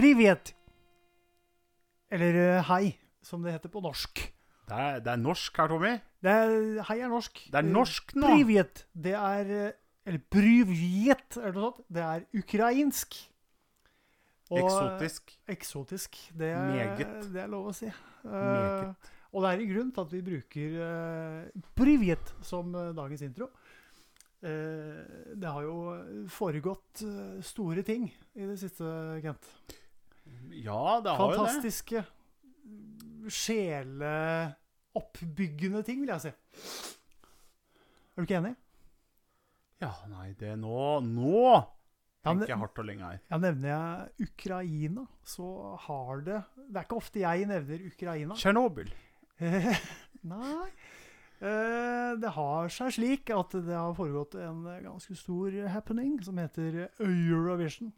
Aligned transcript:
Privet. 0.00 0.54
Eller 2.10 2.36
eh, 2.40 2.68
hei, 2.70 2.94
som 3.22 3.42
det 3.44 3.52
heter 3.52 3.70
på 3.72 3.82
norsk. 3.84 4.22
Det 4.70 4.76
er, 4.76 5.00
det 5.04 5.10
er 5.12 5.18
norsk 5.20 5.58
her, 5.60 5.68
Tommy. 5.68 5.90
Det 6.24 6.32
er, 6.32 6.54
hei 6.88 6.96
er 7.04 7.10
norsk. 7.10 7.42
Det 7.52 7.58
er 7.60 7.66
norsk 7.66 8.14
nå. 8.16 8.30
Privet, 8.30 8.84
det 8.94 9.12
er 9.18 9.50
eh, 9.56 9.76
Eller 10.08 10.22
Bryvjet, 10.32 11.36
er 11.36 11.52
det 11.52 11.58
noe 11.58 11.66
sånt? 11.66 11.82
Det 11.92 12.04
er 12.06 12.24
ukrainsk. 12.40 13.18
Og, 14.50 14.56
eh, 14.56 14.64
Eksotisk. 14.64 15.34
Eksotisk. 15.52 16.20
Det 16.40 16.48
er, 16.48 16.70
Meget. 16.72 17.28
Det 17.34 17.42
er 17.44 17.52
lov 17.52 17.68
å 17.70 17.74
si. 17.76 17.90
Meget. 18.24 19.10
og 19.30 19.44
det 19.44 19.50
er 19.50 19.60
en 19.60 19.70
grunn 19.74 19.92
til 19.94 20.02
at 20.02 20.10
vi 20.12 20.22
bruker 20.24 20.72
uh, 20.82 21.68
Privet 21.78 22.32
som 22.44 22.72
uh, 22.74 22.90
dagens 22.96 23.22
intro. 23.28 23.52
Det 24.40 25.44
har 25.52 25.64
jo 25.66 25.74
foregått 26.32 27.02
store 27.44 27.82
ting 27.84 28.06
i 28.08 28.46
det 28.48 28.54
siste, 28.56 28.88
Kent. 29.20 29.50
Ja, 30.50 31.00
det 31.04 31.10
har 31.16 31.20
jo 31.20 31.26
det. 31.30 31.36
Fantastiske, 31.38 32.04
sjeleoppbyggende 33.30 35.82
ting, 35.86 35.98
vil 36.02 36.10
jeg 36.14 36.20
si. 36.24 36.32
Er 38.14 38.16
du 38.16 38.22
ikke 38.26 38.40
enig? 38.40 38.54
Ja, 39.80 39.92
nei, 40.10 40.28
det 40.36 40.48
er 40.52 40.58
nå 40.60 41.00
Nå 41.06 41.44
tenker 42.26 42.50
jeg 42.52 42.60
hardt 42.60 42.78
og 42.82 42.86
lenge 42.88 43.04
her. 43.06 43.18
Ja, 43.30 43.36
nevner 43.40 43.68
jeg 43.70 43.84
Ukraina, 44.28 45.02
så 45.24 45.46
har 45.86 46.14
det 46.26 46.40
Det 46.66 46.76
er 46.76 46.84
ikke 46.84 46.98
ofte 47.00 47.18
jeg 47.22 47.46
nevner 47.48 47.78
Ukraina. 47.88 48.34
Tsjernobyl. 48.36 48.90
Nei. 50.34 50.66
Eh, 51.40 52.10
Det 52.20 52.30
har 52.36 52.68
seg 52.68 52.92
slik 52.98 53.30
at 53.32 53.50
det 53.56 53.72
har 53.72 53.94
foregått 53.96 54.34
en 54.42 54.60
ganske 54.84 55.14
stor 55.16 55.48
happening 55.72 56.18
som 56.26 56.36
heter 56.42 56.90
Eurovision. 57.00 57.88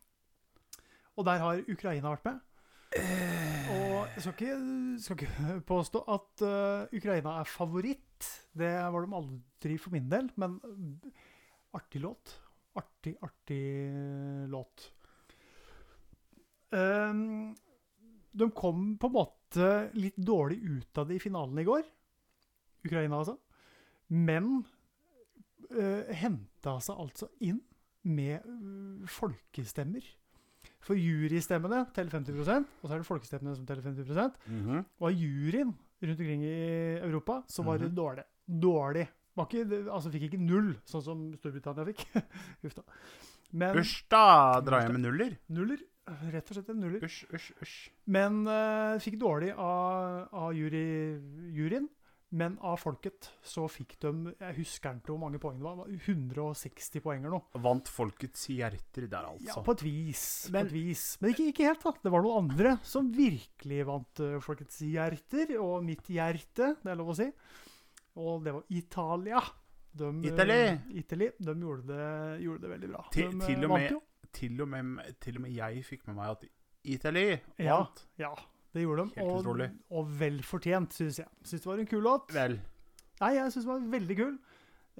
Og 1.17 1.27
der 1.29 1.43
har 1.43 1.63
Ukraina 1.69 2.15
vært 2.15 2.29
med. 2.31 2.41
Og 3.73 4.15
jeg 4.15 4.23
skal 4.23 4.33
ikke, 4.37 4.57
skal 5.01 5.19
ikke 5.19 5.59
påstå 5.73 6.05
at 6.13 6.45
uh, 6.45 6.97
Ukraina 6.97 7.39
er 7.41 7.49
favoritt. 7.49 8.29
Det 8.53 8.73
var 8.95 9.05
de 9.05 9.19
aldri 9.19 9.79
for 9.81 9.95
min 9.95 10.11
del, 10.13 10.31
men 10.41 10.59
artig 11.77 12.03
låt. 12.05 12.37
Artig, 12.77 13.17
artig 13.25 13.63
låt. 14.53 14.93
Um, 16.73 17.53
de 18.33 18.49
kom 18.57 18.95
på 18.97 19.11
en 19.11 19.17
måte 19.17 19.73
litt 19.93 20.17
dårlig 20.17 20.61
ut 20.65 21.01
av 21.01 21.09
det 21.09 21.19
i 21.19 21.23
finalen 21.23 21.61
i 21.61 21.67
går. 21.69 21.85
Ukraina, 22.87 23.19
altså. 23.21 23.37
Men 24.13 24.63
uh, 25.73 26.03
henta 26.17 26.79
seg 26.85 27.05
altså 27.05 27.29
inn 27.45 27.61
med 28.09 28.45
uh, 28.49 29.05
folkestemmer. 29.09 30.05
For 30.83 30.99
jurystemmene 30.99 31.85
teller 31.95 32.11
50% 32.11 32.67
og 32.83 32.89
så 32.89 32.95
er 32.97 33.03
det 33.03 33.07
folkestemmene 33.07 33.55
som 33.55 33.67
teller 33.69 33.85
50 33.87 34.33
Mhm. 34.49 34.85
Og 35.01 35.09
av 35.09 35.13
juryen 35.15 35.75
rundt 36.03 36.21
omkring 36.21 36.43
i 36.43 36.99
Europa, 36.99 37.43
så 37.47 37.63
var 37.65 37.79
det 37.79 37.93
dårlig. 37.95 38.25
Dårlig. 38.49 39.07
Var 39.37 39.47
ikke, 39.47 39.85
altså 39.89 40.11
fikk 40.13 40.27
ikke 40.29 40.41
null, 40.43 40.75
sånn 40.85 41.05
som 41.07 41.21
Storbritannia 41.39 41.87
fikk. 41.87 42.03
Uff 42.67 42.75
da. 42.75 42.83
Men 43.53 43.79
da 44.11 44.61
drar 44.65 44.83
jeg 44.83 44.93
med 44.93 45.05
nuller. 45.07 45.39
nuller. 45.49 45.79
Rett 46.33 46.51
og 46.51 46.57
slett 46.57 46.69
en 46.73 46.81
nuller. 46.83 47.05
Usch, 47.07 47.23
usch, 47.33 47.53
usch. 47.63 47.77
Men 48.11 48.43
uh, 48.49 48.99
fikk 48.99 49.21
dårlig 49.23 49.53
av, 49.55 50.27
av 50.35 50.51
jury, 50.57 50.83
juryen. 51.55 51.87
Men 52.33 52.55
av 52.65 52.79
folket 52.81 53.27
så 53.45 53.67
fikk 53.69 53.99
de 54.01 54.13
Jeg 54.41 54.55
husker 54.57 54.95
ikke 54.97 55.13
hvor 55.13 55.19
mange 55.21 55.39
poeng 55.39 55.59
det 55.59 55.67
var. 55.67 55.77
det 55.85 55.99
var 55.99 56.15
160 56.15 57.03
poeng 57.05 57.21
eller 57.27 57.35
noe. 57.37 57.61
Vant 57.61 57.89
folkets 57.93 58.47
hjerter 58.49 59.05
der, 59.07 59.27
altså? 59.29 59.51
Ja, 59.51 59.63
på 59.67 59.75
et 59.77 59.83
vis. 59.85 60.23
Men- 60.51 60.67
et 60.67 60.73
vis. 60.73 61.19
Men 61.21 61.35
ikke, 61.35 61.49
ikke 61.53 61.67
helt, 61.69 61.83
da. 61.85 61.93
Det 62.03 62.13
var 62.15 62.23
noen 62.25 62.49
andre 62.49 62.79
som 62.83 63.11
virkelig 63.13 63.85
vant 63.87 64.21
eh, 64.25 64.39
folkets 64.41 64.81
hjerter. 64.81 65.53
Og 65.61 65.85
mitt 65.85 66.09
hjerte, 66.09 66.77
det 66.83 66.91
er 66.95 66.97
lov 66.97 67.13
å 67.13 67.17
si. 67.21 67.29
Og 68.17 68.43
det 68.45 68.53
var 68.55 68.65
Italia. 68.71 69.43
De, 69.95 70.09
eh, 70.09 70.31
Italy. 70.33 70.79
Italy. 71.03 71.29
De 71.39 71.53
gjorde 71.55 71.87
det, 71.87 72.41
gjorde 72.47 72.61
det 72.65 72.71
veldig 72.71 72.89
bra. 72.95 73.05
Til- 73.13 73.31
de 73.31 73.43
eh, 73.43 73.47
til 73.47 73.65
og 73.65 73.71
vant 73.77 73.91
med-. 73.91 74.01
Til 74.33 74.63
og, 74.63 74.69
med, 74.73 75.21
til 75.21 75.37
og 75.37 75.43
med 75.43 75.53
jeg 75.53 75.85
fikk 75.85 76.07
med 76.09 76.17
meg 76.17 76.31
at 76.31 76.45
Italy 76.85 77.27
Ja. 77.61 77.87
Ja, 78.19 78.35
det 78.73 78.83
gjorde 78.87 79.05
de. 79.07 79.15
Helt 79.21 79.29
Og, 79.29 79.41
utrolig. 79.43 79.69
og 79.93 80.13
vel 80.21 80.41
fortjent, 80.47 80.95
syns 80.97 81.19
jeg. 81.23 81.29
Syns 81.45 81.63
det 81.65 81.71
var 81.71 81.83
en 81.83 81.91
kul 81.91 82.03
låt. 82.07 82.33
Vel. 82.35 82.59
Nei, 83.21 83.33
jeg 83.37 83.53
syns 83.55 83.67
den 83.69 83.73
var 83.75 83.89
veldig 83.99 84.17
kul. 84.19 84.35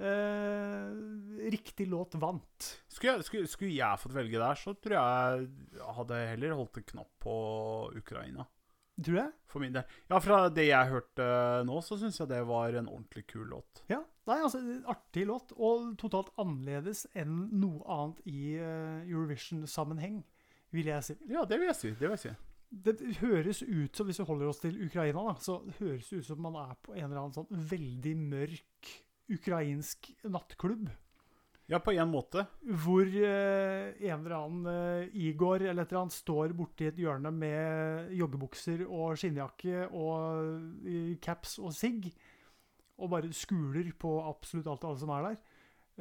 Eh, 0.03 1.49
riktig 1.53 1.87
låt 1.91 2.15
vant. 2.21 2.69
Skulle 2.89 3.15
jeg, 3.17 3.27
skulle, 3.27 3.49
skulle 3.51 3.75
jeg 3.75 3.99
fått 4.01 4.15
velge 4.15 4.39
der, 4.41 4.57
så 4.59 4.73
tror 4.81 4.95
jeg 4.97 5.47
jeg 5.77 5.95
hadde 5.99 6.19
heller 6.31 6.55
holdt 6.57 6.79
en 6.81 6.87
knapp 6.93 7.11
på 7.23 7.35
Ukraina. 7.99 8.45
Tror 9.03 9.17
jeg. 9.17 9.31
For 9.49 9.61
min 9.63 9.73
del. 9.73 9.85
Ja, 10.09 10.19
fra 10.21 10.39
det 10.53 10.67
jeg 10.67 10.89
hørte 10.91 11.25
nå, 11.65 11.79
så 11.81 11.97
syns 11.97 12.19
jeg 12.21 12.29
det 12.29 12.43
var 12.45 12.75
en 12.77 12.89
ordentlig 12.91 13.25
kul 13.31 13.47
låt. 13.49 13.81
Ja, 13.89 14.03
Nei, 14.29 14.37
altså, 14.39 14.61
Artig 14.87 15.25
låt, 15.27 15.49
og 15.59 15.97
totalt 15.99 16.29
annerledes 16.39 17.01
enn 17.19 17.49
noe 17.59 17.81
annet 17.91 18.21
i 18.29 18.53
eh, 18.55 19.01
Eurovision-sammenheng, 19.09 20.21
vil 20.71 20.87
jeg 20.93 21.03
si. 21.09 21.15
Ja, 21.27 21.43
det 21.49 21.57
vil 21.59 21.67
jeg 21.67 21.75
si. 21.75 21.91
Det 21.91 22.05
vil 22.07 22.13
jeg 22.15 22.21
si. 22.21 22.31
Det 22.73 22.97
høres 23.19 23.61
ut 23.61 23.95
som, 23.95 24.07
hvis 24.09 24.19
vi 24.19 24.25
holder 24.25 24.49
oss 24.49 24.63
til 24.63 24.79
Ukraina, 24.81 25.27
da, 25.27 25.33
så 25.37 25.59
høres 25.77 26.09
det 26.09 26.23
ut 26.23 26.27
som 26.31 26.41
man 26.41 26.57
er 26.57 26.73
på 26.81 26.95
en 26.95 27.05
eller 27.05 27.21
annen 27.21 27.35
sånn 27.35 27.65
veldig 27.69 28.13
mørk 28.17 28.93
ukrainsk 29.33 30.09
nattklubb. 30.25 30.89
Ja, 31.71 31.79
på 31.79 31.93
en 31.95 32.09
måte. 32.11 32.43
Hvor 32.83 33.07
eh, 33.07 33.93
en 34.03 34.25
eller 34.25 34.35
annen 34.35 34.65
eh, 34.67 35.13
Igor 35.29 35.61
eller 35.61 35.85
et 35.85 35.93
eller 35.93 36.01
annet 36.01 36.15
står 36.17 36.55
borti 36.57 36.89
et 36.89 36.99
hjørne 36.99 37.31
med 37.31 38.11
joggebukser 38.17 38.83
og 38.83 39.15
skinnjakke 39.21 39.87
og 39.87 40.83
eh, 40.89 41.13
caps 41.23 41.55
og 41.63 41.71
sigg, 41.77 42.09
og 42.99 43.13
bare 43.13 43.31
skuler 43.35 43.93
på 43.99 44.11
absolutt 44.27 44.67
alt 44.69 44.83
og 44.83 44.91
alle 44.91 45.03
som 45.05 45.13
er 45.15 45.29
der. 45.29 45.39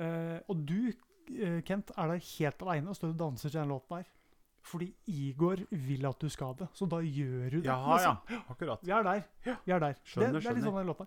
Eh, 0.03 0.39
og 0.51 0.67
du, 0.67 0.91
eh, 1.37 1.61
Kent, 1.69 1.95
er 1.97 2.11
der 2.11 2.27
helt 2.27 2.67
aleine 2.67 2.91
og 2.91 2.99
står 2.99 3.15
og 3.15 3.23
danser 3.23 3.53
til 3.53 3.61
den 3.61 3.73
låten 3.73 4.01
her. 4.01 4.11
Fordi 4.63 4.89
Igor 5.11 5.63
vil 5.71 6.05
at 6.07 6.21
du 6.23 6.29
skal 6.31 6.55
det, 6.59 6.69
så 6.79 6.87
da 6.87 7.01
gjør 7.03 7.49
du 7.51 7.57
det. 7.61 7.67
Jaha, 7.67 7.97
ja. 7.99 8.13
liksom. 8.21 8.51
Akkurat. 8.55 8.85
Vi 8.87 8.93
er 8.95 9.07
der. 9.07 9.25
Vi 9.65 9.75
er 9.75 9.83
der. 9.83 9.97
Skjønner, 10.05 10.37
det, 10.37 10.43
det 10.45 10.51
er 10.51 10.59
litt 10.59 10.67
sånn 10.69 10.79
den 10.79 10.93
låta. 10.93 11.07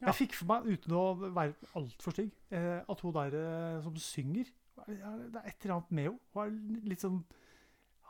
Ja. 0.00 0.08
Jeg 0.08 0.16
fikk 0.22 0.34
for 0.38 0.48
meg, 0.48 0.66
uten 0.66 0.96
å 0.96 1.04
være 1.20 1.70
altfor 1.78 2.16
stygg, 2.16 2.32
eh, 2.56 2.80
at 2.82 3.04
hun 3.04 3.14
der 3.14 3.36
eh, 3.36 3.78
som 3.84 4.00
synger 4.00 4.48
Det 4.88 4.96
er 4.96 5.50
et 5.50 5.66
eller 5.66 5.76
annet 5.76 5.90
med 5.92 6.08
henne. 6.08 6.18
Hun 6.32 6.40
har 6.40 6.88
litt 6.88 7.04
sånn 7.04 7.20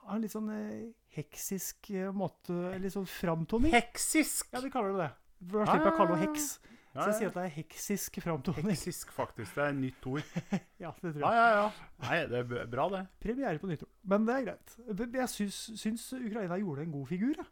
har 0.00 0.16
en 0.16 0.24
litt 0.24 0.32
sånn 0.32 0.50
eh, 0.54 0.90
heksisk 1.16 1.90
eh, 1.92 2.10
måte 2.16 2.56
Litt 2.80 2.94
sånn 2.94 3.08
framtoning. 3.10 3.74
Heksisk! 3.74 4.48
Ja, 4.54 4.62
vi 4.64 4.72
kaller 4.72 4.96
det 4.96 5.04
det. 5.04 5.10
For 5.50 5.64
Da 5.64 5.74
slipper 5.74 5.90
jeg 5.90 5.94
å 5.94 5.98
kalle 5.98 6.16
henne 6.16 6.30
heks. 6.30 6.48
Ja, 6.90 7.04
Så 7.04 7.10
jeg 7.12 7.16
sier 7.20 7.28
at 7.30 7.36
det 7.38 7.42
er 7.46 7.52
heksisk 7.54 8.16
framtoning. 8.24 8.66
Heksisk, 8.72 9.12
faktisk. 9.14 9.54
Det 9.54 9.62
er 9.68 9.76
nytt 9.78 10.06
ord. 10.10 10.24
Ja, 10.82 10.90
det 11.02 11.12
tror 11.14 11.22
jeg. 11.22 11.36
ja, 11.38 11.46
ja. 11.60 11.68
Nei, 12.02 12.16
det 12.32 12.38
er 12.40 12.66
bra, 12.72 12.86
det. 12.90 13.02
Premiere 13.22 13.60
på 13.62 13.68
nytt 13.70 13.84
ord. 13.86 13.92
Men 14.10 14.26
det 14.26 14.34
er 14.34 14.46
greit. 14.48 14.74
Jeg 15.20 15.28
syns, 15.36 15.58
syns 15.78 16.06
Ukraina 16.18 16.58
gjorde 16.58 16.82
en 16.88 16.94
god 16.96 17.06
figur. 17.12 17.36
Jeg. 17.38 17.46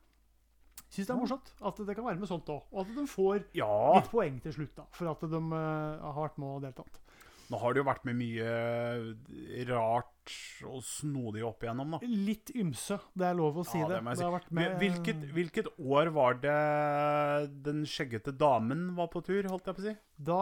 Syns 0.89 1.07
det 1.07 1.13
er 1.15 1.21
morsomt 1.21 1.51
at 1.69 1.83
det 1.85 1.95
kan 1.99 2.07
være 2.09 2.19
med 2.19 2.31
sånt 2.31 2.49
òg. 2.51 2.65
Og 2.73 2.81
at 2.83 2.95
de 2.97 3.05
får 3.13 3.43
Ja. 3.55 3.71
litt 4.01 4.11
poeng 4.11 4.39
til 4.43 4.57
slutt, 4.57 4.75
da, 4.79 4.87
for 4.97 5.11
at 5.13 5.21
de 5.31 5.41
uh, 5.53 6.07
har 6.09 6.23
vært 6.25 6.39
med 6.43 6.49
og 6.57 6.63
deltatt. 6.65 6.99
Nå 7.53 7.61
har 7.63 7.73
det 7.77 7.81
jo 7.83 7.87
vært 7.89 8.05
med 8.09 8.19
mye 8.19 9.67
rart 9.71 10.18
og 10.69 10.83
snodig 10.85 11.43
opp 11.47 11.63
igjennom, 11.65 11.91
da. 11.97 11.99
Litt 12.07 12.51
ymse, 12.59 12.99
det 13.17 13.27
er 13.29 13.35
lov 13.39 13.59
å 13.61 13.65
si 13.67 13.79
Ja, 13.79 13.89
det. 13.89 13.99
det 13.99 14.05
Si. 14.17 14.23
det 14.23 14.27
har 14.29 14.35
vært 14.41 14.51
med 14.59 14.79
Hvilket, 14.83 15.25
hvilket 15.37 15.69
år 15.79 16.11
var 16.15 16.35
det 16.43 16.55
den 17.65 17.85
skjeggete 17.89 18.33
damen 18.37 18.95
var 18.97 19.09
på 19.13 19.23
tur, 19.25 19.43
holdt 19.49 19.67
jeg 19.71 19.75
på 19.79 19.85
å 19.85 19.87
si? 19.89 19.95
Da 20.31 20.41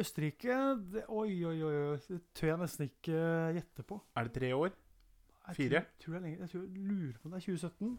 Østerrike 0.00 0.58
det, 0.92 1.04
Oi, 1.08 1.44
oi, 1.44 1.56
oi, 1.62 1.96
det 2.08 2.20
tør 2.34 2.52
jeg 2.54 2.58
nesten 2.64 2.88
ikke 2.90 3.24
gjette 3.58 3.86
på. 3.86 4.00
Er 4.16 4.28
det 4.28 4.34
tre 4.38 4.52
år? 4.56 4.70
Jeg 5.50 5.56
Fire? 5.56 5.80
Tror, 5.80 5.98
tror 6.04 6.14
jeg, 6.14 6.22
lenger, 6.22 6.38
jeg 6.44 6.50
tror, 6.50 6.66
lurer 6.76 7.16
på 7.18 7.26
om 7.26 7.32
det 7.32 7.40
er 7.40 7.46
2017. 7.48 7.98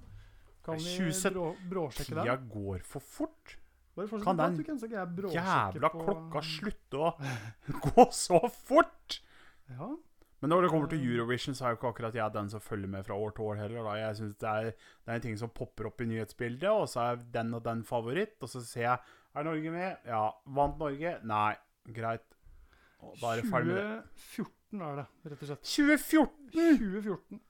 Kan 0.62 0.78
vi 0.78 0.92
2017. 0.94 1.34
brå, 1.34 1.48
bråsjekke 1.72 2.14
Tida 2.14 2.38
går 2.54 2.84
for 2.86 3.02
fort. 3.02 3.58
Bare 3.98 4.08
kan 4.24 4.38
den 4.40 4.56
kan, 4.64 4.78
jeg 4.80 5.08
Jævla 5.36 5.90
på- 5.92 6.04
klokka 6.06 6.42
slutte 6.48 7.02
å 7.02 7.10
gå 7.92 8.06
så 8.16 8.40
fort! 8.64 9.18
Ja. 9.68 9.90
Men 10.42 10.50
når 10.50 10.66
det 10.66 10.70
kommer 10.74 10.90
til 10.90 11.04
Eurovision, 11.06 11.54
så 11.54 11.66
er 11.68 11.74
jo 11.74 11.78
ikke 11.78 11.90
akkurat 11.92 12.16
jeg 12.18 12.34
den 12.34 12.48
som 12.50 12.64
følger 12.66 12.90
med 12.90 13.06
fra 13.06 13.14
år 13.14 13.34
til 13.38 13.46
år 13.46 13.60
heller. 13.62 13.84
Da. 13.86 13.92
Jeg 14.00 14.16
synes 14.18 14.36
det 14.42 14.50
er, 14.50 14.72
det 14.74 15.12
er 15.14 15.20
en 15.20 15.26
ting 15.28 15.38
som 15.38 15.52
popper 15.54 15.92
opp 15.92 16.02
i 16.02 16.08
nyhetsbildet, 16.10 16.70
og 16.70 16.88
så 16.90 17.04
er 17.12 17.22
den 17.36 17.54
og 17.54 17.62
den 17.66 17.84
favoritt. 17.86 18.38
Og 18.42 18.50
så 18.50 18.64
ser 18.66 18.88
jeg 18.88 19.18
Er 19.38 19.46
Norge 19.48 19.72
med? 19.72 20.02
Ja. 20.06 20.26
Vant 20.58 20.82
Norge? 20.82 21.14
Nei. 21.24 21.54
Greit. 21.94 22.26
Da 23.22 23.32
er 23.32 23.42
det 23.42 23.48
ferdig 23.50 23.72
med 23.72 23.78
det. 23.78 24.02
2014 24.36 24.82
er 24.88 25.00
det, 25.00 25.06
rett 25.32 25.46
og 25.46 25.48
slett. 25.52 25.64
2014! 25.72 26.52
2014. 26.82 27.42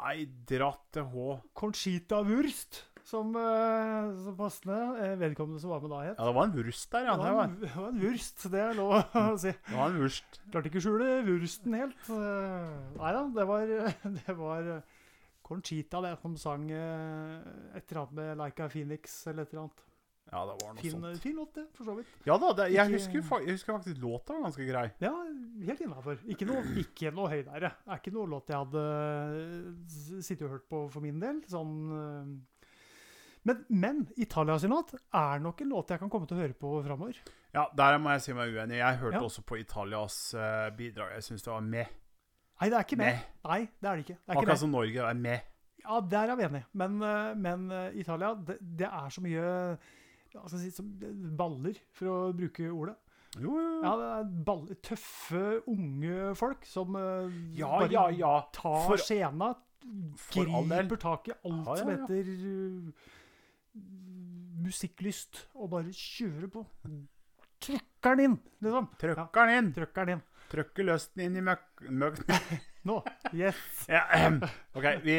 Nei, 0.00 0.16
dratt 0.48 0.82
til 0.96 1.06
H. 1.12 1.36
Conchita 1.60 2.22
Wurst, 2.24 2.80
som, 3.10 3.32
eh, 3.36 4.12
som 4.24 4.36
passende 4.38 4.78
eh, 5.02 5.16
vedkommende 5.20 5.60
som 5.62 5.72
var 5.74 5.82
med 5.82 5.92
da, 5.92 6.00
het. 6.06 6.14
Ja, 6.20 6.28
det 6.28 6.36
var 6.38 6.46
en 6.48 6.54
vurst 6.54 6.92
der, 6.94 7.08
ja. 7.10 7.16
det, 7.18 7.34
var 7.36 7.48
en, 7.48 7.58
det 7.64 7.72
var 7.74 7.90
en 7.90 8.00
vurst, 8.04 8.46
det 8.54 8.62
er 8.62 8.78
lov 8.78 8.94
å 8.94 9.24
si. 9.44 9.52
det 9.52 9.76
var 9.76 9.90
en 9.90 10.00
vurst. 10.04 10.40
Klarte 10.48 10.70
ikke 10.70 10.82
å 10.82 10.86
skjule 10.86 11.10
vursten 11.26 11.76
helt. 11.80 12.08
Eh, 12.14 12.72
Nei 13.00 13.12
da, 13.18 13.26
det 13.40 13.46
var, 13.50 13.76
det 14.22 14.38
var 14.38 14.72
Conchita, 15.50 16.00
det, 16.06 16.14
som 16.22 16.36
sang 16.38 16.68
et 16.70 17.82
eller 17.82 18.02
annet 18.04 18.18
med 18.20 18.36
Like 18.38 18.62
a 18.66 18.70
Phoenix 18.70 19.22
eller 19.26 19.48
et 19.48 19.54
eller 19.54 19.66
annet. 19.66 19.86
Ja, 20.30 20.44
det 20.46 20.52
var 20.60 20.74
noe 20.76 20.78
Fin, 20.78 20.92
sånt. 20.94 21.22
fin 21.24 21.34
låt, 21.34 21.56
det, 21.56 21.64
for 21.74 21.88
så 21.88 21.94
vidt. 21.98 22.10
Ja 22.28 22.36
da, 22.38 22.52
det, 22.54 22.68
jeg, 22.70 22.92
husker, 22.92 23.24
jeg 23.42 23.56
husker 23.56 23.74
faktisk 23.74 23.98
låta 23.98 24.36
var 24.36 24.44
ganske 24.46 24.66
grei. 24.68 24.84
Ja, 25.02 25.10
helt 25.66 25.82
innafor. 25.82 26.20
Ikke 26.30 26.46
noe, 26.46 26.62
ikke 26.84 27.10
noe 27.16 27.32
høydere. 27.32 27.72
Det 27.82 27.90
er 27.96 27.98
ikke 27.98 28.12
noe 28.14 28.30
låt 28.30 28.52
jeg 28.52 28.60
hadde 28.62 28.84
sittet 30.22 30.46
og 30.46 30.54
hørt 30.54 30.68
på 30.70 30.84
for 30.94 31.02
min 31.02 31.18
del. 31.18 31.42
Sånn. 31.50 31.74
Men, 33.48 33.62
men 33.72 34.02
Italia 34.20 34.58
sin 34.60 34.70
låt 34.74 34.92
er 35.16 35.38
nok 35.40 35.60
en 35.64 35.70
låt 35.72 35.90
jeg 35.94 36.00
kan 36.02 36.10
komme 36.12 36.26
til 36.28 36.36
å 36.36 36.42
høre 36.42 36.56
på 36.60 36.72
framover. 36.84 37.20
Ja, 37.54 37.64
der 37.76 37.96
må 37.98 38.12
jeg 38.14 38.24
si 38.26 38.34
meg 38.36 38.52
uenig. 38.52 38.76
Jeg 38.78 38.98
hørte 39.00 39.16
Ja. 39.16 39.22
også 39.26 39.42
på 39.48 39.56
Italias 39.58 40.18
uh, 40.36 40.68
bidrag. 40.76 41.14
Jeg 41.16 41.24
syns 41.24 41.42
det 41.46 41.52
var 41.52 41.64
med. 41.64 41.86
Nei, 42.60 42.68
det 42.68 42.76
er 42.76 42.84
ikke 42.84 42.98
med. 43.00 43.14
Med. 43.16 43.38
Nei, 43.48 43.60
det 43.80 43.88
er 43.88 43.96
det 43.96 44.04
ikke. 44.04 44.18
Det 44.20 44.28
er 44.28 44.34
Akkurat 44.36 44.52
ikke 44.52 44.60
som 44.60 44.74
Norge 44.76 45.06
er 45.08 45.14
med. 45.24 45.40
Ja, 45.80 46.00
der 46.12 46.30
er 46.34 46.36
vi 46.36 46.44
enige. 46.50 46.66
Men, 46.76 46.98
uh, 47.02 47.30
men 47.40 47.64
uh, 47.72 47.86
Italia, 47.96 48.34
det, 48.46 48.58
det 48.60 48.90
er 48.90 49.08
så 49.16 49.24
mye 49.24 49.46
si, 50.52 50.68
som 50.76 50.90
baller, 51.40 51.80
for 51.96 52.12
å 52.12 52.18
bruke 52.36 52.68
ordet. 52.68 52.98
Jo, 53.40 53.54
jo, 53.56 53.64
jo. 53.64 53.80
Ja, 53.86 53.94
det 53.96 54.10
er 54.18 54.30
baller, 54.44 54.78
Tøffe, 54.84 55.42
unge 55.70 56.34
folk 56.36 56.66
som 56.68 56.94
Ja, 57.56 57.72
bare 57.78 57.90
ja, 57.94 58.04
ja. 58.20 58.34
tar 58.52 58.84
For- 58.84 59.00
del. 60.68 60.84
griper 60.84 61.00
tak 61.00 61.28
i 61.30 61.32
alt 61.48 61.66
Ja, 61.66 61.76
som 61.80 61.90
heter 61.94 62.30
musikklyst, 64.60 65.46
og 65.56 65.70
bare 65.74 65.92
kjører 65.94 66.50
på. 66.52 66.64
Trykker 67.60 68.16
den 68.16 68.24
inn, 68.24 68.36
liksom. 68.64 68.88
Trøkker 69.00 69.46
den 69.50 69.56
inn. 69.58 69.70
Trykker 69.76 70.06
den 70.08 70.18
inn. 70.18 70.24
Trøkker 70.50 70.86
løsten 70.88 71.22
inn 71.26 71.36
i 71.38 71.44
møkk... 71.46 71.84
møkk. 72.02 72.22
Nå. 72.88 72.96
Yes. 73.36 73.58
ja, 73.92 74.02
um. 74.26 74.38
OK, 74.74 74.86
vi 75.04 75.16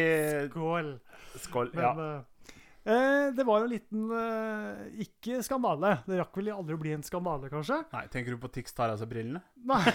Skål. 0.50 0.95
Skål. 1.44 1.69
Men 1.77 1.83
Ja. 1.86 1.92
eh, 2.07 2.56
eh, 2.95 3.27
det 3.38 3.45
var 3.48 3.62
jo 3.62 3.68
en 3.68 3.71
liten 3.75 4.07
eh, 4.18 4.81
Ikke 5.06 5.38
skandale. 5.45 5.92
Det 6.07 6.18
rakk 6.19 6.39
vel 6.42 6.50
aldri 6.56 6.75
å 6.75 6.81
bli 6.81 6.95
en 6.98 7.06
skandale, 7.06 7.51
kanskje? 7.53 7.77
Nei, 7.94 8.03
tenker 8.12 8.33
du 8.33 8.42
på 8.42 8.50
Tix 8.57 8.74
tar 8.74 8.89
av 8.95 8.98
seg 9.00 9.12
brillene? 9.13 9.44
Nei. 9.62 9.86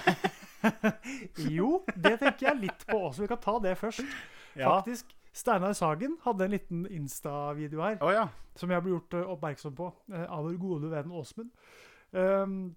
jo, 1.58 1.82
det 1.96 2.16
tenker 2.22 2.52
jeg 2.52 2.62
litt 2.68 2.86
på 2.88 3.02
også. 3.10 3.26
Vi 3.26 3.30
kan 3.34 3.42
ta 3.42 3.58
det 3.66 3.74
først. 3.82 4.16
Ja. 4.54 4.70
Faktisk. 4.78 5.10
Steinar 5.36 5.74
Sagen 5.76 6.16
hadde 6.24 6.46
en 6.46 6.54
liten 6.54 6.86
Insta-video 6.86 7.82
her. 7.84 7.98
oh, 8.00 8.12
ja. 8.12 8.28
som 8.56 8.70
jeg 8.72 8.82
ble 8.82 8.94
gjort 8.94 9.16
eh, 9.18 9.28
oppmerksom 9.34 9.74
på 9.76 9.90
eh, 10.12 10.24
av 10.24 10.46
vår 10.46 10.56
gode 10.60 10.90
venn 10.90 11.12
Åsmund. 11.12 11.50
Um, 12.16 12.76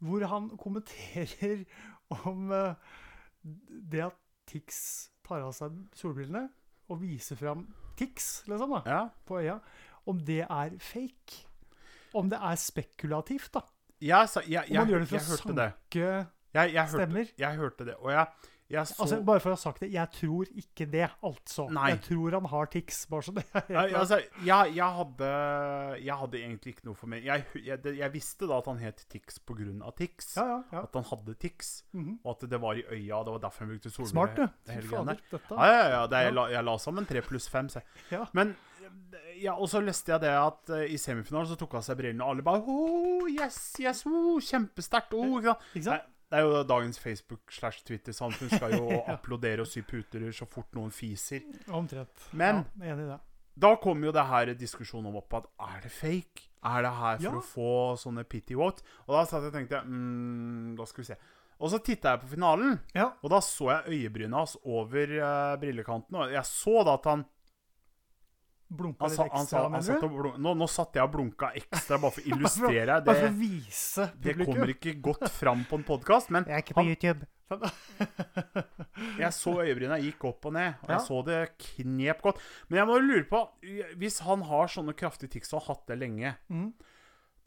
hvor 0.00 0.24
han 0.30 0.48
kommenterer 0.56 1.64
om 2.24 2.48
uh, 2.50 2.72
det 3.92 4.06
at 4.06 4.18
Tix 4.48 5.10
tar 5.26 5.44
av 5.44 5.52
seg 5.56 5.76
solbrillene 5.96 6.46
og 6.90 7.00
viser 7.02 7.38
fram 7.38 7.66
Tix 7.98 8.42
liksom 8.48 8.72
da, 8.78 8.80
ja. 8.88 9.02
på 9.28 9.42
øya. 9.42 9.58
Om 10.08 10.24
det 10.26 10.40
er 10.46 10.78
fake. 10.82 11.44
Om 12.16 12.32
det 12.32 12.40
er 12.40 12.56
spekulativt, 12.58 13.52
da. 13.54 13.62
Jeg, 14.02 14.28
sa, 14.32 14.40
ja, 14.48 14.64
Om 14.64 14.72
jeg, 14.72 14.80
man 14.80 14.90
gjør 14.90 15.04
det 15.04 15.08
for 15.12 15.20
å 15.20 15.36
sanke 15.38 15.68
Jeg, 16.02 16.72
jeg, 16.74 16.88
hørte, 16.88 16.96
stemmer. 16.96 17.36
jeg 17.38 17.60
hørte 17.60 17.86
det. 17.86 17.94
Og 18.00 18.10
jeg 18.12 18.26
så 18.88 19.02
Altså, 19.04 19.18
bare 19.26 19.42
for 19.44 19.52
å 19.52 19.56
ha 19.56 19.60
sagt 19.60 19.82
det, 19.84 19.90
jeg 19.92 20.08
tror 20.16 20.48
ikke 20.56 20.86
det, 20.88 21.04
altså. 21.28 21.66
Nei. 21.74 21.90
Jeg 21.92 22.00
tror 22.06 22.36
han 22.38 22.48
har 22.52 22.70
tics. 22.72 23.02
bare 23.10 23.26
så 23.26 23.34
det 23.36 23.44
altså, 23.52 24.18
jeg, 24.46 24.72
jeg, 24.78 24.88
hadde, 24.98 25.30
jeg 26.00 26.18
hadde 26.22 26.40
egentlig 26.40 26.74
ikke 26.74 26.88
noe 26.88 26.96
for 26.96 27.12
meg 27.12 27.26
jeg, 27.26 27.44
jeg, 27.66 28.10
visste 28.14 28.48
da 28.48 28.60
at 28.62 28.70
han 28.70 28.80
het 28.80 29.04
Tix 29.12 29.40
grunn 29.46 29.82
av 29.84 29.94
Tix. 29.98 30.32
Ja, 30.38 30.46
ja, 30.48 30.58
ja. 30.72 30.84
At 30.86 30.96
han 30.96 31.04
hadde 31.10 31.34
tics, 31.34 31.84
mm 31.92 32.04
-hmm. 32.04 32.18
og 32.24 32.30
at 32.36 32.50
det 32.50 32.60
var 32.60 32.74
i 32.74 32.84
øya. 32.88 33.22
Det 33.24 33.32
var 33.32 33.38
derfor 33.38 33.64
han 33.64 33.68
brukte 33.68 33.90
solbriller. 33.90 34.10
Smart, 34.12 34.36
du. 34.36 34.72
det 34.72 34.84
fader, 34.84 35.16
dette. 35.30 35.54
Ja, 35.54 35.66
ja, 35.66 35.88
ja. 35.88 36.06
Det, 36.06 36.16
jeg, 36.16 36.34
la, 36.34 36.46
jeg 36.50 36.64
la 36.64 36.78
sammen 36.78 37.06
tre 37.06 37.20
pluss 37.22 37.48
fem. 37.48 37.68
Ja. 38.10 38.24
Men 38.32 38.56
ja, 39.42 39.54
og 39.54 39.68
så 39.68 39.80
leste 39.80 40.12
jeg 40.12 40.22
det 40.24 40.32
at 40.32 40.72
uh, 40.72 40.82
i 40.84 40.98
semifinalen 41.00 41.48
så 41.50 41.58
tok 41.58 41.72
han 41.78 41.82
seg 41.82 41.98
brillene, 41.98 42.24
og 42.24 42.30
alle 42.30 42.42
bare 42.46 42.62
oh, 42.66 43.28
Yes, 43.30 43.76
yes, 43.80 44.04
oh, 44.06 44.40
kjempesterkt. 44.40 45.14
Oh, 45.14 45.38
ikke 45.38 45.52
sant? 45.52 45.68
Ikke 45.74 45.84
sant? 45.84 46.02
Nei, 46.02 46.21
Det 46.32 46.38
er 46.40 46.46
jo 46.48 46.62
dagens 46.64 46.96
Facebook 46.98 47.52
slash 47.52 47.82
Twitter-samfunn 47.84 48.48
skal 48.54 48.72
jo 48.78 48.86
applaudere 49.14 49.66
og 49.66 49.68
sy 49.68 49.82
puter 49.84 50.24
så 50.32 50.46
fort 50.48 50.70
noen 50.78 50.88
fiser. 50.94 51.44
Omtrent. 51.68 52.24
Men 52.32 52.62
ja, 52.80 52.94
enig 52.94 53.04
i 53.04 53.10
det. 53.10 53.18
da 53.66 53.74
kommer 53.82 54.08
jo 54.08 54.14
det 54.16 54.24
her 54.30 54.54
diskusjonen 54.56 55.10
om 55.12 55.18
opp 55.20 55.36
at 55.42 55.50
er 55.68 55.82
det 55.84 55.92
fake? 55.92 56.46
Er 56.64 56.86
det 56.86 56.94
her 56.96 57.20
for 57.20 57.28
Ja. 57.28 57.36
å 57.36 57.44
få 57.44 57.68
sånne 58.00 58.24
pity 58.24 58.56
vote? 58.56 58.80
Og 59.04 59.12
da 59.18 59.26
satt 59.28 59.42
jeg 59.44 59.52
og 59.52 59.56
tenkte 59.58 59.80
mm, 59.84 60.76
Da 60.78 60.84
skal 60.88 61.02
vi 61.04 61.08
se. 61.10 61.16
Og 61.62 61.70
så 61.70 61.78
titta 61.84 62.14
jeg 62.16 62.20
på 62.24 62.30
finalen, 62.32 62.78
Ja. 62.94 63.10
og 63.22 63.30
da 63.30 63.38
så 63.44 63.68
jeg 63.70 63.92
øyebrynet 63.92 64.34
hans 64.34 64.56
over 64.64 65.12
uh, 65.20 65.56
brillekanten. 65.60 66.16
Og 66.16 66.32
jeg 66.32 66.42
så 66.48 66.80
da 66.88 66.94
at 66.96 67.04
han 67.12 67.26
Blunka 68.72 69.08
litt 69.10 69.20
ekstra, 69.20 69.68
mener 69.68 70.00
du? 70.00 70.08
blunk, 70.08 70.38
nå, 70.40 70.54
nå 70.56 70.66
satt 70.70 70.94
jeg 70.96 71.02
og 71.04 71.12
blunka 71.12 71.50
ekstra 71.58 71.98
bare 72.02 72.10
for 72.14 72.22
å 72.22 72.30
illustrere. 72.32 72.98
Bare 73.04 73.20
for 73.20 73.28
å 73.28 73.38
vise 73.38 74.06
det 74.24 74.36
kommer 74.40 74.72
ikke 74.72 74.94
godt 75.04 75.28
fram 75.30 75.64
på 75.68 75.76
en 75.80 75.84
podkast, 75.84 76.30
men 76.32 76.44
Jeg 76.48 76.54
er 76.56 76.62
ikke 76.64 76.74
på 76.74 76.82
han- 76.84 76.92
YouTube. 76.94 77.26
jeg 79.20 79.32
så 79.36 79.52
øyebryna 79.60 79.98
gikk 80.00 80.24
opp 80.30 80.46
og 80.48 80.54
ned, 80.56 80.74
og 80.82 80.88
Ja. 80.88 80.96
jeg 80.96 81.04
så 81.06 81.18
det 81.26 81.40
knep 81.58 82.22
godt. 82.22 82.38
Men 82.70 82.78
jeg 82.78 82.86
må 82.88 82.96
lure 83.02 83.24
på 83.28 83.42
Hvis 83.98 84.20
han 84.24 84.42
har 84.48 84.66
sånne 84.72 84.94
kraftige 84.96 85.30
tics 85.36 85.52
og 85.52 85.62
har 85.62 85.74
hatt 85.74 85.86
det 85.86 85.98
lenge, 85.98 86.34
Mhm. 86.50 86.72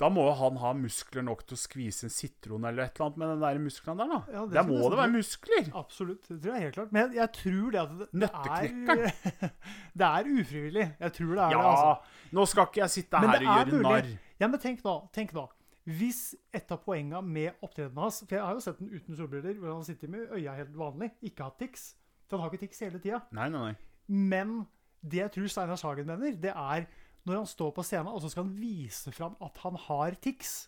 Da 0.01 0.09
må 0.11 0.25
jo 0.27 0.33
han 0.41 0.57
ha 0.59 0.73
muskler 0.75 1.23
nok 1.23 1.45
til 1.47 1.55
å 1.55 1.59
skvise 1.59 2.07
en 2.09 2.11
sitron 2.11 2.65
eller 2.67 2.83
et 2.83 2.97
eller 2.97 3.05
annet 3.05 3.19
med 3.21 3.29
den 3.31 3.43
der 3.45 3.59
muskelen 3.63 4.01
der, 4.01 4.09
da. 4.11 4.17
Ja, 4.33 4.41
det 4.43 4.57
der 4.57 4.65
må 4.67 4.89
det 4.91 4.97
være 4.99 5.13
muskler! 5.13 5.69
Absolutt. 5.79 6.27
Det 6.27 6.39
tror 6.43 6.57
jeg 6.57 6.65
helt 6.65 6.75
klart. 6.75 6.91
Men 6.97 7.13
jeg, 7.15 7.31
tror 7.37 7.69
det 7.71 7.79
at 7.79 7.93
det, 8.01 8.09
det 8.25 8.31
er 8.33 9.53
Det 10.01 10.09
er 10.09 10.31
ufrivillig. 10.33 10.87
Jeg 10.99 11.15
tror 11.19 11.31
det 11.31 11.45
er 11.45 11.55
Ja, 11.55 11.61
det, 11.61 11.69
altså. 11.71 12.25
nå 12.35 12.47
skal 12.51 12.67
ikke 12.67 12.81
jeg 12.83 12.95
sitte 12.97 13.23
her 13.23 13.37
og 13.37 13.47
gjøre 13.47 13.83
narr. 13.87 14.11
Ja, 14.43 14.51
men 14.51 14.63
tenk 14.65 14.83
nå. 14.83 14.97
Tenk 15.15 15.31
nå. 15.37 15.47
Hvis 15.85 16.21
et 16.51 16.71
av 16.73 16.81
poengene 16.83 17.21
med 17.21 17.63
opptredenen 17.63 18.01
hans 18.01 18.23
For 18.25 18.33
jeg 18.33 18.41
har 18.41 18.55
jo 18.57 18.63
sett 18.65 18.79
den 18.81 18.89
uten 18.89 19.15
solbriller, 19.15 19.55
hvor 19.61 19.77
han 19.77 19.85
sitter 19.85 20.11
med 20.11 20.31
øya 20.33 20.57
helt 20.57 20.75
vanlig, 20.75 21.11
ikke 21.29 21.45
har 21.45 21.55
tics. 21.61 21.93
For 22.25 22.35
han 22.35 22.49
har 22.49 22.51
ikke 22.51 22.65
tics 22.65 22.83
hele 22.83 22.99
tida. 22.99 23.21
Nei, 23.37 23.47
nei, 23.53 23.67
nei. 23.69 23.75
Men 24.11 24.57
det 25.05 25.21
jeg 25.21 25.33
tror 25.35 25.51
Steinar 25.53 25.79
Sagen 25.79 26.09
mener, 26.09 26.35
det 26.41 26.51
er 26.51 26.87
når 27.25 27.39
han 27.41 27.47
står 27.49 27.71
på 27.75 27.83
scenen 27.85 28.11
og 28.11 28.21
så 28.21 28.29
skal 28.31 28.45
han 28.45 28.55
vise 28.59 29.11
fram 29.15 29.35
at 29.43 29.57
han 29.63 29.77
har 29.87 30.17
tics. 30.21 30.67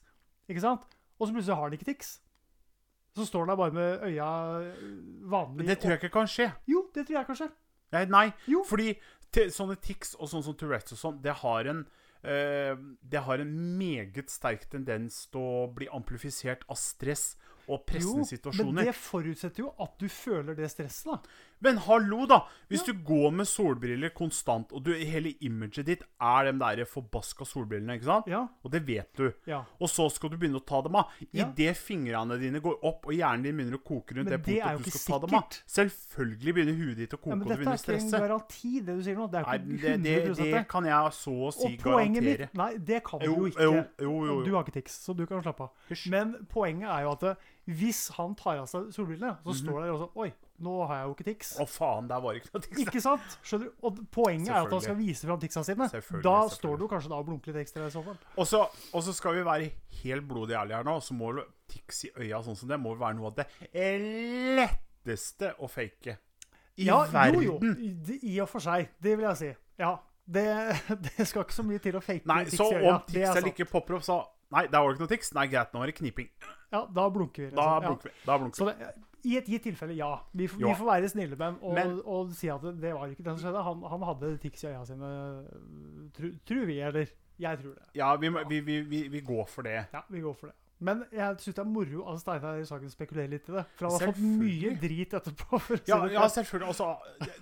Ikke 0.50 0.64
sant? 0.64 0.88
Og 1.20 1.28
så 1.28 1.34
plutselig 1.36 1.56
har 1.58 1.68
han 1.70 1.76
ikke 1.78 1.90
tics. 1.92 2.16
Så 3.18 3.26
står 3.26 3.46
han 3.46 3.50
der 3.54 3.60
bare 3.60 3.74
med 3.74 4.04
øya 4.10 4.32
øh, 4.62 5.32
vanlig. 5.32 5.58
Men 5.64 5.68
det 5.72 5.80
tror 5.82 5.96
jeg 5.96 6.04
ikke 6.04 6.14
kan 6.20 6.28
skje. 6.30 6.52
Jo, 6.70 6.84
det 6.96 7.08
tror 7.08 7.18
jeg 7.20 7.30
kanskje. 7.30 7.50
Nei, 7.96 8.04
nei 8.12 8.26
Jo. 8.52 8.64
fordi 8.68 8.92
sånne 9.54 9.78
tics 9.82 10.16
og 10.20 10.30
sånn 10.32 10.44
som 10.46 10.56
Tourettes 10.58 10.96
og 10.98 11.00
sånn, 11.02 11.22
det 11.24 11.34
har 11.44 11.68
en 11.72 11.86
eh, 12.24 12.74
Det 13.02 13.22
har 13.24 13.40
en 13.44 13.54
meget 13.78 14.32
sterk 14.34 14.66
tendens 14.72 15.26
til 15.32 15.42
å 15.42 15.68
bli 15.74 15.88
amplifisert 15.94 16.66
av 16.68 16.80
stress 16.82 17.36
og 17.68 17.84
pressende 17.86 18.24
men 18.24 18.30
situasjoner. 18.30 18.86
det 18.88 18.96
forutsetter 18.96 19.66
jo 19.66 19.74
at 19.84 19.98
du 20.00 20.08
føler 20.10 20.56
det 20.56 20.70
stresset, 20.72 21.10
da. 21.10 21.18
Men 21.62 21.78
hallo, 21.78 22.26
da! 22.30 22.42
Hvis 22.70 22.84
Ja. 22.86 22.94
du 22.94 23.00
går 23.08 23.32
med 23.34 23.48
solbriller 23.48 24.10
konstant, 24.14 24.72
og 24.74 24.84
du, 24.84 24.92
hele 24.94 25.32
imaget 25.42 25.86
ditt 25.86 26.04
er 26.22 26.52
de 26.52 26.60
der 26.60 26.86
forbaska 26.86 27.46
solbrillene, 27.48 27.96
ikke 27.98 28.06
sant? 28.06 28.28
Ja. 28.28 28.48
Og 28.64 28.72
det 28.72 28.86
vet 28.86 29.12
du. 29.18 29.32
ja. 29.48 29.64
Og 29.82 29.88
så 29.90 30.06
skal 30.12 30.30
du 30.30 30.38
begynne 30.38 30.60
å 30.62 30.66
ta 30.66 30.82
dem 30.82 30.96
av. 30.96 31.06
Idet 31.34 31.76
fingrene 31.78 32.38
dine 32.40 32.60
går 32.62 32.78
opp, 32.84 33.08
og 33.08 33.14
hjernen 33.14 33.44
din 33.44 33.58
begynner 33.58 33.80
å 33.80 33.84
koke 33.84 34.14
rundt 34.16 34.30
Men 34.30 34.38
det 34.38 34.44
punktet 34.46 34.84
du 34.86 34.92
skal 34.92 35.20
ta 35.20 35.26
dem 35.26 35.36
av. 35.40 35.50
Selvfølgelig 35.68 36.54
begynner 36.54 36.78
huet 36.78 36.98
ditt 36.98 37.14
å 37.14 37.18
koke, 37.18 37.30
ja 37.32 37.36
men 37.36 37.42
og 37.42 37.48
du 37.48 37.54
dette 37.56 37.62
er 37.62 37.64
ikke 37.64 37.72
en 37.72 38.10
stresse. 38.10 38.22
garanti, 38.22 38.74
det 38.86 38.96
du 38.98 39.04
sier 39.04 39.16
nå. 39.18 39.28
Det 39.32 39.40
er 39.42 39.46
Nei, 39.48 39.58
ikke 39.58 39.82
det, 39.82 40.04
det, 40.04 40.16
100 40.28 40.36
det 40.44 40.52
det. 40.54 40.68
kan 40.68 40.84
jeg 40.86 41.12
så 41.18 41.36
å 41.48 41.52
si 41.54 41.66
Og 41.74 41.80
poenget 41.82 42.24
garantere. 42.24 42.40
mitt 42.48 42.54
Nei, 42.54 42.72
det 42.78 43.04
kan 43.04 43.20
du 43.20 43.26
Jo, 43.26 43.36
jo 43.36 43.46
ikke. 43.48 43.88
jo, 44.02 44.26
jo, 44.28 44.44
Du 44.46 44.52
har 44.54 44.64
ikke 44.64 44.74
tics, 44.78 45.00
så 45.08 45.16
du 45.18 45.26
kan 45.26 45.42
slappe 45.42 45.62
av. 45.62 45.72
Men 46.12 46.36
poenget 46.54 46.90
er 46.90 47.02
jo 47.08 47.12
at 47.18 47.38
hvis 47.68 48.10
han 48.16 48.36
tar 48.36 48.58
av 48.62 48.68
seg 48.68 48.92
solbrillene, 48.94 49.38
så 49.44 49.50
Mhm. 49.50 49.62
står 49.66 49.82
det 49.84 49.92
også 49.92 50.10
Oi, 50.16 50.34
nå 50.64 50.74
har 50.90 51.00
jeg 51.00 51.08
jo 51.08 51.14
ikke 51.16 51.26
tics. 51.28 51.50
Å, 51.62 51.66
faen, 51.70 52.08
der 52.10 52.22
var 52.24 52.38
ikke 52.38 52.50
noe 52.54 52.64
tics. 52.66 52.80
Ikke 52.84 53.02
sant? 53.04 53.36
Skjønner 53.46 53.70
du? 53.70 53.76
Og 53.86 54.00
poenget 54.14 54.50
er 54.50 54.60
at 54.66 54.74
han 54.74 54.84
skal 54.84 54.98
vise 54.98 55.28
fram 55.30 55.42
ticsa 55.42 55.64
sine. 55.68 55.88
Selvfølgelig, 55.92 56.24
Da 56.26 56.36
selvfølgelig. 56.38 56.58
står 56.58 56.78
du 56.82 56.88
kanskje 56.94 57.12
da 57.14 57.20
og 57.22 57.28
blunker 57.30 57.54
litt 57.54 57.62
ekstra 57.62 57.86
i 57.88 57.94
så 57.94 58.04
fall. 58.06 58.18
Og 58.36 58.50
så, 58.50 58.64
og 58.92 59.06
så 59.06 59.16
skal 59.18 59.38
vi 59.38 59.46
være 59.46 59.70
helt 60.02 60.28
blodig 60.30 60.58
ærlige 60.58 60.80
her 60.80 60.88
nå, 60.88 60.98
så 61.06 61.18
må 61.18 61.34
tics 61.70 62.06
i 62.08 62.12
øya 62.26 62.42
sånn 62.46 62.58
som 62.58 62.72
det 62.72 62.80
må 62.82 62.96
være 62.98 63.20
noe 63.20 63.30
av 63.32 63.38
det 63.42 63.48
letteste 64.58 65.54
å 65.62 65.70
fake 65.72 66.18
i 66.78 66.88
ja, 66.88 67.00
verden. 67.12 67.42
Jo, 67.44 67.58
jo. 67.62 68.18
I, 68.22 68.40
og 68.44 68.50
for 68.52 68.64
seg. 68.64 68.92
Det 69.02 69.18
vil 69.18 69.28
jeg 69.32 69.42
si. 69.42 69.52
Ja. 69.82 69.96
Det, 70.28 70.44
det 71.06 71.28
skal 71.30 71.46
ikke 71.46 71.56
så 71.56 71.66
mye 71.66 71.82
til 71.84 71.96
å 71.98 72.04
fake 72.04 72.28
Nei, 72.28 72.42
tics 72.50 72.60
i 72.60 72.66
øya. 72.76 72.82
om 72.92 73.06
Det 73.06 73.14
tics 73.14 73.30
er 73.30 73.40
eller 73.40 73.54
ikke 73.54 73.70
popper 73.70 74.00
opp, 74.00 74.08
så 74.08 74.24
Nei, 74.54 74.64
der 74.72 74.80
var 74.80 74.88
det 74.88 74.96
ikke 74.96 75.04
noe 75.04 75.12
tics. 75.12 75.34
Nei, 75.36 75.44
greit, 75.52 75.74
nå 75.76 75.82
er 75.84 75.90
det 75.92 75.98
kniping. 75.98 76.30
Ja, 76.72 76.86
da 76.88 77.10
blunker 77.12 77.42
vi. 77.42 77.48
Liksom. 77.50 77.60
Da 77.60 77.82
blunker 77.84 78.08
vi. 78.08 78.14
Da 78.24 78.38
blunker 78.40 78.70
vi. 78.70 79.07
I 79.28 79.38
et 79.42 79.48
gitt 79.52 79.64
tilfelle, 79.68 79.96
ja. 79.98 80.14
Vi, 80.34 80.46
Ja. 80.60 80.68
vi 80.70 80.74
får 80.80 80.88
være 80.92 81.10
snille 81.12 81.36
med 81.36 81.42
dem 81.46 81.58
og, 81.62 81.74
Men- 81.76 82.02
og 82.06 82.32
si 82.38 82.48
at 82.54 82.62
det, 82.62 82.94
var 82.96 83.08
ikke 83.12 83.24
det 83.26 83.34
som 83.34 83.42
skjedde. 83.44 83.64
Han, 83.66 83.82
han 83.92 84.06
hadde 84.08 84.38
tics 84.44 84.64
i 84.64 84.68
øya 84.72 84.86
sine, 84.88 85.10
tror 86.48 86.66
vi, 86.66 86.80
eller 86.82 87.06
jeg 87.40 87.60
tror 87.60 87.74
det. 87.76 87.90
Ja, 87.96 88.16
vi, 88.16 88.30
vi, 88.62 89.02
vi, 89.10 89.20
går 89.22 89.46
for 89.52 89.62
det. 89.68 89.86
Ja, 89.94 90.02
vi 90.10 90.22
går 90.24 90.34
for 90.34 90.48
det. 90.52 90.56
Men 90.80 91.04
jeg 91.12 91.38
syns 91.42 91.56
det 91.58 91.64
er 91.64 91.70
moro 91.74 92.04
at 92.12 92.20
Steinar 92.22 92.60
Sagen 92.70 92.90
spekulerer 92.94 93.30
litt 93.32 93.48
i 93.50 93.54
det. 93.56 93.64
For 93.80 93.88
han 93.90 93.96
har 94.00 94.12
fått 94.12 94.20
mye 94.22 94.76
drit 94.82 95.14
etterpå. 95.18 95.60
Ja, 95.90 96.04
ja 96.06 96.28
selvfølgelig. 96.30 96.68
Altså, 96.68 96.92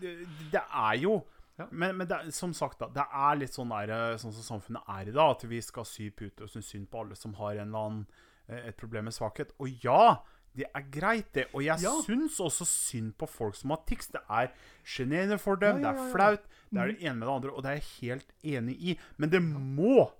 det, 0.01 0.13
det- 0.51 0.61
er 0.73 0.99
jo 1.03 1.21
Ja. 1.57 1.65
Men, 1.71 1.95
men 1.97 2.07
er- 2.11 2.31
som 2.35 2.51
sagt, 2.53 2.79
da, 2.81 2.87
det 2.91 3.03
er 3.13 3.35
litt 3.39 3.53
sånn, 3.55 3.69
der, 3.71 3.91
eh, 4.11 4.17
sånn 4.19 4.33
som 4.35 4.43
samfunnet 4.59 4.81
er 4.91 5.07
i 5.07 5.11
dag, 5.15 5.29
at 5.37 5.43
vi 5.47 5.61
skal 5.63 5.85
sy 5.87 6.09
pute 6.11 6.43
og 6.43 6.49
synes 6.51 6.65
synd 6.67 6.89
på 6.91 6.99
alle 6.99 7.15
som 7.15 7.33
har 7.37 7.51
en 7.55 7.69
eller 7.69 7.79
annen, 7.79 8.01
eh, 8.49 8.67
et 8.67 8.75
problem 8.75 9.05
med 9.07 9.13
svakhet. 9.15 9.53
Og 9.63 9.69
ja, 9.81 10.17
det 10.55 10.65
er 10.73 10.81
greit, 10.91 11.33
det. 11.33 11.45
Og 11.53 11.63
jeg 11.63 11.79
Ja. 11.83 11.91
syns 12.05 12.39
også 12.39 12.65
synd 12.65 13.13
på 13.17 13.27
folk 13.27 13.55
som 13.55 13.69
har 13.71 13.81
tics. 13.87 14.07
Det 14.07 14.21
er 14.29 14.47
sjenerende 14.85 15.37
for 15.39 15.55
dem, 15.55 15.81
Ja, 15.81 15.91
ja, 15.91 15.93
det 15.93 16.01
er 16.01 16.11
flaut, 16.13 16.41
det 16.71 16.79
er 16.79 16.85
Mhm. 16.87 16.95
det 16.95 17.03
ene 17.03 17.15
med 17.19 17.27
det 17.27 17.33
andre, 17.35 17.51
og 17.51 17.63
det 17.63 17.69
er 17.71 17.75
jeg 17.81 17.83
helt 18.01 18.31
enig 18.43 18.75
i. 18.81 18.99
Men 19.17 19.29
det 19.29 19.41
må, 19.41 20.11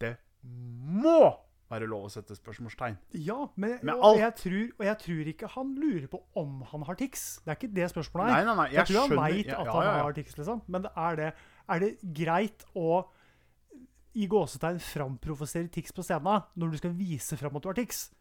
det 0.00 0.16
må 0.44 1.36
være 1.70 1.86
lov 1.88 2.04
å 2.06 2.10
sette 2.10 2.36
spørsmålstegn. 2.36 2.96
Ja, 3.14 3.48
men, 3.56 3.88
og, 3.90 4.04
alt. 4.04 4.18
jeg 4.20 4.34
tror, 4.36 4.70
og 4.78 4.86
jeg 4.86 4.98
tror 4.98 5.26
ikke 5.32 5.48
han 5.48 5.74
lurer 5.74 6.06
på 6.08 6.20
om 6.36 6.62
han 6.62 6.82
har 6.82 6.94
tics. 6.94 7.40
Det 7.44 7.48
er 7.50 7.56
ikke 7.66 7.74
det 7.74 7.90
spørsmålet 7.92 8.26
Nei, 8.30 8.40
er. 8.40 8.44
nei, 8.44 8.54
nei, 8.54 8.66
Jeg, 8.70 8.74
jeg 8.74 8.86
tror 8.86 9.08
han 9.08 9.18
veit 9.18 9.48
at 9.48 9.66
han 9.66 9.82
har 10.04 10.12
tics, 10.12 10.36
liksom. 10.36 10.62
Men 10.68 10.82
det 10.82 10.90
er 10.96 11.16
det 11.16 11.34
Er 11.68 11.78
det 11.80 11.98
greit 12.14 12.64
å 12.76 13.06
i 14.14 14.26
gåsetegn 14.28 14.78
framprovosere 14.80 15.68
tics 15.68 15.90
på 15.92 16.04
scenen 16.04 16.44
når 16.56 16.70
du 16.70 16.76
skal 16.78 16.92
vise 16.96 17.36
fram 17.36 17.56
at 17.56 17.62
du 17.62 17.68
har 17.68 17.74
tics? 17.74 18.14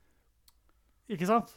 Ikke 1.09 1.29
sant? 1.29 1.53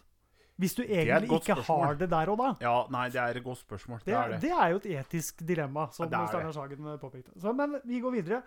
Hvis 0.59 0.75
du 0.75 0.83
egentlig 0.83 1.31
ikke 1.31 1.55
spørsmål. 1.55 1.85
har 1.87 1.95
det 2.01 2.11
der 2.11 2.31
og 2.33 2.41
da. 2.41 2.49
Ja, 2.61 2.75
nei, 2.91 3.05
det 3.15 3.21
er 3.23 3.39
et 3.39 3.45
godt 3.45 3.61
spørsmål. 3.63 4.01
Det, 4.03 4.07
Det 4.07 4.15
er 4.15 4.29
det. 4.33 4.41
det 4.43 4.51
er 4.51 4.73
jo 4.73 4.81
et 4.81 4.89
etisk 4.99 5.47
dilemma, 5.47 5.87
som 5.93 6.09
Steinar 6.11 6.53
Sagen 6.53 6.99
påpekte. 6.99 7.31
Så, 7.41 7.53
men 7.53 7.77
vi 7.85 8.01
går 8.01 8.11
videre. 8.11 8.43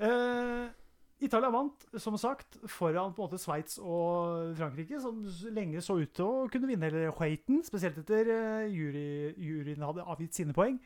Uh, 0.00 0.72
Italia 1.20 1.50
vant, 1.52 1.84
som 2.00 2.16
sagt, 2.20 2.56
foran 2.68 3.12
på 3.12 3.22
en 3.22 3.28
måte 3.28 3.40
Sveits 3.40 3.78
og 3.78 4.56
Frankrike, 4.56 5.00
som 5.00 5.20
lenge 5.52 5.80
så 5.84 5.98
ut 6.00 6.14
til 6.16 6.24
å 6.24 6.48
kunne 6.52 6.70
vinne 6.70 6.88
hele 6.88 7.12
Hueiten, 7.18 7.60
spesielt 7.64 8.00
etter 8.00 8.32
uh, 8.32 8.64
jury, 8.72 9.34
juryen 9.36 9.84
hadde 9.84 10.08
avgitt 10.08 10.40
sine 10.40 10.56
poeng. 10.56 10.80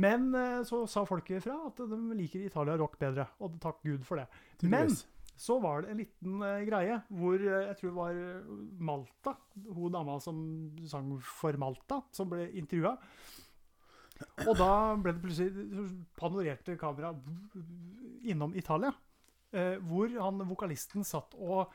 Men 0.00 0.28
uh, 0.36 0.60
så 0.68 0.82
sa 0.88 1.06
folket 1.08 1.44
fra 1.44 1.56
at 1.70 1.80
de 1.80 2.02
liker 2.20 2.44
Italia 2.44 2.76
rock 2.76 3.00
bedre, 3.00 3.30
og 3.40 3.56
takk 3.64 3.80
Gud 3.80 4.04
for 4.04 4.20
det. 4.20 4.28
Men. 4.60 4.92
Så 5.40 5.56
var 5.62 5.82
det 5.82 5.92
en 5.92 6.00
liten 6.02 6.42
eh, 6.44 6.62
greie 6.68 6.98
hvor 7.08 7.40
eh, 7.40 7.68
jeg 7.70 7.78
tror 7.78 7.90
det 7.90 7.96
var 7.98 8.18
eh, 8.20 8.48
Malta, 8.90 9.36
hun 9.70 9.94
dama 9.94 10.18
som 10.20 10.40
sang 10.90 11.14
for 11.24 11.56
Malta, 11.60 12.02
som 12.12 12.28
ble 12.32 12.50
intervjua. 12.60 12.96
Og 14.44 14.52
da 14.58 14.72
ble 15.00 15.14
det 15.16 15.22
plutselig 15.22 15.86
panorerte 16.20 16.76
kameraet 16.80 17.24
innom 18.28 18.52
Italia, 18.58 18.92
eh, 19.56 19.78
hvor 19.80 20.12
han 20.20 20.44
vokalisten 20.50 21.06
satt 21.08 21.32
og 21.40 21.72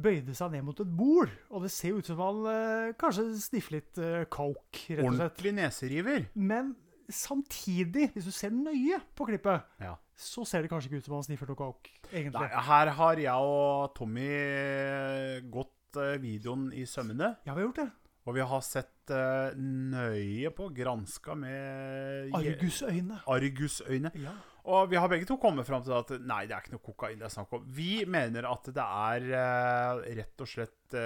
bøyde 0.00 0.34
seg 0.34 0.54
ned 0.54 0.66
mot 0.66 0.82
et 0.82 0.92
bord. 0.98 1.30
Og 1.54 1.64
det 1.66 1.72
ser 1.74 1.98
ut 1.98 2.10
som 2.10 2.20
han 2.22 2.42
eh, 2.50 2.92
kanskje 2.98 3.28
sniffer 3.38 3.78
litt 3.78 4.02
eh, 4.02 4.24
coke, 4.30 4.96
rett 4.96 5.04
og 5.04 5.14
slett. 5.14 5.26
Ordentlig 5.30 5.54
neseriver. 5.60 6.26
Men 6.34 6.74
samtidig, 7.14 8.10
hvis 8.14 8.26
du 8.28 8.32
ser 8.34 8.50
nøye 8.54 9.00
på 9.16 9.26
klippet, 9.28 9.62
Ja. 9.80 9.96
så 10.16 10.44
ser 10.46 10.62
det 10.62 10.70
kanskje 10.70 10.90
ikke 10.90 11.00
ut 11.00 11.04
som 11.08 11.14
han 11.18 11.26
sniffer 11.26 11.48
noe 11.50 11.56
coke, 11.58 11.90
egentlig. 12.12 12.40
Nei, 12.40 12.62
her 12.68 12.90
har 12.98 13.16
jeg 13.22 13.32
og 13.50 13.94
Tommy 13.96 14.26
eh, 14.28 15.40
gått 15.50 15.96
eh, 16.00 16.18
videoen 16.22 16.68
i 16.76 16.84
sømmene. 16.86 17.36
Ja, 17.46 17.54
vi 17.54 17.60
har 17.62 17.68
gjort 17.70 17.80
det. 17.82 17.88
Og 18.28 18.34
vi 18.36 18.44
har 18.44 18.60
sett 18.62 19.10
eh, 19.16 19.56
nøye 19.56 20.50
på, 20.54 20.68
granska 20.76 21.34
med 21.34 22.34
Argusøyne. 22.36 23.22
argusøyne. 23.26 24.12
Ja. 24.20 24.34
Og 24.70 24.90
vi 24.92 24.98
har 25.00 25.08
begge 25.08 25.24
to 25.26 25.38
kommet 25.40 25.66
fram 25.66 25.82
til 25.82 25.94
at 25.96 26.10
nei, 26.20 26.42
det 26.46 26.52
er 26.54 26.60
ikke 26.60 26.74
noe 26.76 26.84
kokain 26.84 27.18
det 27.18 27.24
er 27.30 27.32
snakk 27.32 27.54
om. 27.56 27.64
Vi 27.64 28.04
mener 28.04 28.44
at 28.50 28.68
det 28.76 28.84
er 28.84 29.24
rett 30.20 30.44
og 30.44 30.50
slett 30.52 30.96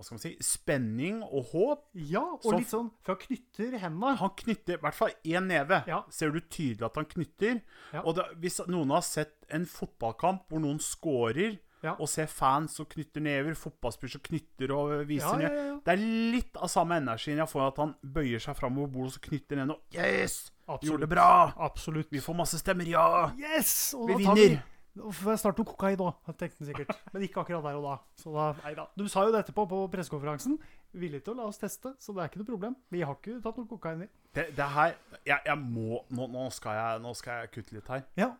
Hva 0.00 0.06
skal 0.06 0.16
man 0.16 0.22
si 0.24 0.30
Spenning 0.40 1.18
og 1.26 1.50
håp. 1.52 1.82
ja, 1.94 2.22
og 2.22 2.42
Så- 2.42 2.56
litt 2.56 2.70
sånn 2.72 2.90
For 3.04 3.14
han 3.14 3.20
knytter 3.26 3.78
hendene. 3.78 4.16
Han 4.16 4.30
knytter 4.30 4.74
i 4.74 4.80
hvert 4.80 4.94
fall 4.96 5.10
én 5.24 5.46
neve. 5.46 5.84
Ja. 5.86 6.02
Ser 6.08 6.30
du 6.32 6.40
tydelig 6.40 6.86
at 6.86 6.94
han 6.96 7.04
knytter? 7.04 7.60
Ja. 7.92 8.00
Og 8.02 8.16
det, 8.16 8.24
hvis 8.40 8.60
noen 8.66 8.88
har 8.90 9.02
sett 9.02 9.44
en 9.50 9.66
fotballkamp 9.66 10.48
hvor 10.48 10.58
noen 10.64 10.80
scorer, 10.80 11.58
Ja. 11.82 11.94
og 11.98 12.08
ser 12.08 12.26
fans 12.26 12.74
som 12.76 12.84
knytter 12.86 13.20
never, 13.22 13.52
fotballspillere 13.54 14.12
som 14.12 14.20
knytter 14.20 14.70
og 14.70 15.06
viser 15.08 15.36
ned. 15.38 15.84
Det 15.84 15.92
er 15.92 15.96
litt 16.32 16.56
av 16.56 16.68
samme 16.68 16.92
energien 17.00 17.36
jeg 17.38 17.48
får 17.48 17.68
at 17.68 17.76
han 17.76 17.94
bøyer 18.04 18.38
seg 18.40 18.56
framover 18.56 18.90
bordet 18.92 19.06
og 19.06 19.20
så 19.20 19.20
knytter 19.28 19.56
ned 19.56 19.70
og 19.70 19.80
Yes! 19.92 20.50
Gjorde 20.82 21.00
det 21.00 21.08
bra! 21.08 21.52
Absolutt. 21.58 22.10
Vi 22.10 22.20
får 22.20 22.36
masse 22.36 22.58
stemmer, 22.60 22.86
ja! 22.86 23.32
Yes! 23.36 23.92
Og 23.94 24.08
Vi 24.08 24.14
vinner! 24.24 24.62
Nå 24.98 25.10
jeg 25.14 25.38
snart 25.38 25.60
noe 25.60 25.68
kokain 25.68 25.98
nå, 26.00 26.08
tenkte 26.34 26.64
han 26.64 26.68
sikkert. 26.68 26.90
Men 27.14 27.24
ikke 27.26 27.44
akkurat 27.44 27.62
der 27.68 27.78
og 27.78 27.84
da. 27.86 27.96
Så 28.18 28.32
da, 28.34 28.46
nei 28.64 28.72
da. 28.74 28.88
Du 28.98 29.04
sa 29.10 29.22
jo 29.26 29.32
det 29.34 29.44
etterpå 29.44 29.64
på 29.70 29.80
pressekonferansen. 29.92 30.56
Villig 30.98 31.22
til 31.22 31.36
å 31.36 31.38
la 31.38 31.46
oss 31.50 31.60
teste, 31.62 31.92
så 32.02 32.14
det 32.16 32.24
er 32.24 32.32
ikke 32.32 32.42
noe 32.42 32.50
problem. 32.50 32.76
Vi 32.90 33.04
har 33.06 33.18
ikke 33.18 33.38
tatt 33.44 33.60
noe 33.60 33.70
kokain 33.70 34.02
i. 34.06 34.08
Det, 34.34 34.48
det 34.58 34.68
her 34.74 34.96
Jeg, 35.26 35.38
jeg 35.46 35.58
må 35.60 36.02
nå, 36.10 36.26
nå, 36.30 36.48
skal 36.54 36.78
jeg, 36.78 37.02
nå 37.06 37.14
skal 37.18 37.44
jeg 37.44 37.52
kutte 37.54 37.76
litt 37.76 37.92
her. 37.94 38.02
Ja. 38.18 38.32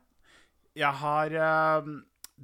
Jeg 0.78 1.02
har 1.02 1.35
eh, 1.35 1.92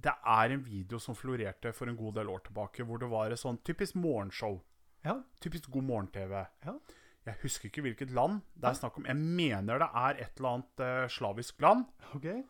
Det 0.06 0.14
er 0.38 0.54
en 0.54 0.64
video 0.66 0.98
som 1.02 1.18
florerte 1.18 1.74
for 1.74 1.90
en 1.90 1.98
god 1.98 2.20
del 2.20 2.30
år 2.30 2.46
tilbake, 2.46 2.86
hvor 2.86 3.02
det 3.02 3.10
var 3.10 3.34
et 3.34 3.42
sånn 3.42 3.58
typisk 3.66 3.98
morgenshow. 3.98 4.60
Ja. 5.06 5.18
Typisk 5.42 5.70
god 5.74 5.86
morgen-TV. 5.90 6.38
Ja. 6.66 6.78
Jeg 7.26 7.40
husker 7.42 7.66
ikke 7.66 7.82
hvilket 7.82 8.12
land 8.14 8.38
det 8.54 8.68
er 8.70 8.76
snakk 8.78 9.00
om. 9.00 9.06
Jeg 9.10 9.18
mener 9.18 9.82
det 9.82 9.88
er 9.98 10.20
et 10.22 10.38
eller 10.38 10.52
annet 10.52 10.82
eh, 10.86 11.06
slavisk 11.10 11.58
land. 11.64 11.88
Okay. 12.14 12.44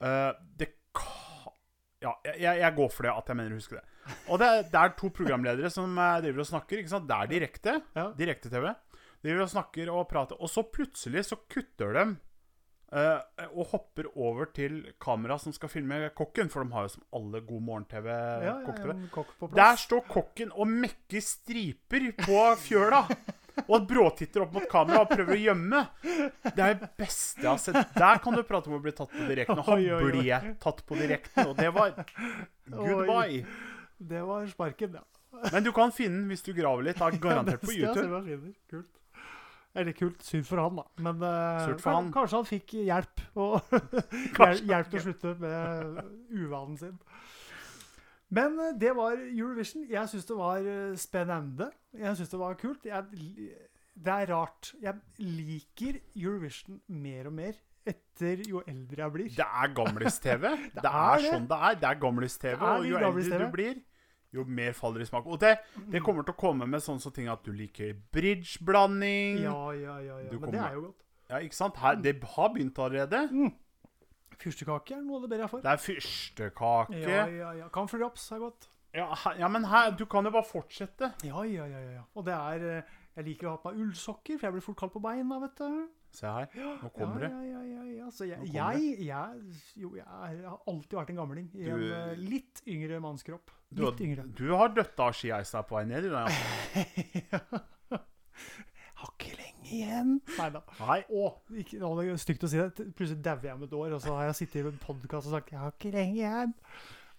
Eh, 0.00 0.32
det. 0.60 0.76
Ja, 2.00 2.14
jeg, 2.24 2.60
jeg 2.62 2.72
går 2.78 2.88
for 2.94 3.04
det 3.04 3.12
at 3.12 3.26
jeg 3.28 3.36
mener 3.36 3.52
å 3.52 3.60
huske 3.60 3.76
det. 3.76 3.84
Og 4.32 4.40
det, 4.40 4.48
det 4.72 4.80
er 4.80 4.94
to 4.96 5.10
programledere 5.12 5.68
som 5.72 5.92
eh, 6.00 6.16
driver 6.24 6.46
og 6.46 6.48
snakker. 6.48 6.80
ikke 6.80 6.92
sant? 6.94 7.08
Det 7.10 7.18
er 7.18 7.30
direkte. 7.34 7.74
Ja. 7.98 8.06
Direkte-TV. 8.16 8.70
Driver 9.20 9.44
og 9.44 9.52
snakker 9.52 9.92
og 9.92 10.08
prater. 10.08 10.40
Og 10.40 10.48
så 10.48 10.64
plutselig 10.64 11.26
så 11.28 11.40
kutter 11.50 11.96
de 11.98 12.08
Uh, 12.90 13.22
og 13.54 13.68
hopper 13.70 14.08
over 14.18 14.48
til 14.50 14.80
kamera 14.98 15.36
som 15.38 15.52
skal 15.54 15.70
filme 15.70 16.08
kokken. 16.18 16.48
For 16.50 16.66
de 16.66 16.74
har 16.74 16.88
jo 16.88 16.96
som 16.96 17.04
alle 17.14 17.38
god 17.46 17.62
morgen-TV. 17.62 18.08
Ja, 18.10 18.56
ja, 18.64 19.04
kokk 19.14 19.44
Der 19.54 19.78
står 19.78 20.02
kokken 20.10 20.50
og 20.50 20.66
mekker 20.66 21.22
striper 21.22 22.08
på 22.18 22.40
fjøla. 22.64 23.04
Og 23.66 23.74
at 23.76 23.86
bråtitter 23.90 24.44
opp 24.44 24.54
mot 24.56 24.66
kamera 24.70 25.04
og 25.04 25.10
prøver 25.12 25.36
å 25.36 25.40
gjemme. 25.40 25.82
Det 26.02 26.64
er 26.64 26.78
det 26.80 26.90
beste 26.98 27.44
jeg 27.44 27.50
har 27.50 27.60
sett. 27.62 27.94
Der 27.96 28.22
kan 28.24 28.36
du 28.36 28.42
prate 28.46 28.70
om 28.70 28.78
å 28.78 28.82
bli 28.84 28.94
tatt 28.96 29.12
på 29.14 29.26
direkten. 29.28 29.60
Og 29.60 29.70
han 29.70 29.78
Oi, 29.78 29.90
oi, 29.90 30.00
oi. 30.00 30.12
ble 30.14 30.54
tatt 30.62 30.84
på 30.86 30.98
direkten, 31.00 31.50
og 31.50 31.56
det 31.58 31.70
var 31.76 31.94
goodbye. 32.70 33.44
Det 34.00 34.22
var 34.24 34.46
sparken, 34.48 35.00
ja. 35.00 35.04
Men 35.52 35.64
du 35.64 35.70
kan 35.72 35.92
finne 35.94 36.22
den 36.22 36.30
hvis 36.32 36.42
du 36.46 36.52
graver 36.56 36.88
litt. 36.88 37.00
Er 37.00 37.18
garantert 37.22 37.62
på 37.62 37.76
YouTube. 37.76 38.22
Kult. 38.70 38.90
Eller 39.78 39.94
kult. 39.94 40.22
Synd 40.26 40.46
for 40.48 40.62
han, 40.62 40.80
da. 40.80 40.86
Men 41.04 41.22
uh, 41.22 41.76
han. 41.84 42.10
kanskje 42.14 42.40
han 42.40 42.48
fikk 42.48 42.74
hjelp. 42.80 43.22
Og 43.38 43.60
hjelp 44.72 44.90
til 44.90 45.00
å 45.00 45.04
slutte 45.04 45.34
med 45.42 46.00
uvanen 46.34 46.80
sin. 46.80 46.96
Men 48.30 48.58
eh, 48.62 48.76
det 48.78 48.92
var 48.96 49.18
Eurovision. 49.18 49.86
Jeg 49.90 50.12
syns 50.12 50.28
det 50.28 50.38
var 50.38 50.66
eh, 50.66 50.94
spennende. 51.00 51.70
Jeg 51.96 52.16
syns 52.18 52.32
det 52.32 52.40
var 52.40 52.54
kult. 52.60 52.86
Jeg, 52.86 53.26
det 53.94 54.14
er 54.14 54.32
rart. 54.32 54.72
Jeg 54.82 54.94
liker 55.18 56.00
Eurovision 56.14 56.80
mer 56.86 57.30
og 57.30 57.36
mer 57.40 57.58
etter 57.90 58.42
jo 58.46 58.62
eldre 58.68 59.02
jeg 59.02 59.12
blir. 59.14 59.30
Det 59.34 59.46
er 59.46 59.70
gamlis-TV. 59.74 60.42
Det, 60.76 60.84
er 60.84 60.90
er 60.90 61.22
det. 61.22 61.30
sånn 61.32 61.46
det 61.50 61.60
er. 61.68 61.78
Det 61.80 61.88
er 61.90 62.02
gamlis-TV. 62.02 62.66
Og 62.66 62.88
jo 62.90 63.00
eldre 63.00 63.40
du 63.40 63.46
blir, 63.54 63.80
jo 64.36 64.44
mer 64.46 64.76
faller 64.78 65.02
det 65.02 65.08
i 65.08 65.10
smak. 65.10 65.26
Og 65.26 65.40
det, 65.42 65.56
det 65.90 66.02
kommer 66.06 66.26
til 66.26 66.36
å 66.36 66.38
komme 66.38 66.68
med 66.70 66.84
sånne 66.84 67.14
ting 67.16 67.30
at 67.32 67.42
du 67.42 67.50
liker 67.56 67.96
bridge-blanding. 68.14 69.40
Ja, 69.42 69.56
ja, 69.74 69.96
ja. 70.04 70.20
ja. 70.26 70.30
Men 70.36 70.44
Men 70.46 70.54
det 70.54 70.62
er 70.68 70.76
jo 70.76 70.84
godt. 70.90 71.06
Ja, 71.30 71.40
ikke 71.46 71.56
sant? 71.56 71.76
Her, 71.78 71.98
det 72.02 72.16
har 72.36 72.48
begynt 72.54 72.78
allerede. 72.78 73.24
Fyrstekake 74.40 74.94
er 74.96 75.02
noe 75.04 75.18
av 75.20 75.22
det 75.26 75.30
bedre 75.34 75.44
jeg 75.46 75.52
får. 75.52 75.62
Det 75.66 75.72
er 75.74 75.82
fyrstekake. 75.84 77.00
Ja, 77.04 77.24
ja, 77.28 77.50
ja. 77.60 77.68
Camphor 77.74 77.98
drops 78.04 78.30
er 78.32 78.38
godt. 78.42 78.68
Ja, 78.96 79.06
ja, 79.38 79.46
men 79.52 79.64
her, 79.70 79.92
du 79.94 80.04
kan 80.10 80.24
jo 80.26 80.32
bare 80.34 80.46
fortsette. 80.48 81.12
Ja, 81.22 81.44
ja, 81.46 81.66
ja. 81.70 81.78
ja, 81.78 81.90
ja. 82.00 82.04
Og 82.18 82.24
det 82.26 82.34
er 82.34 82.64
eh, 82.80 82.96
Jeg 83.16 83.24
liker 83.28 83.46
å 83.46 83.52
ha 83.54 83.60
på 83.62 83.70
meg 83.70 83.80
ullsokker, 83.84 84.38
for 84.38 84.48
jeg 84.48 84.54
blir 84.56 84.64
fort 84.64 84.78
kald 84.80 84.92
på 84.96 85.02
beina, 85.04 85.38
vet 85.44 85.60
du. 85.60 85.88
Se 86.10 86.26
her. 86.26 86.48
Nå 86.80 86.88
kommer 86.96 87.22
det. 87.22 87.28
Ja, 87.30 87.42
ja, 87.46 87.60
ja, 87.68 87.84
ja. 88.00 88.08
Så 88.10 88.26
jeg, 88.26 88.48
jeg, 88.50 88.88
jeg, 89.06 89.42
jo, 89.78 89.92
jeg 89.94 90.06
har 90.08 90.58
alltid 90.66 90.96
vært 90.98 91.12
en 91.12 91.20
gamling 91.20 91.50
i 91.54 91.68
en 91.70 91.78
Du- 91.84 91.92
en 91.94 92.24
litt 92.32 92.62
yngre 92.66 92.98
mannskropp. 93.04 93.52
Du, 93.70 93.84
Litt 93.86 94.00
yngre. 94.02 94.24
du 94.34 94.48
har 94.58 94.72
døtta 94.74 95.06
av 95.06 95.14
skieisa 95.14 95.62
på 95.62 95.76
vei 95.78 95.84
ned. 95.86 96.02
Du, 96.02 96.10
da. 96.10 96.24
Igjen. 99.70 100.16
Nei 100.36 100.48
da. 100.54 100.62
Nei. 100.80 100.98
Å, 101.14 101.30
ikke, 101.62 101.78
å, 101.86 101.92
det 101.98 102.08
er 102.10 102.20
stygt 102.20 102.44
å 102.46 102.50
si 102.50 102.58
det. 102.58 102.88
Plutselig 102.98 103.22
dauer 103.24 103.46
jeg 103.46 103.56
om 103.56 103.64
et 103.66 103.76
år, 103.78 103.94
og 103.96 104.02
så 104.02 104.16
har 104.18 104.30
jeg 104.30 104.40
sittet 104.42 104.60
i 104.60 104.66
en 104.72 104.82
podkast 104.82 105.30
og 105.30 105.36
sagt 105.36 105.52
'jeg 105.52 105.60
har 105.60 105.74
ikke 105.74 105.94
lenge 105.94 106.18
igjen'. 106.18 106.54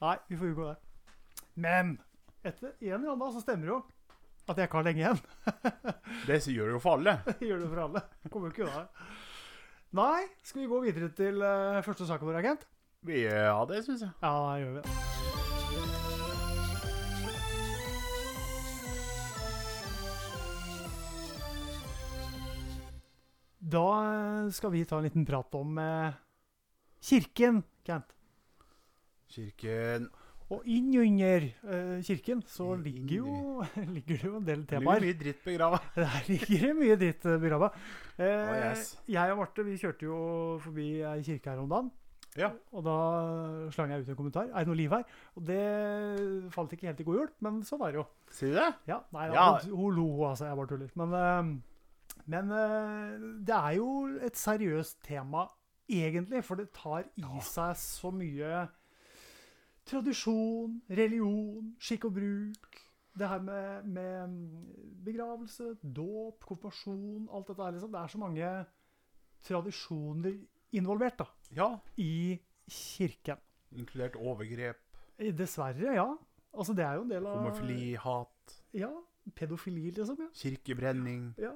Nei, 0.01 0.17
vi 0.27 0.37
får 0.37 0.51
unngå 0.51 0.67
det. 0.67 0.77
Men 1.55 1.97
etter 2.43 2.73
en 2.73 2.93
eller 2.93 3.11
annen 3.11 3.23
dag 3.23 3.33
så 3.33 3.43
stemmer 3.43 3.67
det 3.67 3.73
jo 3.75 3.81
at 4.49 4.57
jeg 4.57 4.67
ikke 4.67 4.79
har 4.79 4.87
lenge 4.89 5.03
igjen. 5.03 5.21
Det 6.27 6.39
gjør 6.47 6.71
det 6.71 6.75
jo 6.75 6.83
for 6.83 6.97
alle. 6.97 7.17
Det 7.25 7.47
gjør 7.47 7.63
det 7.63 7.69
for 7.69 7.83
alle. 7.85 8.01
Kommer 8.29 8.49
jo 8.49 8.53
ikke 8.55 8.67
unna 8.67 8.83
det. 8.83 9.09
Nei, 9.91 10.21
skal 10.43 10.61
vi 10.61 10.69
gå 10.71 10.83
videre 10.85 11.09
til 11.15 11.41
uh, 11.43 11.81
første 11.83 12.07
saken 12.07 12.27
vår, 12.27 12.39
agent? 12.43 12.67
Ja, 13.07 13.65
det 13.69 13.83
syns 13.85 14.07
jeg. 14.07 14.13
Ja, 14.21 14.31
da 14.31 14.55
gjør 14.61 14.71
vi 14.71 14.79
det. 14.81 15.20
Da 23.61 23.85
eh, 24.45 24.49
skal 24.55 24.71
vi 24.73 24.85
ta 24.89 24.97
en 24.97 25.05
liten 25.05 25.25
prat 25.27 25.53
om 25.59 25.77
eh, 25.77 26.17
kirken, 27.05 27.61
Kent. 27.85 28.15
Kirken 29.31 30.09
Og 30.51 30.65
innunder 30.67 31.45
uh, 31.63 32.01
kirken 32.03 32.41
så 32.43 32.73
ligger 32.75 33.21
jo, 33.21 33.63
ligger 33.95 34.17
det 34.19 34.25
jo 34.27 34.33
en 34.41 34.47
del 34.49 34.65
temaer. 34.67 34.99
mye 35.05 35.15
dritt 35.15 35.39
begrava. 35.45 35.79
Der 35.95 36.17
ligger 36.27 36.65
det 36.65 36.73
mye 36.75 36.97
dritt 36.99 37.23
begrava. 37.39 37.69
Eh, 38.17 38.27
Oh, 38.27 38.57
yes. 38.57 38.91
Jeg 39.07 39.31
og 39.31 39.39
Marte 39.39 39.63
vi 39.63 39.77
kjørte 39.79 40.05
jo 40.09 40.17
forbi 40.61 40.89
ei 41.07 41.23
kirke 41.23 41.53
her 41.53 41.63
om 41.63 41.69
dagen. 41.71 41.87
Ja. 42.35 42.49
Og 42.75 42.83
da 42.83 42.97
slang 43.75 43.91
jeg 43.95 44.03
ut 44.03 44.11
en 44.11 44.19
kommentar. 44.19 44.51
Er 44.51 44.63
det 44.63 44.67
noe 44.71 44.79
liv 44.79 44.91
her? 44.91 45.07
Og 45.39 45.47
det 45.47 45.63
falt 46.51 46.75
ikke 46.75 46.87
helt 46.91 46.99
i 46.99 47.07
god 47.07 47.17
jul, 47.21 47.31
men 47.47 47.63
så 47.67 47.79
var 47.79 47.91
det 47.95 48.01
jo. 48.01 48.05
Sier 48.35 48.51
du 48.51 48.59
det? 48.59 48.69
Ja, 48.91 48.99
nei, 49.15 49.25
Ja. 49.31 49.47
Hun, 49.63 49.73
hun 49.79 49.95
lo, 50.01 50.07
altså. 50.29 50.47
Jeg 50.51 50.59
bare 50.59 50.71
tuller. 50.75 50.91
Men, 50.99 51.15
eh, 51.21 51.70
men 52.27 52.51
eh, 52.51 53.17
det 53.47 53.55
er 53.55 53.71
jo 53.77 53.87
et 54.21 54.37
seriøst 54.37 55.01
tema, 55.03 55.45
egentlig. 55.89 56.43
For 56.43 56.55
det 56.55 56.71
tar 56.73 57.03
i 57.17 57.41
seg 57.41 57.75
så 57.77 58.11
mye 58.13 58.67
tradisjon, 59.89 60.79
religion, 60.89 61.73
skikk 61.81 62.05
og 62.09 62.13
bruk. 62.19 62.79
Det 63.17 63.27
her 63.27 63.41
med, 63.43 63.87
med 63.91 64.35
begravelse, 65.03 65.73
dåp, 65.83 66.45
konfirmasjon, 66.47 67.25
alt 67.33 67.49
dette 67.51 67.65
her. 67.65 67.71
Liksom. 67.75 67.91
Det 67.91 67.99
er 68.01 68.13
så 68.13 68.21
mange 68.21 68.51
tradisjoner 69.47 70.37
involvert 70.79 71.17
da, 71.19 71.25
Ja. 71.57 71.69
i 71.97 72.39
kirken. 72.69 73.37
Inkludert 73.71 74.15
overgrep, 74.15 74.77
Eh, 75.19 75.31
Dessverre, 75.37 75.93
ja. 75.93 76.07
Altså, 76.53 76.73
det 76.73 76.83
er 76.83 76.93
jo 76.95 77.01
en 77.03 77.09
del 77.11 77.25
av 77.27 77.37
homofili, 77.37 77.93
hat, 77.95 78.55
Ja. 78.73 78.89
Pedofili, 79.35 79.91
liksom. 79.91 80.17
Ja. 80.19 80.27
kirkebrenning 80.33 81.35
ja. 81.37 81.51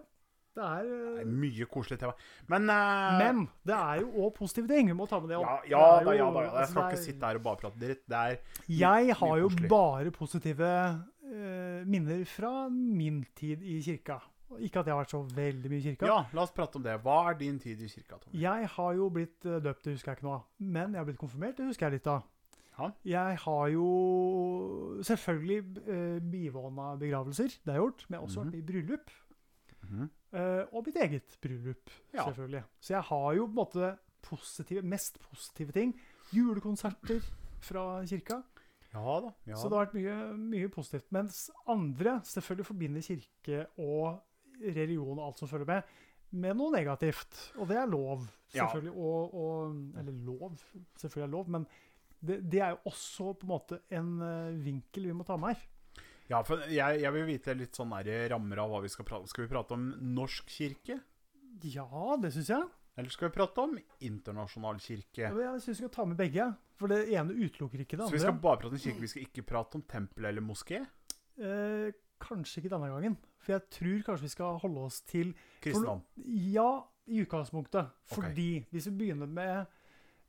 Det 0.55 0.63
er 0.63 0.83
Det 0.87 0.99
eh, 1.17 1.21
er 1.21 1.31
mye 1.43 1.65
koselig 1.67 1.97
tema. 1.99 2.13
Men, 2.47 2.69
uh, 2.71 3.17
Men 3.19 3.41
det 3.67 3.75
er 3.75 4.01
jo 4.01 4.11
òg 4.25 4.33
positive 4.37 4.67
ting. 4.71 4.87
Vi 4.87 4.93
må 4.95 5.07
ta 5.11 5.19
med 5.19 5.29
det 5.33 5.37
opp. 5.41 5.65
ja, 5.67 5.81
Det 5.99 5.99
er 5.99 6.05
da, 6.05 6.13
ja 6.15 6.29
da. 6.31 6.39
Jeg 6.45 6.53
altså, 6.53 6.71
skal 6.71 6.91
ikke 6.93 7.03
sitte 7.03 7.25
her 7.27 7.35
og 7.35 7.43
bare 7.43 7.57
prate 7.63 7.79
dritt. 7.81 8.05
Det 8.07 8.21
er 8.21 8.37
Jeg 8.69 9.15
har 9.19 9.35
jo 9.41 9.49
koselig. 9.49 9.69
bare 9.69 10.11
positive 10.11 10.69
uh, 11.25 11.83
minner 11.85 12.23
fra 12.25 12.53
min 12.69 13.25
tid 13.35 13.61
i 13.61 13.81
kirka. 13.81 14.21
Ikke 14.61 14.79
at 14.79 14.85
jeg 14.87 14.93
har 14.93 15.01
vært 15.03 15.11
så 15.11 15.19
veldig 15.35 15.69
mye 15.71 15.79
i 15.81 15.85
kirka. 15.89 16.05
Ja, 16.07 16.19
la 16.31 16.41
oss 16.45 16.51
prate 16.55 16.77
om 16.77 16.83
det. 16.85 16.93
Hva 17.03 17.17
er 17.31 17.33
din 17.39 17.57
tid 17.59 17.81
i 17.81 17.87
kirka, 17.91 18.15
Tommy? 18.21 18.39
Jeg 18.39 18.67
har 18.75 18.93
jo 18.95 19.09
blitt 19.09 19.43
eh, 19.45 19.59
døpt, 19.59 19.83
det 19.83 19.95
husker 19.97 20.11
jeg 20.13 20.21
ikke 20.21 20.31
av. 20.37 20.43
Men 20.59 20.93
jeg 20.93 21.01
har 21.01 21.05
blitt 21.09 21.19
konfirmert, 21.19 21.57
det 21.57 21.65
husker 21.65 21.89
jeg 21.89 21.97
litt 21.97 22.07
av. 22.07 22.23
Ja. 22.77 22.91
Jeg 23.03 23.37
har 23.41 23.67
jo 23.73 23.89
selvfølgelig 25.03 25.59
uh, 25.87 26.19
bivåna 26.31 26.95
begravelser, 26.99 27.47
det 27.65 27.71
har 27.73 27.79
jeg 27.79 27.85
gjort. 27.87 28.05
Men 28.09 28.15
jeg 28.15 28.19
har 28.21 28.27
også 28.27 28.43
Mhm. 28.43 28.51
vært 28.51 28.59
i 28.59 28.65
bryllup. 28.71 29.09
Mm 29.85 30.01
eh, 30.03 30.09
og 30.71 30.83
mitt 30.87 30.95
eget 31.01 31.37
bryllup, 31.41 31.89
Ja. 32.13 32.25
selvfølgelig. 32.25 32.63
Så 32.81 32.93
jeg 32.93 33.01
har 33.03 33.33
jo 33.37 33.45
på 33.45 33.51
en 33.51 33.55
måte 33.55 33.97
positive, 34.25 34.81
mest 34.81 35.19
positive 35.19 35.71
ting. 35.71 35.93
Julekonserter 36.33 37.21
fra 37.61 38.03
kirka. 38.05 38.41
Ja 38.93 39.19
da. 39.21 39.31
Ja. 39.47 39.55
Så 39.59 39.67
det 39.69 39.77
har 39.77 39.85
vært 39.85 39.95
mye, 39.97 40.15
mye 40.37 40.69
positivt. 40.71 41.11
Mens 41.11 41.49
andre 41.67 42.19
selvfølgelig 42.23 42.65
forbinder 42.65 43.01
kirke 43.05 43.65
og 43.77 44.21
religion 44.61 45.19
og 45.19 45.25
alt 45.27 45.39
som 45.43 45.47
følger 45.51 45.65
med, 45.67 45.81
med 46.31 46.55
noe 46.57 46.71
negativt. 46.71 47.51
Og 47.59 47.67
det 47.67 47.77
er 47.77 47.85
lov, 47.91 48.25
Ja. 48.53 48.65
selvfølgelig. 48.65 48.93
Og, 48.97 49.33
og, 49.35 49.75
eller 49.99 50.11
lov, 50.25 50.55
selvfølgelig 50.97 51.27
er 51.27 51.31
lov, 51.31 51.49
men 51.49 51.67
det, 52.25 52.39
det 52.51 52.61
er 52.61 52.69
jo 52.69 52.77
også 52.85 53.33
på 53.33 53.43
en 53.45 53.51
måte 53.51 53.79
en 53.91 54.21
eh, 54.21 54.65
vinkel 54.65 55.05
vi 55.09 55.13
må 55.13 55.23
ta 55.27 55.35
med 55.37 55.53
her. 55.55 55.61
Ja, 56.31 56.39
for 56.45 56.63
jeg, 56.71 57.01
jeg 57.03 57.13
vil 57.15 57.27
vite 57.27 57.55
litt 57.57 57.77
sånn 57.77 57.93
der 58.05 58.29
rammer 58.33 58.63
av 58.63 58.71
hva 58.71 58.81
vi 58.85 58.91
skal 58.93 59.07
prate 59.07 59.27
om. 59.27 59.31
Skal 59.31 59.45
vi 59.45 59.51
prate 59.51 59.77
om 59.77 59.85
norsk 60.15 60.49
kirke? 60.49 60.99
Ja, 61.71 62.17
det 62.21 62.33
syns 62.35 62.51
jeg. 62.51 62.71
Eller 62.95 63.11
skal 63.11 63.29
vi 63.29 63.35
prate 63.35 63.63
om 63.65 63.75
internasjonal 64.07 64.79
kirke? 64.79 65.27
Jeg 65.27 65.61
syns 65.61 65.73
vi 65.73 65.81
skal 65.81 65.93
ta 65.97 66.07
med 66.07 66.19
begge. 66.19 66.47
For 66.79 66.91
det 66.91 67.05
ene 67.11 67.35
utelukker 67.35 67.83
ikke 67.83 67.97
det 67.97 68.05
andre. 68.05 68.11
Så 68.11 68.17
vi 68.17 68.23
skal 68.23 68.41
bare 68.43 68.59
prate 68.63 68.75
om 68.75 68.81
kirke, 68.81 69.03
vi 69.03 69.11
skal 69.11 69.27
ikke 69.27 69.45
prate 69.47 69.79
om 69.79 69.85
tempel 69.87 70.27
eller 70.31 70.43
moské? 70.43 70.81
Eh, 71.35 71.93
kanskje 72.23 72.61
ikke 72.61 72.73
denne 72.73 72.89
gangen. 72.91 73.17
For 73.43 73.55
jeg 73.55 73.67
tror 73.77 74.03
kanskje 74.09 74.27
vi 74.27 74.33
skal 74.33 74.59
holde 74.63 74.83
oss 74.87 75.01
til 75.07 75.33
Kristendom. 75.63 76.03
Ja, 76.55 76.69
i 77.05 77.21
utgangspunktet. 77.21 77.91
Fordi 78.09 78.65
hvis 78.71 78.87
vi 78.89 78.95
begynner 79.03 79.29
med, 79.29 79.74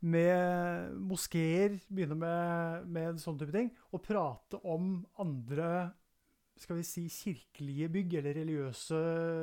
med 0.06 0.94
moskeer, 1.08 1.78
begynner 1.90 2.18
med, 2.20 2.88
med 2.94 3.20
sånne 3.22 3.40
type 3.42 3.54
ting, 3.54 3.70
og 3.92 4.02
prate 4.06 4.60
om 4.64 5.00
andre 5.22 5.70
skal 6.56 6.78
vi 6.78 6.84
si 6.88 7.02
kirkelige 7.12 7.90
bygg, 7.92 8.14
eller 8.20 8.36
religiøse 8.38 8.98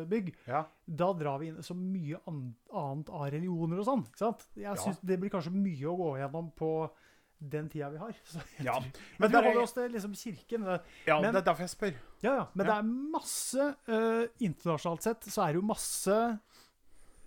bygg, 0.10 0.32
Ja. 0.50 0.64
da 0.88 1.12
drar 1.14 1.38
vi 1.44 1.52
inn 1.52 1.60
så 1.62 1.76
mye 1.78 2.18
an 2.28 2.40
annet 2.74 3.10
av 3.14 3.28
religioner 3.30 3.78
og 3.84 3.86
sånn. 3.86 4.06
ikke 4.08 4.18
sant? 4.24 4.48
Jeg 4.56 4.64
Ja. 4.66 4.74
synes 4.76 4.98
Det 5.06 5.20
blir 5.20 5.30
kanskje 5.30 5.52
mye 5.54 5.86
å 5.92 5.98
gå 6.00 6.08
gjennom 6.18 6.52
på 6.58 6.90
den 7.40 7.68
tida 7.70 7.90
vi 7.92 7.98
har. 8.00 8.14
Så 8.26 8.40
jeg 8.58 8.66
Ja, 8.66 8.80
tror- 8.80 9.20
men 9.20 9.30
tror 9.30 9.40
er- 9.42 9.46
holder 9.52 9.62
oss 9.62 9.74
til 9.74 9.90
liksom 9.92 10.14
kirken. 10.16 10.64
Ja 11.06 11.22
men- 11.22 11.34
det 11.34 11.42
er 11.44 11.54
derfor 11.54 11.68
jeg 11.68 11.70
spør. 11.70 11.94
ja, 12.24 12.36
ja. 12.36 12.48
Men 12.56 12.66
Ja. 12.66 12.74
det 12.74 12.80
er 12.80 13.12
masse 13.12 13.76
uh, 13.88 14.28
Internasjonalt 14.40 15.02
sett 15.04 15.22
så 15.22 15.44
er 15.44 15.54
det 15.54 15.62
jo 15.62 15.68
masse 15.68 16.40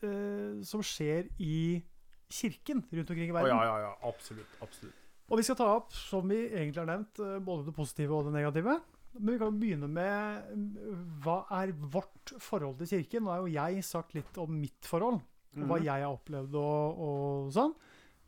uh, 0.03 0.63
som 0.65 0.81
skjer 0.83 1.29
i 1.39 1.83
kirken 2.29 2.83
rundt 2.91 3.11
omkring 3.11 3.31
i 3.31 3.33
verden. 3.35 3.51
verden. 3.57 3.67
ja, 3.67 3.79
ja, 3.79 3.89
ja. 3.91 4.09
Absolutt. 4.09 4.57
absolutt. 4.63 4.95
Og 5.29 5.39
vi 5.41 5.43
skal 5.43 5.57
ta 5.59 5.67
opp, 5.77 5.93
som 5.93 6.29
vi 6.31 6.37
egentlig 6.49 6.79
har 6.85 6.87
nevnt, 6.87 7.19
eh, 7.19 7.39
både 7.43 7.65
det 7.67 7.75
positive 7.75 8.15
og 8.15 8.29
det 8.29 8.37
negative. 8.39 8.77
Men 9.19 9.33
vi 9.33 9.39
kan 9.41 9.59
begynne 9.59 9.89
med 9.89 10.45
hva 11.25 11.39
er 11.63 11.73
vårt 11.73 12.35
forhold 12.39 12.77
til 12.83 12.87
kirken? 12.99 13.25
Nå 13.25 13.31
har 13.33 13.41
jo 13.47 13.55
jeg 13.55 13.85
sagt 13.85 14.15
litt 14.15 14.39
om 14.39 14.51
mitt 14.61 14.85
forhold, 14.85 15.23
og 15.57 15.63
hva 15.65 15.79
Mhm. 15.79 15.85
jeg 15.85 16.03
har 16.05 16.13
opplevd 16.13 16.55
og, 16.55 16.99
og 17.01 17.53
sånn. 17.53 17.75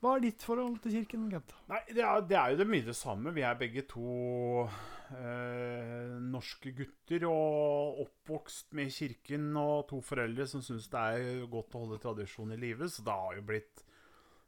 Hva 0.00 0.14
er 0.16 0.20
ditt 0.20 0.42
forhold 0.46 0.78
til 0.80 0.92
kirken, 0.92 1.28
Gent? 1.28 1.52
Nei, 1.68 1.80
det 1.92 2.04
er, 2.06 2.20
det 2.22 2.37
er 2.38 2.50
jo 2.52 2.56
det 2.56 2.66
mye 2.70 2.84
det 2.87 2.94
samme. 2.96 3.32
Vi 3.34 3.42
er 3.42 3.54
begge 3.58 3.82
to 3.90 4.68
eh, 5.11 6.18
norske 6.22 6.72
gutter 6.76 7.24
og 7.28 8.02
oppvokst 8.04 8.72
med 8.78 8.92
kirken 8.94 9.50
og 9.58 9.88
to 9.90 10.00
foreldre 10.04 10.46
som 10.48 10.62
syns 10.64 10.88
det 10.92 11.00
er 11.18 11.46
godt 11.50 11.74
å 11.74 11.82
holde 11.84 12.00
tradisjon 12.02 12.52
i 12.54 12.61
live, 12.61 12.88
så 12.88 13.02
det 13.06 13.12
har 13.16 13.34
jo 13.40 13.42
blitt 13.48 13.84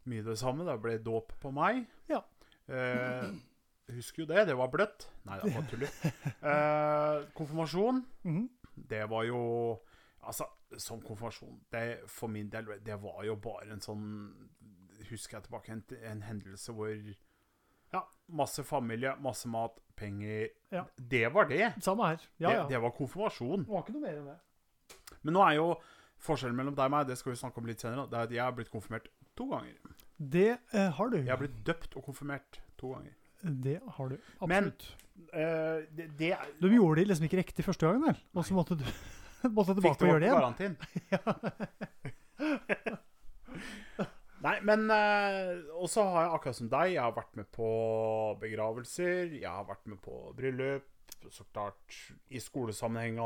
mye 0.06 0.22
det 0.24 0.38
samme. 0.38 0.64
Det 0.64 0.78
ble 0.82 0.98
dåp 1.04 1.32
på 1.40 1.52
meg. 1.52 1.84
Ja. 2.08 2.22
Eh, 2.68 3.26
husker 3.94 4.22
jo 4.22 4.26
det. 4.30 4.46
Det 4.46 4.56
var 4.56 4.68
bløtt. 4.72 5.08
Nei, 5.26 5.38
det 5.42 5.54
var 5.54 5.66
tull. 5.70 5.84
Eh, 5.84 7.26
konfirmasjon, 7.34 8.04
Mhm. 8.24 8.48
det 8.88 9.08
var 9.10 9.24
jo 9.24 9.80
Altså, 10.22 10.44
som 10.76 11.00
konfirmasjon 11.00 11.58
det, 11.72 12.00
For 12.06 12.28
min 12.28 12.50
del, 12.50 12.66
det 12.84 12.98
var 13.02 13.24
jo 13.24 13.36
bare 13.36 13.70
en 13.72 13.80
sånn 13.80 14.34
Husker 15.08 15.38
jeg 15.38 15.44
tilbake 15.48 15.70
en, 15.72 15.82
en 16.04 16.22
hendelse 16.22 16.72
hvor 16.76 16.92
Ja, 17.92 18.02
masse 18.28 18.62
familie, 18.62 19.14
masse 19.18 19.48
mat, 19.48 19.80
penger. 19.96 20.48
Ja. 20.70 20.84
Det 20.96 21.32
var 21.32 21.44
det. 21.48 21.72
Samme 21.82 22.06
her. 22.06 22.20
Ja, 22.38 22.48
det. 22.48 22.54
ja. 22.56 22.66
Det 22.68 22.80
var 22.82 22.90
konfirmasjon. 22.92 23.64
Det 23.64 23.68
var 23.72 23.82
ikke 23.82 23.92
noe 23.96 24.00
mer 24.04 24.18
enn 24.20 24.28
det. 24.28 24.36
Men 25.24 25.34
nå 25.34 25.40
er 25.48 25.56
jo 25.56 25.74
forskjellen 26.22 26.54
mellom 26.54 26.76
deg 26.76 26.84
og 26.84 26.90
meg, 26.94 27.06
det 27.08 27.16
skal 27.18 27.32
vi 27.32 27.40
snakke 27.40 27.58
om 27.58 27.66
litt 27.66 27.80
senere, 27.82 28.06
det 28.08 28.14
er 28.18 28.22
at 28.28 28.30
jeg 28.30 28.44
har 28.44 28.52
blitt 28.52 28.70
konfirmert 28.70 29.08
to 29.40 29.48
ganger. 29.50 29.96
Det 30.20 30.48
eh, 30.76 30.90
har 30.98 31.09
du. 31.12 31.16
Jeg 31.22 31.33
har 31.33 31.40
blitt 31.40 31.61
døpt 31.66 31.96
og 31.96 32.05
konfirmert 32.11 32.61
to 32.81 32.92
ganger. 32.94 33.14
Det 33.64 33.79
har 33.96 34.11
du. 34.12 34.18
Men- 34.46 34.68
Absolutt. 34.72 34.90
Eh, 35.33 35.79
det, 35.96 36.07
det 36.18 36.31
er- 36.37 36.53
Du 36.61 36.68
gjorde 36.72 37.00
det 37.00 37.09
liksom 37.09 37.24
ikke 37.29 37.40
riktig 37.42 37.64
første 37.64 37.87
gangen, 37.88 38.05
vel? 38.11 38.18
Og 38.37 38.44
så 38.44 38.55
måtte 38.57 38.76
du 38.81 38.85
måtte 39.57 39.74
Fikk 39.76 39.96
tilbake 39.96 40.05
og 40.05 40.09
gjøre 40.11 40.20
det 40.20 40.29
igjen. 40.29 40.40
garantin. 40.40 40.76
Nei, 44.40 44.55
men 44.64 44.87
eh, 44.94 45.59
Og 45.76 45.88
så 45.92 46.05
har 46.09 46.22
jeg 46.24 46.33
akkurat 46.38 46.57
som 46.57 46.70
deg, 46.72 46.94
jeg 46.94 47.03
har 47.05 47.12
vært 47.16 47.35
med 47.37 47.48
på 47.53 47.66
begravelser, 48.40 49.35
jeg 49.37 49.44
har 49.50 49.66
vært 49.68 49.87
med 49.92 50.00
på 50.05 50.20
bryllup. 50.38 50.87
Så 51.29 51.44
klart, 51.53 51.96
i 52.33 52.40
skolesammenheng 52.40 53.18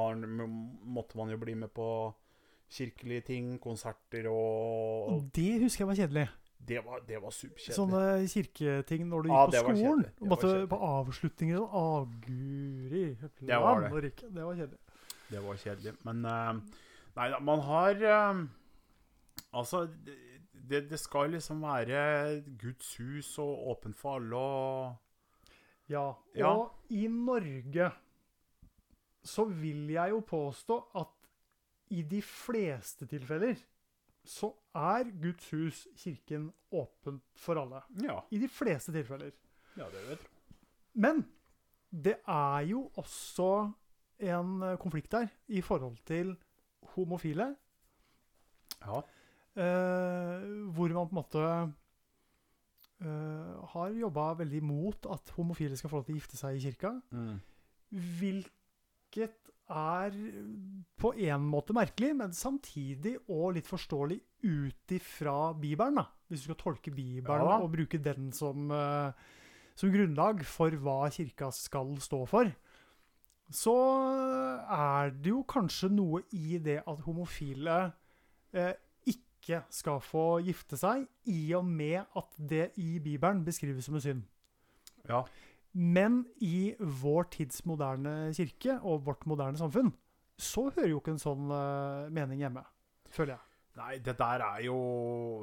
måtte 0.97 1.15
man 1.21 1.31
jo 1.31 1.39
bli 1.39 1.55
med 1.55 1.71
på 1.77 1.87
kirkelige 2.71 3.21
ting, 3.21 3.61
konserter 3.61 4.29
og 4.31 5.13
Og 5.13 5.29
det 5.35 5.61
husker 5.63 5.85
jeg 5.85 5.89
var 5.89 6.01
kjedelig. 6.01 6.29
Det 6.69 6.81
var, 6.85 7.01
det 7.09 7.21
var 7.21 7.31
superkjedelig. 7.31 7.77
Sånne 7.77 8.03
kirketing 8.31 9.09
når 9.11 9.27
du 9.27 9.29
gikk 9.29 9.37
ah, 9.37 9.51
på 9.53 9.75
skolen. 9.77 10.05
Og 10.21 10.31
måtte 10.33 10.53
på 10.71 10.79
avslutninger 10.89 11.61
og 11.61 12.07
Aguri 12.07 13.05
Det 13.21 13.61
var 13.61 13.85
det. 13.85 14.15
Det 14.23 14.45
var 14.45 14.55
kjedelig. 14.55 14.81
Det 15.29 15.43
var 15.45 15.61
kjedelig. 15.61 15.95
Men 16.09 16.25
uh, 16.25 16.81
Nei 17.15 17.29
da, 17.31 17.39
man 17.39 17.61
har 17.63 18.01
uh, 18.03 18.45
Altså, 19.55 19.85
det, 20.71 20.87
det 20.91 20.99
skal 20.99 21.31
liksom 21.31 21.63
være 21.63 22.43
Guds 22.59 22.97
hus 22.97 23.39
og 23.39 23.69
åpent 23.75 23.99
for 23.99 24.17
alle 24.19 24.37
og 24.37 24.95
Ja. 25.89 26.13
Ja. 26.35 26.49
Og 26.49 26.73
i 26.91 27.07
Norge 27.07 27.91
så 29.25 29.45
vil 29.45 29.91
jeg 29.91 30.11
jo 30.11 30.21
påstå 30.21 30.79
at 30.97 31.13
i 31.95 32.03
de 32.11 32.21
fleste 32.25 33.07
tilfeller 33.11 33.57
så 34.25 34.49
er 34.75 35.11
Guds 35.21 35.51
hus, 35.53 35.83
kirken, 36.01 36.47
åpent 36.73 37.23
for 37.37 37.61
alle. 37.61 37.83
Ja. 38.03 38.19
I 38.33 38.39
de 38.41 38.49
fleste 38.49 38.93
tilfeller. 38.95 39.33
ja 39.77 39.85
det 39.93 40.05
vet 40.09 40.23
jeg. 40.25 40.31
Men 40.95 41.25
det 41.95 42.17
er 42.27 42.65
jo 42.71 42.87
også 43.01 43.49
en 44.25 44.55
eh, 44.63 44.77
konflikt 44.81 45.13
der 45.13 45.29
i 45.49 45.61
forhold 45.63 45.99
til 46.09 46.33
homofile 46.95 47.51
Ja. 48.85 49.01
eh, 49.57 50.47
hvor 50.75 50.89
man 50.95 51.09
på 51.09 51.13
en 51.13 51.21
måte 51.21 51.45
eh, 53.01 53.67
har 53.75 53.95
jobba 54.01 54.27
veldig 54.41 54.63
mot 54.63 55.07
at 55.11 55.31
homofile 55.37 55.77
skal 55.77 55.91
få 55.93 55.97
lov 56.01 56.07
til 56.09 56.15
å 56.17 56.21
gifte 56.21 56.39
seg 56.41 56.57
i 56.59 56.65
kirka. 56.65 56.95
Mm. 57.11 57.39
Hvilket 58.19 59.51
er 59.71 60.11
på 61.01 61.13
en 61.17 61.47
måte 61.49 61.73
merkelig, 61.77 62.13
men 62.17 62.33
samtidig 62.37 63.17
og 63.29 63.55
litt 63.57 63.67
forståelig 63.69 64.21
ut 64.45 64.93
ifra 64.93 65.55
Bibelen. 65.59 65.95
da. 65.97 66.07
Hvis 66.29 66.43
du 66.45 66.53
skal 66.53 66.61
tolke 66.61 66.91
Bibelen 66.95 67.47
Ja. 67.49 67.59
og 67.61 67.73
bruke 67.73 67.99
den 68.03 68.31
som, 68.33 68.71
eh, 68.71 69.13
som 69.75 69.91
grunnlag 69.91 70.45
for 70.45 70.71
hva 70.71 71.11
kirka 71.11 71.51
skal 71.53 71.97
stå 71.97 72.27
for, 72.29 72.53
så 73.51 73.75
er 74.71 75.11
det 75.11 75.31
jo 75.31 75.43
kanskje 75.45 75.91
noe 75.93 76.23
i 76.33 76.59
det 76.59 76.83
at 76.87 77.01
homofile 77.05 77.93
eh, 78.53 78.73
ikke 79.07 79.65
skal 79.71 80.01
få 80.01 80.43
gifte 80.45 80.77
seg, 80.77 81.07
i 81.27 81.53
og 81.55 81.65
med 81.65 82.07
at 82.17 82.29
det 82.39 82.73
i 82.79 82.99
Bibelen 82.99 83.45
beskrives 83.45 83.85
som 83.85 83.95
en 83.95 84.01
synd. 84.01 84.23
ja. 85.09 85.25
Men 85.75 86.21
i 86.41 86.75
vår 86.79 87.27
tids 87.35 87.65
moderne 87.67 88.31
kirke 88.37 88.77
og 88.87 89.05
vårt 89.09 89.25
moderne 89.27 89.59
samfunn, 89.59 89.91
så 90.39 90.69
hører 90.75 90.93
jo 90.93 91.01
ikke 91.01 91.15
en 91.17 91.23
sånn 91.23 91.51
eh, 91.55 92.11
mening 92.15 92.41
hjemme, 92.45 92.63
føler 93.11 93.35
jeg. 93.37 93.43
Nei, 93.75 93.97
det 94.07 94.13
der 94.21 94.43
er 94.47 94.61
jo, 94.69 94.77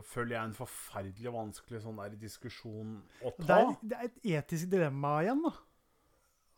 føler 0.08 0.38
jeg, 0.38 0.46
en 0.48 0.54
forferdelig 0.56 1.34
vanskelig 1.36 1.82
sånn 1.84 1.98
der 2.00 2.14
diskusjon 2.16 2.94
å 3.28 3.34
Det 3.36 3.48
ta. 3.50 3.58
er, 3.60 3.74
det 3.84 3.98
er 3.98 4.08
et 4.08 4.22
etisk 4.40 4.70
dilemma 4.72 5.18
igjen, 5.26 5.42
da. 5.44 5.52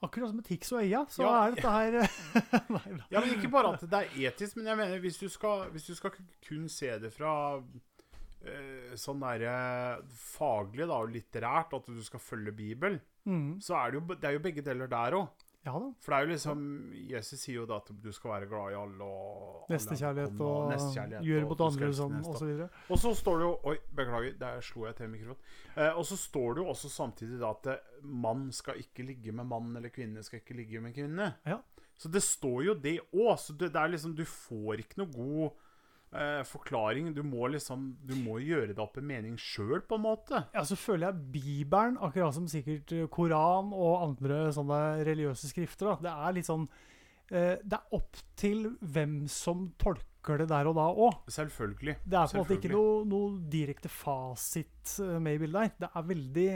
Akkurat 0.06 0.30
som 0.30 0.38
med 0.38 0.46
Tix 0.46 0.70
og 0.76 0.84
Øya, 0.84 1.02
så 1.10 1.24
Ja. 1.24 1.32
er 1.48 1.56
dette 1.56 1.72
her 1.74 1.98
Nei 2.76 2.98
da. 3.00 3.06
Ja, 3.10 3.22
men 3.24 3.34
Ikke 3.40 3.50
bare 3.50 3.72
at 3.74 3.86
det 3.90 4.02
er 4.04 4.14
etisk, 4.30 4.58
men 4.60 4.68
jeg 4.70 4.78
mener 4.84 5.00
hvis 5.02 5.18
du 5.18 5.26
skal, 5.34 5.66
hvis 5.74 5.88
du 5.90 5.96
skal 5.98 6.14
kun 6.46 6.68
se 6.70 6.92
det 7.00 7.10
fra 7.16 7.34
uh, 7.58 8.94
sånn 9.00 9.24
derre 9.24 9.56
faglig 10.14 10.86
da, 10.90 11.00
og 11.02 11.10
litterært, 11.16 11.74
at 11.74 11.88
du 11.90 12.04
skal 12.06 12.22
følge 12.22 12.54
Bibelen, 12.54 13.00
Mm, 13.26 13.62
så 13.64 13.76
er 13.80 13.92
det 13.92 14.00
jo, 14.02 14.16
det 14.16 14.30
er 14.30 14.38
jo 14.38 14.44
begge 14.44 14.62
deler 14.66 14.88
der 14.92 15.16
òg. 15.18 15.44
ja 15.64 15.72
da. 15.80 15.90
For 16.04 16.12
det 16.12 16.18
er 16.18 16.26
jo 16.26 16.32
liksom 16.34 16.64
Jesus 17.08 17.40
sier 17.40 17.62
jo 17.62 17.66
da 17.66 17.78
at 17.80 17.92
du 18.04 18.10
skal 18.12 18.34
være 18.34 18.50
glad 18.52 18.74
i 18.74 18.76
alle 18.76 19.06
og 19.08 19.70
Nestekjærlighet 19.72 20.42
og 20.44 20.72
nestekjærlighet, 20.74 21.28
gjøre 21.30 21.48
mot 21.48 21.62
andre 21.64 21.92
sånn, 21.96 22.18
og 22.20 22.36
så 22.36 22.50
videre. 22.50 22.68
Og 22.92 23.00
så 23.00 23.14
står 23.16 23.40
det 23.40 23.48
jo 23.48 23.54
Oi, 23.72 23.76
beklager, 23.96 24.36
der 24.42 24.60
slo 24.68 24.84
jeg 24.90 24.98
til 25.00 25.14
mikrofonen. 25.14 25.54
Eh, 25.78 25.94
og 25.94 26.04
så 26.10 26.18
står 26.20 26.58
det 26.58 26.66
jo 26.66 26.68
også 26.74 26.92
samtidig 26.92 27.40
da 27.40 27.54
at 27.56 27.70
eh, 27.72 28.02
mann 28.04 28.50
skal 28.52 28.82
ikke 28.84 29.08
ligge 29.08 29.32
med 29.32 29.48
mann, 29.48 29.72
eller 29.80 29.94
kvinne 29.96 30.24
skal 30.24 30.42
ikke 30.44 30.58
ligge 30.60 30.84
med 30.84 30.94
kvinne. 30.98 31.30
Ja. 31.48 31.62
Så 31.96 32.10
det 32.12 32.24
står 32.26 32.64
jo 32.66 32.74
det 32.76 32.98
òg. 33.14 33.38
Så 33.40 33.54
det, 33.56 33.72
det 33.72 33.80
er 33.80 33.94
liksom 33.94 34.16
Du 34.18 34.26
får 34.28 34.84
ikke 34.84 35.00
noe 35.00 35.14
god 35.16 35.62
eh, 36.14 36.44
forklaring. 36.48 37.12
Du 37.16 37.24
må 37.26 37.48
liksom 37.52 37.92
Du 38.06 38.16
må 38.20 38.40
gjøre 38.44 38.74
det 38.74 38.82
opp 38.82 38.98
en 38.98 39.08
mening 39.10 39.38
sjøl, 39.40 39.82
på 39.88 39.98
en 40.00 40.06
måte. 40.06 40.44
Ja, 40.54 40.64
så 40.68 40.78
føler 40.80 41.10
jeg 41.10 41.28
Bibelen, 41.34 41.98
akkurat 41.98 42.36
som 42.38 42.48
sikkert 42.52 42.94
eh, 42.96 43.08
Koran 43.12 43.74
og 43.74 44.08
andre 44.08 44.48
sånne 44.56 44.82
religiøse 45.08 45.52
skrifter, 45.52 45.94
da, 45.94 45.98
det 46.08 46.14
er 46.14 46.38
litt 46.38 46.50
sånn 46.50 46.68
eh, 47.32 47.58
Det 47.64 47.80
er 47.80 47.98
opp 48.00 48.24
til 48.40 48.72
hvem 48.82 49.24
som 49.32 49.72
tolker 49.82 50.44
det 50.44 50.48
der 50.54 50.70
og 50.70 50.78
da 50.80 50.88
òg. 50.92 51.26
Selvfølgelig. 51.34 51.98
Det 52.06 52.20
er 52.20 52.30
på 52.30 52.38
en 52.38 52.44
måte 52.46 52.60
ikke 52.60 52.72
noe, 52.72 53.04
noe 53.10 53.36
direkte 53.52 53.92
fasit 53.92 54.98
eh, 55.04 55.20
med 55.20 55.38
i 55.38 55.44
bildet 55.44 55.66
her. 55.66 55.76
Det 55.84 55.92
er 55.92 56.10
veldig 56.14 56.50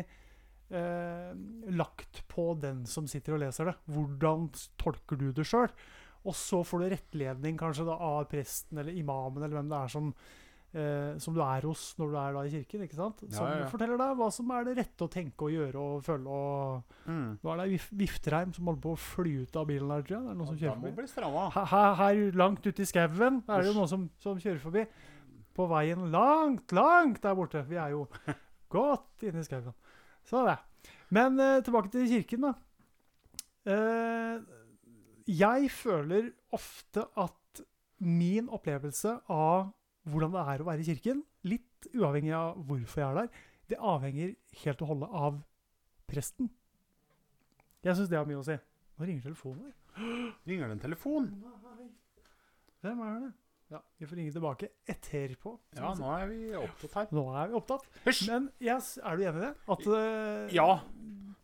eh, 0.69 1.31
lagt 1.75 2.23
på 2.31 2.49
den 2.61 2.85
som 2.89 3.07
sitter 3.09 3.35
og 3.35 3.43
leser 3.43 3.71
det. 3.71 3.77
Hvordan 3.91 4.49
tolker 4.79 5.19
du 5.19 5.31
det 5.35 5.47
sjøl? 5.47 5.71
Og 6.27 6.35
så 6.35 6.59
får 6.67 6.83
du 6.83 6.89
rettledning 6.91 7.57
kanskje 7.59 7.85
da 7.87 7.95
av 8.03 8.25
presten 8.31 8.81
eller 8.81 8.97
imamen 8.99 9.43
eller 9.45 9.57
hvem 9.61 9.71
det 9.71 9.77
er 9.79 9.91
som, 9.93 10.09
eh, 10.75 11.13
som 11.23 11.35
du 11.35 11.39
er 11.45 11.63
hos 11.67 11.83
når 11.99 12.11
du 12.11 12.17
er 12.19 12.35
da 12.35 12.43
i 12.43 12.51
kirken. 12.51 12.83
ikke 12.83 12.99
sant? 12.99 13.23
Som 13.31 13.47
ja, 13.47 13.61
ja. 13.61 13.69
forteller 13.71 13.99
deg 14.01 14.17
hva 14.19 14.27
som 14.35 14.51
er 14.51 14.67
det 14.67 14.75
rette 14.81 15.07
å 15.07 15.11
tenke 15.13 15.47
og 15.47 15.55
gjøre 15.55 15.83
og 15.83 16.03
føle. 16.05 16.27
og 16.27 16.95
Mm. 17.07 17.37
Nå 17.39 17.51
er 17.53 17.61
det 17.61 17.67
vif 17.71 17.89
Viftereim 17.95 18.51
som 18.53 18.67
holder 18.67 18.81
på 18.83 18.91
å 18.91 18.99
fly 18.99 19.35
ut 19.47 19.55
av 19.55 19.67
bilen 19.69 19.87
Der, 19.93 20.01
tror. 20.03 20.25
Det 20.25 20.33
er 20.33 20.39
noen 20.41 20.49
som 20.51 20.57
kjører 20.59 20.75
forbi. 20.81 20.95
Her, 21.55 21.69
her, 21.71 21.93
her 22.01 22.39
langt 22.43 22.67
ute 22.67 22.81
i 22.83 22.89
skauen 22.91 23.43
er 23.47 23.61
det 23.61 23.69
jo 23.71 23.77
noen 23.79 23.91
som, 23.93 24.09
som 24.19 24.37
kjører 24.43 24.59
forbi. 24.59 24.83
På 25.55 25.65
veien 25.71 26.11
langt, 26.11 26.71
langt 26.75 27.23
der 27.23 27.33
borte. 27.39 27.63
Vi 27.69 27.79
er 27.79 27.95
jo 27.95 28.03
godt 28.75 29.23
inne 29.23 29.39
i 29.39 29.47
skauen. 29.47 29.71
Så 30.27 30.43
det. 30.45 30.57
Men 31.15 31.39
eh, 31.39 31.61
tilbake 31.63 31.89
til 31.89 32.09
kirken, 32.11 32.49
da. 32.49 32.53
Eh, 33.67 34.56
jeg 35.27 35.69
føler 35.73 36.31
ofte 36.55 37.03
at 37.19 37.61
min 38.03 38.47
opplevelse 38.53 39.15
av 39.33 39.71
hvordan 40.07 40.31
det 40.35 40.43
er 40.53 40.61
å 40.63 40.67
være 40.69 40.83
i 40.83 40.87
kirken, 40.87 41.23
litt 41.47 41.87
uavhengig 41.93 42.31
av 42.37 42.59
hvorfor 42.67 43.01
jeg 43.01 43.07
er 43.09 43.17
der, 43.21 43.41
det 43.67 43.79
avhenger 43.83 44.35
helt 44.63 44.83
og 44.85 44.91
holde 44.93 45.09
av 45.19 45.41
presten. 46.07 46.47
Jeg 47.83 47.97
syns 47.97 48.11
det 48.11 48.19
har 48.19 48.27
mye 48.29 48.39
å 48.39 48.45
si. 48.47 48.55
Nå 48.97 49.07
ringer 49.09 49.25
telefonen 49.27 49.65
her. 49.67 49.75
Ringer 50.47 50.69
det 50.71 50.77
en 50.77 50.85
telefon? 50.85 51.27
Nei. 51.41 51.89
Hvem 52.85 53.03
er 53.03 53.19
det? 53.25 53.33
Ja, 53.73 53.81
Vi 53.99 54.07
får 54.07 54.15
ringe 54.21 54.31
tilbake 54.31 54.69
etterpå. 54.87 55.57
Ja, 55.75 55.89
nå 55.99 56.07
er 56.15 56.29
vi 56.29 56.37
opptatt 56.55 56.93
her. 56.95 57.09
nå 57.11 57.23
er 57.35 57.49
vi 57.51 57.57
opptatt. 57.59 57.87
Men 58.29 58.45
yes, 58.63 58.93
er 59.03 59.17
du 59.19 59.23
enig 59.27 59.41
i 59.41 59.43
det? 59.43 59.53
At 59.75 59.87
eh, 59.97 60.55
Ja. 60.55 60.69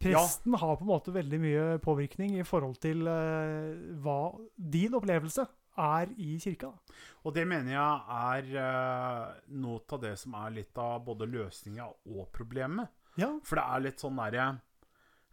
Presten 0.03 0.57
har 0.59 0.77
på 0.77 0.85
en 0.85 0.91
måte 0.91 1.13
veldig 1.15 1.39
mye 1.41 1.65
påvirkning 1.83 2.37
i 2.39 2.45
forhold 2.47 2.77
til 2.83 3.07
uh, 3.07 3.73
hva 4.03 4.19
din 4.55 4.95
opplevelse 4.99 5.45
er 5.83 6.11
i 6.21 6.35
kirka? 6.41 6.69
da? 6.69 6.97
Og 7.23 7.33
det 7.35 7.45
mener 7.49 7.73
jeg 7.73 8.19
er 8.19 8.51
uh, 8.59 9.39
noe 9.63 9.81
av 9.95 10.03
det 10.03 10.13
som 10.21 10.35
er 10.41 10.53
litt 10.59 10.77
av 10.81 11.01
både 11.07 11.29
løsninga 11.29 11.87
og 11.87 12.27
problemet. 12.35 12.91
Ja, 13.19 13.29
For 13.45 13.59
det 13.59 13.65
er 13.65 13.83
litt 13.87 14.01
sånn 14.01 14.17
derre 14.17 14.45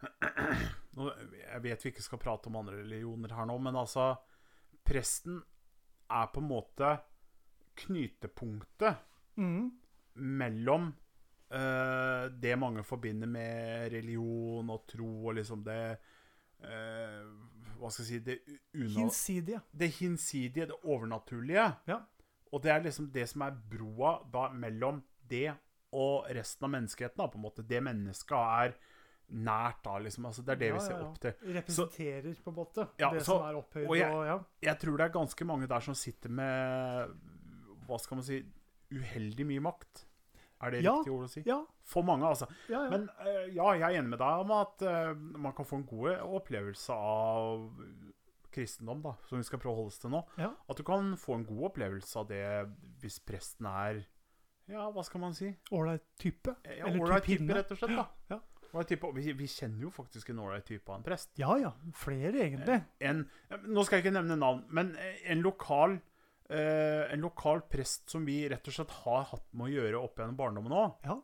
Jeg 0.91 1.61
vet 1.63 1.83
vi 1.83 1.89
ikke 1.89 2.03
skal 2.03 2.19
prate 2.21 2.49
om 2.49 2.59
andre 2.59 2.81
religioner 2.83 3.33
her 3.33 3.47
nå, 3.49 3.55
men 3.61 3.77
altså 3.79 4.11
Presten 4.85 5.39
er 6.11 6.29
på 6.33 6.41
en 6.41 6.49
måte 6.49 6.91
knytepunktet 7.81 9.01
mm. 9.39 9.65
mellom 10.41 10.91
eh, 11.51 12.29
det 12.41 12.55
mange 12.59 12.83
forbinder 12.83 13.27
med 13.27 13.91
religion 13.93 14.69
og 14.69 14.85
tro 14.87 15.09
og 15.27 15.35
liksom 15.35 15.63
det 15.65 15.97
uh, 16.63 17.25
Hva 17.79 17.89
skal 17.89 18.05
jeg 18.05 18.09
si 18.11 18.19
Det, 18.25 18.37
una, 18.77 18.93
hinsidige. 18.99 19.61
det 19.73 19.89
hinsidige, 19.97 20.67
det 20.69 20.75
overnaturlige. 20.83 21.67
Ja. 21.89 21.99
Og 22.53 22.61
det 22.63 22.71
er 22.71 22.83
liksom 22.85 23.09
det 23.11 23.27
som 23.31 23.41
er 23.47 23.55
broa 23.71 24.19
da 24.33 24.49
mellom 24.53 25.01
det 25.31 25.49
og 25.97 26.27
resten 26.35 26.67
av 26.67 26.71
menneskeheten. 26.75 27.17
Da, 27.17 27.27
på 27.27 27.39
en 27.39 27.45
måte. 27.47 27.63
Det 27.67 27.81
mennesket 27.83 28.37
er 28.37 28.75
nært 29.31 29.81
da, 29.85 29.97
liksom. 30.03 30.25
Altså, 30.27 30.43
det 30.45 30.53
er 30.53 30.59
det 30.61 30.67
Ja, 30.69 30.73
vi 30.75 30.79
ser 30.85 30.93
ja, 30.93 30.99
ja. 30.99 31.07
opp 31.09 31.19
til. 31.23 31.33
Representerer 31.57 32.35
på 32.43 32.51
en 32.51 32.55
måte 32.59 32.87
Ja, 32.99 33.09
det 33.13 33.21
så- 33.25 33.37
som 33.39 33.47
er 33.49 33.55
opphøyd. 33.57 33.87
og 33.87 33.97
jeg- 33.97 34.11
og, 34.13 34.25
ja. 34.25 34.37
Jeg 34.61 34.79
tror 34.79 34.97
det 34.97 35.05
er 35.05 35.13
ganske 35.19 35.45
mange 35.45 35.67
der 35.67 35.79
som 35.79 35.95
sitter 35.95 36.29
med 36.29 37.09
Hva 37.87 37.97
skal 37.99 38.15
man 38.17 38.23
si 38.23 38.43
Uheldig 38.91 39.45
mye 39.47 39.59
makt. 39.61 40.05
Er 40.61 40.71
det 40.71 40.83
Ja. 40.83 40.93
riktig 40.99 41.13
ord 41.13 41.25
å 41.25 41.29
si? 41.31 41.43
Ja, 41.45 41.59
For 41.83 42.03
mange, 42.03 42.27
altså. 42.29 42.47
ja, 42.69 42.83
ja. 42.83 42.89
Men 42.89 43.09
uh, 43.19 43.47
ja, 43.53 43.71
jeg 43.73 43.81
er 43.87 43.99
enig 44.01 44.09
med 44.13 44.19
deg 44.21 44.43
om 44.45 44.51
at 44.51 44.81
uh, 44.85 45.13
man 45.41 45.53
kan 45.57 45.65
få 45.65 45.79
en 45.81 45.85
god 45.89 46.19
opplevelse 46.41 46.93
av 46.93 47.67
kristendom, 48.51 49.01
da, 49.01 49.13
som 49.29 49.39
vi 49.39 49.45
skal 49.47 49.59
prøve 49.63 49.73
å 49.73 49.79
holde 49.81 49.93
oss 49.93 49.99
til 50.03 50.11
nå. 50.11 50.21
Ja. 50.37 50.49
At 50.69 50.77
du 50.77 50.83
kan 50.87 51.13
få 51.19 51.37
en 51.39 51.45
god 51.47 51.69
opplevelse 51.71 52.19
av 52.19 52.27
det 52.31 52.43
hvis 53.01 53.19
presten 53.23 53.65
er 53.71 54.01
Ja, 54.71 54.89
hva 54.91 55.03
skal 55.03 55.19
man 55.23 55.33
si? 55.35 55.49
Ålreit 55.71 56.03
type. 56.19 56.53
Ja, 56.67 56.85
Eller 56.87 57.01
Ålreit 57.01 57.25
type, 57.27 57.47
rett 57.55 57.71
og 57.73 57.79
slett. 57.79 57.95
da. 57.97 58.07
Ja. 58.29 58.39
Vi, 58.71 59.33
vi 59.35 59.47
kjenner 59.51 59.81
jo 59.83 59.89
faktisk 59.91 60.29
en 60.31 60.39
ålreit 60.39 60.63
type 60.69 60.87
av 60.87 60.99
en 61.01 61.03
prest. 61.03 61.33
Ja 61.39 61.57
ja, 61.59 61.73
flere 61.99 62.39
egentlig. 62.45 62.77
En, 63.03 63.25
nå 63.67 63.83
skal 63.83 63.97
jeg 63.99 64.05
ikke 64.05 64.13
nevne 64.15 64.37
navn, 64.39 64.61
men 64.71 64.93
en 65.27 65.41
lokal 65.43 65.97
eh, 66.51 67.07
En 67.13 67.21
lokal 67.23 67.61
prest 67.71 68.09
som 68.11 68.25
vi 68.27 68.41
rett 68.51 68.67
og 68.67 68.73
slett 68.75 68.91
har 69.05 69.23
hatt 69.31 69.47
med 69.53 69.69
å 69.69 69.73
gjøre 69.75 70.01
opp 70.03 70.19
gjennom 70.21 70.37
barndommen 70.37 70.75
òg, 70.75 70.93
Ja. 71.07 71.17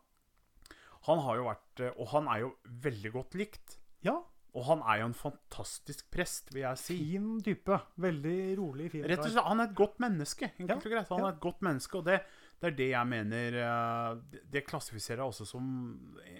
han 1.07 1.19
har 1.23 1.35
jo 1.37 1.45
vært 1.49 1.83
eh, 1.85 1.93
Og 2.01 2.07
han 2.15 2.27
er 2.31 2.39
jo 2.45 2.55
veldig 2.87 3.11
godt 3.19 3.37
likt. 3.43 3.77
ja. 4.03 4.17
Og 4.57 4.63
han 4.65 4.79
er 4.89 5.01
jo 5.03 5.05
en 5.11 5.13
fantastisk 5.13 6.07
prest, 6.09 6.47
vil 6.49 6.63
jeg 6.63 6.77
si. 6.81 6.95
Fin 7.11 7.25
type. 7.45 7.75
Veldig 8.01 8.37
rolig, 8.57 8.87
fin 8.89 9.03
Rett 9.05 9.19
og 9.21 9.29
slett, 9.29 9.45
Han 9.45 9.59
er 9.61 9.67
et 9.67 9.75
godt 9.77 9.99
menneske. 10.01 10.47
enkelt 10.57 10.69
Ja, 10.69 10.75
og 10.77 10.93
greit. 10.95 11.09
Han 11.11 11.19
ja. 11.19 11.27
er 11.27 11.33
et 11.35 11.39
godt 11.43 11.61
menneske, 11.61 11.97
og 11.99 12.05
det, 12.07 12.15
det 12.63 12.71
er 12.71 12.75
det 12.79 12.87
jeg 12.89 13.07
mener 13.11 13.57
eh, 13.61 14.15
Det, 14.31 14.41
det 14.55 14.63
klassifiserer 14.65 15.21
jeg 15.21 15.27
også 15.29 15.45
som 15.45 15.67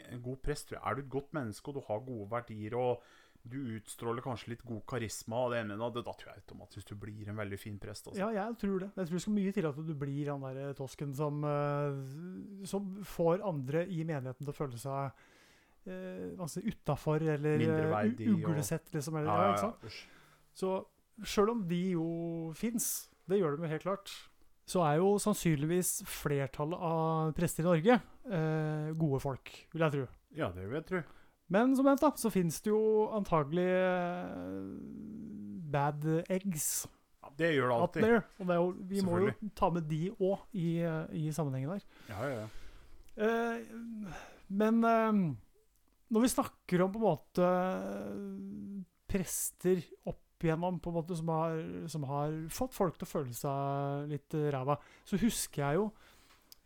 en 0.10 0.22
god 0.24 0.38
prest. 0.42 0.72
Er 0.74 0.96
du 0.98 1.02
et 1.04 1.10
godt 1.14 1.32
menneske, 1.38 1.68
og 1.70 1.76
du 1.78 1.82
har 1.92 2.00
gode 2.08 2.30
verdier, 2.32 2.74
og 2.80 3.04
du 3.50 3.58
utstråler 3.78 4.22
kanskje 4.26 4.52
litt 4.54 4.64
god 4.68 4.84
karisma, 4.90 5.44
og 5.46 5.54
det 5.54 5.62
ene 5.64 5.78
med 5.80 5.96
det, 5.96 6.04
da 6.08 6.14
tror 6.18 6.32
jeg 6.34 6.42
automatisk 6.44 6.92
du 6.92 6.96
blir 7.02 7.30
en 7.32 7.40
veldig 7.40 7.60
fin 7.60 7.80
prest. 7.82 8.08
Altså. 8.08 8.20
Ja, 8.20 8.30
jeg 8.36 8.58
tror 8.62 8.80
det. 8.84 8.92
Jeg 8.96 9.08
tror 9.10 9.18
det 9.18 9.24
skal 9.26 9.38
mye 9.38 9.56
til 9.56 9.70
at 9.70 9.80
du 9.88 9.94
blir 10.04 10.32
han 10.34 10.46
der 10.46 10.74
tosken 10.78 11.16
som, 11.18 11.42
eh, 11.48 12.68
som 12.68 12.92
får 13.04 13.42
andre 13.48 13.86
i 13.88 14.04
menigheten 14.04 14.44
til 14.46 14.54
å 14.54 14.58
føle 14.58 14.78
seg 14.82 15.12
uh, 15.88 16.44
altså 16.44 16.60
utafor 16.66 17.24
eller 17.24 17.62
og- 17.64 18.22
uglesett, 18.28 18.92
liksom. 18.94 19.16
Eller, 19.22 19.32
Ja, 19.32 19.52
ja, 19.56 19.56
ja, 19.56 19.74
ja. 19.84 19.90
Så 20.54 20.72
sjøl 21.24 21.50
om 21.54 21.68
de 21.68 21.92
jo 21.94 22.52
fins, 22.54 23.10
det 23.28 23.40
gjør 23.40 23.56
de 23.58 23.64
jo 23.64 23.70
helt 23.72 23.84
klart, 23.86 24.12
så 24.68 24.84
er 24.84 24.98
jo 25.00 25.14
sannsynligvis 25.18 26.02
flertallet 26.04 26.78
av 26.84 27.32
prester 27.38 27.64
i 27.64 27.68
Norge 27.70 28.02
eh, 28.28 28.90
gode 29.00 29.22
folk, 29.24 29.52
vil 29.72 29.86
jeg 29.86 29.94
tro. 29.94 30.08
Ja, 30.36 30.50
det 30.52 30.66
vil 30.68 30.76
jeg 30.82 30.86
tro. 30.90 31.02
Men 31.54 31.76
som 31.78 31.88
nevnt, 31.88 32.04
da, 32.04 32.12
så 32.20 32.32
finnes 32.34 32.60
det 32.64 32.72
jo 32.74 33.08
antagelig 33.16 33.68
eh, 33.72 34.68
bad 35.72 36.04
eggs 36.28 36.88
Ja, 37.24 37.32
det 37.40 37.54
gjør 37.56 37.72
det 37.72 37.78
alltid. 37.78 38.04
there. 38.04 38.22
Og 38.40 38.50
det 38.50 38.58
jo, 38.60 38.70
vi 38.92 39.04
må 39.08 39.20
jo 39.24 39.34
ta 39.56 39.70
med 39.74 39.88
de 39.88 40.02
òg 40.12 40.44
i, 40.60 40.70
eh, 40.84 41.04
i 41.16 41.32
sammenhengen 41.36 41.78
der. 41.78 41.86
Ja, 42.12 42.20
ja, 42.28 42.44
ja. 42.44 42.48
Eh, 43.18 43.58
men 44.48 44.84
eh, 44.84 45.22
når 46.14 46.24
vi 46.24 46.34
snakker 46.36 46.84
om 46.84 46.94
på 46.94 47.00
en 47.02 47.08
måte 47.08 47.48
prester 49.08 49.82
opp 50.08 50.44
igjennom 50.44 50.78
på 50.84 50.92
en 50.92 50.98
måte 51.00 51.16
som 51.18 51.32
har, 51.34 51.56
som 51.90 52.04
har 52.12 52.36
fått 52.54 52.76
folk 52.76 53.00
til 53.00 53.08
å 53.08 53.10
føle 53.10 53.34
seg 53.34 54.12
litt 54.12 54.36
ræva, 54.54 54.76
så 55.08 55.18
husker 55.18 55.64
jeg 55.64 55.80
jo 55.80 55.88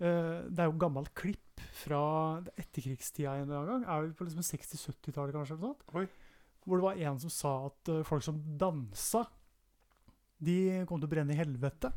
eh, 0.02 0.50
Det 0.50 0.60
er 0.60 0.68
jo 0.68 0.82
gammelt 0.82 1.14
klipp 1.16 1.51
fra 1.72 2.02
etterkrigstida 2.60 3.38
en 3.42 3.52
gang. 3.52 3.86
Er 3.88 4.08
vi 4.10 4.16
på 4.18 4.28
liksom 4.28 4.44
60-70-tallet 4.44 5.36
kanskje? 5.38 5.58
sånt? 5.62 5.86
Hvor 6.66 6.78
det 6.78 6.86
var 6.86 7.00
en 7.10 7.20
som 7.24 7.32
sa 7.34 7.54
at 7.70 7.90
uh, 7.90 8.02
folk 8.06 8.24
som 8.26 8.42
dansa, 8.60 9.24
de 10.42 10.58
kom 10.90 11.00
til 11.02 11.08
å 11.10 11.14
brenne 11.14 11.34
i 11.36 11.40
helvete. 11.40 11.94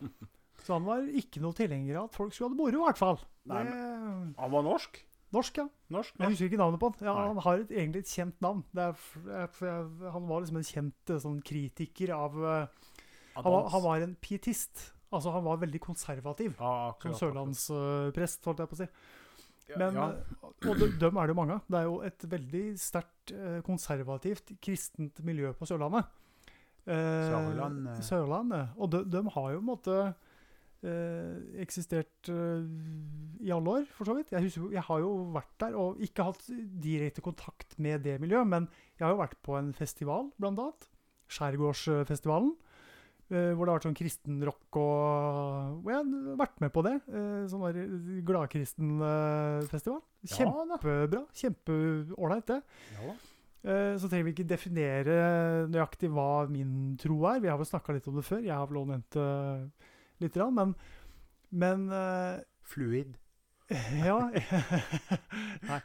Så 0.64 0.72
han 0.72 0.86
var 0.88 1.04
ikke 1.04 1.40
noe 1.44 1.56
tilhenger 1.56 1.98
av 2.00 2.08
at 2.08 2.16
folk 2.16 2.32
skulle 2.32 2.48
ha 2.48 2.54
det 2.54 2.60
moro, 2.62 2.80
i 2.80 2.86
hvert 2.88 3.00
fall. 3.02 3.20
Nei, 3.50 3.64
Det- 3.66 4.34
Han 4.40 4.50
var 4.54 4.64
norsk? 4.64 5.02
Norsk, 5.34 5.58
ja. 5.58 5.66
Norsk? 5.92 6.14
Jeg 6.22 6.32
husker 6.32 6.46
ikke 6.48 6.60
navnet 6.62 6.80
på 6.80 6.88
han. 6.94 7.06
Ja, 7.08 7.14
han 7.28 7.38
har 7.44 7.58
et, 7.60 7.70
egentlig 7.74 8.04
et 8.04 8.12
kjent 8.14 8.40
navn. 8.40 8.62
Er, 8.78 8.94
han 10.14 10.28
var 10.30 10.40
liksom 10.44 10.60
en 10.60 10.68
kjent 10.68 11.10
eh, 11.12 11.18
sånn 11.20 11.40
kritiker 11.44 12.12
av 12.14 12.36
eh, 12.40 12.68
han, 13.34 13.44
var, 13.52 13.66
han 13.74 13.82
var 13.84 14.04
en 14.06 14.14
pietist. 14.22 14.92
Altså 15.12 15.30
Han 15.34 15.44
var 15.44 15.58
veldig 15.62 15.78
konservativ 15.82 16.54
som 16.56 16.66
akkurat, 16.94 17.18
sørlandsprest, 17.20 18.46
holdt 18.48 18.62
jeg 18.64 18.70
på 18.70 18.78
å 18.78 18.80
si. 18.80 18.88
Men, 19.74 19.96
ja, 19.98 20.10
eh, 20.14 20.68
Og 20.70 20.78
de, 20.78 20.90
dem 21.00 21.18
er 21.18 21.26
det 21.26 21.34
jo 21.34 21.40
mange 21.40 21.56
av. 21.58 21.64
Det 21.66 21.80
er 21.80 21.88
jo 21.88 21.96
et 22.06 22.26
veldig 22.36 22.64
sterkt 22.78 23.32
eh, 23.34 23.58
konservativt 23.66 24.54
kristent 24.62 25.18
miljø 25.26 25.50
på 25.58 25.66
Sørlandet. 25.66 26.06
Eh, 26.86 27.26
Sørlandet. 27.32 28.04
Sørlandet. 28.06 28.76
Og 28.78 28.92
de, 28.94 29.02
de 29.10 29.24
har 29.34 29.48
jo 29.52 29.58
på 29.58 29.64
en 29.64 29.70
måte 29.72 29.96
eh, 30.86 31.62
eksistert 31.64 32.30
eh, 32.30 32.68
i 33.42 33.50
alle 33.54 33.74
år, 33.80 33.88
for 33.96 34.06
så 34.08 34.14
vidt. 34.18 34.30
Jeg, 34.36 34.46
husker, 34.46 34.70
jeg 34.76 34.86
har 34.86 35.02
jo 35.02 35.10
vært 35.34 35.54
der 35.64 35.78
og 35.82 35.98
ikke 36.06 36.28
hatt 36.30 36.46
direkte 36.82 37.24
kontakt 37.24 37.74
med 37.82 38.06
det 38.06 38.20
miljøet, 38.22 38.46
men 38.46 38.70
jeg 38.98 39.08
har 39.08 39.16
jo 39.16 39.24
vært 39.24 39.40
på 39.42 39.58
en 39.58 39.74
festival, 39.76 40.30
blant 40.38 40.62
annet. 40.62 40.88
Skjærgårdsfestivalen. 41.34 42.54
Eh, 43.30 43.52
hvor 43.54 43.66
det 43.66 43.72
har 43.72 43.78
vært 43.78 43.86
sånn 43.88 43.98
kristen 43.98 44.36
rock 44.46 44.78
og 44.80 45.80
Hvor 45.82 45.92
jeg 45.92 46.00
har 46.02 46.36
vært 46.40 46.60
med 46.64 46.72
på 46.74 46.84
det. 46.86 46.94
Uh, 47.10 47.46
sånn 47.50 47.64
der 47.66 48.22
gladkristen 48.26 48.92
eh. 49.02 49.80
Kjempebra. 50.26 51.24
Kjempeålreit, 51.36 52.46
det. 52.52 52.60
ja. 52.96 53.16
Eh, 53.66 53.96
Så 53.98 54.06
trenger 54.08 54.28
vi 54.28 54.34
ikke 54.36 54.46
definere 54.46 55.18
nøyaktig 55.72 56.10
hva 56.14 56.46
min 56.50 56.96
tro 57.02 57.18
er. 57.26 57.40
Vi 57.42 57.50
har 57.50 57.58
vel 57.58 57.66
snakka 57.66 57.96
litt 57.96 58.06
om 58.10 58.18
det 58.20 58.26
før. 58.26 58.44
Jeg 58.46 58.54
har 58.54 58.66
vel 58.70 58.78
også 58.84 58.92
nevnt 58.94 59.18
det 60.22 60.32
grann, 60.32 60.54
men, 60.54 60.74
men 61.50 61.88
eh, 61.92 62.42
Fluid. 62.62 63.16
Ja. 64.06 64.20
Nei. 65.70 65.80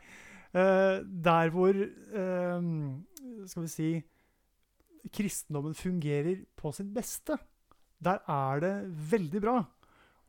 Eh, 0.53 0.97
der 1.25 1.49
hvor 1.49 1.71
eh, 1.73 2.65
Skal 3.47 3.63
vi 3.63 3.69
si 3.71 3.89
kristendommen 5.13 5.73
fungerer 5.77 6.43
på 6.59 6.71
sitt 6.75 6.91
beste, 6.93 7.37
der 8.01 8.19
er 8.29 8.59
det 8.63 8.73
veldig 9.11 9.41
bra. 9.43 9.57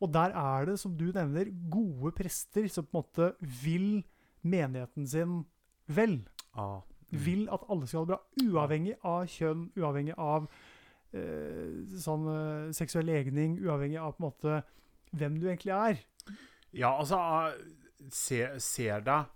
Og 0.03 0.11
der 0.13 0.33
er 0.35 0.65
det, 0.67 0.79
som 0.81 0.97
du 0.97 1.05
nevner, 1.15 1.49
gode 1.71 2.11
prester 2.17 2.67
som 2.69 2.85
på 2.85 2.97
en 2.97 3.03
måte 3.03 3.29
vil 3.63 4.03
menigheten 4.43 5.07
sin 5.07 5.43
vel 5.87 6.23
Ah. 6.55 6.81
vil 7.09 7.47
at 7.49 7.63
alle 7.69 7.87
skal 7.87 7.99
ha 7.99 8.05
det 8.05 8.13
bra, 8.13 8.19
uavhengig 8.43 8.95
av 9.03 9.23
kjønn, 9.31 9.63
uavhengig 9.77 10.13
av 10.17 10.47
eh, 11.13 11.79
sånn 12.03 12.27
eh, 12.29 12.71
seksuell 12.75 13.05
legning, 13.09 13.55
uavhengig 13.63 13.97
av 14.01 14.15
på 14.17 14.21
en 14.23 14.27
måte 14.27 14.59
hvem 15.13 15.39
du 15.39 15.47
egentlig 15.47 15.73
er. 15.73 16.01
Ja, 16.73 16.91
altså 16.99 17.19
eh, 17.53 17.63
Se, 18.11 18.39
Ser 18.59 18.99
deg 19.05 19.29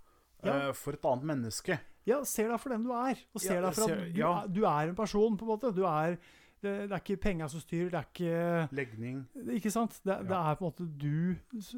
Ja. 0.44 0.68
uh, 0.68 0.72
for 0.76 0.92
et 0.94 1.04
annet 1.08 1.24
menneske. 1.24 1.78
Ja, 2.08 2.22
ser 2.26 2.50
deg 2.52 2.60
for 2.62 2.74
den 2.74 2.88
du 2.88 2.92
er, 2.96 3.22
og 3.34 3.44
ser 3.44 3.58
Ja, 3.60 3.68
deg 3.68 3.78
for 3.78 3.94
at 3.94 4.02
du, 4.02 4.20
ja. 4.20 4.34
du 4.48 4.62
er 4.64 4.92
en 4.92 4.98
person, 4.98 5.38
på 5.38 5.46
en 5.46 5.50
måte. 5.52 5.72
Du 5.76 5.82
er, 5.88 6.16
det, 6.58 6.72
det 6.88 6.94
er 6.96 7.02
ikke 7.02 7.16
penga 7.22 7.46
som 7.50 7.62
styrer, 7.62 7.90
det 7.92 7.98
er 8.00 8.06
ikke 8.08 8.76
Legning. 8.76 9.20
Ikke 9.54 9.70
sant? 9.70 10.00
Det, 10.02 10.16
det 10.26 10.38
er 10.38 10.56
på 10.58 10.64
en 10.64 10.72
måte 10.72 10.86
du 10.98 11.34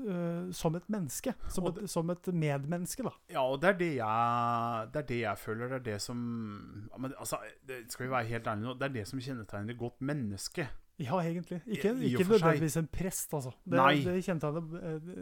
uh, 0.09 0.53
som 0.57 0.79
et 0.79 0.87
menneske. 0.93 1.35
Som 1.53 1.69
et, 1.69 1.83
som 1.91 2.15
et 2.15 2.31
medmenneske, 2.33 3.05
da. 3.05 3.13
Ja, 3.35 3.45
og 3.45 3.61
det 3.61 3.75
er 3.75 3.81
det 3.83 3.91
jeg, 3.99 4.93
det 4.95 5.03
er 5.03 5.09
det 5.11 5.21
jeg 5.21 5.43
føler. 5.43 5.75
Det 5.75 5.81
er 5.83 5.89
det 5.93 5.99
som 6.05 6.21
men, 6.97 7.13
altså, 7.19 7.43
det, 7.69 7.85
Skal 7.93 8.07
vi 8.07 8.13
være 8.15 8.31
helt 8.33 8.47
ærlige 8.47 8.71
nå, 8.71 8.79
det 8.81 8.89
er 8.89 8.97
det 9.01 9.09
som 9.11 9.21
kjennetegner 9.21 9.75
et 9.75 9.83
godt 9.83 10.01
menneske. 10.01 10.69
Ja, 11.01 11.17
egentlig. 11.21 11.63
Ikke, 11.67 11.95
ikke 12.05 12.25
nødvendigvis 12.29 12.77
en 12.77 12.89
prest, 12.93 13.35
altså. 13.35 13.51
Det, 13.65 13.77
Nei. 13.77 14.05
det 14.05 14.25
kjennetegner 14.25 14.81
eh, 14.85 15.13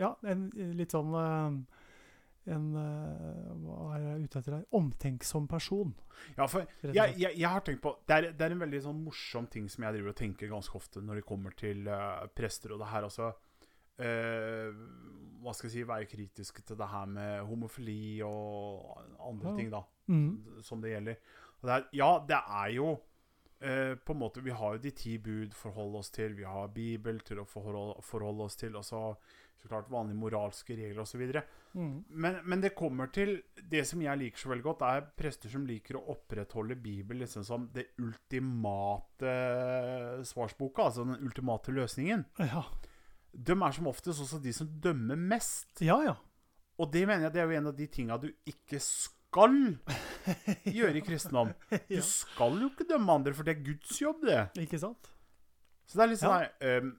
Ja, 0.00 0.14
en 0.26 0.48
litt 0.74 0.94
sånn 0.94 1.14
eh, 1.14 1.81
En 2.50 2.64
eh, 2.74 3.52
Hva 3.62 3.92
er 3.96 4.02
jeg 4.06 4.24
ute 4.24 4.38
etter 4.40 4.56
her? 4.56 4.64
Omtenksom 4.74 5.46
person. 5.48 5.92
Ja, 6.36 6.46
for 6.50 6.66
jeg, 6.82 7.14
jeg, 7.18 7.36
jeg 7.38 7.48
har 7.48 7.62
tenkt 7.62 7.82
på 7.84 7.94
det 8.08 8.16
er, 8.16 8.26
det 8.32 8.46
er 8.46 8.54
en 8.56 8.64
veldig 8.64 8.80
sånn 8.82 9.04
morsom 9.04 9.46
ting 9.52 9.68
som 9.70 9.84
jeg 9.86 9.94
driver 9.98 10.10
og 10.12 10.18
tenker 10.18 10.50
ganske 10.50 10.76
ofte 10.76 11.00
når 11.02 11.20
det 11.20 11.26
kommer 11.28 11.54
til 11.58 11.86
uh, 11.86 12.26
prester 12.34 12.74
og 12.74 12.82
det 12.82 12.90
her 12.92 13.08
altså 13.08 13.32
Uh, 14.02 14.72
Hva 15.44 15.52
skal 15.54 15.68
jeg 15.68 15.74
si 15.74 15.82
Være 15.86 16.06
kritiske 16.08 16.62
til 16.66 16.78
det 16.80 16.86
her 16.88 17.04
med 17.12 17.42
homofili 17.46 18.22
og 18.24 18.96
andre 19.20 19.50
Ja. 19.50 19.56
ting, 19.58 19.70
da. 19.70 19.82
Mm. 20.08 20.62
Som 20.64 20.80
det 20.82 20.94
gjelder. 20.94 21.16
Det 21.62 21.70
er, 21.70 21.84
ja, 21.92 22.08
det 22.26 22.38
er 22.40 22.70
jo 22.74 22.88
uh, 23.62 23.94
på 24.00 24.12
en 24.16 24.18
måte 24.18 24.42
Vi 24.42 24.50
har 24.50 24.72
jo 24.74 24.82
de 24.82 24.90
ti 24.90 25.18
bud 25.18 25.52
forholde 25.54 25.98
oss 26.00 26.10
til. 26.10 26.34
Vi 26.34 26.42
har 26.48 26.72
Bibel 26.72 27.20
til 27.20 27.38
å 27.38 27.44
forholde, 27.44 28.00
forholde 28.02 28.48
oss 28.48 28.56
til. 28.56 28.74
Og 28.80 28.84
så 28.84 29.02
så 29.62 29.68
klart 29.70 29.90
vanlige 29.92 30.18
moralske 30.18 30.74
regler 30.76 31.02
osv. 31.04 31.22
Mm. 31.72 31.92
Men, 32.10 32.38
men 32.44 32.60
det 32.60 32.74
kommer 32.76 33.08
til 33.14 33.38
Det 33.56 33.80
som 33.88 34.02
jeg 34.04 34.18
liker 34.20 34.42
så 34.42 34.50
veldig 34.50 34.64
godt, 34.66 34.82
er 34.84 35.06
prester 35.16 35.48
som 35.52 35.64
liker 35.68 35.96
å 36.00 36.04
opprettholde 36.16 36.76
Bibelen 36.82 37.22
liksom 37.24 37.44
som 37.46 37.68
det 37.72 37.86
ultimate 38.02 39.32
svarsboka, 40.28 40.88
altså 40.90 41.06
den 41.06 41.22
ultimate 41.24 41.72
løsningen. 41.74 42.24
Ja. 42.42 42.64
De 43.32 43.56
er 43.56 43.72
som 43.78 43.88
oftest 43.88 44.20
også 44.26 44.40
de 44.44 44.52
som 44.56 44.68
dømmer 44.82 45.16
mest. 45.16 45.80
ja, 45.80 46.00
ja. 46.10 46.18
Og 46.80 46.88
det 46.90 47.02
mener 47.06 47.26
jeg 47.28 47.34
det 47.34 47.40
er 47.42 47.50
jo 47.50 47.58
en 47.60 47.66
av 47.68 47.74
de 47.76 47.86
tinga 47.86 48.16
du 48.18 48.30
ikke 48.48 48.78
skal 48.80 49.52
gjøre 50.78 50.96
i 50.98 51.02
kristendom. 51.04 51.50
Du 51.86 52.00
skal 52.02 52.56
jo 52.62 52.70
ikke 52.72 52.86
dømme 52.88 53.12
andre, 53.12 53.34
for 53.36 53.46
det 53.46 53.52
er 53.58 53.64
Guds 53.66 54.00
jobb, 54.00 54.24
det. 54.26 54.38
Ikke 54.64 54.80
sant? 54.80 55.10
Så 55.86 55.98
det 56.00 56.02
er 56.06 56.10
litt 56.14 56.22
sånn 56.22 56.32
Ja. 56.32 56.38
her 56.40 56.80
ehm, 56.80 56.90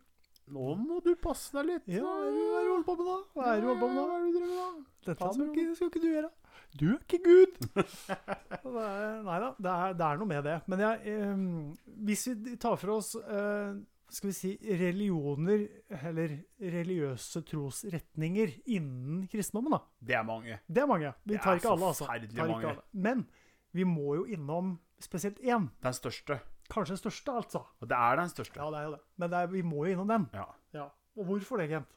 Nå 0.53 0.73
må 0.75 0.99
du 1.06 1.13
passe 1.19 1.53
deg 1.56 1.69
litt. 1.69 1.86
Ja, 1.91 2.03
hva 2.03 2.15
er 2.27 2.32
det 2.34 2.41
du 2.43 2.71
holder 2.73 2.88
på 2.88 2.95
med 2.99 3.08
da? 3.08 3.17
Hva 3.34 3.45
er 3.47 3.53
det 3.53 3.63
du 3.63 3.69
holder 3.69 3.84
på 3.84 3.91
med 3.91 3.99
da? 3.99 4.03
Hva 4.10 4.17
er 4.17 4.23
det 4.23 4.25
du 4.25 4.38
driver 4.38 4.49
med 4.49 4.60
da? 4.60 4.89
Dette 5.08 5.29
skal 5.36 5.47
ikke, 5.47 5.75
skal 5.77 5.91
ikke 5.91 6.03
du 6.03 6.10
gjøre. 6.10 6.32
Du 6.73 6.86
er 6.89 6.99
ikke 6.99 7.21
Gud! 7.23 7.58
det 8.73 8.84
er, 8.84 9.17
nei 9.27 9.39
da, 9.43 9.49
det 9.62 9.73
er, 9.73 9.97
det 9.97 10.06
er 10.10 10.21
noe 10.21 10.29
med 10.34 10.45
det. 10.49 10.60
Men 10.73 10.84
jeg, 10.84 11.15
eh, 11.15 11.89
hvis 12.10 12.27
vi 12.32 12.56
tar 12.62 12.77
for 12.82 12.95
oss 12.97 13.13
eh, 13.21 13.82
skal 14.13 14.29
vi 14.29 14.36
si 14.38 14.51
religioner, 14.82 15.63
eller 16.03 16.36
religiøse 16.62 17.41
trosretninger 17.49 18.51
innen 18.75 19.23
kristendommen, 19.32 19.73
da. 19.73 19.82
Det 19.99 20.17
er 20.19 20.25
mange. 20.27 20.60
Det 20.67 20.84
er 20.84 20.89
mange. 20.89 21.13
Vi 21.25 21.39
tar 21.41 21.58
ikke 21.58 21.71
alle, 21.73 21.93
altså. 21.93 22.10
Tar 22.10 22.27
ikke 22.27 22.49
mange. 22.51 22.73
alle. 22.75 22.84
Men 22.91 23.25
vi 23.73 23.88
må 23.89 24.15
jo 24.19 24.25
innom 24.29 24.75
spesielt 25.01 25.39
én. 25.41 25.71
Den 25.82 25.97
største. 25.97 26.39
Kanskje 26.71 26.95
den 26.95 27.02
største, 27.02 27.32
altså. 27.32 27.63
Og 27.82 27.89
det 27.89 27.97
er 27.97 28.15
den 28.21 28.30
største. 28.32 28.60
Ja, 28.60 28.69
det 28.71 28.80
er 28.80 28.84
jo 28.88 28.91
det. 28.95 29.02
Men 29.17 29.32
det 29.34 29.39
er, 29.39 29.47
vi 29.52 29.62
må 29.62 29.84
jo 29.86 29.91
innom 29.95 30.08
den. 30.13 30.30
Ja. 30.34 30.45
Ja. 30.73 30.86
Og 31.17 31.26
hvorfor 31.28 31.60
det, 31.62 31.67
Kent? 31.69 31.89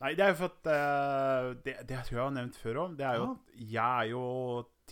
Nei, 0.00 0.12
det 0.12 0.24
er 0.26 0.28
jo 0.34 0.36
for 0.42 0.52
at 0.52 0.68
uh, 0.68 1.54
det, 1.64 1.74
det 1.88 2.02
tror 2.04 2.18
jeg 2.18 2.22
har 2.22 2.34
nevnt 2.36 2.56
før 2.60 2.82
òg. 2.84 2.96
Det 2.98 3.06
er 3.08 3.16
jo 3.16 3.26
at 3.32 3.64
jeg 3.72 4.04
er 4.04 4.10
jo 4.12 4.22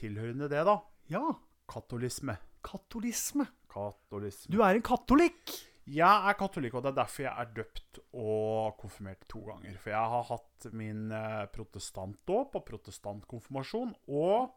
tilhørende 0.00 0.48
det, 0.48 0.64
da. 0.66 0.78
Ja, 1.12 1.22
Katolisme. 1.68 2.36
katolisme. 2.64 3.46
Katolisme. 3.72 4.52
Du 4.52 4.62
er 4.64 4.76
en 4.78 4.84
katolikk! 4.84 5.52
Jeg 5.84 6.28
er 6.30 6.36
katolikk, 6.40 6.74
og 6.78 6.84
det 6.84 6.94
er 6.94 6.96
derfor 7.02 7.26
jeg 7.26 7.42
er 7.42 7.50
døpt 7.58 7.98
og 8.16 8.76
konfirmert 8.80 9.26
to 9.28 9.42
ganger. 9.44 9.74
For 9.76 9.92
jeg 9.92 10.12
har 10.14 10.22
hatt 10.30 10.68
min 10.72 11.10
eh, 11.12 11.42
protestantdåp 11.52 12.56
og 12.56 12.64
protestantkonfirmasjon 12.70 13.92
og 14.08 14.54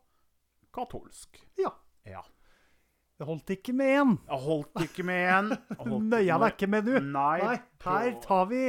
katolsk. 0.75 1.41
Ja. 1.59 1.73
Ja. 2.07 2.23
Det 3.17 3.25
holdt 3.25 3.49
ikke 3.55 3.73
med 3.73 3.93
én. 3.97 4.11
Jeg 4.29 4.39
holdt 4.45 4.81
ikke 4.83 5.03
med 5.07 5.53
holdt 5.79 6.09
Nøya 6.11 6.35
deg 6.43 6.51
ikke 6.53 6.67
med, 6.69 6.85
du. 6.89 6.99
Nei. 7.01 7.39
Nei, 7.41 7.55
her 7.87 8.11
tar 8.21 8.45
vi 8.51 8.59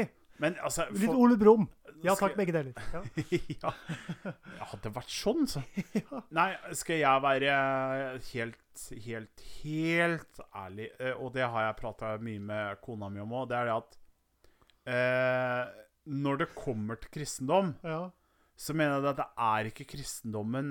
Men 0.40 0.54
altså 0.64 0.86
litt 0.94 1.10
Ole 1.12 1.36
Brumm. 1.40 1.66
Ja 2.04 2.14
takk, 2.14 2.36
begge 2.38 2.54
deler. 2.54 2.72
Ja. 2.94 3.02
ja. 3.58 3.72
ja. 4.24 4.32
Hadde 4.70 4.84
det 4.86 4.92
vært 4.94 5.10
sånn, 5.10 5.48
så. 5.50 5.60
Ja. 5.98 6.20
Nei, 6.38 6.48
skal 6.78 7.00
jeg 7.02 7.24
være 7.24 7.56
helt, 8.30 8.84
helt, 9.04 9.42
helt 9.64 10.40
ærlig, 10.54 10.86
eh, 11.02 11.12
og 11.18 11.32
det 11.34 11.42
har 11.50 11.66
jeg 11.66 11.78
prata 11.80 12.12
mye 12.22 12.40
med 12.52 12.78
kona 12.86 13.10
mi 13.10 13.20
om 13.24 13.34
òg, 13.40 13.48
det 13.50 13.58
er 13.58 13.66
det 13.68 13.74
at 13.80 13.98
eh, 14.94 15.82
Når 16.22 16.40
det 16.44 16.48
kommer 16.54 17.02
til 17.02 17.10
kristendom, 17.18 17.74
Ja. 17.82 18.04
så 18.56 18.78
mener 18.78 19.02
jeg 19.02 19.10
at 19.12 19.20
det 19.24 19.28
er 19.50 19.68
ikke 19.72 19.88
kristendommen 19.96 20.70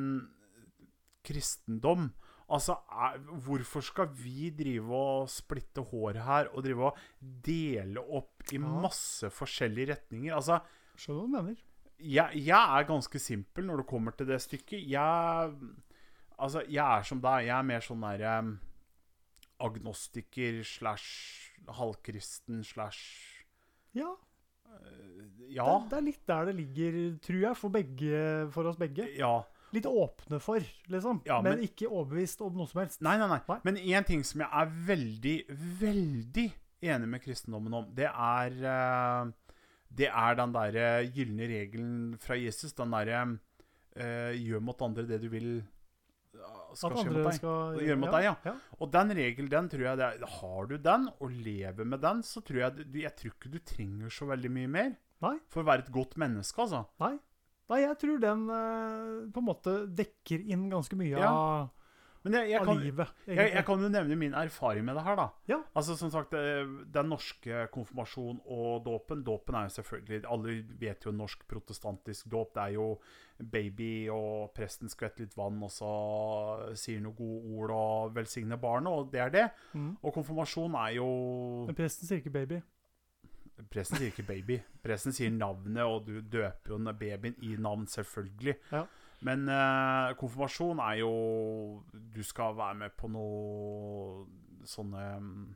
kristendom. 1.28 2.14
Altså, 2.48 2.78
er, 2.88 3.18
hvorfor 3.44 3.84
skal 3.84 4.08
vi 4.16 4.50
drive 4.56 4.96
og 4.96 5.26
splitte 5.32 5.84
håret 5.90 6.22
her 6.24 6.48
og 6.54 6.64
drive 6.64 6.92
og 6.92 7.00
dele 7.44 8.00
opp 8.00 8.54
i 8.56 8.60
masse 8.64 9.28
forskjellige 9.36 9.90
retninger? 9.92 10.32
Altså, 10.38 10.62
Skjønner 10.96 11.26
hva 11.26 11.28
du 11.28 11.34
mener. 11.34 11.66
jeg, 12.00 12.40
jeg 12.48 12.78
er 12.80 12.88
ganske 12.88 13.20
simpel 13.20 13.68
når 13.68 13.82
det 13.84 13.88
kommer 13.90 14.16
til 14.16 14.30
det 14.32 14.40
stykket. 14.46 14.80
Jeg 14.88 15.58
Altså, 16.38 16.62
jeg 16.70 16.86
er 16.86 17.04
som 17.04 17.20
deg. 17.20 17.48
Jeg 17.48 17.56
er 17.58 17.66
mer 17.66 17.82
sånn 17.82 18.04
derre 18.06 18.32
um, 18.46 18.50
agnostiker 19.66 20.60
slash 20.64 21.52
halvkristen 21.80 22.60
slash 22.64 23.02
Ja. 23.98 24.12
Ja. 25.50 25.66
Det, 25.82 25.90
det 25.90 25.98
er 25.98 26.06
litt 26.06 26.24
der 26.30 26.50
det 26.52 26.56
ligger, 26.60 26.98
tror 27.26 27.40
jeg, 27.42 27.58
for, 27.58 27.74
begge, 27.74 28.20
for 28.54 28.70
oss 28.70 28.78
begge. 28.78 29.08
Ja. 29.18 29.40
Litt 29.78 29.88
åpne 29.90 30.40
for, 30.44 30.68
liksom. 30.92 31.22
Ja, 31.30 31.40
men, 31.42 31.58
men- 31.58 31.68
ikke 31.70 31.88
overbevist 31.90 32.42
om 32.46 32.58
noe 32.58 32.68
som 32.70 32.82
helst. 32.84 33.02
Nei, 33.06 33.16
nei, 33.22 33.30
nei. 33.32 33.40
Nei. 33.48 33.60
Men 33.68 33.80
én 33.82 34.08
ting 34.08 34.24
som 34.28 34.44
jeg 34.44 34.50
er 34.62 34.74
veldig, 34.92 35.38
veldig 35.82 36.48
enig 36.88 37.10
med 37.10 37.24
kristendommen 37.24 37.74
om, 37.80 37.88
det 37.98 38.10
er 38.12 38.58
eh, 38.76 39.32
Det 39.98 40.10
er 40.12 40.36
den 40.36 40.52
derre 40.52 40.88
gylne 41.16 41.48
regelen 41.50 42.18
fra 42.22 42.36
Jesus. 42.36 42.74
Den 42.76 42.92
derre 42.92 43.22
eh, 43.96 44.36
Gjør 44.36 44.62
mot 44.68 44.82
andre 44.86 45.08
det 45.08 45.22
du 45.24 45.30
vil 45.32 45.52
skal 46.78 46.94
skje 46.94 47.10
mot 47.10 47.24
deg. 47.26 47.38
skal 47.40 47.80
gjøre 47.82 48.00
mot 48.02 48.12
deg, 48.14 48.26
ja. 48.28 48.34
ja. 48.46 48.54
Og 48.78 48.92
den 48.94 49.14
regelen, 49.18 49.50
den 49.50 49.70
tror 49.72 49.86
jeg 49.88 49.98
det 49.98 50.08
er, 50.08 50.26
Har 50.38 50.68
du 50.70 50.76
den, 50.78 51.08
og 51.24 51.32
lever 51.34 51.88
med 51.88 52.04
den, 52.04 52.22
så 52.28 52.44
tror 52.46 52.60
jeg 52.62 52.86
du, 52.92 53.00
Jeg 53.00 53.16
tror 53.18 53.34
ikke 53.34 53.54
du 53.56 53.58
trenger 53.66 54.14
så 54.14 54.28
veldig 54.30 54.52
mye 54.54 54.72
mer 54.76 54.92
Nei. 55.24 55.38
for 55.50 55.64
å 55.64 55.70
være 55.72 55.88
et 55.88 55.94
godt 55.96 56.14
menneske, 56.22 56.62
altså. 56.62 56.84
Nei. 57.02 57.16
Nei, 57.68 57.82
jeg 57.84 57.98
tror 58.00 58.22
den 58.24 58.46
eh, 58.54 59.26
på 59.34 59.42
en 59.44 59.48
måte 59.50 59.74
dekker 59.92 60.46
inn 60.48 60.70
ganske 60.72 60.96
mye 61.00 61.18
Ja, 61.20 61.32
av, 61.32 61.74
Men 62.24 62.38
jeg, 62.40 62.52
jeg 62.54 62.62
av 62.62 62.70
kan, 62.70 62.80
livet. 62.80 63.12
Jeg, 63.26 63.34
egentlig. 63.34 63.56
jeg 63.58 63.66
kan 63.68 63.84
jo 63.84 63.90
nevne 63.92 64.18
min 64.20 64.38
erfaring 64.40 64.86
med 64.88 64.96
det 64.96 65.04
her, 65.04 65.20
da. 65.20 65.26
Ja. 65.52 65.58
Altså 65.76 65.98
som 66.00 66.12
sagt, 66.14 66.34
eh, 66.40 66.64
Den 66.96 67.12
norske 67.12 67.66
konfirmasjon 67.76 68.40
og 68.46 68.86
dåpen 68.88 69.24
Dåpen 69.28 69.60
er 69.60 69.68
jo 69.68 69.76
selvfølgelig 69.82 70.22
Alle 70.32 70.56
vet 70.80 71.08
jo 71.08 71.12
norsk 71.16 71.44
protestantisk 71.52 72.30
dåp. 72.32 72.54
Det 72.56 72.64
er 72.64 72.78
jo 72.78 72.88
baby, 73.38 74.08
og 74.10 74.56
presten 74.56 74.90
skvetter 74.90 75.28
litt 75.28 75.36
vann, 75.38 75.60
og 75.62 75.70
så 75.70 75.92
sier 76.74 77.04
noen 77.04 77.20
gode 77.20 77.52
ord 77.60 77.74
og 77.76 78.16
velsigner 78.16 78.58
barnet, 78.58 78.90
og 78.90 79.12
det 79.14 79.22
er 79.22 79.30
det. 79.36 79.44
Mm. 79.78 79.92
Og 80.02 80.16
konfirmasjon 80.16 80.74
er 80.80 80.96
jo 80.98 81.12
Men 81.68 81.78
presten 81.78 82.10
sier 82.10 82.24
ikke 82.24 82.34
baby. 82.34 82.64
Presten 83.72 83.98
sier 83.98 84.12
ikke 84.12 84.28
baby. 84.28 84.60
Presten 84.84 85.16
sier 85.16 85.32
navnet, 85.34 85.84
og 85.84 86.06
du 86.06 86.20
døper 86.22 86.76
jo 86.76 86.78
babyen 86.94 87.38
i 87.42 87.56
navn, 87.58 87.88
selvfølgelig. 87.90 88.56
Ja. 88.72 88.84
Men 89.26 89.48
eh, 89.50 90.14
konfirmasjon 90.20 90.78
er 90.78 91.00
jo 91.00 91.14
Du 91.90 92.20
skal 92.22 92.54
være 92.54 92.76
med 92.84 92.94
på 92.94 93.10
noe 93.10 94.28
sånne 94.70 95.06
mm, 95.24 95.48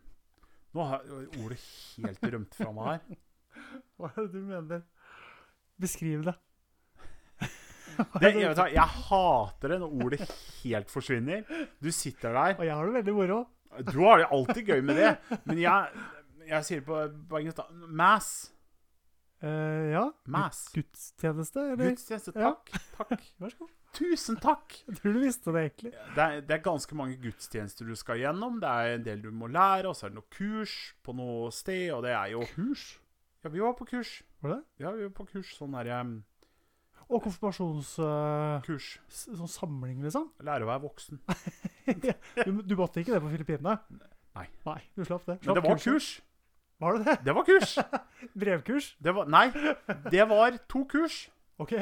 Nå 0.73 0.87
har 0.89 1.03
ordet 1.43 1.59
helt 1.59 2.25
rømt 2.25 2.57
fra 2.57 2.71
meg 2.73 2.89
her. 2.95 3.19
Hva 3.99 4.09
er 4.09 4.23
det 4.23 4.31
du 4.33 4.47
mener? 4.47 4.81
Beskriv 5.81 6.23
det. 6.29 6.33
Det, 8.21 8.29
jeg, 8.31 8.47
vet, 8.47 8.61
jeg 8.71 8.93
hater 9.09 9.73
det 9.73 9.77
når 9.81 9.95
ordet 10.05 10.27
helt 10.61 10.89
forsvinner. 10.89 11.43
Du 11.83 11.91
sitter 11.91 12.31
der. 12.31 12.55
Og 12.55 12.63
jeg 12.65 12.77
har 12.77 12.87
det 12.87 12.95
veldig 13.01 13.15
moro. 13.17 13.41
Du 13.91 13.99
har 14.05 14.21
det 14.21 14.29
alltid 14.31 14.71
gøy 14.71 14.81
med 14.87 14.97
det, 14.99 15.11
men 15.43 15.59
jeg, 15.59 16.05
jeg 16.51 16.67
sier 16.67 16.81
det 16.81 16.87
på, 16.87 17.01
på 17.31 17.39
engelsk 17.41 17.61
da. 17.61 17.67
Mass. 18.01 18.31
Uh, 19.41 19.89
ja. 19.89 20.05
Mass. 20.29 20.65
Gudstjeneste, 20.75 21.63
eller? 21.73 21.93
Gudstjeneste. 21.93 22.33
Ja. 22.35 22.51
Takk. 22.53 22.89
Takk. 22.97 23.29
Vær 23.41 23.53
så 23.53 23.63
god. 23.63 23.77
Tusen 23.91 24.37
takk. 24.39 24.75
Jeg 24.87 24.99
tror 25.01 25.15
du 25.17 25.19
visste 25.19 25.51
det, 25.51 25.61
egentlig. 25.65 25.91
Det 26.15 26.23
er, 26.23 26.43
det 26.47 26.55
er 26.55 26.61
ganske 26.63 26.95
mange 26.95 27.17
gudstjenester 27.19 27.89
du 27.89 27.95
skal 27.99 28.21
gjennom. 28.21 28.59
Det 28.61 28.69
er 28.71 28.95
en 28.95 29.03
del 29.07 29.23
du 29.25 29.31
må 29.35 29.49
lære, 29.51 29.89
og 29.89 29.97
så 29.97 30.07
er 30.07 30.13
det 30.13 30.19
noe 30.21 30.29
kurs 30.31 30.75
på 31.03 31.15
noe 31.17 31.49
sted, 31.55 31.89
og 31.95 32.05
det 32.05 32.13
er 32.15 32.31
jo 32.35 32.45
Kurs? 32.53 32.85
Ja, 33.43 33.49
vi 33.49 33.63
var 33.63 33.73
på 33.75 33.87
kurs. 33.89 34.21
Var 34.45 34.53
det? 34.53 34.59
Ja, 34.83 34.93
vi 34.95 35.07
var 35.07 35.15
på 35.17 35.25
kurs. 35.33 35.51
Sånn 35.57 35.73
derre 35.75 35.97
um, 36.05 36.13
Og 37.09 37.23
konfirmasjonskurs. 37.25 38.61
kurs. 38.69 38.89
sånn 39.11 39.51
samling, 39.51 39.99
liksom? 40.05 40.29
Lære 40.47 40.67
å 40.67 40.71
være 40.71 40.85
voksen. 40.85 41.19
Du, 42.45 42.61
du 42.61 42.75
måtte 42.79 43.01
ikke 43.01 43.17
det 43.17 43.23
på 43.25 43.33
Filippinene? 43.33 43.79
Nei. 44.37 44.45
Nei, 44.69 44.77
du 44.95 45.03
slapp 45.03 45.25
det. 45.27 45.41
Men 45.43 45.57
det 45.57 45.65
var 45.65 45.75
kurset. 45.75 45.89
kurs. 45.89 46.11
Var 46.81 46.97
det 46.97 47.05
det? 47.05 47.17
Det 47.27 47.33
var 47.37 47.45
kurs. 47.45 47.75
Brevkurs? 48.41 48.87
Det 48.99 49.13
var, 49.13 49.27
nei, 49.29 49.47
det 50.11 50.23
var 50.29 50.57
to 50.71 50.81
kurs. 50.89 51.27
OK. 51.61 51.75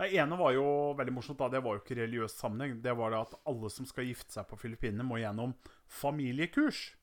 Det 0.00 0.06
ene 0.16 0.36
var 0.40 0.54
jo 0.56 0.64
veldig 0.96 1.12
morsomt. 1.12 1.36
da, 1.42 1.50
Det 1.52 1.60
var 1.60 1.76
jo 1.76 1.82
ikke 1.82 1.98
religiøs 1.98 2.32
sammenheng. 2.40 2.78
Det 2.80 2.94
var 2.96 3.12
det 3.12 3.18
at 3.26 3.34
alle 3.50 3.68
som 3.72 3.84
skal 3.88 4.08
gifte 4.08 4.32
seg 4.32 4.46
på 4.48 4.56
Filippinene, 4.62 5.04
må 5.04 5.18
gjennom 5.20 5.52
familiekurs. 6.00 6.94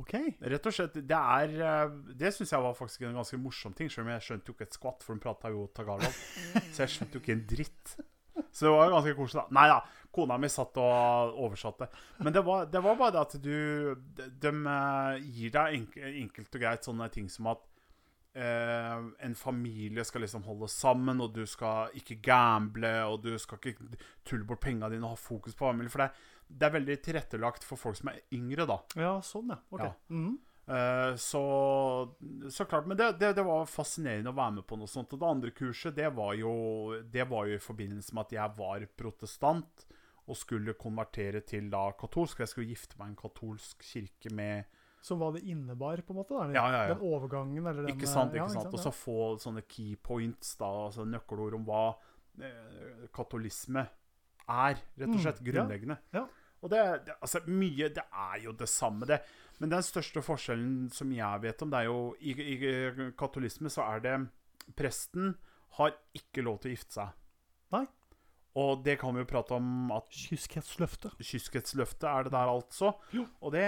ok. 0.00 0.14
Rett 0.40 0.66
og 0.70 0.72
slett, 0.72 0.94
Det 0.94 1.18
er 1.18 1.52
eh, 1.60 1.90
Det 2.16 2.32
syns 2.32 2.52
jeg 2.54 2.64
var 2.64 2.72
faktisk 2.78 3.02
en 3.04 3.18
ganske 3.20 3.36
morsom 3.36 3.74
ting, 3.76 3.90
selv 3.92 4.06
om 4.08 4.14
jeg 4.14 4.24
skjønte 4.24 4.48
jo 4.48 4.56
ikke 4.56 4.68
et 4.70 4.78
skvatt, 4.78 5.04
for 5.04 5.12
hun 5.12 5.20
prata 5.20 5.52
jo 5.52 5.66
tagalog. 5.76 6.16
Så 6.72 6.86
jeg 6.86 6.94
skjønte 6.96 7.18
jo 7.18 7.20
ikke 7.20 7.36
en 7.36 7.44
dritt. 7.52 7.96
Så 8.50 8.64
det 8.64 8.72
var 8.72 8.94
ganske 8.96 9.14
koselig. 9.18 9.42
da. 9.44 9.54
Nei 9.60 9.66
da, 9.68 9.80
kona 10.14 10.36
mi 10.38 10.48
satt 10.50 10.78
og 10.82 11.38
oversatte. 11.46 11.88
Men 12.18 12.34
det 12.34 12.42
var, 12.46 12.66
det 12.70 12.82
var 12.84 12.98
bare 12.98 13.14
det 13.14 13.20
at 13.20 13.36
du 13.42 13.94
De, 14.16 14.28
de 14.42 14.52
eh, 14.74 15.26
gir 15.36 15.52
deg 15.54 15.76
enk, 15.78 15.98
enkelt 16.24 16.56
og 16.56 16.64
greit 16.64 16.88
sånne 16.88 17.08
ting 17.14 17.28
som 17.30 17.50
at 17.52 17.62
eh, 18.34 18.98
en 19.26 19.34
familie 19.38 20.04
skal 20.04 20.24
liksom 20.26 20.44
holde 20.48 20.68
sammen, 20.70 21.22
og 21.22 21.34
du 21.34 21.44
skal 21.46 21.94
ikke 21.98 22.20
gamble, 22.24 22.92
og 23.06 23.22
du 23.24 23.32
skal 23.38 23.58
ikke 23.62 23.96
tulle 24.26 24.46
bort 24.46 24.62
penga 24.64 24.90
dine 24.90 25.06
og 25.06 25.16
ha 25.16 25.20
fokus 25.20 25.56
på 25.56 25.68
familie. 25.70 25.92
For 25.92 26.04
det, 26.04 26.10
det 26.50 26.68
er 26.68 26.76
veldig 26.78 27.00
tilrettelagt 27.06 27.66
for 27.66 27.80
folk 27.80 27.98
som 28.00 28.12
er 28.12 28.22
yngre, 28.36 28.66
da. 28.68 28.80
Ja, 28.98 29.16
sånn, 29.24 29.52
ja. 29.54 29.60
Ok. 29.70 29.84
Ja. 29.86 29.96
Mhm. 30.14 30.38
Eh, 30.70 31.16
så, 31.16 31.40
så 32.50 32.64
klart, 32.64 32.86
Men 32.86 32.96
det, 32.96 33.12
det, 33.18 33.32
det 33.34 33.42
var 33.42 33.66
fascinerende 33.66 34.30
å 34.30 34.36
være 34.36 34.60
med 34.60 34.66
på 34.68 34.78
noe 34.78 34.90
sånt. 34.90 35.10
Og 35.14 35.18
det 35.22 35.30
andre 35.30 35.50
kurset, 35.56 35.96
det 35.96 36.10
var 36.14 36.36
jo, 36.38 36.52
det 37.02 37.26
var 37.30 37.48
jo 37.48 37.56
i 37.56 37.62
forbindelse 37.64 38.14
med 38.14 38.28
at 38.28 38.36
jeg 38.36 38.58
var 38.60 38.86
protestant 39.00 39.86
og 40.28 40.36
skulle 40.36 40.74
konvertere 40.74 41.40
til 41.46 41.70
da 41.72 41.90
katolsk. 41.98 42.38
Jeg 42.44 42.48
skulle 42.48 42.68
gifte 42.72 42.98
meg 42.98 43.08
i 43.08 43.10
en 43.14 43.16
katolsk 43.16 43.82
kirke 43.82 44.32
med 44.34 44.64
Så 45.02 45.16
hva 45.16 45.30
det 45.32 45.42
innebar, 45.48 46.02
på 46.04 46.12
en 46.12 46.18
måte? 46.20 46.34
Da, 46.36 46.50
Ja, 46.52 46.66
ja, 46.70 46.80
ja. 46.88 46.94
Den 46.94 47.00
overgangen, 47.08 47.66
eller 47.66 47.82
den 47.86 47.94
Ikke 47.96 48.06
sant? 48.06 48.34
ja, 48.34 48.44
ikke 48.44 48.52
sant? 48.60 48.74
Og 48.74 48.78
så 48.84 48.92
få 48.92 49.38
sånne 49.40 49.62
key 49.66 49.96
points, 49.96 50.56
da, 50.60 50.66
altså 50.86 51.06
nøkkelord 51.08 51.54
om 51.56 51.64
hva 51.64 51.94
eh, 52.42 53.06
katolisme 53.16 53.86
er, 54.48 54.74
rett 54.98 55.08
og 55.08 55.14
Mm, 55.16 55.22
slett. 55.24 55.40
ja, 55.40 55.52
Grunnleggende. 55.52 55.98
Og 56.62 56.68
det, 56.68 56.80
det, 57.06 57.14
altså 57.22 57.40
mye 57.48 57.88
Det 57.88 58.02
er 58.12 58.42
jo 58.44 58.52
det 58.52 58.68
samme, 58.68 59.06
det. 59.06 59.22
Men 59.58 59.70
den 59.70 59.82
største 59.82 60.20
forskjellen 60.22 60.90
som 60.92 61.10
jeg 61.12 61.40
vet 61.42 61.62
om, 61.62 61.70
det 61.70 61.78
er 61.78 61.84
jo 61.88 62.14
I, 62.20 62.32
i 62.32 63.12
katolisme 63.16 63.70
så 63.72 63.82
er 63.96 64.00
det 64.04 64.28
Presten 64.76 65.34
har 65.78 65.94
ikke 66.14 66.42
lov 66.44 66.60
til 66.60 66.70
å 66.70 66.74
gifte 66.76 66.92
seg. 66.92 67.08
Nei. 67.72 67.86
Og 68.58 68.80
det 68.82 68.96
kan 68.98 69.14
vi 69.14 69.22
jo 69.22 69.28
prate 69.30 69.54
om 69.54 69.92
at 69.94 70.08
Kyskhetsløftet. 70.10 71.12
Kyskhetsløftet 71.22 72.08
er 72.10 72.26
det 72.26 72.32
der, 72.34 72.50
altså. 72.50 72.90
Jo. 73.14 73.22
Og 73.46 73.52
det, 73.54 73.62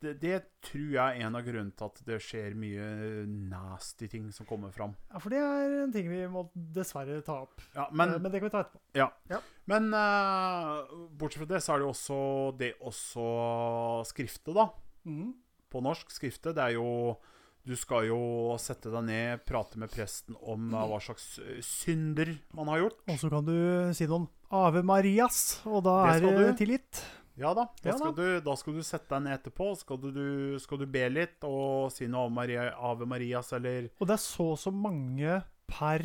det, 0.00 0.14
det 0.22 0.38
tror 0.64 0.86
jeg 0.94 1.18
er 1.20 1.26
en 1.26 1.36
av 1.36 1.44
grunnene 1.44 1.76
til 1.76 1.90
at 1.90 2.00
det 2.06 2.16
skjer 2.24 2.56
mye 2.56 2.86
nasty 3.28 4.08
ting 4.08 4.30
som 4.32 4.48
kommer 4.48 4.72
fram. 4.72 4.94
Ja, 5.12 5.20
for 5.20 5.34
det 5.34 5.42
er 5.44 5.76
en 5.82 5.92
ting 5.92 6.08
vi 6.08 6.22
må 6.32 6.46
dessverre 6.54 7.20
ta 7.26 7.42
opp. 7.44 7.60
Ja, 7.76 7.90
Men, 7.92 8.16
men 8.16 8.30
men 8.30 8.32
det 8.32 8.40
kan 8.40 8.48
vi 8.48 8.54
ta 8.54 8.64
etterpå. 8.64 8.80
Ja. 8.96 9.40
Men 9.70 9.90
uh, 9.92 11.10
bortsett 11.20 11.42
fra 11.42 11.50
det, 11.52 11.60
så 11.64 11.74
er 11.74 11.82
det 11.82 11.86
jo 11.88 11.92
også 11.92 12.18
det 12.60 12.72
også 12.80 13.28
skrifte, 14.08 14.54
da. 14.56 14.70
Mm. 15.04 15.34
På 15.70 15.82
norsk 15.84 16.10
skrifte. 16.14 16.54
Det 16.56 16.62
er 16.70 16.78
jo 16.78 16.88
Du 17.70 17.76
skal 17.78 18.08
jo 18.08 18.18
sette 18.58 18.90
deg 18.90 19.04
ned, 19.06 19.44
prate 19.46 19.78
med 19.78 19.92
presten 19.92 20.34
om 20.42 20.72
eh, 20.74 20.86
hva 20.90 20.98
slags 21.04 21.36
eh, 21.38 21.60
synder 21.62 22.32
man 22.56 22.70
har 22.72 22.82
gjort. 22.82 22.98
Og 23.06 23.20
så 23.20 23.30
kan 23.30 23.46
du 23.46 23.54
si 23.94 24.08
noen 24.10 24.26
Ave 24.50 24.82
Marias, 24.82 25.60
og 25.70 25.84
da 25.86 26.00
Det 26.18 26.32
er 26.32 26.40
det 26.40 26.56
tilgitt. 26.58 27.02
Ja 27.38 27.52
da. 27.54 27.68
Da 27.78 27.92
Ja 27.92 27.94
skal, 27.96 28.16
Du, 28.16 28.24
da 28.42 28.56
skal 28.58 28.74
du 28.74 28.82
sette 28.84 29.06
deg 29.14 29.22
ned 29.28 29.36
etterpå. 29.38 29.70
Skal 29.78 30.00
du, 30.02 30.58
skal 30.60 30.82
du 30.82 30.88
be 30.90 31.06
litt 31.12 31.46
og 31.46 31.92
si 31.94 32.10
noe 32.10 32.26
om 32.26 32.34
Maria, 32.36 32.72
Ave 32.74 33.06
Marias 33.08 33.54
eller 33.56 33.86
Og 34.00 34.10
det 34.10 34.18
er 34.18 34.24
så 34.24 34.50
og 34.56 34.60
så 34.60 34.74
mange 34.74 35.38
per 35.70 36.04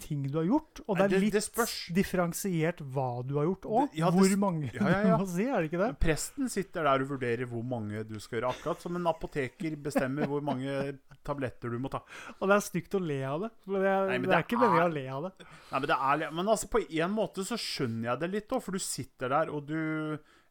ting 0.00 0.22
du 0.28 0.38
har 0.38 0.46
gjort. 0.48 0.80
Og 0.86 0.98
det 0.98 1.06
er 1.06 1.22
litt 1.22 1.36
det 1.36 1.42
det 1.58 1.66
differensiert 1.96 2.82
hva 2.94 3.22
du 3.26 3.36
har 3.38 3.48
gjort 3.48 3.68
òg. 3.68 3.96
Ja, 3.98 4.10
Hvor 4.14 4.34
mange 4.40 4.70
Ja, 4.72 4.82
ja, 4.82 5.00
ja. 5.02 5.16
du 5.18 5.24
må 5.24 5.28
si, 5.30 5.46
er 5.46 5.60
det 5.60 5.70
ikke 5.70 5.82
det? 5.82 5.90
Presten 6.02 6.52
sitter 6.52 6.88
der 6.88 7.04
og 7.04 7.12
vurderer 7.12 7.50
hvor 7.50 7.66
mange 7.66 8.04
du 8.08 8.16
skal 8.22 8.38
gjøre. 8.38 8.54
Akkurat 8.54 8.84
som 8.84 8.98
en 8.98 9.10
apoteker 9.10 9.76
bestemmer 9.88 10.30
hvor 10.30 10.44
mange 10.44 10.98
tabletter 11.26 11.74
du 11.74 11.78
må 11.82 11.92
ta. 11.92 12.02
Og 12.38 12.48
det 12.48 12.56
er 12.58 12.64
stygt 12.68 12.96
å 12.98 13.02
le 13.02 13.20
av 13.28 13.44
det. 13.46 13.52
Det 13.66 13.82
er, 13.82 14.08
Nei, 14.12 14.18
men 14.18 14.30
det 14.30 14.38
er 14.38 14.46
ikke 14.46 14.62
meningen 14.62 14.86
å 14.86 14.96
le 14.96 15.04
av 15.18 15.28
det. 15.28 15.34
Nei, 15.44 15.78
Men 15.78 15.90
det 15.90 16.00
er 16.12 16.24
Men 16.38 16.54
altså, 16.54 16.70
på 16.72 16.82
en 16.86 17.14
måte 17.14 17.46
så 17.46 17.60
skjønner 17.60 18.12
jeg 18.12 18.24
det 18.24 18.32
litt 18.34 18.56
òg, 18.56 18.64
for 18.64 18.78
du 18.78 18.82
sitter 18.82 19.34
der 19.34 19.52
og 19.54 19.68
du 19.68 19.78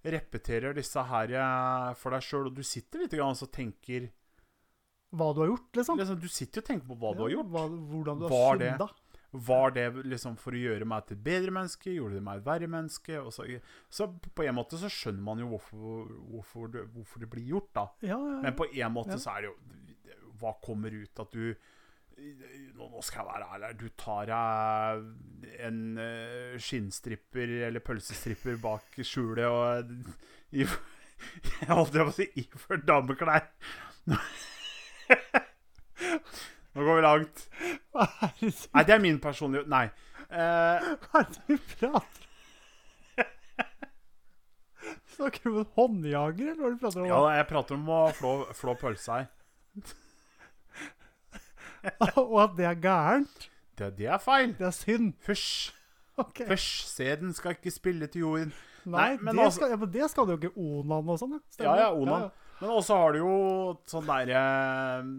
repeterer 0.08 0.78
disse 0.78 1.02
her 1.10 1.34
for 2.00 2.16
deg 2.16 2.24
sjøl, 2.24 2.48
og 2.48 2.56
du 2.56 2.64
sitter 2.64 3.04
litt 3.04 3.16
grann 3.18 3.34
og 3.36 3.40
så 3.40 3.50
tenker 3.52 4.08
hva 5.16 5.32
du 5.34 5.40
har 5.40 5.52
gjort, 5.54 5.70
liksom. 5.80 6.00
Liksom, 6.00 6.20
du 6.20 6.28
sitter 6.28 6.62
og 6.64 6.68
tenker 6.68 6.90
på 6.90 6.98
hva 7.00 7.14
du 7.16 7.22
har 7.24 7.32
gjort. 7.32 7.52
Hva, 7.54 7.62
hvordan 7.92 8.20
du 8.20 8.26
har 8.28 8.60
synda. 8.60 8.88
Var 9.32 9.72
det 9.76 9.86
liksom 10.08 10.38
for 10.40 10.56
å 10.56 10.60
gjøre 10.62 10.86
meg 10.88 11.06
til 11.08 11.18
et 11.18 11.24
bedre 11.26 11.52
menneske? 11.52 11.92
Gjorde 11.92 12.16
det 12.16 12.24
meg 12.24 12.40
et 12.40 12.46
verre 12.48 12.68
menneske? 12.72 13.18
Og 13.20 13.34
så, 13.36 13.44
så 13.92 14.08
på 14.08 14.46
en 14.48 14.56
måte 14.56 14.80
så 14.80 14.88
skjønner 14.92 15.24
man 15.26 15.42
jo 15.44 15.50
hvorfor, 15.52 16.14
hvorfor, 16.32 16.70
det, 16.72 16.86
hvorfor 16.96 17.20
det 17.24 17.30
blir 17.34 17.50
gjort, 17.52 17.68
da. 17.76 17.84
Ja, 18.08 18.16
ja, 18.18 18.38
Men 18.46 18.56
på 18.56 18.70
en 18.72 18.94
måte 18.96 19.18
Ja. 19.18 19.20
så 19.22 19.36
er 19.36 19.42
det 19.44 19.52
jo 19.52 19.58
Hva 20.40 20.54
kommer 20.64 20.94
ut 20.94 21.20
at 21.20 21.34
du 21.36 21.52
Nå, 22.18 22.88
skal 23.06 23.20
jeg 23.22 23.28
være 23.30 23.48
ærlig. 23.54 23.68
Du 23.78 23.90
tar 23.94 24.26
deg 24.26 25.04
en 25.68 25.82
eh, 26.02 26.56
skinnstripper 26.58 27.52
eller 27.68 27.84
pølsestripper 27.86 28.58
bak 28.64 28.98
skjulet 29.06 29.46
og 29.46 29.92
i, 30.58 30.66
Jeg 30.66 31.70
holdt 31.70 31.94
på 31.94 32.08
å 32.08 32.16
si 32.16 32.26
iført 32.42 32.88
dameklær. 32.90 33.46
Nå 36.74 36.84
går 36.86 36.96
vi 37.00 37.06
langt. 37.06 37.46
Hva 37.96 38.04
er 38.28 38.32
det 38.40 38.52
som 38.54 38.70
Nei, 38.78 38.84
det 38.88 38.94
er 38.96 39.00
min 39.04 39.20
personlige 39.24 39.66
Nei. 39.72 39.86
Eh, 40.28 40.78
hva 41.08 41.16
er 41.22 41.26
det 41.32 41.40
du 41.48 41.56
prater 41.58 41.90
om? 41.94 42.02
Snakker 45.18 45.42
du 45.44 45.50
om 45.50 45.58
en 45.64 45.72
håndjager, 45.78 46.48
eller 46.52 46.62
hva 46.62 46.70
du 46.74 46.78
prater 46.82 47.00
om? 47.02 47.06
ja, 47.10 47.20
jeg 47.40 47.46
prater 47.50 47.74
om 47.78 47.86
å 47.90 47.92
flå, 48.14 48.32
flå 48.56 48.72
pølse 48.78 49.12
her. 49.16 49.26
Og 52.22 52.38
at 52.44 52.54
det 52.58 52.66
er 52.70 52.78
gærent? 52.84 53.38
Det, 53.78 53.88
det 53.98 54.08
er 54.14 54.18
feil. 54.22 54.50
Det 54.58 54.66
er 54.70 54.74
synd. 54.76 55.10
Fysj. 55.26 55.50
Ok. 56.22 56.38
Fysj. 56.50 56.70
Seden 56.90 57.32
skal 57.38 57.52
ikke 57.58 57.72
spille 57.74 58.06
til 58.12 58.22
jorden. 58.26 58.52
Nei, 58.88 58.98
Nei, 58.98 59.12
men 59.22 59.32
det, 59.36 59.42
altså- 59.44 59.58
skal, 59.60 59.70
ja, 59.74 59.78
men 59.82 59.92
det 59.94 60.06
skal 60.12 60.24
du 60.28 60.32
jo 60.36 60.40
ikke 60.42 60.58
onan 60.58 61.10
og 61.12 61.18
sånn, 61.20 61.34
ja. 61.36 61.40
Ja, 61.60 61.66
Onan. 61.68 61.80
ja, 61.82 61.88
Onan. 61.98 62.22
Men 62.62 62.70
også 62.74 62.94
har 62.98 63.10
du 63.14 63.18
jo 63.20 63.34
sånn 63.86 64.06
derre 64.08 64.44
For 65.04 65.12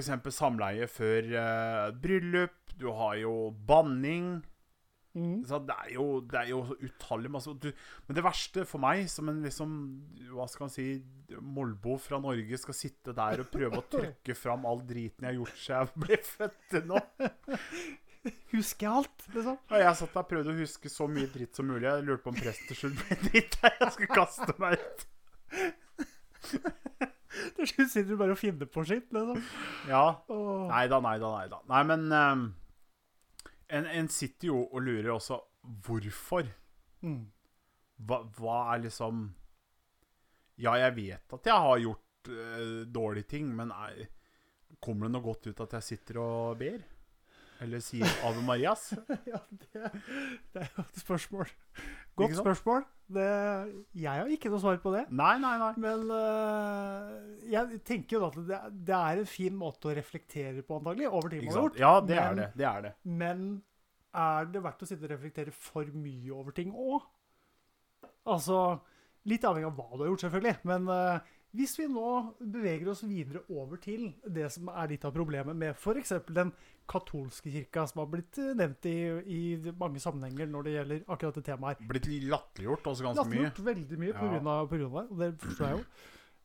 eksempel 0.00 0.34
samleie 0.34 0.88
før 0.90 1.30
uh, 1.34 1.92
bryllup. 2.00 2.74
Du 2.78 2.90
har 2.96 3.18
jo 3.20 3.52
banning. 3.68 4.42
Mm. 5.14 5.44
Så 5.46 5.60
det 5.62 5.74
er 5.78 5.90
jo, 5.94 6.04
det 6.26 6.38
er 6.40 6.48
jo 6.50 6.74
utallig 6.82 7.30
masse 7.30 7.52
du, 7.62 7.68
Men 8.08 8.16
det 8.16 8.24
verste 8.26 8.64
for 8.66 8.82
meg, 8.82 9.04
som 9.06 9.28
en 9.30 9.44
liksom 9.46 9.76
Hva 10.34 10.48
skal 10.50 10.64
man 10.64 10.72
si 10.74 10.86
Molbo 11.38 11.94
fra 12.02 12.18
Norge 12.18 12.58
skal 12.58 12.74
sitte 12.74 13.14
der 13.14 13.44
og 13.44 13.52
prøve 13.52 13.78
å 13.78 13.86
trykke 13.92 14.34
fram 14.34 14.66
all 14.66 14.82
driten 14.82 15.22
jeg 15.22 15.30
har 15.30 15.38
gjort 15.38 15.60
siden 15.62 15.78
jeg 15.78 16.02
ble 16.02 16.18
født 16.32 16.58
til 16.72 16.90
nå. 16.90 17.04
Husker 18.56 18.88
jeg 18.88 18.92
alt, 19.04 19.26
liksom? 19.36 19.56
Ja, 19.70 19.80
jeg 19.84 19.96
satt 20.00 20.14
der 20.16 20.22
og 20.24 20.30
prøvde 20.30 20.54
å 20.54 20.58
huske 20.58 20.90
så 20.90 21.06
mye 21.10 21.30
dritt 21.30 21.58
som 21.58 21.68
mulig. 21.68 21.86
Jeg 21.86 22.06
lurte 22.08 22.24
på 22.24 22.32
om 22.32 22.38
presten 22.38 22.70
til 22.70 22.80
slutt 22.80 23.02
ble 23.02 23.18
dritt 23.28 23.58
der. 23.60 23.74
Jeg 23.82 23.96
skulle 23.98 24.16
kaste 24.16 24.54
meg 24.62 24.80
ut. 24.80 25.10
Til 27.56 27.68
slutt 27.70 27.92
sitter 27.92 28.12
du 28.12 28.18
bare 28.20 28.34
og 28.34 28.40
finner 28.40 28.70
på 28.70 28.84
skitt, 28.86 29.10
liksom. 29.14 29.40
Ja. 29.90 30.04
Nei 30.70 30.84
da, 30.90 31.00
nei 31.04 31.16
da, 31.22 31.30
nei 31.34 31.46
da. 31.52 31.60
Nei, 31.70 31.82
men 31.90 32.06
um, 32.12 32.44
en, 33.68 33.88
en 33.88 34.10
sitter 34.12 34.52
jo 34.52 34.60
og 34.64 34.84
lurer 34.84 35.14
også 35.14 35.40
hvorfor. 35.86 36.48
Mm. 37.04 37.22
Hva, 38.04 38.22
hva 38.38 38.58
er 38.74 38.86
liksom 38.86 39.26
Ja, 40.58 40.72
jeg 40.80 40.94
vet 40.96 41.34
at 41.36 41.46
jeg 41.46 41.66
har 41.66 41.82
gjort 41.82 42.30
uh, 42.30 42.82
dårlige 42.88 43.30
ting, 43.36 43.52
men 43.56 43.72
er, 43.74 44.06
kommer 44.82 45.06
det 45.08 45.14
noe 45.16 45.24
godt 45.24 45.50
ut 45.50 45.64
at 45.66 45.78
jeg 45.78 45.88
sitter 45.90 46.20
og 46.22 46.58
ber? 46.60 46.82
Eller 47.64 47.82
sier 47.84 48.08
Ave 48.26 48.42
Marias? 48.44 48.90
Ja, 49.30 49.40
det, 49.50 49.90
det 50.52 50.64
er 50.64 50.70
jo 50.76 50.84
et 50.84 51.00
spørsmål. 51.00 51.52
Godt 52.14 52.36
spørsmål. 52.38 52.84
Det, 53.14 53.24
jeg 54.00 54.08
har 54.08 54.30
ikke 54.32 54.52
noe 54.52 54.62
svar 54.62 54.78
på 54.80 54.92
det. 54.94 55.02
Nei, 55.12 55.34
nei, 55.42 55.54
nei. 55.60 55.72
Men 55.82 56.04
uh, 56.12 57.10
jeg 57.50 57.80
tenker 57.84 58.18
jo 58.18 58.28
at 58.28 58.38
det, 58.48 58.60
det 58.88 58.96
er 58.96 59.22
en 59.24 59.28
fin 59.28 59.56
måte 59.58 59.90
å 59.90 59.96
reflektere 59.96 60.62
på, 60.64 60.78
antagelig, 60.78 61.10
over 61.10 61.32
ting 61.32 61.44
man 61.44 61.56
har 61.56 61.66
gjort. 61.66 61.80
Ja, 61.80 61.92
det 62.04 62.20
er 62.20 62.38
det. 62.38 62.48
Det 62.56 62.68
er 62.70 62.86
det. 62.88 62.94
Men 63.24 63.44
er 64.14 64.50
det 64.54 64.62
verdt 64.64 64.84
å 64.84 64.88
sitte 64.88 65.08
og 65.08 65.14
reflektere 65.16 65.54
for 65.56 65.88
mye 65.98 66.32
over 66.32 66.54
ting 66.56 66.72
òg? 66.72 67.04
Altså 68.30 68.64
Litt 69.24 69.44
avhengig 69.48 69.70
av 69.70 69.78
hva 69.78 69.86
du 69.96 70.02
har 70.02 70.10
gjort, 70.10 70.22
selvfølgelig. 70.26 70.56
Men 70.68 70.88
øh, 70.92 71.28
hvis 71.54 71.76
vi 71.78 71.86
nå 71.86 72.34
beveger 72.40 72.88
oss 72.90 73.04
videre 73.06 73.44
over 73.54 73.78
til 73.82 74.08
det 74.26 74.48
som 74.50 74.68
er 74.72 74.88
litt 74.90 75.04
av 75.06 75.12
problemet 75.14 75.54
med 75.56 75.76
f.eks. 75.78 76.12
den 76.34 76.50
katolske 76.90 77.52
kirka, 77.54 77.86
som 77.88 78.02
har 78.02 78.10
blitt 78.12 78.38
øh, 78.42 78.50
nevnt 78.58 78.88
i, 78.90 78.96
i 79.30 79.40
mange 79.78 80.02
sammenhenger 80.02 80.50
når 80.50 80.66
det 80.66 80.74
gjelder 80.74 81.04
akkurat 81.14 81.38
det 81.38 81.44
temaet 81.46 81.80
her. 81.80 81.88
Blitt 81.94 82.10
latterliggjort 82.28 82.90
også 82.92 83.06
ganske 83.06 83.24
mye. 83.30 83.46
Latterliggjort 83.46 83.64
veldig 83.70 83.98
mye 84.02 84.12
Ja. 84.12 84.18
på 84.20 84.28
grunn 84.34 84.52
av, 84.58 85.08
og 85.14 85.18
det 85.22 85.30
forstår 85.46 85.68
jeg 85.70 85.78
jo. 85.78 85.84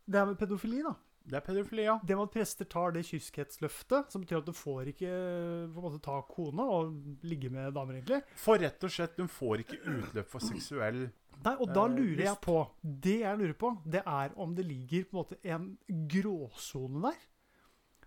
Det 0.09 0.19
her 0.21 0.29
med 0.31 0.37
pedofili, 0.39 0.81
da. 0.85 0.93
Det 1.29 1.37
er 1.37 1.43
pedofili, 1.45 1.83
ja. 1.85 1.97
Det 2.01 2.15
med 2.17 2.23
at 2.29 2.31
prester 2.33 2.65
tar 2.65 2.93
det 2.95 3.03
kyskhetsløftet, 3.05 4.11
som 4.13 4.21
betyr 4.23 4.39
at 4.39 4.47
du 4.47 4.53
får 4.55 4.87
ikke 4.93 5.09
på 5.09 5.81
en 5.81 5.83
måte 5.85 5.99
ta 6.05 6.15
kona 6.25 6.63
og 6.63 6.95
ligge 7.27 7.51
med 7.53 7.73
damer, 7.75 7.99
egentlig. 7.99 8.21
For 8.39 8.57
rett 8.61 8.81
og 8.87 8.93
slett, 8.93 9.17
hun 9.19 9.29
får 9.29 9.65
ikke 9.65 9.81
utløp 9.83 10.31
for 10.31 10.41
seksuell 10.41 11.09
Nei, 11.45 11.55
og 11.55 11.69
da 11.73 11.85
Eh, 11.85 11.93
lurer 11.95 12.23
jeg 12.25 12.37
på 12.43 12.55
Det 12.83 13.19
jeg 13.21 13.37
lurer 13.39 13.53
på, 13.53 13.69
det 13.85 14.01
er 14.05 14.33
om 14.35 14.55
det 14.55 14.65
ligger 14.65 15.03
på 15.05 15.15
en 15.17 15.19
måte 15.23 15.37
en 15.43 15.77
gråsone 16.09 17.01
der. 17.01 17.19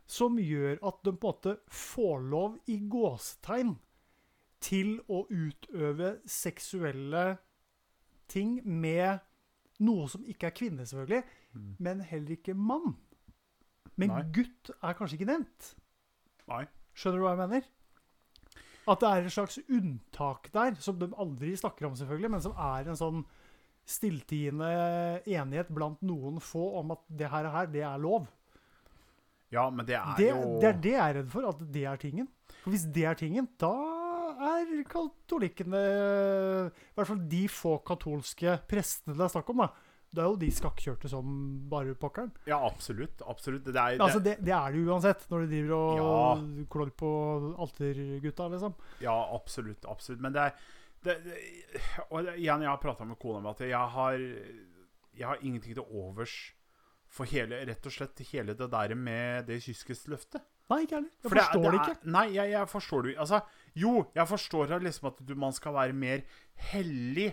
Som 0.06 0.36
gjør 0.36 0.78
at 0.82 1.02
de 1.04 1.12
på 1.12 1.30
en 1.30 1.34
måte 1.34 1.54
får 1.70 2.20
lov, 2.28 2.58
i 2.68 2.76
gåsetegn, 2.78 3.78
til 4.60 5.00
å 5.08 5.26
utøve 5.30 6.20
seksuelle 6.28 7.38
ting 8.28 8.60
med 8.64 9.20
noe 9.80 10.08
som 10.08 10.24
ikke 10.24 10.46
er 10.46 10.50
kvinne, 10.56 10.84
selvfølgelig, 10.86 11.24
Mm. 11.54 11.76
men 11.80 12.00
heller 12.00 12.30
ikke 12.36 12.54
mann. 12.54 12.96
Men 13.96 14.08
Nei. 14.08 14.22
gutt 14.32 14.70
er 14.82 14.94
kanskje 14.94 15.18
ikke 15.18 15.26
nevnt. 15.32 15.74
Nei. 16.48 16.66
Skjønner 16.94 17.18
du 17.18 17.24
hva 17.24 17.32
jeg 17.36 17.48
mener? 17.48 17.66
At 18.90 19.02
det 19.02 19.08
er 19.08 19.26
et 19.26 19.34
slags 19.34 19.60
unntak 19.70 20.48
der, 20.54 20.74
som 20.82 20.98
de 20.98 21.08
aldri 21.22 21.54
snakker 21.58 21.86
om, 21.86 21.96
selvfølgelig, 21.98 22.30
men 22.34 22.42
som 22.42 22.54
er 22.58 22.90
en 22.90 22.98
sånn 22.98 23.24
stilltiende 23.88 24.68
enighet 25.26 25.70
blant 25.74 26.02
noen 26.06 26.38
få 26.42 26.64
om 26.80 26.94
at 26.94 27.02
det 27.10 27.30
her, 27.30 27.48
her 27.50 27.70
det 27.70 27.82
er 27.86 28.02
lov. 28.02 28.26
Ja, 29.52 29.68
men 29.70 29.86
det 29.86 29.98
er 29.98 30.14
Det, 30.16 30.28
jo 30.30 30.58
det 30.62 30.68
er 30.70 30.78
det 30.80 30.94
jeg 30.94 31.02
er 31.02 31.16
redd 31.20 31.32
for, 31.32 31.48
at 31.50 31.64
det 31.74 31.84
er 31.88 32.00
tingen. 32.00 32.28
For 32.62 32.72
hvis 32.74 32.86
det 32.94 33.04
er 33.06 33.18
tingen, 33.18 33.48
da 33.60 33.72
er 34.42 34.70
katolikkene 34.88 35.80
I 35.82 36.94
hvert 36.96 37.08
fall 37.10 37.20
de 37.30 37.42
få 37.52 37.76
katolske 37.86 38.56
prestene 38.70 39.16
det 39.18 39.26
er 39.26 39.34
snakk 39.34 39.50
om, 39.52 39.64
da. 39.66 39.91
Da 40.12 40.22
er 40.26 40.28
jo 40.28 40.36
de 40.36 40.50
skakkjørte 40.52 41.08
som 41.08 41.24
bare 41.72 41.94
pokkeren. 41.96 42.30
Ja, 42.46 42.58
absolutt. 42.66 43.22
Absolutt. 43.26 43.64
Det 43.64 43.74
er, 43.80 43.96
Altså, 43.96 44.20
det, 44.20 44.36
det, 44.38 44.44
det 44.50 44.52
er 44.52 44.72
det 44.74 44.82
uansett, 44.84 45.24
når 45.30 45.46
du 45.46 45.52
driver 45.54 45.74
og 46.04 46.66
klår 46.68 46.90
på 47.00 47.12
altergutta, 47.64 48.48
liksom. 48.52 48.74
ja, 49.00 49.14
absolutt. 49.34 49.86
Absolutt. 49.88 50.20
Men 50.20 50.32
det 50.36 50.42
er 50.48 50.52
det, 51.02 51.14
det, 51.24 51.36
Og 52.10 52.28
igjen, 52.36 52.62
jeg 52.62 52.68
har 52.70 52.78
prata 52.82 53.04
med 53.08 53.18
kona 53.18 53.40
mi 53.42 53.48
at 53.50 53.60
jeg 53.66 53.88
har 53.96 54.18
Jeg 55.16 55.26
har 55.26 55.40
ingenting 55.42 55.74
til 55.74 55.82
overs 55.90 56.52
for 57.12 57.28
hele, 57.28 57.58
rett 57.68 57.84
og 57.84 57.92
slett 57.92 58.22
hele 58.30 58.54
det 58.56 58.68
der 58.72 58.94
med 58.96 59.44
det 59.48 59.58
kyskhetssløftet. 59.60 60.40
Nei, 60.70 60.78
ikke 60.86 60.94
heller. 60.96 61.10
Jeg 61.20 61.28
For 61.28 61.36
forstår 61.36 61.62
det, 61.62 61.72
det 61.72 61.80
er- 61.80 61.90
ikke. 61.96 62.12
Nei, 62.14 62.26
jeg, 62.32 62.50
jeg 62.54 62.68
forstår 62.70 63.02
det 63.08 63.16
Altså, 63.20 63.40
jo, 63.76 63.90
jeg 64.14 64.28
forstår 64.30 64.78
liksom 64.80 65.08
at 65.10 65.18
du, 65.28 65.34
man 65.34 65.52
skal 65.52 65.74
være 65.74 65.92
mer 65.92 66.22
hellig. 66.70 67.32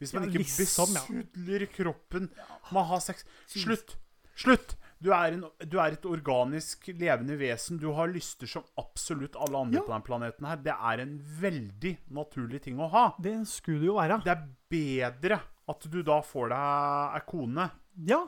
Hvis 0.00 0.14
man 0.16 0.24
Ja, 0.24 0.30
ikke 0.32 0.44
liksom, 0.64 0.94
ja. 0.96 1.02
besudler 1.06 1.66
kroppen 1.74 2.30
Man 2.72 2.84
har 2.84 2.94
ha 2.94 3.00
sex. 3.04 3.24
Slutt! 3.52 3.96
Slutt! 4.40 4.76
Du 5.00 5.08
er, 5.16 5.32
en, 5.32 5.44
du 5.64 5.78
er 5.80 5.94
et 5.96 6.04
organisk 6.04 6.88
levende 6.92 7.36
vesen. 7.40 7.78
Du 7.80 7.86
har 7.96 8.08
lyster 8.12 8.46
som 8.50 8.64
absolutt 8.80 9.36
alle 9.40 9.56
andre 9.56 9.78
Ja. 9.80 9.84
på 9.86 9.92
denne 9.94 10.04
planeten 10.04 10.44
her. 10.48 10.56
Det 10.60 10.74
er 10.76 11.00
en 11.00 11.14
veldig 11.40 11.94
naturlig 12.12 12.60
ting 12.66 12.76
å 12.80 12.88
ha. 12.92 13.06
Det 13.20 13.32
skulle 13.48 13.80
det 13.80 13.86
jo 13.88 13.94
være. 13.96 14.18
Det 14.24 14.34
er 14.34 14.44
bedre 14.68 15.40
at 15.72 15.86
du 15.88 16.02
da 16.02 16.20
får 16.20 16.48
deg 16.52 17.16
ei 17.16 17.24
kone. 17.30 17.70
Ja, 18.10 18.26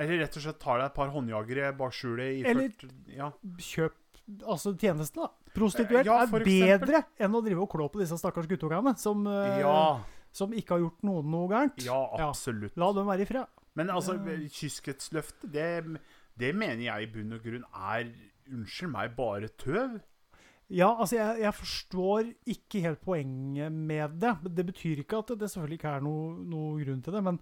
Eller 0.00 0.18
rett 0.22 0.36
og 0.38 0.42
slett 0.42 0.58
tar 0.58 0.78
deg 0.80 0.86
et 0.86 0.94
par 0.96 1.10
håndjagere 1.12 1.76
bak 1.76 1.92
skjulet 1.92 2.44
Eller- 2.46 2.70
40 2.70 3.14
Ja. 3.14 3.30
kjøp 3.58 3.92
altså 4.48 4.72
tjenesten, 4.78 5.22
da. 5.22 5.28
Prostituert 5.54 6.06
Ja, 6.06 6.22
er 6.22 6.26
bedre 6.26 7.04
enn 7.20 7.34
å 7.34 7.42
drive 7.44 7.60
og 7.62 7.68
klå 7.70 7.90
på 7.92 7.98
disse 8.00 8.16
stakkars 8.18 8.46
guttungene 8.48 8.96
som, 8.98 9.26
eh, 9.26 9.60
ja. 9.60 10.00
Som 10.32 10.52
ikke 10.54 10.76
har 10.76 10.84
gjort 10.84 11.06
noen 11.06 11.30
noe 11.32 11.48
gærent. 11.50 11.80
Ja, 11.84 12.00
absolutt. 12.28 12.76
La 12.78 12.90
dem 12.96 13.08
være 13.10 13.26
i 13.26 13.28
fred. 13.28 13.60
Men 13.78 13.90
altså, 13.94 14.16
kyskhetsløftet, 14.50 15.50
det, 15.54 15.66
det 16.38 16.52
mener 16.58 16.82
jeg 16.84 17.06
i 17.06 17.10
bunn 17.12 17.36
og 17.36 17.46
grunn 17.46 17.66
er 17.70 18.10
Unnskyld 18.50 18.90
meg, 18.90 19.12
bare 19.14 19.46
tøv. 19.62 20.00
Ja, 20.74 20.88
altså, 20.90 21.20
jeg, 21.20 21.42
jeg 21.44 21.54
forstår 21.54 22.30
ikke 22.50 22.80
helt 22.82 23.00
poenget 23.04 23.70
med 23.70 24.16
det. 24.22 24.32
Det 24.56 24.64
betyr 24.66 25.02
ikke 25.04 25.20
at 25.22 25.30
det 25.38 25.50
selvfølgelig 25.52 25.78
ikke 25.78 25.92
er 25.94 26.02
noe, 26.02 26.32
noe 26.50 26.80
grunn 26.82 27.04
til 27.06 27.14
det, 27.14 27.22
men, 27.26 27.38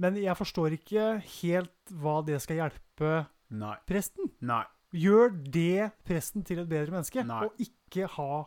men 0.00 0.16
jeg 0.20 0.36
forstår 0.38 0.78
ikke 0.78 1.06
helt 1.42 1.92
hva 1.92 2.18
det 2.24 2.40
skal 2.44 2.62
hjelpe 2.62 3.12
Nei. 3.56 3.74
presten. 3.88 4.32
Nei. 4.48 4.62
Gjør 4.96 5.34
det 5.52 5.90
presten 6.08 6.44
til 6.46 6.62
et 6.62 6.70
bedre 6.70 6.94
menneske, 6.94 7.24
Nei. 7.26 7.42
og 7.44 7.60
ikke 7.60 8.08
ha 8.16 8.44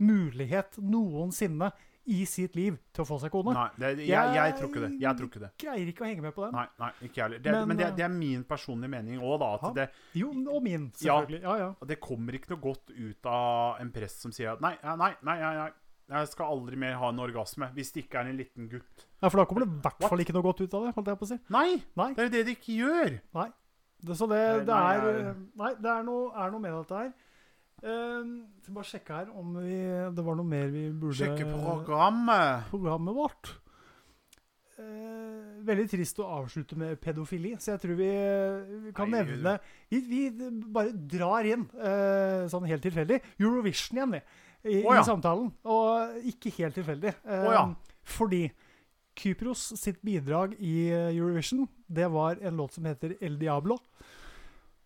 mulighet 0.00 0.80
noensinne 0.80 1.70
i 2.06 2.24
sitt 2.28 2.56
liv 2.56 2.76
til 2.92 3.04
å 3.04 3.06
få 3.08 3.16
seg 3.22 3.32
kone. 3.32 3.54
Nei, 3.56 3.68
det, 3.78 3.92
jeg, 4.02 4.08
jeg, 4.12 4.34
Jeg- 4.36 4.56
tror 4.58 4.68
ikke 4.68 4.82
det. 4.82 4.90
Jeg 5.00 5.16
tror 5.18 5.28
ikke 5.30 5.40
det. 5.44 5.50
Greier 5.62 5.92
ikke 5.92 6.04
å 6.04 6.08
henge 6.08 6.24
med 6.26 6.34
på 6.36 6.44
den. 6.44 6.52
Nei, 6.52 6.66
nei 6.82 6.90
ikke 7.06 7.14
jeg 7.20 7.24
heller. 7.24 7.40
Men, 7.44 7.68
men 7.68 7.80
det, 7.80 7.86
eh, 7.86 7.94
det 7.96 8.04
er 8.04 8.12
min 8.12 8.42
personlige 8.44 8.90
mening 8.92 9.22
òg, 9.22 9.38
da. 9.40 9.52
At 9.56 9.78
det, 9.78 9.86
Jo, 10.20 10.32
og 10.52 10.60
min, 10.62 10.90
selvfølgelig. 11.00 11.40
Ja, 11.42 11.56
ja. 11.62 11.70
det 11.86 12.00
kommer 12.00 12.36
ikke 12.36 12.52
noe 12.52 12.60
godt 12.66 12.92
ut 12.92 13.26
av 13.30 13.80
en 13.80 13.90
prest 13.94 14.20
som 14.26 14.32
sier 14.36 14.52
at 14.52 14.60
nei, 14.64 14.74
nei, 14.84 15.14
nei, 15.22 15.38
nei. 15.40 15.72
Jeg 16.04 16.28
skal 16.28 16.50
aldri 16.52 16.76
mer 16.76 16.98
ha 17.00 17.08
en 17.08 17.20
orgasme. 17.24 17.70
Hvis 17.72 17.94
det 17.94 18.04
ikke 18.04 18.20
er 18.20 18.28
en 18.28 18.36
liten 18.36 18.68
gutt. 18.68 19.06
ja, 19.22 19.28
for 19.30 19.40
da 19.40 19.46
kommer 19.48 19.64
det 19.64 19.72
i 19.72 19.80
hvert 19.86 20.04
fall 20.04 20.20
ikke 20.20 20.34
noe 20.36 20.44
godt 20.44 20.60
ut 20.60 20.74
av 20.76 20.84
det. 20.84 20.94
holdt 20.98 21.08
jeg 21.08 21.20
på 21.22 21.24
å 21.24 21.30
si. 21.30 21.38
Nei! 21.48 21.68
Nei. 21.96 22.10
Det 22.12 22.20
er 22.20 22.28
jo 22.28 22.32
det 22.34 22.42
det 22.44 22.56
ikke 22.58 22.74
gjør. 22.76 23.14
Nei. 23.38 23.46
Det, 24.04 24.16
så 24.18 24.28
det, 24.28 24.40
det 24.68 24.74
er 24.76 25.30
Nei, 25.56 25.70
det 25.80 25.88
er 25.94 26.02
noe, 26.04 26.28
er 26.36 26.52
noe 26.52 26.60
med 26.60 26.76
dette 26.76 26.98
her. 26.98 27.14
Uh, 27.84 28.70
bare 28.72 28.88
sjekke 28.88 29.18
her 29.18 29.32
om 29.36 29.58
vi, 29.60 29.76
det 30.16 30.24
var 30.24 30.38
noe 30.38 30.48
mer 30.48 30.70
vi 30.72 30.86
burde 30.88 31.18
Sjekke 31.18 31.44
programmet. 31.50 32.70
programmet 32.70 33.16
vårt. 33.16 33.52
Uh, 34.78 35.60
veldig 35.68 35.84
trist 35.92 36.18
å 36.18 36.30
avslutte 36.40 36.78
med 36.80 36.96
pedofili, 37.02 37.52
så 37.60 37.74
jeg 37.74 37.84
tror 37.84 37.98
vi, 38.00 38.08
vi 38.88 38.94
kan 38.96 39.12
Nei, 39.12 39.20
nevne 39.20 39.52
vi, 39.92 40.00
vi 40.08 40.22
bare 40.74 40.90
drar 40.92 41.46
inn, 41.46 41.68
uh, 41.76 42.48
sånn 42.50 42.66
helt 42.68 42.82
tilfeldig, 42.84 43.20
Eurovision 43.38 44.00
igjen, 44.00 44.16
vi, 44.16 44.22
i, 44.64 44.80
oh, 44.80 44.94
ja. 44.96 45.02
i 45.02 45.06
samtalen. 45.06 45.52
Og 45.68 46.28
ikke 46.32 46.52
helt 46.58 46.80
tilfeldig. 46.80 47.14
Å, 47.28 47.54
ja. 47.54 47.66
Fordi 48.16 48.46
Kypros 49.14 49.62
sitt 49.78 50.00
bidrag 50.04 50.56
i 50.58 50.90
eh, 50.90 51.14
Eurovision, 51.14 51.68
det 51.86 52.08
var 52.10 52.40
en 52.42 52.58
låt 52.58 52.74
som 52.74 52.86
heter 52.88 53.16
El 53.22 53.38
Diablo. 53.38 53.78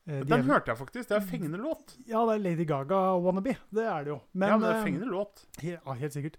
Eh, 0.09 0.23
Den 0.25 0.27
Djevel- 0.29 0.47
hørte 0.49 0.73
jeg 0.73 0.79
faktisk. 0.81 1.09
Det 1.11 1.17
er 1.19 1.27
fengende 1.29 1.59
låt. 1.61 1.97
Ja, 2.09 2.23
det 2.25 2.35
er 2.39 2.45
Lady 2.51 2.65
Gaga 2.67 3.01
wannabe. 3.21 3.57
Det 3.71 3.85
er 3.85 4.05
det 4.07 4.15
jo. 4.15 4.21
Men, 4.33 4.49
ja, 4.49 4.57
men 4.57 4.65
det 4.65 4.71
er 4.75 4.79
eh, 4.81 4.85
fengende 4.87 5.11
låt. 5.13 5.43
Ja, 5.63 5.93
helt 6.01 6.13
sikkert. 6.17 6.39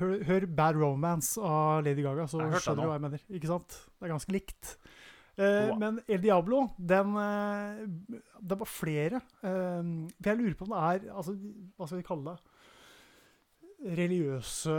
Hør, 0.00 0.24
hør 0.24 0.46
Bad 0.56 0.74
Romance 0.80 1.38
av 1.40 1.84
Lady 1.84 2.02
Gaga, 2.02 2.24
så 2.26 2.40
Jeg 2.40 2.62
skjønner 2.64 2.82
du 2.82 2.88
hva 2.88 2.96
jeg 2.96 3.04
mener. 3.06 3.20
Ikke 3.30 3.46
sant? 3.52 3.68
Det 4.00 4.08
er 4.08 4.14
ganske 4.14 4.32
likt. 4.32 4.76
Eh, 5.38 5.68
Wow. 5.68 5.78
men 5.78 6.00
El 6.08 6.18
Diablo, 6.22 6.70
den 6.80 7.14
eh, 7.20 7.86
Det 8.42 8.58
var 8.58 8.66
flere. 8.66 9.20
Eh, 9.44 9.82
jeg 10.24 10.38
lurer 10.38 10.54
på 10.56 10.64
om 10.66 10.72
det 10.72 11.06
er 11.06 11.12
altså, 11.14 11.34
Hva 11.76 11.86
skal 11.86 11.98
vi 12.00 12.06
kalle 12.08 12.24
det? 12.24 12.40
Religiøse 13.76 14.74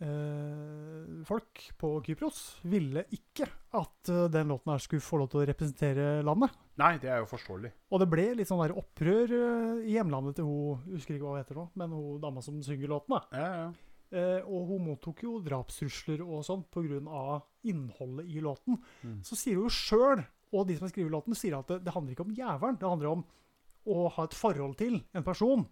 eh, 0.00 1.24
folk 1.28 1.64
på 1.78 1.90
Kypros 2.06 2.38
ville 2.64 3.02
ikke 3.12 3.44
at 3.76 4.10
eh, 4.10 4.24
den 4.32 4.48
låten 4.48 4.72
her 4.72 4.80
skulle 4.82 5.04
få 5.04 5.20
lov 5.20 5.28
til 5.30 5.42
å 5.42 5.48
representere 5.50 6.06
landet. 6.24 6.54
Nei, 6.80 6.94
det 7.02 7.10
er 7.12 7.20
jo 7.20 7.28
forståelig. 7.28 7.70
Og 7.92 8.00
det 8.00 8.08
ble 8.08 8.24
litt 8.38 8.48
sånn 8.48 8.62
der 8.64 8.74
opprør 8.78 9.34
eh, 9.36 9.84
i 9.84 9.98
hjemlandet 9.98 10.38
til 10.40 10.48
hun 10.48 10.80
husker 10.94 11.18
ikke 11.18 11.26
hva 11.26 11.36
hun 11.36 11.42
heter 11.42 11.60
nå, 11.60 11.66
men 11.82 11.94
hun 11.98 12.24
dama 12.24 12.44
som 12.44 12.58
synger 12.64 12.94
låten. 12.96 13.18
da. 13.18 13.22
Ja, 13.36 13.50
ja. 13.60 13.68
Eh, 14.08 14.40
og 14.48 14.70
hun 14.72 14.86
mottok 14.88 15.20
jo 15.26 15.36
drapstrusler 15.44 16.22
og 16.24 16.46
sånn 16.48 16.64
pga. 16.72 17.42
innholdet 17.68 18.26
i 18.32 18.40
låten. 18.40 18.80
Mm. 19.04 19.20
Så 19.22 19.36
sier 19.36 19.60
hun 19.60 19.68
jo 19.68 19.74
sjøl, 19.76 20.24
og 20.56 20.64
de 20.66 20.78
som 20.78 20.88
har 20.88 20.94
skrevet 20.94 21.12
låten, 21.12 21.36
sier 21.36 21.58
at 21.58 21.68
det, 21.68 21.82
det 21.84 21.92
handler 21.92 22.16
ikke 22.16 22.24
om 22.24 22.32
jævelen. 22.32 22.78
Det 22.80 22.88
handler 22.88 23.12
om 23.12 23.26
å 23.88 24.08
ha 24.16 24.24
et 24.24 24.36
forhold 24.36 24.78
til 24.80 25.02
en 25.12 25.26
person 25.26 25.68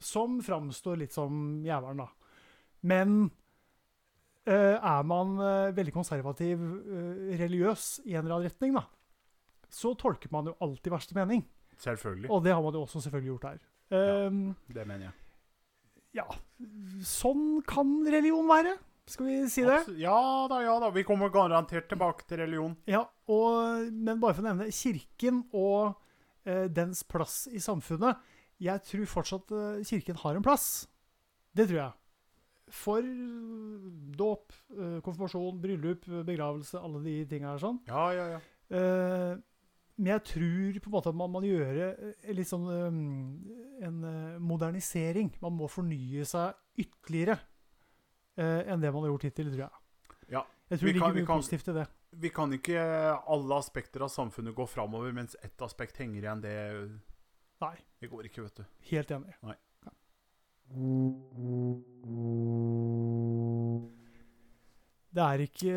som 0.00 0.38
framstår 0.44 0.98
litt 1.02 1.12
som 1.14 1.60
jævelen, 1.66 2.00
da. 2.02 2.08
Men 2.88 3.16
eh, 4.48 4.76
er 4.76 5.02
man 5.06 5.36
eh, 5.44 5.70
veldig 5.76 5.92
konservativ, 5.94 6.60
eh, 6.60 7.38
religiøs 7.40 8.00
i 8.06 8.14
en 8.16 8.24
eller 8.24 8.38
annen 8.38 8.48
retning, 8.50 8.76
da, 8.78 8.86
så 9.70 9.92
tolker 10.00 10.32
man 10.34 10.48
jo 10.50 10.56
alltid 10.64 10.92
verste 10.94 11.16
mening. 11.18 11.44
Selvfølgelig. 11.80 12.30
Og 12.32 12.42
det 12.44 12.52
har 12.52 12.62
man 12.64 12.74
jo 12.76 12.82
også 12.84 13.00
selvfølgelig 13.04 13.34
gjort 13.34 13.48
her. 13.50 13.60
Um, 13.90 14.40
Det 14.70 14.84
mener 14.86 15.08
jeg. 15.08 15.14
ja, 16.20 16.24
sånn 17.06 17.60
kan 17.66 17.88
religion 18.06 18.46
være. 18.50 18.76
Skal 19.10 19.26
vi 19.26 19.36
si 19.50 19.64
det? 19.66 19.80
Ja 19.98 20.46
da, 20.50 20.60
ja 20.62 20.76
da. 20.82 20.90
Vi 20.94 21.02
kommer 21.06 21.32
garantert 21.34 21.88
tilbake 21.90 22.26
til 22.28 22.38
religion. 22.44 22.76
Ja, 22.86 23.00
og, 23.26 23.88
men 23.90 24.20
bare 24.22 24.36
for 24.36 24.44
å 24.44 24.50
nevne 24.52 24.68
Kirken 24.74 25.40
og 25.50 25.96
eh, 26.46 26.68
dens 26.70 27.02
plass 27.02 27.48
i 27.50 27.58
samfunnet. 27.62 28.20
Jeg 28.60 28.82
tror 28.84 29.06
fortsatt 29.08 29.50
eh, 29.56 29.82
Kirken 29.88 30.16
har 30.20 30.36
en 30.36 30.44
plass. 30.44 30.86
Det 31.56 31.66
tror 31.70 31.78
jeg. 31.80 31.92
For 32.70 32.98
eh, 33.02 33.86
dåp, 34.20 34.52
eh, 34.76 34.98
konfirmasjon, 35.06 35.60
bryllup, 35.62 36.04
begravelse, 36.28 36.78
alle 36.80 37.00
de 37.06 37.14
tinga 37.30 37.54
her 37.54 37.62
sånn. 37.62 37.80
Ja, 37.88 38.10
ja, 38.14 38.26
ja. 38.36 38.40
Men 40.00 40.06
jeg 40.14 40.22
tror 40.30 40.76
på 40.80 40.88
en 40.88 40.94
måte 40.94 41.10
at 41.10 41.16
man 41.18 41.32
må 41.34 41.40
gjøre 41.44 41.88
litt 42.32 42.48
sånn 42.48 42.68
en 43.84 43.98
modernisering. 44.40 45.32
Man 45.42 45.56
må 45.58 45.66
fornye 45.68 46.24
seg 46.24 46.54
ytterligere 46.80 47.36
enn 48.40 48.80
det 48.80 48.92
man 48.94 49.02
har 49.04 49.10
gjort 49.10 49.26
hittil, 49.28 49.50
tror 49.52 49.64
jeg. 49.66 49.82
Ja, 50.32 50.44
Jeg 50.70 50.78
tror 50.78 50.86
vi 50.86 50.92
det 50.94 51.00
kan- 51.02 51.10
ligger 51.12 51.20
mye 51.20 51.26
kan- 51.26 51.42
positivt 51.42 51.68
i 51.68 51.72
det. 51.80 51.86
Vi 52.22 52.28
kan 52.30 52.50
ikke 52.52 52.78
alle 53.28 53.54
aspekter 53.58 54.00
av 54.02 54.08
samfunnet 54.08 54.54
gå 54.54 54.66
framover 54.68 55.12
mens 55.12 55.36
ett 55.44 55.58
aspekt 55.60 55.96
henger 55.98 56.22
igjen. 56.22 56.40
Det, 56.40 57.00
Nei, 57.60 57.76
det 58.00 58.08
går 58.08 58.28
ikke, 58.30 58.46
vet 58.46 58.56
du. 58.62 58.64
helt 58.90 59.10
enig. 59.12 59.34
Nei. 59.44 59.56
Ja. 59.84 59.92
Det 65.10 65.26
er 65.26 65.42
ikke 65.44 65.74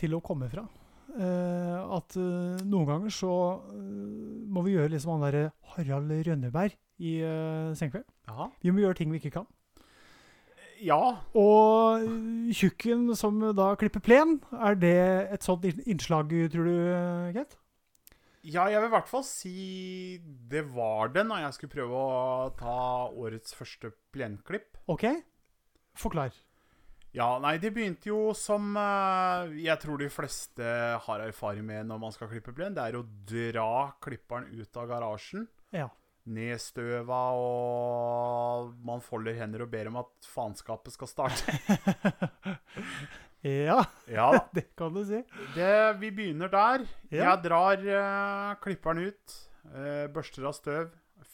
til 0.00 0.16
å 0.16 0.22
komme 0.24 0.48
fra. 0.50 0.64
Uh, 1.10 1.96
at 1.96 2.14
uh, 2.18 2.58
noen 2.70 2.86
ganger 2.86 3.14
så 3.14 3.30
uh, 3.66 4.42
må 4.46 4.62
vi 4.62 4.76
gjøre 4.76 4.92
liksom 4.92 5.16
han 5.16 5.24
derre 5.26 5.48
Harald 5.72 6.12
Rønneberg 6.26 6.76
i 7.00 7.16
Senkveld. 7.78 8.04
Ja. 8.28 8.50
Vi 8.60 8.74
må 8.74 8.82
gjøre 8.82 8.98
ting 8.98 9.10
vi 9.12 9.22
ikke 9.22 9.32
kan. 9.38 9.46
Ja. 10.84 11.00
Og 11.36 12.04
tjukken 12.52 13.08
som 13.16 13.38
da 13.56 13.70
klipper 13.80 14.02
plen, 14.04 14.36
er 14.52 14.76
det 14.76 14.98
et 15.32 15.46
sånt 15.46 15.64
innslag, 15.64 16.34
tror 16.52 16.68
du, 16.68 16.76
Kent? 17.38 17.56
Ja, 18.40 18.66
jeg 18.72 18.80
vil 18.80 18.88
i 18.88 18.94
hvert 18.94 19.10
fall 19.10 19.24
si 19.26 19.54
det 20.50 20.62
var 20.72 21.10
det 21.12 21.26
når 21.28 21.44
jeg 21.44 21.56
skulle 21.56 21.74
prøve 21.74 21.98
å 21.98 22.52
ta 22.56 22.76
årets 23.12 23.56
første 23.56 23.92
plenklipp. 24.14 24.80
OK? 24.92 25.04
Forklar. 26.00 26.32
Ja, 27.12 27.40
nei, 27.42 27.56
det 27.58 27.72
begynte 27.74 28.12
jo 28.12 28.30
som 28.38 28.70
eh, 28.78 29.56
jeg 29.64 29.82
tror 29.82 29.98
de 29.98 30.06
fleste 30.14 30.66
har 31.04 31.24
erfaring 31.24 31.64
med 31.66 31.88
når 31.88 32.04
man 32.04 32.14
skal 32.14 32.30
klippe 32.30 32.54
plen. 32.54 32.76
Det 32.76 32.84
er 32.84 33.00
å 33.00 33.06
dra 33.26 33.96
klipperen 34.02 34.46
ut 34.54 34.78
av 34.78 34.86
garasjen. 34.92 35.48
Ja. 35.74 35.88
Ned 36.30 36.60
støva, 36.62 37.18
og 37.34 38.76
man 38.86 39.02
folder 39.02 39.34
hender 39.40 39.64
og 39.64 39.72
ber 39.72 39.90
om 39.90 39.98
at 40.04 40.30
faenskapet 40.30 40.94
skal 40.94 41.10
starte. 41.10 41.56
ja, 43.42 43.78
Ja 44.10 44.30
det 44.56 44.66
kan 44.76 44.94
du 44.94 45.02
si. 45.06 45.22
Det, 45.54 45.74
vi 46.00 46.10
begynner 46.14 46.50
der. 46.52 46.86
Ja. 47.10 47.30
Jeg 47.30 47.44
drar 47.46 47.84
uh, 47.84 48.56
klipperen 48.62 49.04
ut, 49.10 49.36
uh, 49.72 50.08
børster 50.12 50.48
av 50.48 50.56
støv, 50.56 50.90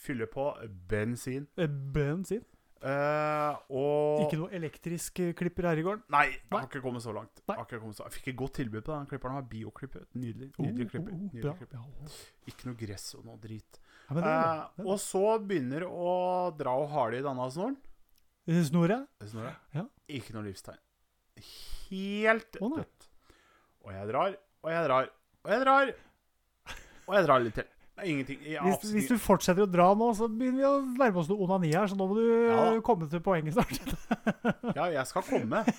fyller 0.07 0.30
på 0.30 0.50
bensin. 0.90 1.48
Eh, 1.59 1.66
Bensin. 1.68 2.44
Uh, 2.76 3.57
og 3.72 4.26
Ikke 4.26 4.38
noe 4.38 4.52
elektrisk 4.54 5.18
klipper 5.34 5.66
her 5.70 5.80
i 5.80 5.84
gården. 5.86 6.04
Nei, 6.12 6.26
jeg 6.36 6.52
har 6.52 6.68
ikke 6.68 6.82
kommet 6.84 7.02
så 7.02 7.14
langt. 7.16 7.40
Jeg, 7.48 7.80
kommet 7.80 7.98
så. 7.98 8.04
jeg 8.07 8.18
fikk 8.18 8.30
et 8.34 8.38
godt 8.38 8.54
tilbud 8.61 8.84
på 8.86 8.92
den 8.92 9.09
klipperen. 9.11 9.40
Den 9.40 9.66
var. 9.66 10.07
Nydelig. 10.14 10.50
Nydelig 10.61 10.88
klipper. 10.92 11.16
Oh, 11.16 11.26
klipper. 11.26 11.26
oh, 11.26 11.34
Nydelig 11.34 11.57
klipper. 11.59 11.82
Ja, 11.82 12.52
Ikke 12.52 12.70
noe 12.70 12.78
gress 12.84 13.09
og 13.18 13.26
noe 13.26 13.40
drit. 13.42 13.80
Ja, 14.07 14.14
det. 14.14 14.22
Det 14.22 14.36
er 14.36 14.86
og 14.86 15.00
så 15.02 15.24
begynner 15.42 15.88
å 15.88 16.14
dra 16.54 16.76
og 16.78 16.90
hale 16.94 17.18
i 17.18 17.26
denne 17.26 17.50
snoren. 17.50 17.78
bra. 18.46 18.62
Snoret? 18.68 19.09
Snoret. 19.26 19.62
Ja. 19.74 19.88
Ikke 20.20 20.36
noe 20.36 20.46
livstegn. 20.46 20.78
Helt 21.91 22.59
oh, 22.61 22.76
dødt. 22.76 23.09
Og 23.87 23.93
jeg 23.95 24.09
drar, 24.11 24.37
og 24.64 24.70
jeg 24.72 24.89
drar, 24.89 25.09
og 25.45 25.53
jeg 25.53 25.62
drar. 25.62 25.95
Og 27.07 27.14
jeg 27.14 27.26
drar 27.28 27.43
litt 27.45 27.55
til. 27.61 27.66
Er 27.97 28.09
ingenting. 28.11 28.41
Hvis, 28.45 28.91
hvis 28.93 29.07
du 29.09 29.16
fortsetter 29.22 29.64
å 29.64 29.70
dra 29.70 29.87
nå, 29.97 30.11
så 30.18 30.26
begynner 30.28 30.59
vi 30.59 30.66
å 30.68 30.80
nærme 30.99 31.22
oss 31.22 31.30
noe 31.30 31.47
onani 31.47 31.70
her, 31.72 31.87
så 31.89 31.97
nå 31.97 32.09
må 32.11 32.16
du 32.18 32.24
Ja 32.51 32.64
komme 32.84 33.09
til 33.09 33.22
poenget 33.24 33.57
snart. 33.57 33.78
Ja, 34.76 34.91
jeg 34.93 35.07
skal 35.09 35.24
komme. 35.24 35.62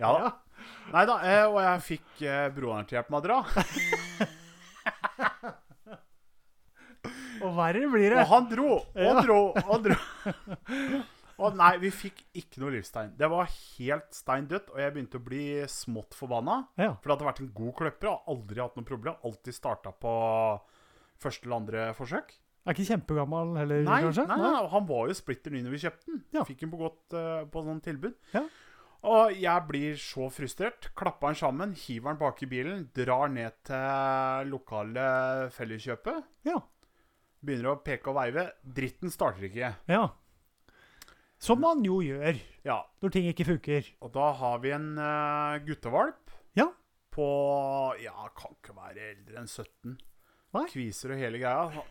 Ja 0.00 0.10
da. 0.10 0.32
Nei 0.90 1.04
da. 1.06 1.20
Eh, 1.22 1.44
og 1.46 1.60
jeg 1.62 1.84
fikk 1.86 2.24
eh, 2.26 2.48
broderen 2.54 2.88
til 2.88 2.96
å 2.96 2.98
hjelpe 2.98 3.14
meg 3.14 3.20
å 3.20 3.26
dra. 3.28 3.38
Og 7.44 7.52
verre 7.58 7.88
blir 7.92 8.14
det. 8.14 8.22
Og 8.22 8.30
han 8.30 8.46
dro 8.48 8.68
og 8.78 8.86
Ja. 8.96 9.20
dro 9.20 9.40
og 9.52 9.84
dro. 9.84 9.96
Og 11.42 11.56
nei, 11.58 11.72
vi 11.82 11.90
fikk 11.90 12.20
ikke 12.38 12.60
noe 12.62 12.70
livstegn. 12.76 13.14
Det 13.18 13.26
var 13.32 13.48
helt 13.50 14.14
stein 14.14 14.46
dødt, 14.50 14.68
og 14.70 14.78
jeg 14.78 14.92
begynte 14.94 15.18
å 15.18 15.24
bli 15.24 15.44
smått 15.70 16.14
forbanna. 16.14 16.60
Ja. 16.78 16.92
For 17.00 17.10
det 17.10 17.16
hadde 17.16 17.26
vært 17.30 17.40
en 17.42 17.52
god 17.56 17.74
kløpper. 17.80 18.10
og 18.12 18.30
Aldri 18.36 18.62
hatt 18.62 18.76
noe 18.78 18.86
problem. 18.86 19.16
Alltid 19.26 19.56
starta 19.56 19.90
på 19.98 20.12
første 21.24 21.46
eller 21.48 21.56
andre 21.58 21.86
forsøk. 21.98 22.34
Er 22.64 22.72
ikke 22.72 22.86
kjempegammel 22.94 23.56
heller, 23.58 23.82
Nei, 23.84 23.98
kanskje? 24.06 24.22
nei, 24.30 24.36
nei, 24.40 24.60
han 24.72 24.86
var 24.88 25.08
jo 25.10 25.16
splitter 25.18 25.52
ny 25.52 25.60
når 25.66 25.74
vi 25.74 25.80
kjøpte 25.82 26.06
den. 26.08 26.22
Ja. 26.32 26.44
Fikk 26.48 26.62
den 26.64 26.70
på 26.72 26.78
godt 26.80 27.16
uh, 27.18 27.42
på 27.52 27.64
sånn 27.66 27.82
tilbud. 27.84 28.14
Ja. 28.32 28.44
Og 29.04 29.34
jeg 29.36 29.66
blir 29.68 29.98
så 30.00 30.30
frustrert. 30.32 30.88
Klapper 30.96 31.28
den 31.34 31.36
sammen, 31.42 31.74
hiver 31.76 32.14
den 32.14 32.20
bak 32.22 32.40
i 32.40 32.48
bilen, 32.48 32.86
drar 32.96 33.28
ned 33.28 33.58
til 33.68 34.48
lokale 34.54 35.50
Felleskjøpet. 35.52 36.22
Ja. 36.48 36.56
Begynner 37.44 37.74
å 37.74 37.80
peke 37.84 38.14
og 38.14 38.16
veive. 38.22 38.46
Dritten 38.64 39.12
starter 39.12 39.50
ikke. 39.50 39.74
ja. 39.92 40.06
Som 41.44 41.60
man 41.64 41.82
jo 41.84 41.98
gjør 42.04 42.38
Ja, 42.64 42.78
når 43.04 43.12
ting 43.12 43.26
ikke 43.28 43.44
funker. 43.48 43.88
og 44.00 44.12
da 44.14 44.30
har 44.38 44.58
vi 44.62 44.70
en 44.72 44.86
uh, 44.98 45.58
guttevalp 45.66 46.32
Ja. 46.56 46.70
på 47.12 47.26
Ja, 48.02 48.28
kan 48.36 48.54
ikke 48.56 48.76
være 48.76 49.10
eldre 49.12 49.42
enn 49.42 49.50
17. 49.50 49.98
Nei. 50.54 50.64
Kviser 50.70 51.12
og 51.12 51.18
hele 51.20 51.40
greia. 51.42 51.84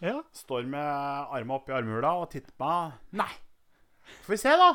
Ja. 0.00 0.20
Står 0.32 0.64
med 0.70 0.80
arma 0.80 1.56
oppi 1.58 1.72
armhula 1.74 2.14
og 2.22 2.30
titter 2.30 2.52
på 2.56 2.68
meg. 2.70 2.96
Nei! 3.20 3.32
Får 4.22 4.32
vi 4.36 4.38
se, 4.38 4.52
da. 4.60 4.68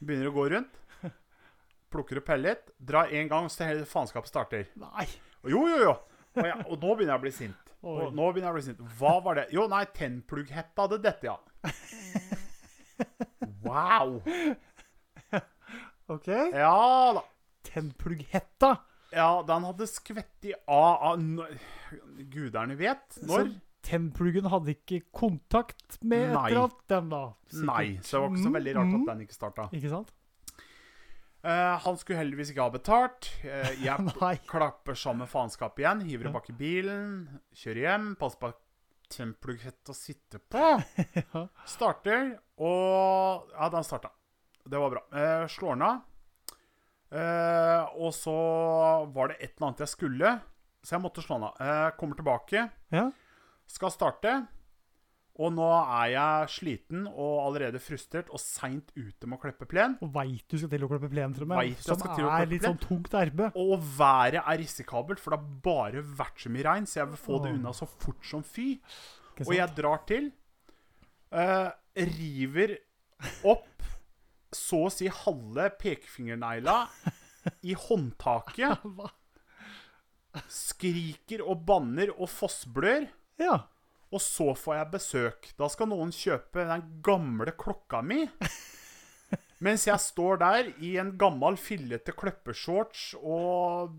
Begynner 0.00 0.30
å 0.30 0.34
gå 0.36 0.46
rundt. 0.54 0.78
Plukker 1.92 2.20
opp 2.22 2.26
pellet. 2.30 2.70
Drar 2.80 3.10
én 3.12 3.28
gang, 3.28 3.48
så 3.52 3.66
hele 3.68 3.84
faenskapet 3.88 4.30
starter. 4.32 4.66
Nei. 4.80 5.04
Jo, 5.44 5.62
jo, 5.68 5.78
jo. 5.84 5.92
Og, 6.38 6.44
jeg, 6.46 6.56
og 6.64 6.74
nå 6.80 6.94
begynner 6.96 7.14
jeg 7.14 7.20
å 7.20 7.24
bli 7.26 7.34
sint. 7.36 7.74
Og 7.82 8.14
nå 8.16 8.30
begynner 8.32 8.48
jeg 8.48 8.54
å 8.54 8.58
bli 8.58 8.66
sint. 8.70 8.82
Hva 8.98 9.14
var 9.24 9.38
det? 9.42 9.46
Jo, 9.54 9.66
nei, 9.70 9.84
tennplugghetta 9.96 10.86
hadde 10.88 10.98
dette, 11.04 11.28
ja. 11.28 11.36
Wow. 13.68 14.18
OK. 16.14 16.28
Ja 16.28 17.12
da. 17.18 17.24
Tennplugghetta. 17.68 18.76
Ja, 19.12 19.30
den 19.48 19.64
hadde 19.64 19.86
skvett 19.88 20.44
i 20.48 20.52
av, 20.68 21.12
av 21.12 21.48
Guderne 22.32 22.76
vet 22.76 23.18
når. 23.24 23.48
Så 23.48 23.88
tennpluggen 23.88 24.48
hadde 24.52 24.74
ikke 24.74 25.00
kontakt 25.14 25.98
med 26.02 26.34
Nei. 26.34 26.44
etter 26.50 26.60
alt 26.60 26.80
den 26.92 27.10
da? 27.12 27.22
sikkert. 27.48 27.68
Nei, 27.70 27.86
så 28.02 28.16
det 28.16 28.22
var 28.22 28.32
ikke 28.34 28.46
så 28.46 28.54
veldig 28.58 28.74
rart 28.76 28.88
Mm, 28.88 28.96
at 29.00 29.10
den 29.12 29.24
ikke 29.24 29.36
starta. 29.36 29.68
Ikke 29.72 29.92
sant? 29.92 30.14
Uh, 31.38 31.78
han 31.84 31.96
skulle 31.96 32.18
heldigvis 32.18 32.50
ikke 32.52 32.64
ha 32.66 32.72
betalt. 32.74 33.30
Uh, 33.44 33.72
jeg 33.86 34.40
klapper 34.48 34.98
sammen 34.98 35.30
faenskapet 35.30 35.84
igjen, 35.84 36.02
hiver 36.08 36.28
det 36.28 36.34
bak 36.34 36.48
i 36.50 36.56
bilen, 36.58 37.12
kjører 37.56 37.84
hjem, 37.86 38.08
passer 38.20 38.42
på 38.42 38.52
at 39.10 39.88
å 39.92 39.96
sitte 39.96 40.38
på. 40.38 40.64
Ja. 41.32 41.46
Starter, 41.68 42.34
og 42.60 43.48
Ja, 43.54 43.68
den 43.72 43.84
starta. 43.86 44.10
Det 44.68 44.76
var 44.78 44.90
bra. 44.92 45.02
Eh, 45.16 45.46
slår 45.48 45.76
den 45.78 45.82
av. 45.86 46.00
Eh, 47.10 47.84
og 47.96 48.12
så 48.12 48.34
var 49.14 49.30
det 49.32 49.38
et 49.40 49.54
eller 49.56 49.70
annet 49.70 49.80
jeg 49.86 49.92
skulle, 49.94 50.32
så 50.84 50.96
jeg 50.96 51.02
måtte 51.06 51.24
slå 51.24 51.38
den 51.38 51.46
av. 51.48 51.60
Eh, 51.64 51.90
kommer 51.96 52.18
tilbake, 52.18 52.66
Ja. 52.92 53.06
skal 53.66 53.90
starte. 53.94 54.34
Og 55.38 55.52
nå 55.54 55.66
er 55.70 56.08
jeg 56.16 56.50
sliten 56.50 57.04
og 57.06 57.44
allerede 57.44 57.78
frustrert 57.82 58.30
og 58.34 58.40
seint 58.42 58.90
ute 58.96 59.28
med 59.28 59.36
å 59.36 59.42
klippe 59.44 59.68
plen. 59.70 59.94
Og 60.02 60.10
veit 60.16 60.42
du 60.50 60.58
skal 60.58 60.72
til 60.72 60.86
å 60.86 60.90
klippe 60.90 61.10
plen. 61.12 61.36
Jeg 61.38 61.76
Som 61.84 62.00
skal 62.00 62.16
til 62.18 62.26
å 62.26 62.32
er 62.34 62.50
litt 62.50 62.66
sånn 62.66 62.80
tungt 62.82 63.14
arbeid. 63.14 63.54
Og 63.54 63.78
været 64.00 64.42
er 64.42 64.58
risikabelt, 64.58 65.22
for 65.22 65.34
det 65.34 65.38
har 65.38 65.62
bare 65.68 66.02
vært 66.02 66.42
så 66.42 66.50
mye 66.50 66.66
regn, 66.66 66.90
så 66.90 67.00
jeg 67.04 67.12
vil 67.12 67.22
få 67.22 67.38
det 67.44 67.54
unna 67.54 67.74
så 67.76 67.86
fort 67.86 68.26
som 68.26 68.42
fy. 68.42 68.72
Og 69.46 69.54
jeg 69.54 69.76
drar 69.78 70.02
til. 70.10 70.32
Uh, 71.28 71.70
river 71.94 72.78
opp 73.46 73.84
så 74.54 74.86
å 74.86 74.92
si 74.92 75.06
halve 75.12 75.68
pekefingernegla 75.78 76.80
i 77.68 77.78
håndtaket. 77.78 78.86
Skriker 80.66 81.46
og 81.46 81.62
banner 81.68 82.10
og 82.16 82.30
fossblør. 82.32 83.06
Ja. 83.38 83.60
Og 84.14 84.22
så 84.24 84.52
får 84.56 84.78
jeg 84.78 84.90
besøk. 84.94 85.52
Da 85.58 85.68
skal 85.72 85.90
noen 85.90 86.12
kjøpe 86.14 86.64
den 86.68 86.84
gamle 87.04 87.52
klokka 87.58 88.00
mi. 88.04 88.24
Mens 89.64 89.88
jeg 89.88 89.98
står 89.98 90.38
der 90.38 90.68
i 90.86 90.92
en 91.02 91.10
gammel, 91.18 91.56
fillete 91.58 92.14
kløppeshorts 92.14 93.16
og 93.18 93.96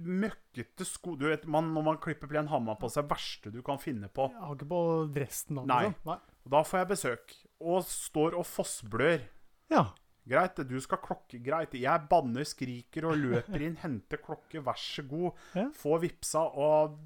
møkkete 0.00 0.86
sko 0.88 1.18
Du 1.20 1.26
vet, 1.28 1.44
man, 1.44 1.68
Når 1.74 1.84
man 1.84 2.00
klipper 2.00 2.30
plen, 2.30 2.48
har 2.48 2.62
man 2.64 2.78
på 2.80 2.88
seg 2.92 3.10
verste 3.10 3.52
du 3.52 3.60
kan 3.66 3.80
finne 3.82 4.08
på. 4.08 4.30
Jeg 4.32 4.46
har 4.46 4.56
ikke 4.56 4.70
på 4.72 4.84
dressen 5.12 5.60
da. 5.60 5.66
Nei. 5.68 5.82
liksom. 5.90 6.14
Nei. 6.14 6.20
Da 6.56 6.62
får 6.66 6.80
jeg 6.80 6.90
besøk, 6.90 7.34
og 7.62 7.84
står 7.86 8.38
og 8.40 8.48
fossblør. 8.48 9.26
Ja. 9.70 9.90
Greit, 10.28 10.58
du 10.70 10.76
skal 10.82 11.00
klokke. 11.02 11.38
Greit. 11.42 11.74
Jeg 11.76 12.08
banner, 12.10 12.46
skriker 12.46 13.10
og 13.10 13.20
løper 13.20 13.66
inn, 13.66 13.76
henter 13.84 14.22
klokke, 14.22 14.62
vær 14.64 14.80
så 14.80 15.04
god. 15.06 15.38
Ja. 15.58 15.68
Få 15.76 15.98
vipsa 16.02 16.46
og 16.48 16.96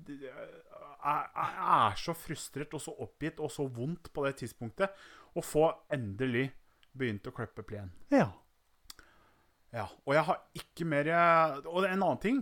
jeg, 1.05 1.29
jeg 1.37 1.69
er 1.77 1.95
så 2.03 2.15
frustrert 2.17 2.75
og 2.75 2.81
så 2.83 2.95
oppgitt 3.05 3.41
og 3.41 3.51
så 3.53 3.67
vondt 3.69 4.13
på 4.13 4.25
det 4.27 4.37
tidspunktet. 4.43 4.91
Å 5.37 5.43
få 5.45 5.67
endelig 5.93 6.49
begynt 6.97 7.27
å 7.29 7.35
klippe 7.37 7.63
plen. 7.67 7.93
ja. 8.11 8.31
Ja, 9.75 9.89
Og 10.07 10.15
jeg 10.15 10.23
har 10.25 10.39
ikke 10.57 10.85
mer 10.89 11.09
Og 11.69 11.85
en 11.85 11.99
annen 12.03 12.21
ting. 12.23 12.39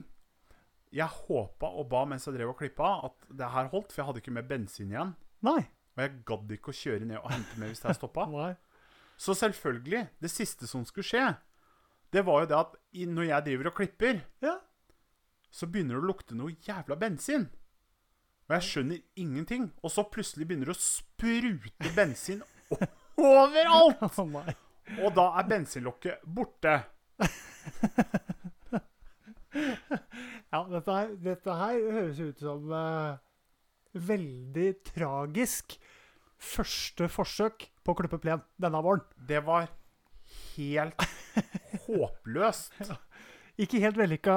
Jeg 0.95 1.09
håpa 1.09 1.67
og 1.67 1.89
ba 1.91 2.05
mens 2.07 2.27
jeg 2.29 2.37
drev 2.37 2.53
og 2.53 2.59
klippa, 2.61 2.91
at 3.09 3.25
det 3.35 3.49
her 3.51 3.67
holdt, 3.73 3.91
for 3.91 4.03
jeg 4.03 4.07
hadde 4.07 4.21
ikke 4.23 4.35
mer 4.37 4.47
bensin 4.47 4.93
igjen. 4.93 5.15
Nei. 5.43 5.65
Og 5.97 6.03
jeg 6.05 6.13
gadd 6.29 6.53
ikke 6.55 6.71
å 6.71 6.77
kjøre 6.79 7.09
ned 7.09 7.19
og 7.19 7.33
hente 7.33 7.59
mer 7.59 7.73
hvis 7.73 7.83
det 7.83 7.97
stoppa. 7.99 8.29
Så 9.25 9.35
selvfølgelig, 9.35 10.05
det 10.23 10.31
siste 10.31 10.69
som 10.71 10.85
skulle 10.87 11.07
skje, 11.09 11.25
det 12.15 12.23
var 12.27 12.45
jo 12.45 12.51
det 12.53 12.61
at 12.61 12.77
når 13.11 13.27
jeg 13.33 13.45
driver 13.49 13.71
og 13.73 13.77
klipper, 13.81 14.21
Ja. 14.45 14.55
så 15.51 15.67
begynner 15.67 15.97
det 15.99 16.05
å 16.05 16.09
lukte 16.13 16.35
noe 16.39 16.55
jævla 16.63 16.95
bensin. 16.99 17.49
Og 18.45 18.55
jeg 18.59 18.67
skjønner 18.69 18.99
ingenting. 19.17 19.71
Og 19.83 19.91
så 19.95 20.05
plutselig 20.13 20.47
begynner 20.49 20.69
det 20.71 20.77
å 20.77 20.83
sprute 20.85 21.93
bensin 21.97 22.43
overalt! 23.17 24.03
Nei. 24.35 24.55
Og 25.01 25.15
da 25.17 25.31
er 25.41 25.47
bensinlokket 25.49 26.25
borte. 26.29 26.75
Ja, 30.53 30.61
dette, 30.71 30.93
her- 30.93 31.15
dette 31.23 31.55
her 31.57 31.79
høres 31.95 32.19
ut 32.21 32.43
som 32.43 32.69
uh, 32.75 33.17
veldig 33.95 34.69
tragisk 34.91 35.77
første 36.45 37.09
forsøk 37.09 37.69
på 37.87 37.95
å 37.95 37.97
klippe 37.99 38.19
plen 38.23 38.43
denne 38.61 38.83
våren. 38.85 39.05
Det 39.17 39.41
var 39.47 39.71
helt 40.57 41.07
håpløst. 41.87 42.77
Ikke 43.63 43.81
helt 43.85 43.97
vellykka 43.99 44.37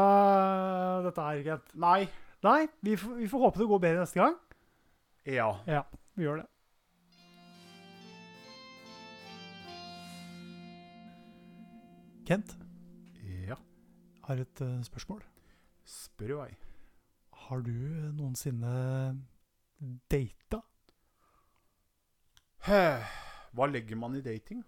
dette 1.09 1.25
her, 1.27 1.43
Kent. 1.49 1.75
Nei. 1.81 2.05
Nei, 2.45 2.67
vi, 2.85 2.95
vi 2.95 3.27
får 3.27 3.39
håpe 3.39 3.59
det 3.59 3.67
går 3.69 3.79
bedre 3.81 4.03
neste 4.03 4.19
gang. 4.19 4.35
Ja. 5.25 5.49
Ja, 5.67 5.83
vi 6.15 6.23
gjør 6.27 6.43
det. 6.43 6.47
Kent, 12.27 12.57
Ja. 13.47 13.55
har 14.27 14.35
et 14.43 14.61
uh, 14.61 14.81
spørsmål. 14.83 15.21
Spør 15.87 16.31
i 16.33 16.37
vei. 16.41 16.55
Har 17.47 17.61
du 17.63 17.71
noensinne 18.17 19.21
data? 20.11 20.59
Hva 23.55 23.67
legger 23.71 23.95
man 23.95 24.17
i 24.17 24.21
dating? 24.21 24.63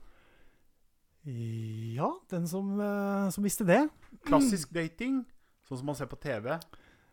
Ja, 1.26 2.07
den 2.32 2.47
som, 2.47 2.80
uh, 2.80 3.28
som 3.30 3.43
visste 3.43 3.67
det. 3.67 3.82
Klassisk 4.26 4.72
dating, 4.74 5.26
sånn 5.67 5.82
som 5.82 5.89
man 5.91 5.99
ser 5.99 6.07
på 6.07 6.15
TV? 6.24 6.55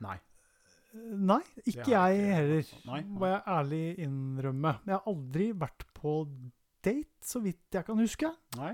Nei. 0.01 0.19
Nei, 1.17 1.41
ikke 1.65 1.87
jeg 1.91 2.17
ikke- 2.19 2.35
heller, 2.35 2.71
Nei. 2.87 3.01
må 3.03 3.27
jeg 3.27 3.43
ærlig 3.47 3.99
innrømme. 4.07 4.73
Jeg 4.87 4.95
har 4.95 5.03
aldri 5.07 5.53
vært 5.53 5.85
på 5.95 6.13
date, 6.83 7.05
så 7.21 7.41
vidt 7.43 7.73
jeg 7.73 7.85
kan 7.85 7.99
huske. 7.99 8.31
Nei. 8.57 8.73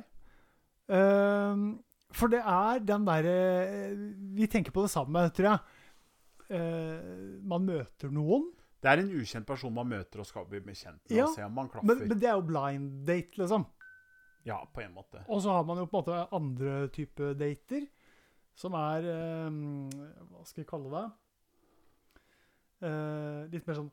Uh, 0.93 1.79
for 2.13 2.29
det 2.29 2.41
er 2.45 2.81
den 2.85 3.05
derre 3.07 3.95
Vi 4.35 4.47
tenker 4.51 4.75
på 4.75 4.83
det 4.83 4.91
samme, 4.91 5.23
tror 5.33 5.47
jeg. 5.49 5.61
Uh, 6.53 7.39
man 7.49 7.65
møter 7.65 8.11
noen, 8.13 8.51
Det 8.83 8.91
er 8.91 8.99
en 8.99 9.13
ukjent 9.15 9.47
person 9.47 9.73
man 9.73 9.87
møter 9.89 10.19
og 10.21 10.27
skal 10.27 10.45
bli 10.45 10.59
bekjent 10.61 10.99
med. 11.09 11.17
Ja, 11.17 11.25
og 11.29 11.35
se 11.37 11.45
om 11.45 11.55
man 11.55 11.69
klaffer. 11.71 11.87
men, 11.87 12.09
men 12.09 12.19
det 12.19 12.29
er 12.29 12.35
jo 12.35 12.43
blind 12.43 13.07
date, 13.07 13.39
liksom. 13.39 13.65
Ja, 14.45 14.59
på 14.75 14.83
en 14.83 14.93
måte. 14.93 15.23
Og 15.29 15.41
så 15.41 15.51
har 15.55 15.63
man 15.65 15.79
jo 15.79 15.87
på 15.87 16.01
en 16.01 16.03
måte 16.03 16.35
andre 16.35 16.89
type 16.89 17.35
dater, 17.39 17.87
som 18.59 18.75
er 18.75 19.07
uh, 19.07 19.51
Hva 20.33 20.43
skal 20.45 20.65
jeg 20.65 20.69
kalle 20.69 20.91
det? 20.91 21.05
Eh, 22.83 23.43
litt 23.53 23.67
mer 23.69 23.77
sånn 23.79 23.91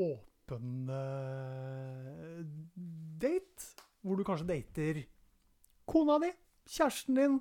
åpen 0.00 0.90
eh, 0.92 2.42
date. 3.20 3.72
Hvor 4.06 4.16
du 4.20 4.24
kanskje 4.26 4.46
dater 4.48 5.00
kona 5.86 6.18
di, 6.22 6.28
kjæresten 6.70 7.16
din, 7.18 7.38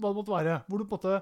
hva 0.00 0.10
det 0.10 0.18
måtte 0.18 0.34
være. 0.34 0.56
Hvor 0.70 0.82
du 0.82 0.86
på 0.90 0.98
en 0.98 1.04
måte 1.04 1.20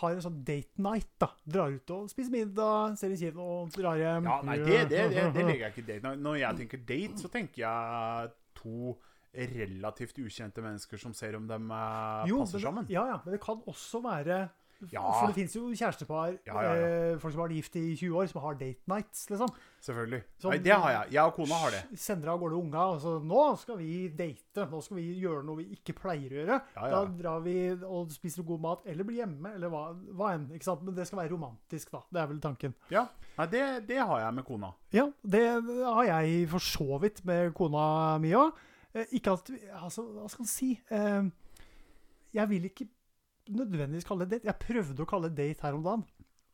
har 0.00 0.14
en 0.14 0.22
sånn 0.22 0.38
date 0.46 0.78
night. 0.82 1.08
da. 1.18 1.28
Drar 1.44 1.74
ut 1.74 1.90
og 1.94 2.08
spiser 2.12 2.30
middag, 2.34 2.96
ser 3.00 3.10
en 3.10 3.18
kino 3.18 3.46
og 3.64 3.74
drar 3.74 3.98
hjem. 3.98 4.28
Ja, 4.30 4.36
nei, 4.46 4.58
det, 4.62 4.80
det, 4.92 5.04
det, 5.10 5.24
det 5.34 5.46
legger 5.48 5.64
jeg 5.66 5.74
ikke 5.74 5.86
date. 5.90 6.14
Når- 6.22 6.40
jeg 6.44 6.60
tenker 6.62 6.84
date, 6.86 7.18
så 7.22 7.30
tenker 7.32 7.64
jeg 7.66 8.34
to 8.60 8.94
relativt 9.30 10.16
ukjente 10.18 10.62
mennesker 10.62 10.98
som 10.98 11.12
ser 11.14 11.36
om 11.38 11.44
de 11.46 11.58
passer 11.70 12.30
Jo, 12.32 12.38
men, 12.42 12.62
sammen. 12.64 12.88
Ja, 12.90 13.04
ja, 13.12 13.18
men 13.24 13.36
det 13.36 13.42
kan 13.42 13.60
også 13.70 14.00
være 14.02 14.40
Ja. 14.88 15.02
For 15.12 15.26
det 15.28 15.36
fins 15.36 15.54
jo 15.56 15.66
kjærestepar, 15.76 16.38
Ja, 16.46 16.62
ja. 16.64 16.70
Eh, 16.74 17.18
folk 17.20 17.34
som 17.34 17.42
har 17.42 17.48
vært 17.48 17.58
gift 17.58 17.76
i 17.76 17.96
20 17.96 18.16
år, 18.16 18.28
som 18.30 18.40
har 18.40 18.54
date 18.54 18.88
nights, 18.88 19.26
liksom. 19.30 19.50
Selvfølgelig. 19.84 20.22
Som, 20.38 20.50
Nei, 20.54 20.58
det 20.64 20.72
har 20.72 20.90
jeg. 20.94 21.12
Jeg 21.12 21.24
og 21.24 21.34
kona 21.36 21.58
har 21.62 21.70
det. 21.76 21.98
Sender 22.00 22.32
av 22.32 22.40
gårde 22.40 22.56
unga, 22.56 22.84
og 22.94 23.00
så 23.00 23.12
'Nå 23.20 23.42
skal 23.60 23.78
vi 23.78 24.08
date. 24.08 24.66
Nå 24.70 24.80
skal 24.82 24.96
vi 24.96 25.20
gjøre 25.20 25.44
noe 25.44 25.56
vi 25.56 25.76
ikke 25.76 25.94
pleier 26.00 26.30
å 26.30 26.38
gjøre.' 26.40 26.60
Ja, 26.76 26.86
ja. 26.86 26.90
Da 26.90 27.04
drar 27.22 27.40
vi 27.44 27.56
og 27.84 28.10
spiser 28.10 28.42
god 28.42 28.60
mat, 28.60 28.80
eller 28.86 29.04
blir 29.04 29.24
hjemme, 29.24 29.54
eller 29.54 29.68
hva, 29.68 29.94
hva 30.16 30.34
enn. 30.34 30.50
ikke 30.54 30.64
sant? 30.64 30.82
Men 30.82 30.94
det 30.94 31.06
skal 31.06 31.18
være 31.18 31.32
romantisk, 31.32 31.90
da. 31.92 32.00
Det 32.12 32.20
er 32.20 32.26
vel 32.26 32.40
tanken. 32.40 32.74
Ja, 32.90 33.06
Nei, 33.38 33.46
det, 33.46 33.86
det 33.88 33.98
har 33.98 34.20
jeg 34.20 34.34
med 34.34 34.44
kona. 34.44 34.72
Ja, 34.92 35.06
det 35.24 35.44
har 35.84 36.04
jeg 36.04 36.48
for 36.50 36.58
så 36.58 36.98
vidt 37.00 37.24
med 37.24 37.54
kona 37.54 38.18
mi 38.18 38.32
òg. 38.36 38.52
Eh, 38.94 39.06
ikke 39.12 39.32
at 39.32 39.50
Altså, 39.82 40.02
hva 40.02 40.28
skal 40.28 40.42
en 40.42 40.50
si? 40.50 40.80
Eh, 40.90 41.30
jeg 42.34 42.48
vil 42.50 42.64
ikke 42.68 42.88
nødvendigvis 43.48 44.04
kalle 44.08 44.26
det 44.26 44.40
date. 44.40 44.50
Jeg 44.50 44.60
prøvde 44.66 45.02
å 45.04 45.08
kalle 45.08 45.30
det 45.30 45.38
date 45.40 45.66
her 45.66 45.78
om 45.78 45.84
dagen. 45.86 46.04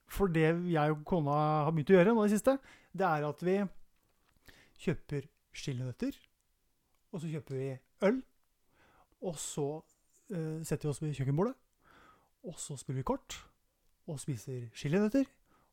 For 0.07 0.31
det 0.31 0.47
jeg 0.71 0.93
og 0.95 1.03
kona 1.09 1.35
har 1.67 1.73
begynt 1.75 1.91
å 1.91 1.97
gjøre 1.99 2.15
nå 2.15 2.23
i 2.25 2.29
det 2.29 2.37
siste, 2.39 2.59
det 2.95 3.07
er 3.09 3.27
at 3.27 3.43
vi 3.43 3.57
kjøper 4.85 5.27
chilinøtter, 5.57 6.15
og 7.13 7.23
så 7.23 7.31
kjøper 7.33 7.59
vi 7.59 7.69
øl, 8.07 8.21
og 9.25 9.39
så 9.41 9.67
uh, 9.81 10.59
setter 10.63 10.87
vi 10.87 10.93
oss 10.93 11.03
ved 11.03 11.17
kjøkkenbordet, 11.17 11.55
og 12.47 12.59
så 12.61 12.77
spiller 12.79 13.01
vi 13.01 13.09
kort, 13.09 13.39
og 14.07 14.21
spiser 14.23 14.69
chilinøtter, 14.77 15.27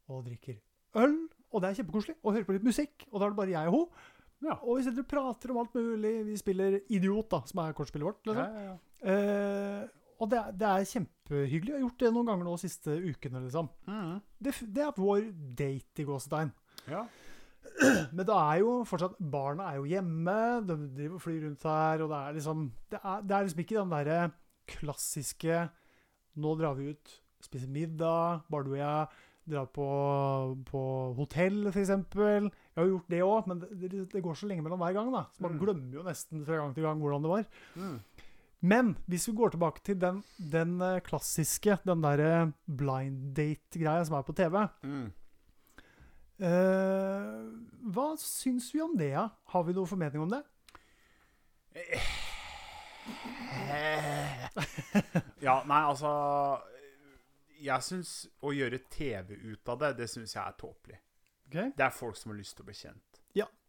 og 0.09 0.23
drikker 0.25 0.57
øl, 1.03 1.17
og 1.53 1.61
det 1.61 1.69
er 1.69 1.79
kjempekoselig, 1.81 2.15
og 2.23 2.33
hører 2.33 2.47
på 2.47 2.55
litt 2.57 2.65
musikk, 2.65 3.05
og 3.11 3.19
da 3.19 3.27
er 3.27 3.33
det 3.35 3.41
bare 3.43 3.53
jeg 3.57 3.69
og 3.71 3.75
hun, 3.77 4.09
Ja. 4.43 4.55
og 4.59 4.77
vi 4.77 4.83
sitter 4.83 5.03
og 5.05 5.07
prater 5.07 5.51
om 5.53 5.59
alt 5.61 5.75
mulig, 5.77 6.15
vi 6.27 6.37
spiller 6.39 6.79
Idiot 6.89 7.29
da, 7.31 7.43
som 7.47 7.61
er 7.63 7.75
kortspillet 7.77 8.07
vårt, 8.09 8.25
liksom. 8.25 8.41
Ja, 8.43 8.63
ja, 8.63 8.73
ja. 8.73 9.13
Eh, 9.13 9.99
og 10.19 10.29
det 10.29 10.41
det 10.59 10.67
er 10.69 10.85
kjempehyggelig. 10.91 11.71
Jeg 11.73 11.77
har 11.79 11.85
gjort 11.87 11.99
det 12.03 12.11
noen 12.13 12.27
ganger 12.31 12.45
nå 12.47 12.55
de 12.57 12.61
siste 12.67 12.95
ukene. 13.09 13.41
liksom. 13.45 13.69
Mm. 13.87 14.15
Det, 14.43 14.53
det 14.75 14.83
er 14.85 14.97
vår 14.97 15.27
date 15.55 16.03
i 16.03 16.07
gåsetegn. 16.07 16.51
ja. 16.89 17.05
Men 18.13 18.25
det 18.27 18.35
er 18.35 18.57
jo 18.59 18.83
fortsatt 18.85 19.15
Barna 19.31 19.69
er 19.71 19.77
jo 19.79 19.85
hjemme, 19.87 20.33
de 20.67 20.75
driver 20.97 21.15
og 21.15 21.21
flyr 21.23 21.45
rundt 21.47 21.63
her, 21.63 22.01
og 22.03 22.09
det 22.11 22.17
er 22.19 22.33
liksom 22.35 22.65
Det 22.91 22.99
er, 22.99 23.21
det 23.23 23.31
er 23.37 23.45
liksom 23.47 23.61
ikke 23.63 23.77
den 23.79 23.93
derre 23.95 24.17
klassiske 24.69 25.61
Nå 26.43 26.51
drar 26.59 26.75
vi 26.77 26.89
ut, 26.91 27.13
spiser 27.45 27.71
middag, 27.71 28.43
bare 28.51 28.65
du 28.67 28.71
og 28.73 28.77
jeg. 28.81 29.07
Drar 29.53 29.65
på, 29.75 29.85
på 30.69 30.81
hotell, 31.17 31.67
f.eks. 31.71 31.89
Jeg 31.93 32.51
har 32.79 32.87
gjort 32.89 33.09
det 33.11 33.19
òg, 33.25 33.49
men 33.51 33.59
det, 33.61 33.89
det, 34.13 34.21
går 34.23 34.37
så 34.39 34.47
lenge 34.49 34.63
mellom 34.65 34.79
hver 34.81 34.95
gang. 34.95 35.11
da. 35.13 35.25
Så 35.35 35.43
man 35.43 35.53
Mm. 35.57 35.59
glemmer 35.61 35.97
jo 35.99 36.05
nesten 36.07 36.45
fra 36.47 36.57
gang 36.61 36.73
til 36.73 36.83
gang 36.87 37.01
hvordan 37.03 37.25
det 37.25 37.31
var. 37.33 37.45
Mhm. 37.75 37.97
Men 38.63 38.93
hvis 39.11 39.27
vi 39.27 39.33
går 39.35 39.53
tilbake 39.53 39.83
til 39.83 39.97
den, 39.99 40.21
den 40.39 40.77
eh, 40.81 41.01
klassiske, 41.03 41.77
den 41.83 42.03
derre 42.03 42.53
blind 42.65 43.33
date-greia 43.35 44.05
som 44.07 44.15
er 44.15 44.23
på 44.23 44.35
TV 44.37 44.55
mm. 44.87 45.07
eh, 46.47 47.41
Hva 47.91 48.05
syns 48.21 48.69
vi 48.75 48.79
om 48.85 48.95
det, 48.99 49.11
ja? 49.17 49.25
Har 49.51 49.65
vi 49.67 49.75
noen 49.75 49.89
formening 49.91 50.23
om 50.23 50.31
det? 50.31 50.43
Ja, 55.43 55.57
nei, 55.67 55.79
altså 55.89 56.09
Jeg 57.59 57.83
syns 57.83 58.11
å 58.45 58.53
gjøre 58.55 58.79
TV 58.91 59.33
ut 59.49 59.71
av 59.73 59.81
det, 59.81 59.89
det 59.97 60.07
syns 60.11 60.35
jeg 60.37 60.43
er 60.43 60.55
tåpelig. 60.59 60.99
Okay. 61.49 61.73
Det 61.75 61.83
er 61.83 61.91
folk 61.95 62.15
som 62.15 62.31
har 62.31 62.39
lyst 62.39 62.55
til 62.57 62.63
å 62.63 62.69
bli 62.69 62.75
kjent. 62.79 63.19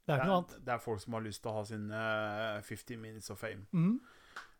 Det 0.04 0.12
er 0.12 0.18
Det 0.18 0.20
ikke 0.20 0.28
noe 0.28 0.36
er, 0.36 0.42
annet. 0.42 0.64
det 0.66 0.72
er 0.74 0.80
folk 0.84 1.00
som 1.00 1.14
har 1.16 1.22
lyst 1.24 1.40
til 1.42 1.48
å 1.50 1.54
ha 1.56 1.60
sin 1.64 1.84
eh, 1.88 2.58
50 2.62 2.98
minutes 3.00 3.30
of 3.32 3.38
fame. 3.40 3.64
Mhm. 3.72 3.94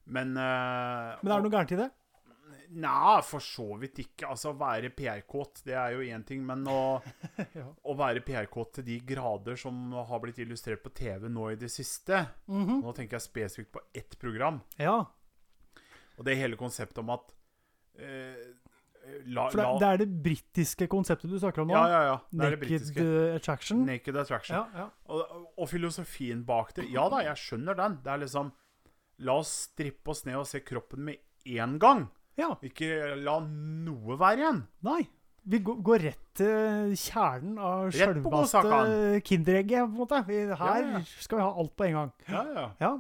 Men 0.07 0.35
uh, 0.37 1.15
Men 1.23 1.33
er 1.33 1.39
det 1.39 1.45
noe 1.47 1.55
gærent 1.55 1.73
i 1.77 1.79
det? 1.81 1.91
Nei, 2.75 3.21
for 3.23 3.45
så 3.45 3.67
vidt 3.79 4.01
ikke. 4.03 4.27
Altså, 4.33 4.51
å 4.51 4.59
være 4.59 4.91
PR-kåt, 4.97 5.61
det 5.67 5.77
er 5.79 5.93
jo 5.95 6.01
én 6.11 6.25
ting. 6.27 6.43
Men 6.47 6.65
å, 6.67 6.79
ja. 7.61 7.67
å 7.71 7.95
være 7.99 8.23
PR-kåt 8.27 8.81
til 8.81 8.87
de 8.89 8.97
grader 9.07 9.59
som 9.61 9.93
har 9.95 10.23
blitt 10.25 10.41
illustrert 10.43 10.83
på 10.83 10.91
TV 10.97 11.29
nå 11.31 11.53
i 11.53 11.59
det 11.61 11.71
siste 11.73 12.25
Mhm. 12.51 12.81
Nå 12.83 12.93
tenker 12.97 13.19
jeg 13.21 13.29
spesifikt 13.29 13.73
på 13.77 13.85
ett 13.95 14.19
program. 14.19 14.61
ja. 14.81 15.05
Og 16.15 16.23
det 16.29 16.37
hele 16.39 16.55
konseptet 16.55 16.99
om 17.03 17.09
at 17.11 17.33
eh, 17.99 18.37
la, 19.27 19.49
For 19.51 19.59
det, 19.59 19.65
la, 19.65 19.79
det 19.83 19.87
er 19.89 19.97
det 20.05 20.07
britiske 20.23 20.87
konseptet 20.87 21.31
du 21.33 21.39
snakker 21.43 21.65
om 21.65 21.73
nå? 21.73 21.75
Ja, 21.75 21.89
ja, 21.91 22.03
ja. 22.13 22.19
Naked 22.39 23.01
attraction? 23.35 23.81
Naked 23.89 24.17
Attraction. 24.23 24.55
Ja, 24.55 24.85
ja. 24.85 24.87
Og, 25.11 25.49
og 25.59 25.69
filosofien 25.73 26.45
bak 26.47 26.71
det 26.77 26.87
Ja 26.95 27.09
da, 27.11 27.25
jeg 27.27 27.35
skjønner 27.43 27.75
den. 27.81 27.99
Det 28.05 28.13
er 28.15 28.23
liksom 28.23 28.53
La 29.19 29.33
oss 29.39 29.69
strippe 29.71 30.09
oss 30.11 30.25
ned 30.27 30.37
og 30.37 30.47
se 30.47 30.61
kroppen 30.61 31.05
med 31.05 31.17
én 31.47 31.79
gang. 31.79 32.09
ja. 32.37 32.55
Ikke 32.63 33.15
la 33.23 33.39
noe 33.41 34.17
være 34.19 34.39
igjen. 34.43 34.63
Nei. 34.83 35.03
Vi 35.47 35.59
går, 35.61 35.99
rett 36.01 36.23
til 36.35 36.95
kjernen 36.97 37.59
av 37.61 37.91
sjølveste. 37.93 39.21
Kinderegget, 39.29 39.85
på 39.85 39.91
en 39.93 39.99
måte. 39.99 40.23
Her 40.57 40.87
Ja, 40.89 41.01
skal 41.21 41.39
vi 41.39 41.43
ha 41.45 41.51
alt 41.53 41.75
på 41.77 41.85
en 41.85 41.93
gang. 41.99 42.13
Ja, 42.29 42.45
ja. 42.55 42.71
Ja. 42.81 42.93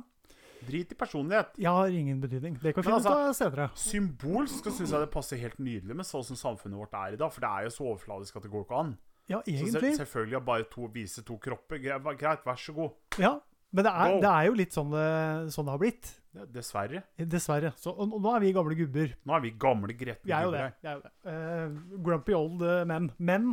Drit 0.65 0.93
i 0.93 0.95
personlighet. 0.97 1.57
Jeg 1.61 1.69
har 1.73 1.87
ingen 1.89 2.21
betydning. 2.21 2.55
Det 2.61 2.75
kan 2.75 2.83
vi 2.85 2.91
Men 2.91 3.01
finne 3.01 3.01
ut 3.01 3.17
altså- 3.17 3.29
av 3.29 3.53
senere. 3.53 3.71
Symbolsk 3.77 4.65
så 4.65 4.71
syns 4.73 4.91
jeg 4.93 5.01
det 5.01 5.11
passer 5.11 5.37
helt 5.41 5.59
nydelig 5.59 5.97
med 5.97 6.05
sånn 6.07 6.25
som 6.25 6.37
samfunnet 6.37 6.77
vårt 6.79 6.93
er 6.95 7.13
i 7.15 7.17
dag. 7.17 7.33
For 7.33 7.41
det 7.41 7.49
er 7.51 7.63
jo 7.65 7.71
så 7.71 7.85
overfladisk 7.97 8.37
at 8.37 8.43
det 8.43 8.51
går 8.53 8.65
ikke 8.65 8.79
an. 8.79 8.99
Ja, 9.27 9.41
egentlig. 9.47 9.73
Så 9.73 9.81
se- 9.81 10.05
selvfølgelig 10.05 10.45
bare 10.45 10.65
to, 10.65 10.87
vise 10.93 11.23
to 11.25 11.39
kropper. 11.39 11.79
Greit, 11.79 12.45
vær 12.45 12.57
så 12.57 12.75
god. 12.75 12.91
Ja. 13.19 13.41
Men 13.75 13.87
det 13.89 13.91
er, 13.91 14.13
det 14.23 14.31
er 14.31 14.45
jo 14.47 14.55
litt 14.59 14.77
sånn 14.77 14.93
det, 14.95 15.09
sånn 15.55 15.67
det 15.67 15.73
har 15.75 15.81
blitt. 15.83 16.11
Dessverre. 16.55 17.01
Dessverre. 17.31 17.73
Så, 17.79 17.91
og, 17.91 18.13
og 18.15 18.23
nå 18.23 18.35
er 18.35 18.43
vi 18.43 18.53
gamle 18.55 18.77
gubber. 18.79 19.15
Nå 19.27 19.35
er 19.37 19.43
vi 19.43 19.51
gamle 19.65 19.97
gretne 19.99 20.27
Vi 20.27 20.35
er 20.35 20.47
jo 20.47 20.53
det. 20.55 20.63
gubber. 20.63 20.91
Er 20.91 20.95
jo 20.95 21.03
det. 21.03 21.13
Uh, 21.27 21.99
grumpy 22.07 22.37
old 22.39 22.63
eh, 22.67 22.85
men. 22.91 23.09
Men 23.19 23.49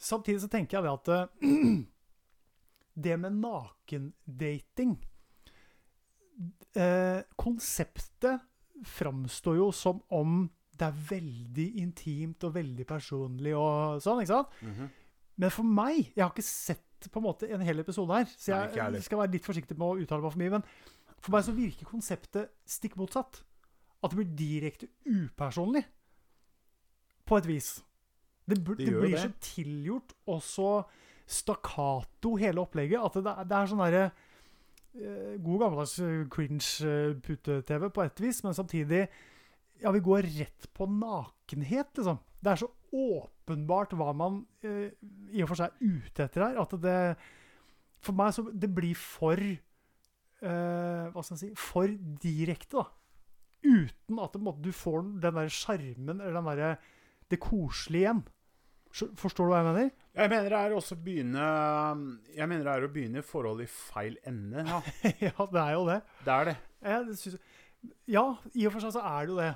samtidig 0.00 0.42
så 0.44 0.50
tenker 0.52 0.78
jeg 0.78 0.86
det 0.86 0.92
at 0.92 1.08
uh, 1.14 1.24
Det 3.04 3.16
med 3.22 3.36
nakendating 3.40 4.96
uh, 6.76 7.20
Konseptet 7.40 8.44
framstår 8.84 9.56
jo 9.60 9.70
som 9.76 10.00
om 10.16 10.42
det 10.80 10.88
er 10.88 11.00
veldig 11.10 11.66
intimt 11.82 12.44
og 12.48 12.54
veldig 12.54 12.86
personlig 12.88 13.52
og 13.56 14.00
sånn, 14.00 14.22
ikke 14.22 14.32
sant? 14.32 14.60
Mhm. 14.64 14.86
Men 15.40 15.52
for 15.52 15.64
meg 15.64 15.98
Jeg 16.14 16.20
har 16.20 16.32
ikke 16.32 16.44
sett 16.44 16.86
på 17.08 17.20
en 17.20 17.24
måte 17.24 17.48
en 17.48 17.62
hel 17.64 17.80
episode 17.80 18.12
her, 18.12 18.26
så 18.36 18.52
Nei, 18.52 18.64
jeg 18.76 18.92
jeg 18.98 19.02
skal 19.06 19.18
være 19.22 19.32
litt 19.32 19.46
forsiktig 19.46 19.78
med 19.78 19.86
å 19.86 20.00
uttale 20.02 20.22
meg 20.22 20.32
for 20.34 20.42
mye. 20.42 20.50
Men 20.50 20.64
for 21.20 21.32
meg 21.32 21.44
så 21.46 21.54
virker 21.56 21.88
konseptet 21.88 22.50
stikk 22.68 22.96
motsatt. 23.00 23.40
At 24.02 24.12
det 24.12 24.18
blir 24.20 24.34
direkte 24.36 24.88
upersonlig. 25.06 25.84
På 27.28 27.36
et 27.38 27.46
vis. 27.46 27.82
Det, 28.48 28.58
Det 28.64 28.76
det 28.76 28.94
blir 29.00 29.14
det. 29.14 29.20
så 29.22 29.32
tilgjort 29.54 30.12
og 30.26 30.42
så 30.42 30.70
stakkato, 31.30 32.34
hele 32.40 32.60
opplegget, 32.60 32.98
at 32.98 33.14
det, 33.22 33.34
det 33.46 33.56
er 33.56 33.68
sånn 33.70 33.82
derre 33.84 34.04
eh, 34.98 35.36
God 35.38 35.60
gammeldags 35.62 35.92
eh, 36.02 36.24
cringe-pute-TV 36.32 37.90
på 37.94 38.02
et 38.02 38.20
vis, 38.24 38.40
men 38.44 38.56
samtidig 38.56 39.04
Ja, 39.80 39.92
vi 39.94 40.00
går 40.04 40.26
rett 40.36 40.66
på 40.76 40.84
nakenhet, 40.90 41.94
liksom. 41.96 42.18
Det 42.42 42.50
er 42.52 42.58
så 42.60 42.68
åpenbart 43.50 43.94
hva 43.98 44.12
man 44.16 44.44
eh, 44.62 44.92
i 45.34 45.42
og 45.42 45.50
for 45.50 45.58
seg 45.60 45.74
er 45.74 45.98
ute 45.98 46.26
etter 46.26 46.46
her, 46.46 46.60
at 46.62 46.74
det 46.82 46.96
For 48.00 48.16
meg 48.16 48.32
så 48.32 48.46
Det 48.48 48.70
blir 48.72 48.96
for 48.96 49.36
eh, 49.36 51.04
Hva 51.10 51.22
skal 51.24 51.36
jeg 51.36 51.42
si 51.42 51.50
For 51.58 51.90
direkte, 52.22 52.80
da. 52.80 52.86
Uten 53.60 54.20
at 54.22 54.38
måte, 54.40 54.62
du 54.64 54.72
får 54.72 55.02
den 55.20 55.36
der 55.36 55.50
sjarmen 55.52 56.20
eller 56.20 56.38
den 56.38 56.48
derre 56.48 56.70
det 57.30 57.38
koselige 57.38 58.00
igjen. 58.08 58.22
Forstår 58.90 59.46
du 59.46 59.52
hva 59.52 59.60
jeg 59.60 59.66
mener? 59.68 59.90
Jeg 60.18 60.30
mener 60.32 60.48
det 60.50 60.58
er 60.58 60.72
også 60.74 60.96
begynne 60.98 61.42
Jeg 62.34 62.48
mener 62.50 62.64
det 62.66 62.72
er 62.72 62.86
å 62.86 62.90
begynne 62.90 63.22
forholdet 63.22 63.68
i 63.68 63.70
feil 63.70 64.16
ende. 64.26 64.64
Ja, 64.66 64.80
ja, 65.28 65.46
det 65.52 65.60
er 65.62 65.74
jo 65.76 65.84
det. 65.86 66.00
det 66.24 66.34
er 66.34 66.48
det. 66.48 66.56
Jeg 66.82 67.06
det 67.06 67.18
synes, 67.20 67.52
ja, 68.10 68.24
i 68.56 68.66
og 68.66 68.74
for 68.74 68.82
seg 68.82 68.96
så 68.96 69.04
er 69.12 69.28
det 69.28 69.34
jo 69.34 69.38
det. 69.38 69.52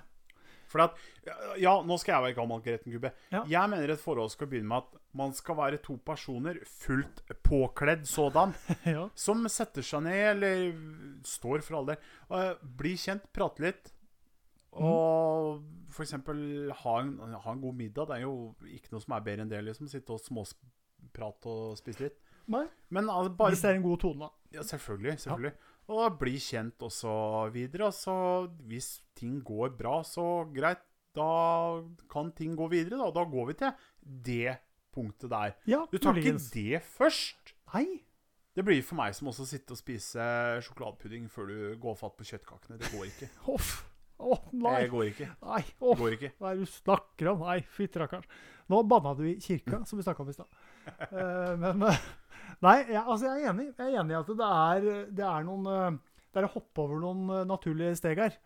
For 0.74 0.82
at, 0.82 0.96
ja, 1.62 1.76
nå 1.86 1.96
skal 2.02 2.16
jeg 2.16 2.26
være 2.26 2.36
gammel 2.40 2.62
gretten 2.64 2.90
gubbe. 2.90 3.12
Ja. 3.30 3.44
Jeg 3.46 3.70
mener 3.70 3.94
et 3.94 4.02
forhold 4.02 4.32
skal 4.34 4.50
begynne 4.50 4.72
med 4.72 4.82
at 4.82 5.00
man 5.14 5.34
skal 5.38 5.58
være 5.60 5.78
to 5.84 5.94
personer, 6.02 6.58
fullt 6.66 7.22
påkledd 7.46 8.02
sådan, 8.10 8.56
ja. 8.96 9.06
som 9.14 9.46
setter 9.46 9.86
seg 9.86 10.02
ned, 10.08 10.22
eller 10.34 10.64
står 11.30 11.62
for 11.62 11.78
all 11.78 11.92
del, 11.92 12.08
og 12.34 12.66
blir 12.82 12.98
kjent, 12.98 13.30
prater 13.34 13.68
litt, 13.68 13.94
og 14.74 15.62
for 15.94 16.02
eksempel 16.02 16.72
ha 16.82 16.94
en, 17.04 17.14
ha 17.44 17.52
en 17.52 17.62
god 17.62 17.78
middag. 17.78 18.08
Det 18.10 18.16
er 18.16 18.24
jo 18.24 18.54
ikke 18.66 18.90
noe 18.90 19.04
som 19.04 19.14
er 19.14 19.26
bedre 19.28 19.46
enn 19.46 19.52
det, 19.52 19.60
liksom. 19.68 19.86
Sitte 19.90 20.16
og 20.16 20.22
småprate 20.22 21.52
og 21.52 21.78
spise 21.78 22.08
litt. 22.08 22.18
Nei, 22.50 22.66
Men 22.92 23.06
altså, 23.08 23.32
bare 23.38 23.54
hvis 23.54 23.62
det 23.62 23.70
er 23.70 23.78
en 23.78 23.86
god 23.86 24.02
tone, 24.02 24.26
da. 24.26 24.58
Ja, 24.58 24.64
selvfølgelig. 24.66 25.14
selvfølgelig. 25.22 25.54
Og 25.92 26.18
bli 26.20 26.38
kjent 26.40 26.80
og 26.86 26.92
så 26.94 27.14
videre. 27.52 27.90
Og 27.90 27.96
så 27.96 28.16
hvis 28.68 28.96
ting 29.18 29.40
går 29.44 29.74
bra, 29.78 30.00
så 30.06 30.44
greit. 30.54 30.84
Da 31.14 31.78
kan 32.10 32.32
ting 32.34 32.56
gå 32.58 32.66
videre. 32.72 32.98
Da, 32.98 33.12
da 33.14 33.22
går 33.30 33.52
vi 33.52 33.54
til 33.60 33.84
det 34.02 34.56
punktet 34.94 35.30
der. 35.30 35.54
Ja, 35.70 35.84
Du 35.92 35.98
tar 36.02 36.18
ikke 36.18 36.38
det 36.54 36.80
først. 36.96 37.54
Nei. 37.74 37.86
Det 38.54 38.62
blir 38.66 38.82
for 38.86 38.98
meg 38.98 39.14
som 39.14 39.30
også 39.30 39.42
å 39.42 39.50
sitte 39.50 39.74
og 39.74 39.80
spise 39.80 40.24
sjokoladepudding 40.62 41.26
før 41.30 41.50
du 41.50 41.56
går 41.82 41.96
fatt 41.98 42.14
på 42.18 42.26
kjøttkakene. 42.28 42.78
Det 42.78 42.90
går 42.94 43.08
ikke. 43.10 43.30
Uff. 43.54 43.72
Oh, 44.22 44.44
nei. 44.54 44.84
Det 44.84 44.90
går 44.92 45.08
ikke. 45.10 45.30
Nei. 45.42 45.62
oh, 45.82 45.94
går 45.98 46.14
ikke. 46.16 46.30
hva 46.38 46.52
er 46.52 46.58
det 46.58 46.66
du 46.68 46.70
snakker 46.70 47.30
om? 47.32 47.42
Nei, 47.48 47.56
fytti 47.76 47.98
rakkeren. 47.98 48.26
Nå 48.70 48.82
banna 48.88 49.12
du 49.18 49.24
i 49.26 49.34
kirka, 49.42 49.82
som 49.88 49.98
vi 49.98 50.06
snakka 50.06 50.22
om 50.22 50.30
i 50.30 50.36
stad. 50.36 50.60
uh, 51.10 51.54
men 51.60 51.82
eh, 51.90 52.04
Nei, 52.62 52.76
jeg, 52.88 53.02
altså 53.02 53.26
jeg 53.26 53.42
er 53.44 53.50
enig. 53.52 53.66
Jeg 53.78 53.86
er 53.94 54.00
enig 54.02 54.14
i 54.14 54.18
at 54.20 54.26
det 54.26 54.48
er, 54.50 54.88
det 55.10 55.24
er 55.26 55.46
noen 55.46 55.66
eh, 55.66 55.96
Det 56.34 56.40
er 56.42 56.46
å 56.48 56.52
hoppe 56.54 56.82
over 56.84 57.00
noen 57.02 57.24
eh, 57.30 57.44
naturlige 57.48 57.96
steg 57.98 58.18
her. 58.22 58.36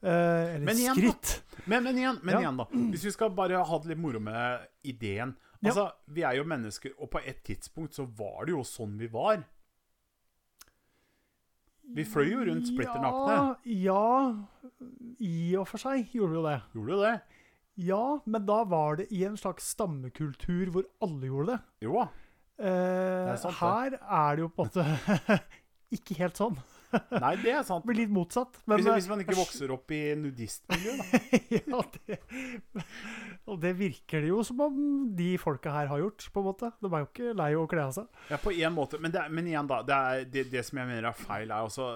Eh, 0.00 0.56
eller 0.56 0.64
Men 0.66 0.78
igjen, 0.80 0.96
skritt. 0.96 1.34
Men, 1.68 1.84
men, 1.84 1.98
igjen, 2.00 2.18
men 2.22 2.34
Ja. 2.34 2.40
igjen, 2.40 2.56
da. 2.62 2.66
Hvis 2.94 3.04
vi 3.04 3.12
skal 3.12 3.30
bare 3.36 3.62
ha 3.62 3.78
det 3.78 3.92
litt 3.92 4.00
moro 4.00 4.20
med 4.20 4.66
ideen 4.82 5.36
Ja. 5.60 5.68
Altså, 5.70 5.90
Vi 6.08 6.22
er 6.24 6.38
jo 6.38 6.44
mennesker, 6.48 6.94
og 6.98 7.10
på 7.12 7.20
et 7.24 7.42
tidspunkt 7.44 7.92
så 7.94 8.06
var 8.06 8.46
det 8.48 8.54
jo 8.54 8.62
sånn 8.64 8.94
vi 8.96 9.06
var. 9.12 9.42
Vi 11.90 12.04
fløy 12.06 12.28
jo 12.30 12.44
rundt 12.46 12.68
splitter 12.70 13.00
nakne. 13.02 13.56
Ja, 13.66 14.36
i 15.20 15.56
og 15.58 15.66
for 15.68 15.82
seg 15.82 16.12
gjorde 16.14 16.30
vi 16.32 16.38
jo 16.38 16.44
det. 16.46 16.56
Gjorde 16.76 16.96
du 16.96 17.02
det? 17.02 17.14
Ja, 17.80 18.02
men 18.28 18.44
da 18.46 18.60
var 18.68 18.96
det 19.00 19.08
i 19.12 19.24
en 19.26 19.36
slags 19.40 19.70
stammekultur 19.74 20.70
hvor 20.74 20.86
alle 21.02 21.26
gjorde 21.30 21.54
det. 21.54 21.60
Jo 21.86 21.96
da. 21.98 22.06
Eh, 22.60 23.30
er 23.32 23.38
sant, 23.40 23.54
det. 23.54 23.60
her 23.60 23.96
er 24.00 24.36
det 24.36 24.44
jo 24.44 24.50
på 24.52 24.66
en 24.66 24.74
måte 24.74 25.40
ikke 25.96 26.18
helt 26.20 26.36
sånn. 26.40 26.58
Nei, 27.22 27.36
det 27.38 27.52
er 27.54 27.62
sant. 27.62 27.84
Men 27.84 27.92
blir 27.92 28.00
litt 28.02 28.10
motsatt. 28.12 28.56
Men, 28.66 28.80
Hvis, 28.80 28.88
eh, 28.90 28.96
hvis 28.98 29.08
man 29.12 29.20
ikke 29.22 29.36
vokser 29.38 29.70
opp 29.70 29.92
i 29.94 30.00
nudistmiljø, 30.18 30.96
da. 30.98 31.20
ja, 31.54 31.82
det, 31.94 32.18
og 33.46 33.60
det 33.62 33.72
virker 33.78 34.24
det 34.24 34.32
jo 34.32 34.40
som 34.46 34.58
om 34.64 34.80
de 35.14 35.28
folka 35.38 35.70
her 35.74 35.86
har 35.92 36.02
gjort, 36.02 36.26
på 36.34 36.42
en 36.42 36.48
måte. 36.50 36.72
De 36.82 36.90
er 36.90 37.04
jo 37.04 37.08
ikke 37.08 37.36
lei 37.38 37.48
å 37.58 37.62
kle 37.70 37.84
av 37.86 37.94
seg. 37.94 38.10
Ja, 38.32 38.40
på 38.42 38.52
en 38.56 38.74
måte. 38.74 38.98
Men, 39.02 39.14
det, 39.14 39.22
men 39.30 39.50
igjen, 39.52 39.70
da. 39.70 39.80
Det, 39.86 40.00
er, 40.10 40.26
det, 40.34 40.46
det 40.50 40.64
som 40.66 40.82
jeg 40.82 40.90
mener 40.90 41.10
er 41.12 41.20
feil, 41.22 41.46
er 41.54 41.70
også 41.70 41.88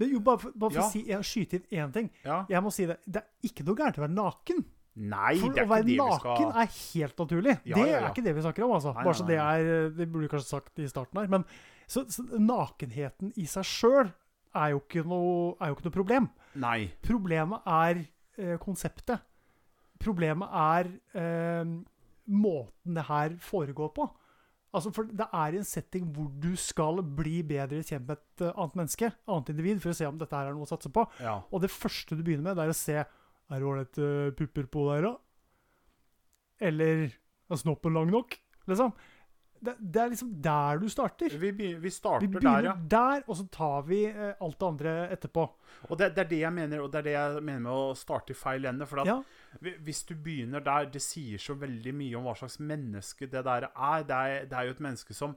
Men 0.00 0.10
jo, 0.16 0.20
bare 0.26 0.50
bare 0.50 0.74
for 0.74 0.82
Ja. 0.82 0.88
å 0.88 0.92
si, 0.92 1.04
skyte 1.30 1.62
inn 1.62 1.84
én 1.86 1.94
ting. 1.94 2.10
Ja. 2.26 2.42
Jeg 2.50 2.66
må 2.66 2.74
si 2.74 2.90
det. 2.90 2.98
Det 3.06 3.22
er 3.22 3.50
ikke 3.52 3.66
noe 3.70 3.78
gærent 3.78 4.02
å 4.02 4.06
være 4.08 4.16
naken. 4.18 4.66
Nei, 4.94 5.32
For 5.40 5.50
det 5.50 5.62
er 5.64 5.66
å 5.66 5.70
være 5.72 5.96
naken 5.98 6.20
skal 6.22 6.58
er 6.62 6.68
helt 6.70 7.18
naturlig. 7.18 7.54
Ja, 7.66 7.74
det 7.76 7.86
ja, 7.88 7.94
ja. 7.96 8.00
er 8.04 8.12
ikke 8.12 8.22
det 8.22 8.34
vi 8.36 8.44
snakker 8.44 8.66
om, 8.66 8.74
altså. 8.76 8.92
Nei, 8.94 9.04
Bare 9.08 9.18
så 9.18 9.26
det 9.26 9.38
er 9.42 9.88
Det 9.96 10.06
burde 10.12 10.28
kanskje 10.30 10.48
sagt 10.52 10.78
i 10.78 10.86
starten 10.90 11.18
her. 11.18 11.30
Men 11.32 11.46
så, 11.90 12.04
så 12.08 12.22
nakenheten 12.38 13.32
i 13.36 13.46
seg 13.50 13.66
sjøl 13.66 14.12
er, 14.54 14.68
jo 14.70 14.78
ikke 14.84 15.02
noe- 15.10 15.56
er 15.58 15.72
jo 15.72 15.76
ikke 15.78 15.88
noe 15.88 15.96
problem. 15.98 16.28
Nei. 16.62 16.78
Problemet 17.02 17.66
er 17.66 18.04
eh, 18.38 18.54
konseptet. 18.62 19.24
Problemet 20.04 20.54
er 20.54 20.92
eh, 21.18 21.72
måten 22.30 22.94
det 22.94 23.04
her 23.08 23.34
foregår 23.42 23.90
på. 23.98 24.06
Altså, 24.74 24.90
for 24.94 25.06
Det 25.10 25.26
er 25.32 25.54
i 25.54 25.58
en 25.60 25.66
setting 25.66 26.06
hvor 26.14 26.30
du 26.42 26.54
skal 26.58 27.02
bli 27.02 27.42
bedre 27.46 27.82
kjent 27.86 28.06
med 28.08 28.16
et 28.18 28.46
eh, 28.46 28.54
annet 28.54 28.78
menneske, 28.78 29.10
annet 29.30 29.50
individ, 29.52 29.82
for 29.82 29.90
å 29.90 29.98
se 29.98 30.06
om 30.06 30.18
dette 30.18 30.34
her 30.34 30.50
er 30.50 30.56
noe 30.56 30.66
å 30.66 30.70
satse 30.70 30.90
på. 30.94 31.04
Ja. 31.22 31.40
Og 31.50 31.62
det 31.62 31.70
første 31.74 32.14
du 32.18 32.22
begynner 32.26 32.48
med, 32.48 32.58
det 32.58 32.64
er 32.66 32.72
å 32.74 32.78
se 32.78 33.04
Er 33.50 33.60
det 33.60 33.66
ålreite 33.68 34.06
pupper 34.38 34.66
på 34.72 34.86
der, 34.92 35.02
da? 35.10 35.14
Eller 36.64 37.10
er 37.50 37.60
snoppen 37.60 37.94
lang 37.94 38.08
nok? 38.12 38.38
Liksom. 38.70 38.92
Det, 39.64 39.74
det 39.80 40.00
er 40.02 40.10
liksom 40.12 40.30
der 40.44 40.78
du 40.82 40.88
starter. 40.92 41.32
Vi, 41.40 41.50
be- 41.56 41.70
vi 41.72 41.74
Vi 41.86 41.90
starter 41.92 42.26
der, 42.26 42.34
begynner 42.38 42.66
ja. 42.68 42.74
der, 42.92 43.22
og 43.28 43.36
så 43.38 43.46
tar 43.52 43.82
vi 43.88 44.02
eh, 44.10 44.34
alt 44.44 44.58
det 44.60 44.66
andre 44.66 44.92
etterpå. 45.14 45.44
Og 45.88 45.96
det, 46.00 46.10
det 46.16 46.24
er 46.24 46.28
det 46.32 46.40
jeg 46.42 46.52
mener 46.52 46.82
Og 46.84 46.90
det 46.92 46.98
er 47.00 47.06
det 47.06 47.14
jeg 47.14 47.42
mener 47.48 47.64
med 47.64 47.72
å 47.72 47.94
starte 47.96 48.34
i 48.34 48.36
feil 48.36 48.64
ende. 48.68 48.86
For 48.88 49.00
at 49.00 49.08
Ja, 49.08 49.16
hvis 49.86 50.02
du 50.08 50.14
begynner 50.20 50.60
der, 50.64 50.90
det 50.92 51.00
sier 51.04 51.40
så 51.40 51.56
veldig 51.56 51.94
mye 51.96 52.18
om 52.20 52.28
hva 52.28 52.36
slags 52.36 52.58
menneske 52.60 53.28
det 53.32 53.44
der 53.46 53.68
er. 53.70 54.04
Det 54.04 54.18
er, 54.20 54.44
det 54.50 54.58
er 54.58 54.68
jo 54.68 54.76
et 54.76 54.84
menneske 54.84 55.16
som 55.16 55.36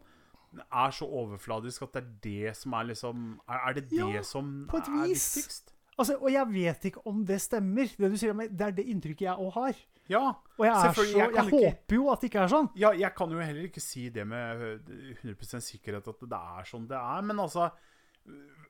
er 0.72 0.92
så 0.96 1.06
overfladisk 1.06 1.84
at 1.88 1.96
det 1.96 2.04
er 2.04 2.12
det 2.24 2.54
som 2.58 2.74
er 2.74 2.86
liksom 2.92 3.26
Er, 3.48 3.64
er 3.70 3.74
det 3.80 3.90
det 3.92 4.00
Ja, 4.00 4.22
som 4.24 4.54
er 4.74 4.86
viktigst? 5.08 5.74
Altså, 5.98 6.16
Og 6.22 6.32
jeg 6.32 6.48
vet 6.54 6.86
ikke 6.92 7.04
om 7.10 7.24
det 7.26 7.40
stemmer. 7.42 7.90
Det 7.98 8.12
du 8.14 8.18
sier 8.18 8.32
om 8.36 8.42
det 8.46 8.62
er 8.68 8.72
det 8.78 8.86
inntrykket 8.88 9.26
jeg 9.28 9.38
òg 9.38 9.52
har. 9.58 9.76
Ja. 10.08 10.22
Og 10.58 10.64
jeg, 10.66 10.72
er 10.74 10.94
så, 10.96 11.04
jeg 11.04 11.18
jeg, 11.18 11.30
ikke- 11.34 11.60
håper 11.66 11.96
jo 11.98 12.10
at 12.14 12.22
det 12.22 12.30
ikke 12.32 12.44
er 12.46 12.48
sånn. 12.54 12.70
ja. 12.80 12.92
Jeg 12.96 13.16
kan 13.16 13.30
jo 13.32 13.40
heller 13.44 13.68
ikke 13.68 13.82
si 13.84 14.10
det 14.10 14.24
med 14.28 14.62
øh, 14.62 14.80
100% 15.24 15.60
sikkerhet 15.68 16.08
at 16.08 16.20
det 16.24 16.40
er 16.60 16.64
sånn 16.70 16.88
det 16.88 16.98
er. 16.98 17.22
Men 17.28 17.40
altså 17.44 17.72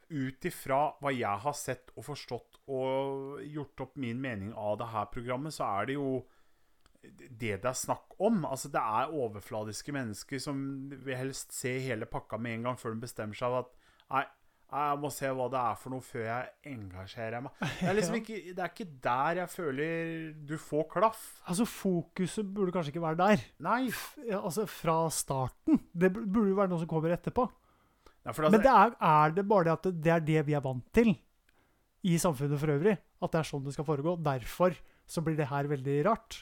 Ut 0.09 0.45
ifra 0.47 0.93
hva 1.01 1.11
jeg 1.11 1.39
har 1.43 1.53
sett 1.57 1.89
og 1.97 2.05
forstått 2.07 2.59
og 2.71 3.41
gjort 3.43 3.81
opp 3.83 3.95
min 3.99 4.21
mening 4.23 4.53
av 4.55 4.77
det 4.79 4.87
her 4.93 5.07
programmet, 5.11 5.51
så 5.51 5.65
er 5.81 5.89
det 5.89 5.95
jo 5.97 6.11
det 7.03 7.57
det 7.61 7.65
er 7.67 7.75
snakk 7.75 8.15
om. 8.23 8.45
Altså, 8.47 8.69
det 8.71 8.79
er 8.79 9.11
overfladiske 9.17 9.91
mennesker 9.95 10.39
som 10.39 10.61
vil 10.93 11.15
helst 11.19 11.51
se 11.55 11.73
hele 11.83 12.07
pakka 12.09 12.39
med 12.39 12.53
en 12.59 12.69
gang 12.69 12.79
før 12.79 12.95
de 12.95 13.03
bestemmer 13.03 13.35
seg 13.35 13.57
at 13.59 13.73
Nei, 14.07 14.23
jeg 14.67 14.99
må 14.99 15.09
se 15.15 15.29
hva 15.31 15.45
det 15.51 15.59
er 15.61 15.75
for 15.79 15.93
noe 15.93 16.03
før 16.03 16.25
jeg 16.25 16.73
engasjerer 16.73 17.43
meg. 17.45 17.61
Det 17.63 17.87
er 17.87 17.95
liksom 17.95 18.17
ikke, 18.21 18.39
det 18.51 18.63
er 18.65 18.71
ikke 18.73 18.87
der 19.05 19.39
jeg 19.41 19.51
føler 19.53 20.09
du 20.49 20.57
får 20.59 20.89
klaff. 20.91 21.21
Altså, 21.47 21.67
Fokuset 21.71 22.49
burde 22.51 22.73
kanskje 22.75 22.91
ikke 22.91 23.03
være 23.05 23.19
der. 23.21 23.45
Nei. 23.63 23.85
Ja, 24.27 24.41
altså, 24.41 24.65
Fra 24.67 24.97
starten. 25.13 25.79
Det 25.95 26.11
burde 26.11 26.49
jo 26.51 26.57
være 26.59 26.73
noe 26.73 26.81
som 26.81 26.89
kommer 26.91 27.15
etterpå. 27.15 27.47
Nei 27.47 28.33
altså, 28.33 28.49
Men 28.51 28.65
det 28.65 28.73
er, 28.73 28.97
er 29.07 29.37
det 29.37 29.45
bare 29.47 29.69
det 29.69 29.75
at 29.77 29.87
det, 30.03 30.11
er 30.17 30.25
det 30.33 30.43
vi 30.49 30.57
er 30.59 30.65
vant 30.65 30.83
til 30.91 31.13
i 32.07 32.17
samfunnet 32.19 32.59
for 32.59 32.75
øvrig? 32.75 32.97
At 33.23 33.31
det 33.33 33.39
er 33.39 33.47
sånn 33.47 33.63
det 33.63 33.75
skal 33.77 33.87
foregå? 33.87 34.17
Derfor 34.19 34.75
så 35.07 35.23
blir 35.23 35.37
det 35.39 35.47
her 35.47 35.69
veldig 35.71 36.01
rart. 36.09 36.41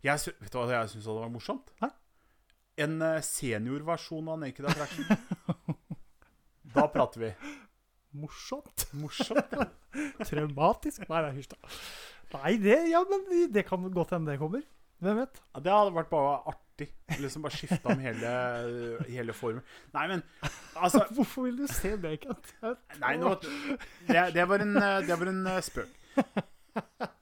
jeg, 0.00 0.32
vet 0.40 0.52
du 0.52 0.56
hva 0.56 0.70
jeg 0.72 0.94
syns 0.94 1.10
hadde 1.10 1.20
vært 1.20 1.36
morsomt? 1.36 1.68
Hæ? 1.82 1.92
En 2.80 2.96
eh, 3.02 3.20
seniorversjon 3.26 4.32
av 4.32 4.40
Naked 4.40 4.70
Attraction. 4.70 5.04
da 6.74 6.86
prater 6.92 7.20
vi. 7.26 7.32
Morsomt? 8.18 8.86
Morsomt. 8.96 9.52
ja. 9.52 9.66
Traumatisk? 10.28 11.04
Nei, 11.08 11.20
nei, 11.26 11.32
hysj 11.38 11.50
da. 11.52 11.58
Nei, 12.38 12.54
det, 12.60 12.78
ja, 12.90 13.02
men 13.08 13.24
det 13.52 13.64
kan 13.68 13.84
godt 13.94 14.14
hende 14.16 14.32
det 14.34 14.40
kommer. 14.40 14.64
Hvem 14.98 15.20
vet? 15.22 15.38
Ja, 15.54 15.60
Det 15.64 15.72
hadde 15.76 15.94
vært 15.96 16.10
bare 16.10 16.32
artig. 16.50 16.88
Liksom 17.18 17.42
bare 17.44 17.54
skifta 17.58 17.92
om 17.94 18.00
hele, 18.02 18.32
hele 19.08 19.34
formen. 19.36 19.62
Nei, 19.94 20.04
men 20.10 20.22
altså 20.78 21.04
Hvorfor 21.14 21.46
vil 21.48 21.60
du 21.62 21.66
se 21.70 21.94
det, 22.00 22.16
Kent? 22.24 22.52
Nei, 23.02 23.14
nå, 23.20 23.32
det, 24.08 24.24
det 24.36 24.46
var 24.50 24.64
en, 24.64 24.74
det 25.06 25.18
var 25.22 25.30
en 25.32 25.40
eh, 25.54 25.60
spøk. 25.64 25.94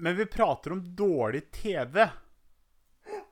Men 0.04 0.16
vi 0.18 0.26
prater 0.28 0.74
om 0.76 0.82
dårlig 0.98 1.46
TV. 1.54 2.02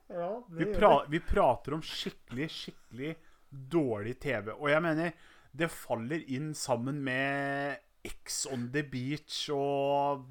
Ja, 0.07 0.29
Vi, 0.53 0.65
pra, 0.75 0.91
det. 1.03 1.11
vi 1.15 1.19
prater 1.25 1.75
om 1.77 1.81
skikkelig, 1.85 2.47
skikkelig 2.53 3.15
dårlig 3.49 4.15
TV. 4.21 4.51
Og 4.55 4.69
jeg 4.69 4.81
mener, 4.85 5.13
det 5.57 5.69
faller 5.71 6.23
inn 6.35 6.53
sammen 6.57 7.01
med 7.05 7.77
X 8.05 8.45
on 8.51 8.67
the 8.73 8.83
beach 8.83 9.45
og 9.53 10.25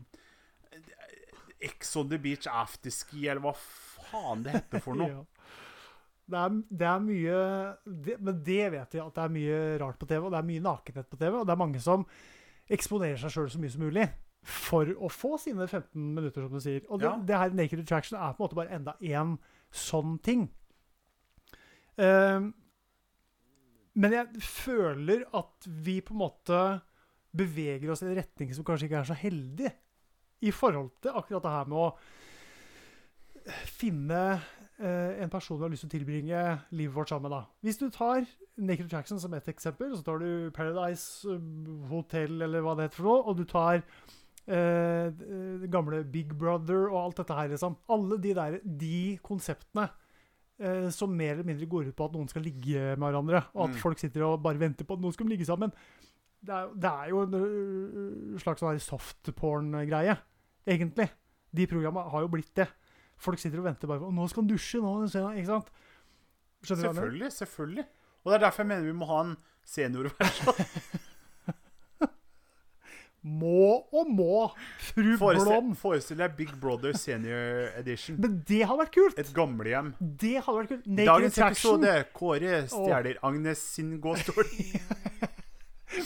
X 1.64 1.94
on 1.96 2.10
the 2.10 2.18
beach 2.20 2.46
afterski, 2.50 3.24
eller 3.28 3.40
hva 3.44 3.54
faen 3.56 4.42
det 4.44 4.52
heter 4.58 4.82
for 4.84 4.94
noe. 5.00 5.10
Ja. 5.10 5.24
Det 6.24 6.38
er, 6.40 6.54
det 6.80 6.86
er 6.88 7.00
mye 7.04 7.38
det, 7.84 8.14
Men 8.24 8.38
det 8.46 8.62
vet 8.72 8.94
vi, 8.96 9.00
at 9.02 9.16
det 9.18 9.24
er 9.26 9.32
mye 9.34 9.56
rart 9.82 9.98
på 10.00 10.06
TV, 10.08 10.22
og 10.24 10.30
det 10.32 10.38
er 10.40 10.46
mye 10.48 10.62
nakenhet 10.64 11.08
på 11.12 11.18
TV. 11.20 11.34
Og 11.36 11.44
det 11.48 11.52
er 11.52 11.60
mange 11.60 11.80
som 11.84 12.06
eksponerer 12.72 13.18
seg 13.20 13.34
sjøl 13.34 13.50
så 13.52 13.60
mye 13.60 13.72
som 13.74 13.84
mulig 13.84 14.06
for 14.44 14.88
å 15.00 15.08
få 15.12 15.34
sine 15.40 15.66
15 15.68 15.92
minutter, 16.16 16.44
som 16.46 16.52
du 16.56 16.60
sier. 16.64 16.80
Og 16.88 17.00
det, 17.00 17.08
Ja. 17.10 17.16
det 17.28 17.36
her 17.42 17.52
Naked 17.56 17.80
Attraction 17.84 18.16
er 18.20 18.32
på 18.36 18.40
en 18.40 18.46
måte 18.46 18.56
bare 18.58 18.72
enda 18.76 18.94
én 19.04 19.34
sånn 19.72 20.18
ting. 20.24 20.46
Ehm, 22.00 22.50
men 23.95 24.16
jeg 24.16 24.42
føler 24.42 25.24
at 25.36 25.68
vi 25.86 26.01
på 26.03 26.14
en 26.14 26.22
måte 26.24 26.61
beveger 27.34 27.90
oss 27.90 28.03
i 28.03 28.09
en 28.09 28.18
retning 28.18 28.53
som 28.55 28.66
kanskje 28.66 28.88
ikke 28.88 29.01
er 29.01 29.09
så 29.11 29.16
heldig 29.18 29.70
i 30.45 30.53
forhold 30.55 30.92
til 31.03 31.16
akkurat 31.16 31.47
det 31.47 31.55
her 31.55 31.70
med 31.70 31.80
å 31.82 31.88
finne 33.68 34.20
eh, 34.78 35.22
en 35.22 35.32
person 35.32 35.59
du 35.59 35.66
har 35.66 35.72
lyst 35.72 35.84
til 35.84 35.92
å 35.92 35.95
tilbringe 35.97 36.42
livet 36.74 36.97
vårt 36.97 37.12
sammen 37.12 37.32
med. 37.32 37.51
Hvis 37.64 37.80
du 37.80 37.88
tar 37.92 38.24
Naked 38.57 38.86
Attraction 38.86 39.20
som 39.20 39.34
et 39.36 39.49
eksempel, 39.51 39.92
så 39.97 40.05
tar 40.07 40.22
du 40.22 40.51
Paradise 40.55 41.28
eh, 41.30 41.49
Hotel 41.90 42.38
eller 42.47 42.64
hva 42.64 42.76
det 42.76 42.88
heter 42.88 43.01
for 43.01 43.11
noe, 43.11 43.24
og 43.24 43.40
du 43.40 43.45
tar 43.51 43.82
eh, 44.47 45.24
gamle 45.72 46.05
Big 46.14 46.32
Brother 46.38 46.88
og 46.88 47.01
alt 47.03 47.20
dette 47.22 47.38
her, 47.38 47.53
liksom. 47.53 47.76
Alle 47.92 48.20
de 48.22 48.34
der, 48.36 48.59
de 48.64 48.99
konseptene 49.26 49.88
eh, 49.90 50.03
som 50.94 51.11
mer 51.16 51.32
eller 51.34 51.44
mindre 51.48 51.66
går 51.66 51.88
ut 51.88 51.96
på 51.98 52.05
at 52.07 52.12
noen 52.14 52.28
skal 52.30 52.42
ligge 52.46 52.94
med 52.96 53.02
hverandre, 53.09 53.40
og 53.55 53.64
at 53.68 53.74
Mm. 53.74 53.80
folk 53.80 53.98
sitter 53.98 54.22
og 54.22 54.42
bare 54.42 54.59
venter 54.61 54.84
på 54.86 54.94
at 54.94 55.00
noen 55.02 55.12
skal 55.12 55.26
ligge 55.26 55.44
sammen. 55.44 55.72
Det 56.44 56.52
er, 56.55 56.68
det 56.76 56.90
er 56.90 57.09
jo 57.11 57.22
en 57.22 57.34
øh, 57.34 58.38
slags 58.38 58.61
sånn 58.61 58.78
softporn-greie, 58.78 60.16
egentlig. 60.66 61.09
De 61.55 61.66
programmene 61.66 62.11
har 62.11 62.20
jo 62.20 62.28
blitt 62.28 62.55
det. 62.55 62.68
Folk 63.16 63.38
sitter 63.38 63.59
og 63.62 63.64
venter 63.64 63.86
bare 63.88 64.00
på 64.00 64.11
'Nå 64.12 64.28
skal 64.28 64.42
han 64.42 64.50
dusje', 64.50 64.82
nå 64.82 65.05
Ikke 65.36 65.46
sant? 65.46 65.70
Skjønner? 66.64 66.92
Selvfølgelig. 66.92 67.32
Selvfølgelig. 67.32 67.84
Og 68.24 68.32
det 68.32 68.34
er 68.34 68.44
derfor 68.46 68.62
jeg 68.62 68.66
mener 68.68 68.84
vi 68.84 68.92
må 68.98 69.07
ha 69.07 69.20
en 69.24 69.36
seniorversjon. 69.64 70.55
Må 73.24 73.86
og 73.96 74.08
må, 74.12 74.50
fru 74.84 75.14
Forestill, 75.16 75.48
Blom. 75.48 75.70
forestill 75.80 76.18
deg 76.20 76.34
Big 76.36 76.50
Brother 76.60 76.92
Senior 76.92 77.70
Edition. 77.80 78.18
Men 78.20 78.34
det 78.44 78.58
hadde 78.68 78.82
vært 78.82 78.92
kult! 78.92 79.18
Et 79.22 79.30
gamlehjem. 79.32 79.94
Det 80.00 80.34
hadde 80.44 80.58
vært 80.58 80.68
kult. 80.74 80.86
Naked 80.90 81.08
Dagens 81.08 81.38
Attraction. 81.38 81.86
episode 81.88 82.12
Kåre 82.18 82.58
stjeler 82.68 83.16
Agnes 83.24 83.62
sin 83.78 83.94
gåstol. 84.04 84.44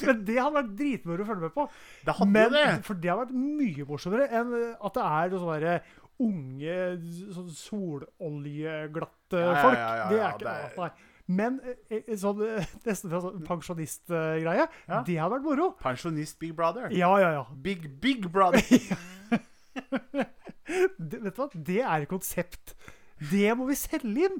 Men 0.05 0.19
det 0.29 0.37
hadde 0.37 0.53
vært 0.61 0.73
dritmoro 0.79 1.25
å 1.25 1.29
følge 1.31 1.47
med 1.49 1.55
på. 1.57 1.65
Det 2.05 2.15
hadde 2.19 2.33
Men, 2.37 2.55
det. 2.55 2.65
For 2.87 2.95
det 3.03 3.11
har 3.11 3.21
vært 3.25 3.35
mye 3.35 3.87
morsommere 3.89 4.27
enn 4.39 4.55
at 4.77 4.99
det 4.99 5.07
er 5.09 5.35
sånne 5.35 5.59
derre 5.59 5.77
unge, 6.19 6.79
sånn 7.35 7.51
sololjeglatte 7.55 9.39
Ja, 9.43 9.55
folk. 9.63 9.79
ja, 9.79 9.91
ja, 10.03 10.09
det 10.11 10.19
er 10.19 10.33
ikke 10.33 10.45
det 10.45 10.55
er- 10.55 10.79
Nei. 10.79 10.91
Men 11.29 11.59
eh, 11.61 11.99
eh, 11.99 12.15
sånn, 12.17 12.41
eh, 12.47 12.71
nesten 12.89 13.11
fra 13.13 13.21
sånn 13.21 13.43
pensjonistgreie, 13.45 14.65
Ja. 14.89 15.03
det 15.05 15.19
hadde 15.21 15.35
vært 15.37 15.45
moro. 15.45 15.67
Pensjonist 15.83 16.39
Big 16.41 16.55
Brother. 16.57 16.89
Ja, 16.97 17.11
ja, 17.21 17.31
ja. 17.37 17.45
Big 17.53 17.85
Big 18.01 18.29
Brother. 18.33 18.65
Det, 20.99 21.21
vet 21.23 21.33
du 21.33 21.39
hva? 21.41 21.47
Det 21.55 21.79
er 21.81 22.03
et 22.05 22.11
konsept. 22.11 22.75
Det 23.31 23.49
må 23.57 23.65
vi 23.71 23.77
selge 23.79 24.27
inn. 24.29 24.35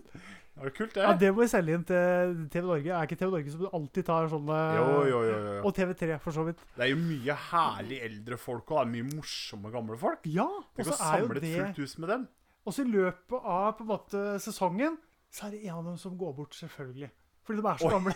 Det 0.59 0.61
var 0.61 0.73
kult, 0.75 0.93
det. 0.97 1.05
Ja, 1.07 1.13
Det 1.17 1.31
må 1.33 1.41
vi 1.45 1.49
selge 1.49 1.77
inn 1.79 1.85
til 1.89 2.35
TV 2.53 2.67
Norge. 2.67 2.91
Er 2.99 3.07
ikke 3.09 3.19
TV 3.21 3.31
Norge 3.33 3.53
som 3.55 3.65
alltid 3.79 4.07
tar 4.09 4.29
sånne 4.33 4.59
Jo, 4.77 4.85
jo, 5.09 5.21
jo, 5.25 5.39
jo. 5.47 5.55
Og 5.71 5.75
TV3, 5.79 6.19
for 6.21 6.35
så 6.37 6.45
vidt. 6.49 6.61
Det 6.77 6.85
er 6.85 6.91
jo 6.93 6.99
mye 7.01 7.37
herlig 7.49 8.01
eldre 8.11 8.39
folk, 8.43 8.75
og 8.75 8.83
det 8.83 8.93
mye 8.97 9.09
morsomme 9.15 9.73
gamle 9.73 9.99
folk. 10.01 10.27
Ja, 10.29 10.49
og 10.51 10.77
Tenk 10.77 10.91
så 10.91 10.99
er 10.99 11.23
jo 11.23 11.31
samle 11.31 11.41
et 11.41 11.49
fullt 11.55 11.81
hus 11.85 11.97
med 12.03 12.13
dem. 12.13 12.27
Og 12.69 12.75
så 12.77 12.85
i 12.85 12.91
løpet 12.93 13.49
av 13.49 13.71
på 13.79 13.87
en 13.87 13.91
måte 13.95 14.25
sesongen 14.45 14.99
så 15.33 15.47
er 15.47 15.51
det 15.55 15.63
en 15.67 15.75
av 15.79 15.85
dem 15.85 15.97
som 16.01 16.19
går 16.19 16.33
bort, 16.37 16.55
selvfølgelig. 16.57 17.11
Fordi 17.47 17.63
de 17.63 17.69
er 17.69 17.77
så 17.81 17.87
Oi. 17.87 17.93
gamle. 17.93 18.15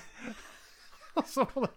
Og 1.20 1.24
så 1.28 1.46
må 1.54 1.64
det 1.66 1.72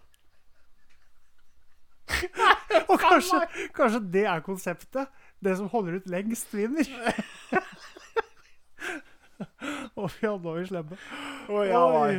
Og 2.90 3.00
kanskje, 3.00 3.40
kanskje 3.74 4.00
det 4.12 4.24
er 4.30 4.40
konseptet. 4.40 5.06
Det 5.44 5.56
som 5.58 5.68
holder 5.68 5.98
ut 5.98 6.06
lengst, 6.10 6.54
vinner. 6.54 6.86
Å, 9.96 10.08
ja, 10.22 10.32
nå 10.32 10.54
er 10.54 10.60
vi 10.60 10.66
slemme. 10.70 10.98
Oi, 11.52 11.66
ja, 11.68 11.82
Oi. 12.00 12.16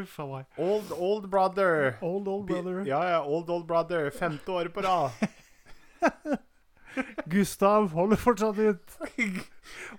Uff 0.00 0.18
a 0.20 0.26
meg. 0.26 0.48
Old, 0.58 0.90
old 0.96 1.28
brother. 1.30 1.94
Old, 2.02 2.28
old 2.28 2.46
brother. 2.48 2.82
Ja, 2.88 3.02
ja, 3.08 3.20
old, 3.22 3.50
old 3.50 3.66
brother. 3.68 4.10
Femte 4.10 4.52
året 4.52 4.74
på 4.74 4.82
rad. 4.84 5.10
Gustav 7.32 7.90
holder 7.94 8.20
fortsatt 8.20 8.58
ut. 8.58 8.98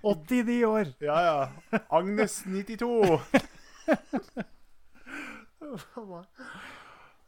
89 0.02 0.64
år. 0.68 0.92
Ja, 1.04 1.20
ja. 1.26 1.80
Agnes 1.88 2.40
92. 2.46 3.20
Uff 5.70 5.86
a 5.96 6.04
meg. 6.08 6.44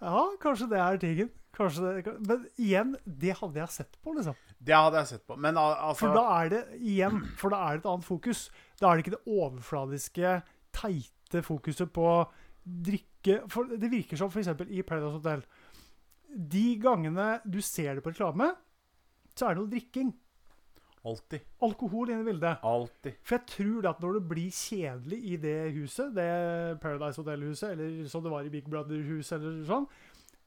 Ja, 0.02 0.24
kanskje 0.42 0.66
det 0.72 0.82
er 0.82 0.98
tingen. 1.02 1.30
Det, 1.52 2.14
men 2.24 2.46
igjen, 2.56 2.94
det 3.04 3.36
hadde 3.38 3.60
jeg 3.60 3.74
sett 3.74 3.98
på, 4.02 4.14
liksom. 4.16 4.36
Det 4.58 4.74
hadde 4.74 5.02
jeg 5.02 5.10
sett 5.12 5.24
på. 5.28 5.36
Men 5.36 5.58
altså 5.60 5.98
For 6.00 6.16
da 6.16 6.22
er 6.40 6.52
det 6.54 6.62
igjen, 6.80 7.20
for 7.38 7.52
da 7.52 7.60
er 7.66 7.76
det 7.76 7.84
et 7.84 7.90
annet 7.92 8.08
fokus. 8.08 8.46
Da 8.80 8.88
er 8.88 8.96
det 8.96 9.04
ikke 9.04 9.16
det 9.18 9.36
overfladiske, 9.36 10.32
teite 10.72 11.42
fokuset 11.44 11.92
på 11.92 12.06
drikke 12.62 13.40
For 13.50 13.66
det 13.66 13.90
virker 13.90 14.18
som 14.18 14.30
f.eks. 14.30 14.48
i 14.70 14.82
Paradise 14.86 15.18
Hotel. 15.18 15.42
De 16.32 16.66
gangene 16.80 17.40
du 17.44 17.60
ser 17.62 17.98
det 17.98 18.04
på 18.04 18.12
reklame, 18.14 18.52
så 19.36 19.48
er 19.48 19.54
det 19.54 19.62
noe 19.62 19.72
drikking. 19.72 20.12
Alltid. 21.02 21.42
Alkohol 21.66 22.12
inne 22.12 22.22
i 22.22 22.28
bildet. 22.28 22.62
Alltid. 22.62 23.16
For 23.26 23.34
jeg 23.38 23.46
tror 23.50 23.78
det 23.82 23.90
at 23.90 24.02
når 24.04 24.18
det 24.18 24.22
blir 24.30 24.54
kjedelig 24.54 25.18
i 25.32 25.36
det 25.42 25.56
huset, 25.74 26.12
det 26.14 26.28
Paradise 26.82 27.18
Hotel-huset, 27.18 27.72
eller 27.74 28.08
som 28.12 28.22
det 28.22 28.30
var 28.30 28.46
i 28.46 28.52
Big 28.52 28.68
Brother-huset, 28.70 29.40
eller 29.40 29.64
sånn, 29.66 29.88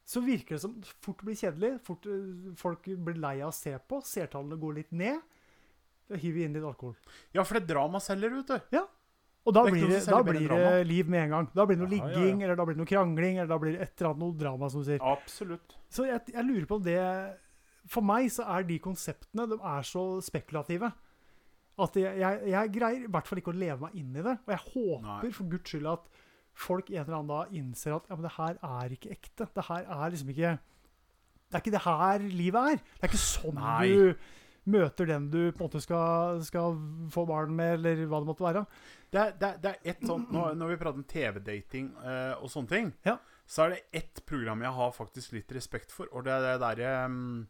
så 0.05 0.21
virker 0.23 0.55
det 0.55 0.61
som 0.63 0.77
fort 1.03 1.23
blir 1.27 1.35
kjedelig. 1.35 1.73
Fort 1.83 2.07
eh, 2.07 2.53
folk 2.61 2.87
blir 2.87 3.19
lei 3.19 3.39
av 3.41 3.51
å 3.51 3.57
se 3.57 3.73
på. 3.83 3.99
Seertallene 4.05 4.59
går 4.61 4.77
litt 4.79 4.93
ned. 4.95 5.19
Da 6.07 6.19
hiver 6.21 6.37
vi 6.37 6.45
inn 6.45 6.55
litt 6.55 6.67
alkohol. 6.67 6.95
Ja, 7.33 7.43
for 7.43 7.57
det 7.57 7.65
er 7.65 7.73
drama 7.73 7.99
selger, 8.03 8.37
vet 8.37 8.53
du. 8.53 8.79
Og 9.45 9.53
da 9.53 9.61
Det 9.65 9.73
blir 9.75 9.89
det, 9.91 10.01
da 10.09 10.21
blir 10.25 10.47
det 10.49 10.85
liv 10.87 11.09
med 11.09 11.27
en 11.27 11.33
gang. 11.35 11.47
Da 11.53 11.65
blir 11.67 11.77
det 11.77 11.83
noe 11.83 11.91
Ja, 11.91 11.97
ja, 11.97 12.05
ja. 12.05 12.19
ligging, 12.21 12.43
eller 12.45 12.57
da 12.57 12.65
blir 12.65 12.77
det 12.77 12.81
noe 12.81 12.89
krangling, 12.89 13.35
eller 13.37 13.51
da 13.51 13.57
blir 13.61 13.75
det 13.75 13.81
et 13.81 13.99
eller 13.99 14.09
annet 14.13 14.23
noe 14.23 14.37
drama, 14.39 14.69
som 14.71 14.81
du 14.81 14.87
sier. 14.87 15.03
Absolutt. 15.05 15.75
Så 15.93 16.07
jeg, 16.07 16.21
jeg 16.31 16.45
lurer 16.47 16.65
på 16.69 16.79
om 16.79 16.85
det 16.85 17.01
For 17.91 18.01
meg 18.05 18.31
så 18.33 18.45
er 18.55 18.63
de 18.65 18.79
konseptene 18.81 19.45
de 19.51 19.57
er 19.61 19.83
så 19.85 20.05
spekulative 20.25 20.91
at 21.83 21.97
jeg, 21.99 22.17
jeg, 22.21 22.39
jeg 22.53 22.71
greier 22.71 23.03
i 23.03 23.09
hvert 23.11 23.27
fall 23.27 23.41
ikke 23.41 23.51
å 23.51 23.57
leve 23.59 23.81
meg 23.83 23.97
inn 23.99 24.13
i 24.15 24.23
det. 24.23 24.37
Og 24.47 24.53
jeg 24.53 24.63
håper 24.69 25.25
Nei. 25.27 25.31
for 25.35 25.49
guds 25.51 25.73
skyld 25.73 25.89
at 25.91 26.05
folk 26.55 26.87
en 26.93 27.01
eller 27.01 27.17
annen 27.17 27.33
da 27.33 27.41
innser 27.59 27.97
at 27.97 28.05
ja, 28.07 28.15
men 28.15 28.23
det 28.23 28.31
her 28.37 28.61
er 28.63 28.93
ikke 28.95 29.11
ekte. 29.17 29.47
Det 29.57 29.65
her 29.67 29.83
er 29.91 30.13
liksom 30.13 30.31
ikke 30.31 30.53
Det 31.45 31.57
er 31.59 31.61
ikke 31.65 31.73
det 31.75 31.83
her 31.85 32.23
livet 32.31 32.69
er. 32.71 32.79
Det 32.95 33.03
er 33.03 33.11
ikke 33.11 33.21
sånn 33.25 33.59
Nei. 33.59 33.89
du 33.91 34.31
møter 34.71 35.05
den 35.11 35.27
du 35.29 35.39
på 35.53 35.59
en 35.61 35.67
måte 35.67 35.81
skal, 35.83 36.39
skal 36.47 36.79
få 37.13 37.25
barn 37.29 37.51
med, 37.53 37.75
eller 37.75 37.99
hva 38.09 38.17
det 38.23 38.29
måtte 38.31 38.45
være. 38.47 38.63
Det 39.13 39.19
er, 39.21 39.35
det 39.37 39.49
er, 39.51 39.59
det 39.61 39.73
er 39.75 39.91
et 39.93 40.07
sånt 40.09 40.31
Når, 40.33 40.55
når 40.57 40.71
vi 40.71 40.77
prater 40.81 41.03
om 41.03 41.05
TV-dating 41.11 41.91
eh, 42.01 42.31
og 42.39 42.49
sånne 42.49 42.71
ting, 42.71 42.89
Ja. 43.05 43.19
så 43.45 43.67
er 43.67 43.75
det 43.75 43.83
ett 44.01 44.23
program 44.25 44.63
jeg 44.65 44.73
har 44.79 44.95
faktisk 44.95 45.35
litt 45.37 45.51
respekt 45.53 45.93
for, 45.93 46.09
og 46.15 46.25
det 46.25 46.33
er 46.33 46.47
det 46.47 46.55
derre 46.63 46.95
um, 47.11 47.43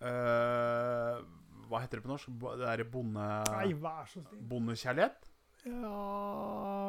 eh, 0.00 1.18
Hva 1.70 1.80
heter 1.84 2.00
det 2.00 2.04
på 2.06 2.10
norsk? 2.12 2.30
Det 2.42 2.54
derre 2.64 2.86
bonde... 2.90 3.26
Nei, 3.52 3.72
vær 3.78 4.08
så 4.10 4.22
snill. 4.24 4.40
Bondekjærlighet? 4.50 5.28
Ja 5.68 5.96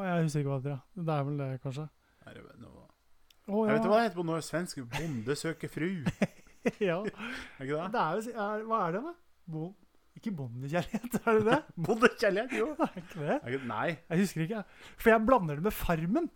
Jeg 0.07 0.23
husker 0.25 0.39
ikke 0.45 0.53
hva 0.53 0.61
det 0.63 0.71
er. 0.73 0.81
Det 0.95 1.15
er 1.17 1.25
vel 1.27 1.41
det, 1.41 1.49
kanskje. 1.65 1.87
Er 2.25 2.37
det 2.37 2.45
noe- 2.61 2.87
Å, 3.51 3.65
Jeg 3.67 3.75
vet 3.75 3.83
ja. 3.83 3.89
hva 3.91 3.97
det 3.99 4.05
heter 4.07 4.19
på 4.21 4.25
norsk. 4.29 4.47
svensk. 4.47 4.81
Bonde 4.95 5.35
søker 5.35 5.71
fru. 5.73 5.89
Er 6.61 6.77
ja. 6.85 6.97
ikke 7.01 7.73
det? 7.73 7.85
Det 7.95 8.01
er 8.01 8.17
jo 8.21 8.33
er, 8.37 8.65
Hva 8.69 8.79
er 8.85 8.91
det, 8.93 8.99
da? 9.07 9.13
Bo, 9.49 9.63
ikke 10.19 10.31
bondekjærlighet, 10.37 11.15
er 11.25 11.39
det 11.39 11.45
det? 11.47 11.59
Bondekjærlighet, 11.87 12.51
jo. 12.59 12.67
Er 12.85 12.99
ikke 13.01 13.21
det? 13.25 13.37
Er 13.49 13.63
Nei. 13.71 13.87
Jeg 14.11 14.19
husker 14.21 14.43
ikke. 14.45 14.61
For 15.01 15.09
jeg 15.13 15.25
blander 15.25 15.57
det 15.57 15.65
med 15.65 15.73
Farmen. 15.73 16.29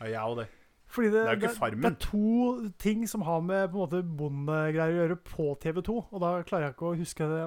Ja, 0.00 0.08
jeg 0.10 0.24
og 0.24 0.40
det. 0.40 0.48
Fordi 0.90 1.06
det, 1.12 1.20
Det 1.22 1.30
er 1.30 1.38
det, 1.70 1.80
det 1.82 1.86
er 1.86 1.96
to 2.02 2.70
ting 2.82 3.04
som 3.08 3.22
har 3.22 3.40
med 3.46 3.70
på 3.70 3.84
bondegreier 4.18 4.90
å 4.90 4.98
gjøre 4.98 5.16
på 5.22 5.46
TV2. 5.62 5.94
Og 6.10 6.22
da 6.22 6.30
klarer 6.46 6.66
jeg 6.66 6.74
ikke 6.74 6.88
å 6.88 6.96
huske 6.98 7.28
det. 7.30 7.42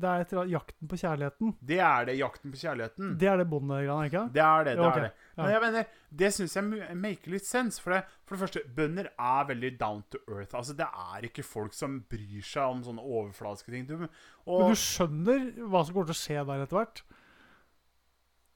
Det 0.00 0.08
er 0.08 0.24
etter 0.24 0.48
'Jakten 0.48 0.88
på 0.88 0.96
kjærligheten'. 1.02 1.52
Det 1.60 1.78
er 1.78 2.06
det. 2.08 2.14
Jakten 2.16 2.54
på 2.54 2.60
kjærligheten. 2.62 3.18
Det 3.20 3.28
er 3.28 3.36
det 3.36 3.48
bondegreiene, 3.50 4.08
ikke 4.08 4.32
Det 4.32 4.42
er 4.42 4.64
det. 4.64 4.76
det, 4.76 4.82
Ja, 4.82 4.88
ok. 4.88 4.96
er 4.96 5.00
det. 5.02 5.12
Men 5.36 5.50
jeg 5.50 5.60
mener, 5.60 5.84
det 6.16 6.32
syns 6.32 6.56
jeg 6.56 6.96
make 6.96 7.26
litt 7.26 7.44
sense. 7.44 7.82
For 7.82 7.90
det, 7.92 8.04
for 8.24 8.36
det 8.36 8.40
første, 8.48 8.60
bønder 8.74 9.08
er 9.18 9.44
veldig 9.44 9.78
down 9.78 10.02
to 10.10 10.18
earth. 10.32 10.54
Altså, 10.54 10.72
Det 10.76 10.86
er 10.88 11.20
ikke 11.28 11.44
folk 11.44 11.74
som 11.74 12.00
bryr 12.08 12.40
seg 12.42 12.62
om 12.62 12.82
sånne 12.82 13.04
overfladiske 13.04 13.70
ting. 13.70 13.86
Du, 13.86 13.96
Men 13.98 14.08
du 14.46 14.74
skjønner 14.74 15.52
hva 15.68 15.84
som 15.84 15.92
kommer 15.94 16.08
til 16.08 16.16
å 16.16 16.24
skje 16.24 16.46
der 16.46 16.62
etter 16.64 16.76
hvert? 16.80 17.02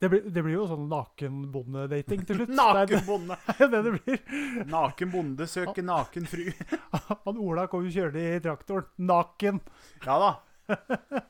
Det 0.00 0.08
blir, 0.08 0.22
det 0.32 0.42
blir 0.42 0.54
jo 0.54 0.66
sånn 0.68 0.86
nakenbondedating 0.88 2.22
til 2.28 2.38
slutt. 2.38 2.52
nakenbonde! 2.62 3.36
Det 3.58 3.66
er 3.66 3.72
det 3.74 3.80
det 3.84 3.96
blir. 3.98 4.22
Naken 4.70 5.10
bonde 5.12 5.48
søker 5.50 5.84
naken 5.84 6.28
fru. 6.30 6.46
Han 7.26 7.40
Ola 7.40 7.66
kom 7.68 7.84
jo 7.84 7.92
kjørende 7.92 8.22
i 8.38 8.38
traktoren. 8.44 8.88
Naken. 9.10 9.60
Ja 10.06 10.16
da. 10.22 10.30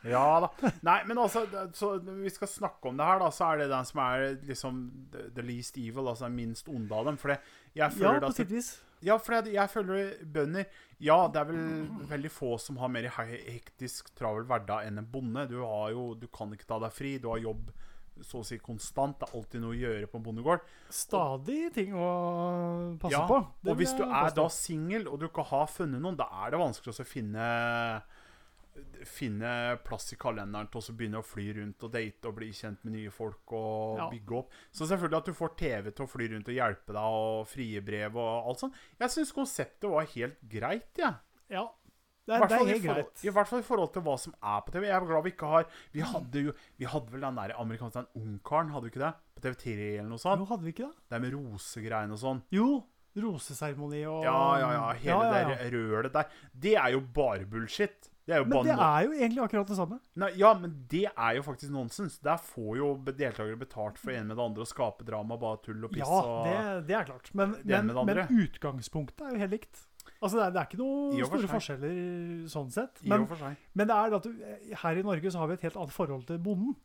Ja 0.07 0.23
da. 0.45 0.71
Nei, 0.87 1.01
men 1.09 1.19
altså, 1.19 1.43
så 1.75 1.97
når 2.05 2.23
vi 2.23 2.31
skal 2.31 2.53
snakke 2.53 2.93
om 2.93 3.01
det 3.01 3.09
her, 3.09 3.19
da, 3.25 3.33
så 3.35 3.49
er 3.49 3.63
det 3.65 3.71
den 3.73 3.89
som 3.89 4.03
er 4.05 4.25
liksom 4.47 4.81
the, 5.17 5.43
least 5.43 5.79
evil, 5.81 6.07
altså 6.13 6.29
den 6.29 6.39
minst 6.39 6.71
onde 6.71 6.95
av 6.95 7.11
dem. 7.11 7.19
For 7.19 7.35
jeg 7.35 7.97
føler 7.97 8.21
Ja, 8.21 8.25
på 8.29 8.33
sitt 8.37 8.55
vis. 8.55 8.71
Ja, 9.03 9.17
for 9.17 9.39
jeg, 9.39 9.55
jeg 9.57 9.73
føler 9.73 10.11
bønder 10.29 10.67
Ja, 11.01 11.23
det 11.33 11.41
er 11.41 11.47
vel 11.49 11.87
veldig 12.11 12.31
få 12.35 12.59
som 12.61 12.77
har 12.83 12.91
mer 12.93 13.09
hektisk, 13.17 14.13
travel 14.19 14.45
hverdag 14.47 14.87
enn 14.87 15.01
en 15.01 15.09
bonde. 15.11 15.47
Du 15.49 15.63
har 15.65 15.95
jo 15.97 16.13
Du 16.21 16.29
kan 16.29 16.53
ikke 16.53 16.69
ta 16.69 16.79
deg 16.85 16.93
fri. 16.95 17.17
Du 17.19 17.31
har 17.33 17.41
jobb 17.41 17.73
så 18.27 18.41
å 18.41 18.45
si 18.47 18.59
konstant. 18.59 19.19
Det 19.21 19.29
er 19.29 19.37
alltid 19.39 19.61
noe 19.63 19.75
å 19.75 19.79
gjøre 19.81 20.07
på 20.11 20.17
en 20.21 20.23
bondegård. 20.29 20.61
Stadig 20.91 21.73
ting 21.75 21.93
å 21.95 22.97
passe 23.01 23.13
Ja, 23.17 23.27
på. 23.27 23.41
Det 23.63 23.71
og 23.73 23.77
hvis 23.81 23.95
du 23.97 24.03
er 24.05 24.31
da 24.37 24.49
singel, 24.49 25.07
og 25.09 25.21
du 25.21 25.27
ikke 25.29 25.45
har 25.51 25.67
funnet 25.67 26.01
noen, 26.01 26.17
da 26.17 26.29
er 26.45 26.51
det 26.51 26.59
vanskelig 26.61 26.95
å 27.01 27.07
finne 27.07 28.03
Finne 29.05 29.79
plass 29.85 30.13
i 30.13 30.17
kalenderen 30.17 30.69
til 30.71 30.79
å 30.81 30.93
begynne 30.97 31.19
å 31.21 31.25
fly 31.27 31.53
rundt 31.57 31.83
og 31.85 31.91
date 31.93 32.29
og 32.29 32.35
bli 32.37 32.51
kjent 32.55 32.85
med 32.85 32.93
nye 32.95 33.11
folk 33.11 33.53
og 33.53 33.99
Ja. 33.99 34.09
bygge 34.11 34.37
opp. 34.39 34.51
Så 34.73 34.87
selvfølgelig 34.87 35.17
at 35.19 35.25
du 35.25 35.33
får 35.33 35.57
TV 35.57 35.91
til 35.91 36.05
å 36.07 36.09
fly 36.09 36.29
rundt 36.29 36.49
og 36.49 36.55
hjelpe 36.55 36.87
deg, 36.93 37.03
og 37.03 37.47
frie 37.49 37.81
brev 37.81 38.17
og 38.17 38.47
alt 38.49 38.59
sånt. 38.61 38.75
Jeg 39.01 39.09
syns 39.11 39.33
konseptet 39.33 39.91
var 39.91 40.05
helt 40.05 40.39
greit, 40.49 40.95
jeg. 40.97 41.15
Ja, 41.51 41.65
I 41.67 41.80
det 42.31 42.37
er, 42.39 42.45
det 42.47 42.57
er 42.57 42.65
helt 42.71 42.85
forhold- 42.85 43.01
greit. 43.03 43.25
I 43.27 43.33
hvert 43.35 43.49
fall 43.51 43.63
i 43.63 43.67
forhold 43.67 43.93
til 43.97 44.03
hva 44.07 44.15
som 44.23 44.35
er 44.41 44.61
på 44.67 44.75
TV. 44.77 44.87
Jeg 44.87 44.97
er 44.97 45.07
glad 45.11 45.25
vi 45.27 45.33
ikke 45.35 45.51
har 45.51 45.67
Vi 45.93 46.01
hadde 46.13 46.45
jo 46.47 46.53
Vi 46.79 46.87
hadde 46.95 47.11
vel 47.17 47.27
den 47.27 47.41
der 47.43 47.55
amerikanske 47.59 48.05
den 48.05 48.23
Ungkaren, 48.23 48.71
hadde 48.75 48.87
vi 48.87 48.93
ikke 48.95 49.03
det? 49.05 49.13
På 49.35 49.43
TV3 49.49 49.75
eller 49.99 50.09
noe 50.15 50.23
sånt? 50.23 50.41
Jo, 50.45 50.49
hadde 50.53 50.65
vi 50.69 50.73
ikke 50.77 50.87
det? 50.87 50.97
Det 51.11 51.21
med 51.27 51.35
rosegreiene 51.35 52.15
og 52.17 52.23
sånn. 52.23 52.43
Jo. 52.55 52.71
Roseseremoni 53.19 54.05
og 54.07 54.23
Ja, 54.25 54.39
ja, 54.61 54.71
ja. 54.77 54.87
Hele 54.95 55.11
Ja, 55.11 55.33
ja, 55.35 55.49
ja. 55.51 55.57
det 55.59 55.73
rølet 55.75 56.13
der. 56.15 56.25
Det 56.55 56.75
er 56.79 56.93
jo 56.95 57.01
bare 57.01 57.45
bullshit. 57.45 58.09
Det 58.27 58.37
er 58.37 58.45
jo 58.45 58.47
Men 58.47 58.63
det 58.69 58.77
er 58.79 59.03
jo 59.09 59.11
egentlig 59.17 59.43
akkurat 59.43 59.67
det 59.67 59.77
samme. 59.77 59.97
Nei, 60.23 60.29
Ja, 60.39 60.53
men 60.55 60.87
det 60.89 61.07
er 61.11 61.35
jo 61.35 61.43
faktisk 61.43 61.73
nonsens. 61.75 62.21
Der 62.23 62.37
får 62.39 62.77
jo 62.79 62.95
deltakere 63.09 63.59
betalt 63.59 63.99
for 63.99 64.13
en 64.15 64.29
med 64.29 64.37
det 64.39 64.45
andre 64.45 64.63
å 64.63 64.69
skape 64.71 65.05
drama, 65.05 65.37
bare 65.37 65.59
tull 65.65 65.83
og 65.85 65.91
piss 65.91 66.07
Ja, 66.07 66.21
det, 66.47 66.87
det 66.87 66.95
er 67.01 67.05
klart. 67.11 67.31
Men, 67.35 67.57
men, 67.65 67.91
men 68.07 68.23
utgangspunktet 68.29 69.27
er 69.27 69.33
jo 69.35 69.39
helt 69.43 69.51
likt. 69.59 69.87
Altså, 70.21 70.37
det 70.37 70.45
er, 70.47 70.51
det 70.53 70.61
er 70.61 70.69
ikke 70.69 70.81
noen 70.83 71.17
for 71.17 71.27
store 71.31 71.41
seg. 71.47 71.55
forskjeller 71.57 72.47
sånn 72.53 72.71
sett. 72.75 73.01
Men, 73.09 73.27
for 73.27 73.57
men 73.75 73.89
det 73.89 73.97
er 73.97 74.15
at 74.19 74.27
du, 74.29 74.47
her 74.85 75.01
i 75.01 75.03
Norge 75.07 75.33
så 75.33 75.39
har 75.41 75.49
vi 75.49 75.55
et 75.57 75.63
helt 75.69 75.77
annet 75.81 75.95
forhold 75.97 76.27
til 76.29 76.39
bonden. 76.45 76.77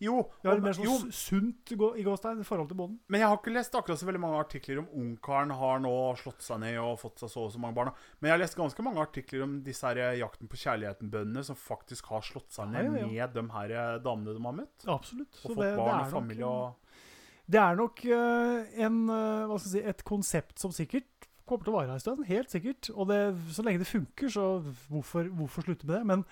Jo, 0.00 0.14
Vi 0.42 0.48
har 0.48 0.56
et 0.56 0.64
mer 0.64 0.74
sånn 0.74 0.86
jo, 0.88 0.94
sunt 1.12 1.70
gå- 1.78 1.92
i 2.00 2.02
gåstein 2.02 2.40
forhold 2.42 2.70
til 2.70 2.78
bonden. 2.78 2.98
men 3.06 3.20
jeg 3.20 3.28
har 3.28 3.36
ikke 3.36 3.52
lest 3.52 3.74
akkurat 3.78 3.98
så 4.00 4.06
veldig 4.08 4.20
mange 4.22 4.38
artikler 4.40 4.78
om 4.80 4.88
ungkaren 4.90 5.52
har 5.54 5.78
nå 5.84 5.92
slått 6.18 6.42
seg 6.42 6.58
ned 6.62 6.78
og 6.82 6.96
fått 6.98 7.20
seg 7.20 7.30
så 7.30 7.44
og 7.44 7.52
så 7.52 7.60
mange 7.62 7.76
barn. 7.76 7.92
Men 8.18 8.30
jeg 8.30 8.34
har 8.34 8.42
lest 8.42 8.56
ganske 8.58 8.82
mange 8.82 9.02
artikler 9.04 9.44
om 9.44 9.58
disse 9.62 9.86
her 9.86 10.00
eh, 10.02 10.16
jakten 10.22 10.48
på 10.50 10.56
kjærligheten-bøndene 10.62 11.44
som 11.46 11.54
faktisk 11.58 12.06
har 12.10 12.24
slått 12.26 12.50
seg 12.56 12.72
ned 12.72 12.88
Ja, 12.88 12.90
ja, 12.90 13.04
ja. 13.04 13.28
med 13.28 13.36
de 13.36 13.44
her 13.58 13.74
eh, 13.76 13.98
damene 14.02 14.34
de 14.34 14.42
har 14.48 14.56
møtt. 14.62 14.86
Absolutt. 14.88 15.34
Og 15.44 15.50
Så 15.50 15.52
fått 15.52 15.62
det, 15.62 15.70
det 15.70 15.78
barn 15.78 15.98
det 16.00 16.06
og 16.08 16.16
familie 16.16 16.46
og 16.46 16.74
Det 17.54 17.60
er 17.60 17.76
nok 17.76 17.98
uh, 18.08 18.78
en, 18.88 18.98
uh, 19.12 19.56
si, 19.60 19.78
et 19.84 20.02
konsept 20.08 20.58
som 20.58 20.72
sikkert 20.72 21.04
kommer 21.46 21.64
til 21.66 21.72
å 21.74 21.76
vare 21.78 21.92
en 21.94 22.00
stund. 22.02 22.24
Helt 22.28 22.50
sikkert. 22.50 22.90
Og 22.94 23.08
det, 23.10 23.20
så 23.52 23.62
lenge 23.66 23.78
det 23.82 23.88
funker, 23.90 24.28
så 24.32 24.48
hvorfor, 24.88 25.28
hvorfor 25.28 25.62
slutte 25.66 25.86
med 25.86 25.96
det? 25.98 26.04
Men 26.06 26.24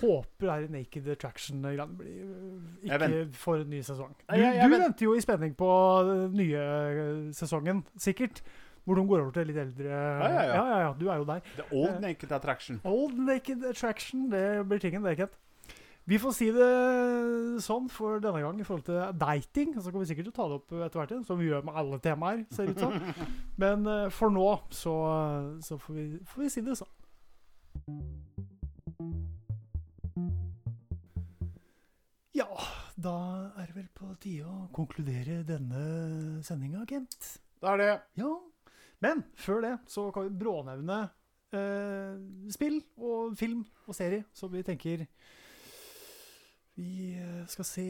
håper 0.00 0.46
det 0.62 0.70
Naked 0.70 1.08
Attraction-greiene 1.16 1.96
blir 1.98 2.86
ikke 2.86 3.34
for 3.34 3.58
en 3.64 3.70
ny 3.72 3.80
sesong. 3.82 4.14
Du, 4.28 4.36
jeg- 4.36 4.54
jeg 4.60 4.70
du 4.70 4.76
venter 4.76 5.04
jo 5.08 5.14
i 5.18 5.20
spenning 5.24 5.54
på 5.58 5.68
den 6.08 6.32
nye 6.38 6.62
øh, 6.62 7.32
sesongen, 7.34 7.84
sikkert. 7.98 8.42
Hvor 8.88 8.96
de 8.96 9.02
går 9.04 9.20
over 9.20 9.32
til 9.36 9.46
litt 9.50 9.58
eldre 9.60 9.84
ja, 9.84 10.28
ja. 10.32 10.44
ja, 10.48 10.60
ja, 10.64 10.76
ja, 10.86 10.92
Du 10.96 11.08
er 11.12 11.18
jo 11.20 11.24
der. 11.28 11.40
The 11.58 11.64
Old 11.76 11.98
Naked 12.00 12.30
Attraction. 12.32 12.78
Old 12.88 13.18
Naked 13.20 13.64
Attraction, 13.68 14.30
det 14.32 14.44
blir 14.70 14.78
tingen, 14.80 15.02
det, 15.04 15.16
Kent. 15.18 15.34
Vi 16.08 16.16
får 16.16 16.32
si 16.32 16.46
det 16.56 16.66
sånn 17.60 17.88
for 17.92 18.16
denne 18.24 18.40
gang 18.40 18.56
i 18.56 18.64
forhold 18.64 18.86
til 18.86 19.18
dating. 19.20 19.74
Så 19.76 19.90
kommer 19.90 20.06
vi 20.06 20.08
sikkert 20.08 20.30
til 20.30 20.32
å 20.32 20.36
ta 20.38 20.46
det 20.48 20.56
opp 20.56 20.72
etter 20.86 21.02
hvert, 21.02 21.26
som 21.28 21.36
vi 21.36 21.50
gjør 21.50 21.66
med 21.68 21.76
alle 21.76 21.98
temaer, 22.00 22.46
ser 22.54 22.70
ut 22.70 22.80
som. 22.80 22.94
Men 23.62 23.84
eh, 23.84 24.06
for 24.16 24.32
nå 24.32 24.46
så, 24.72 24.94
så 25.60 25.76
får, 25.76 25.98
vi, 25.98 26.06
får 26.30 26.46
vi 26.46 26.48
si 26.54 26.62
det 26.64 26.78
sånn. 26.80 26.94
Ja, 32.38 32.48
da 32.96 33.16
er 33.58 33.68
det 33.68 33.76
vel 33.76 33.90
på 33.92 34.08
tide 34.22 34.48
å 34.48 34.64
konkludere 34.72 35.42
denne 35.44 36.40
sendinga, 36.46 36.86
Kent. 36.88 37.34
Det 37.60 37.68
er 37.68 37.82
det. 37.82 37.94
Ja. 38.22 38.30
Men 39.04 39.26
før 39.36 39.60
det 39.66 39.74
så 39.92 40.06
kan 40.14 40.24
vi 40.24 40.40
brånevne 40.40 41.02
eh, 41.52 42.16
spill 42.54 42.80
og 42.96 43.36
film 43.36 43.66
og 43.84 43.98
serie 43.98 44.24
som 44.32 44.56
vi 44.56 44.64
tenker 44.64 45.04
vi 46.78 47.16
eh, 47.18 47.40
skal 47.50 47.66
se 47.66 47.86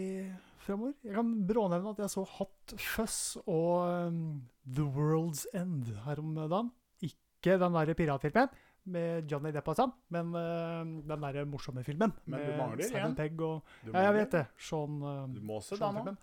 fremover. 0.64 0.95
Jeg 1.05 1.16
kan 1.18 1.32
brånevne 1.49 1.93
at 1.93 2.01
jeg 2.05 2.12
så 2.14 2.24
Hot 2.39 2.72
Fuzz 2.80 3.36
og 3.45 4.09
um, 4.09 4.22
The 4.64 4.84
World's 4.84 5.45
End 5.57 5.91
her 6.07 6.22
om 6.22 6.32
dagen. 6.39 6.70
Ikke 7.05 7.59
den 7.61 7.76
der 7.76 7.93
piratfilmen 7.99 8.49
med 8.89 9.28
Johnny 9.28 9.51
Depp 9.53 9.66
og 9.68 9.76
sånn, 9.76 9.91
men 10.14 10.30
uh, 10.32 10.80
den 11.05 11.24
der 11.26 11.45
morsomme 11.45 11.82
filmen. 11.84 12.14
Men 12.24 12.41
du 12.41 12.53
mangler 12.57 12.86
Simon 12.89 13.12
igjen. 13.12 13.16
Pegg 13.18 13.43
og 13.45 13.93
Ja, 13.93 14.07
jeg 14.09 14.14
vet 14.16 14.32
det. 14.39 14.45
Sean, 14.57 14.97
uh, 15.05 15.26
Du 15.28 15.43
må 15.45 15.59
også 15.61 15.76
den 15.76 16.01
nå. 16.01 16.16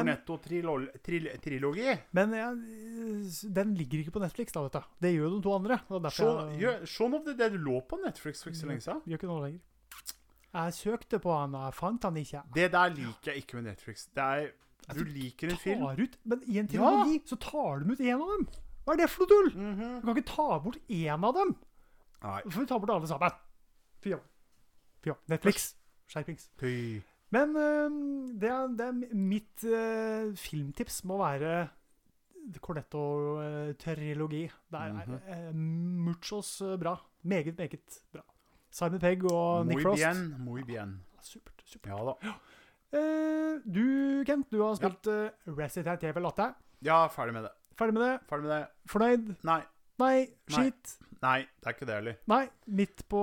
Cornetto-trilogi. 0.00 1.92
men 2.16 2.32
ja, 2.34 2.48
den 3.60 3.76
ligger 3.78 4.00
ikke 4.02 4.16
på 4.16 4.22
Netflix, 4.24 4.50
da, 4.56 4.64
vet 4.64 4.80
du. 4.80 4.88
Det 5.04 5.12
gjør 5.14 5.28
jo 5.28 5.36
de 5.36 5.44
to 5.44 5.52
andre. 5.54 5.76
Shaun 6.10 6.56
jeg- 6.60 6.88
Shaun 6.88 7.14
of 7.14 7.24
the 7.28 7.34
Dead 7.36 7.52
lå 7.60 7.82
på 7.86 8.00
Netflix 8.02 8.42
for 8.42 8.50
ikke 8.50 8.58
så 8.64 8.68
lenge 8.72 8.80
siden. 8.82 9.02
Gjør 9.06 9.20
ikke 9.20 9.28
noe 9.30 9.44
lenger. 9.44 9.60
Jeg 10.56 10.72
søkte 10.74 11.18
på 11.20 11.32
han, 11.36 11.54
og 11.54 11.66
jeg 11.68 11.74
fant 11.76 12.04
han 12.08 12.16
ikke. 12.16 12.42
Det 12.54 12.70
der 12.72 12.88
liker 12.94 13.32
jeg 13.32 13.42
ikke 13.42 13.58
med 13.58 13.66
Netflix. 13.70 14.06
Det 14.16 14.24
er 14.24 14.46
Du 14.94 15.02
liker 15.04 15.50
en 15.50 15.56
film. 15.58 15.82
Ut, 15.82 16.14
men 16.24 16.42
i 16.46 16.58
en 16.62 16.68
trilogi 16.70 17.18
så 17.26 17.36
tar 17.42 17.80
de 17.82 17.90
ut 17.92 18.00
én 18.00 18.14
av 18.22 18.28
dem. 18.36 18.46
Hva 18.86 18.94
er 18.94 19.00
det 19.02 19.08
for 19.10 19.24
noe 19.26 19.32
tull? 19.32 19.50
Mhm. 19.58 19.96
Du 20.00 20.06
kan 20.06 20.16
ikke 20.16 20.30
ta 20.30 20.46
bort 20.62 20.78
én 20.88 21.26
av 21.26 21.34
dem. 21.34 21.56
Nei. 22.22 22.40
Så 22.44 22.50
får 22.54 22.60
vi 22.60 22.66
ta 22.70 22.78
bort 22.78 22.90
alle 22.94 23.08
sammen. 23.10 23.30
Fy 24.00 24.12
faen. 24.14 24.22
Fy 25.02 25.10
faen. 25.10 25.20
Netflix. 25.28 25.74
Skjerpings. 26.08 26.48
Men 27.34 27.56
uh, 27.58 27.90
det, 28.38 28.48
er, 28.48 28.68
det 28.78 28.86
er 28.86 29.14
mitt 29.18 29.64
uh, 29.66 30.30
filmtips 30.38 31.02
må 31.04 31.18
være 31.18 31.68
Cornetto-trilogi. 32.62 34.44
Det 34.70 34.78
er 34.80 34.92
Mhm. 34.92 35.18
øh, 35.34 35.54
muchos 36.06 36.60
øh, 36.62 36.78
bra. 36.78 36.96
Meget, 37.22 37.56
meget 37.58 38.02
bra. 38.12 38.22
Simon 38.76 39.00
Pegg 39.00 39.24
og 39.30 39.66
Nick 39.66 39.78
Muy 39.78 39.86
Frost. 39.86 40.02
bien, 40.02 40.34
muy 40.44 40.62
bien. 40.68 40.90
Supert. 41.24 41.62
supert. 41.64 41.92
Ja 41.94 42.04
da. 42.12 42.36
Eh, 42.96 43.56
du, 43.66 44.22
Kent, 44.24 44.46
du 44.48 44.60
har 44.62 44.76
spilt 44.78 45.08
uh, 45.10 45.26
Resident 45.58 46.04
Evil 46.06 46.28
8. 46.30 46.44
Ja, 46.86 47.00
ferdig 47.12 47.34
med 47.34 47.42
det. 47.48 47.50
Ferdig 47.76 47.96
med 47.96 48.04
det? 48.04 48.12
Ferdig 48.30 48.46
med 48.46 48.52
det. 48.54 48.68
Fornøyd? 48.92 49.32
Nei. 49.44 49.56
Nei? 50.00 50.12
Skit? 50.54 50.92
Nei, 51.20 51.40
det 51.42 51.66
er 51.66 51.74
ikke 51.74 51.88
det 51.90 51.96
heller. 51.98 52.16
Nei? 52.30 52.44
Midt 52.78 53.02
på 53.10 53.22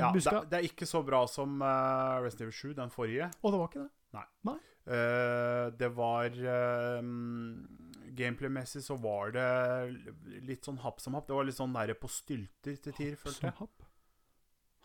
Ja, 0.00 0.08
det, 0.08 0.16
buska? 0.16 0.40
det 0.48 0.58
er 0.58 0.66
ikke 0.70 0.88
så 0.88 1.02
bra 1.06 1.20
som 1.30 1.60
uh, 1.60 2.16
Resident 2.24 2.46
Evil 2.48 2.56
7, 2.56 2.72
den 2.80 2.94
forrige. 2.94 3.28
Og 3.42 3.52
det 3.52 3.60
var 3.60 3.70
ikke 3.70 3.84
det? 3.84 3.90
Nei. 4.16 4.24
Nei. 4.48 4.56
Uh, 4.88 5.66
det 5.76 5.90
var 6.00 6.40
uh, 6.40 7.12
Gameplay-messig 8.16 8.82
så 8.86 8.96
var 9.02 9.36
det 9.36 9.50
litt 10.48 10.66
sånn 10.66 10.80
happ 10.82 11.04
som 11.04 11.20
happ. 11.20 11.28
Det 11.28 11.36
var 11.36 11.46
litt 11.46 11.58
sånn 11.60 11.76
nære 11.76 11.98
på 12.00 12.10
stylter 12.10 12.80
til 12.80 12.96
tider, 12.96 13.20
følte 13.20 13.52
jeg. 13.52 13.68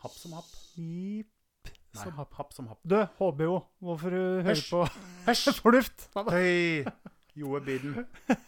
Happ? 0.02 0.16
Som 0.18 0.32
happ. 0.36 0.50
Hip 0.76 1.30
Nei, 1.92 2.02
som 2.02 2.12
happ. 2.16 2.32
happ 2.38 2.52
som 2.56 2.68
happ. 2.70 2.80
Du, 2.88 2.96
HBO, 3.18 3.58
hvorfor 3.84 4.10
du 4.14 4.20
hører 4.42 4.62
på 4.70 4.86
Hysj! 5.28 5.50
fornuft? 5.60 6.08
Hei! 6.32 6.84
Joe 7.36 7.60
Biden. 7.64 8.06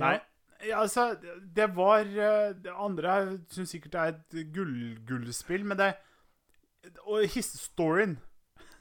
Nei, 0.00 0.16
ja, 0.66 0.80
altså 0.80 1.16
Det 1.56 1.66
var 1.76 2.04
eh, 2.06 2.54
Det 2.56 2.72
andre 2.72 3.38
syns 3.52 3.72
sikkert 3.74 3.92
det 3.94 4.00
er 4.00 4.14
et 4.14 4.52
gull, 4.54 4.74
gullspill, 5.08 5.64
men 5.66 5.78
det 5.80 5.92
Og 7.06 7.26
storyen 7.44 8.18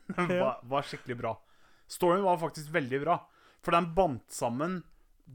var, 0.17 0.59
var 0.65 0.81
skikkelig 0.87 1.17
bra. 1.19 1.35
Storyen 1.89 2.23
var 2.25 2.39
faktisk 2.41 2.71
veldig 2.73 2.99
bra. 3.03 3.17
For 3.61 3.75
den 3.75 3.91
bandt 3.93 4.33
sammen 4.33 4.79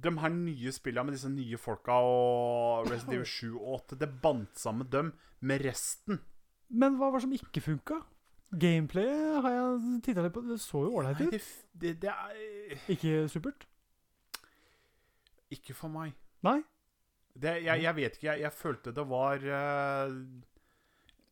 de 0.03 0.11
her 0.19 0.33
nye 0.35 0.73
spillene 0.75 1.09
med 1.09 1.17
disse 1.17 1.31
nye 1.31 1.59
folka 1.61 1.97
og 2.03 2.89
Resident 2.91 3.19
Evil 3.19 3.29
7 3.31 3.55
og 3.55 3.69
8. 3.79 3.99
Det 4.01 4.11
bandt 4.23 4.59
sammen 4.59 4.91
dem 4.91 5.13
med 5.45 5.65
resten. 5.65 6.21
Men 6.75 6.99
hva 6.99 7.11
var 7.13 7.21
det 7.21 7.27
som 7.27 7.37
ikke 7.37 7.63
funka? 7.63 8.01
Gameplayet 8.55 9.43
har 9.43 9.55
jeg 9.55 10.03
titta 10.07 10.25
litt 10.25 10.35
på. 10.35 10.43
Det 10.47 10.59
så 10.63 10.85
jo 10.87 10.99
ålreit 11.01 11.23
ut. 11.23 11.49
det, 11.73 11.95
det, 12.03 12.11
er 12.11 12.91
Ikke 12.93 13.25
supert? 13.31 13.67
Ikke 15.55 15.75
for 15.77 15.93
meg. 15.93 16.15
Nei? 16.47 16.61
Det, 17.35 17.57
jeg, 17.65 17.83
jeg 17.83 17.97
vet 17.97 18.19
ikke. 18.19 18.29
Jeg, 18.31 18.45
jeg 18.45 18.53
følte 18.55 18.95
det 18.95 19.07
var 19.11 19.43
uh, 19.43 20.15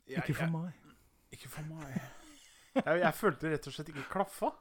jeg, 0.08 0.18
Ikke 0.18 0.38
for 0.40 0.56
meg. 0.56 0.90
Ikke 1.32 1.52
for 1.52 1.70
meg. 1.70 2.02
Jeg 2.72 3.14
følte 3.14 3.46
det 3.46 3.56
rett 3.56 3.66
og 3.68 3.74
slett 3.76 3.90
ikke 3.92 4.08
klaffa. 4.10 4.52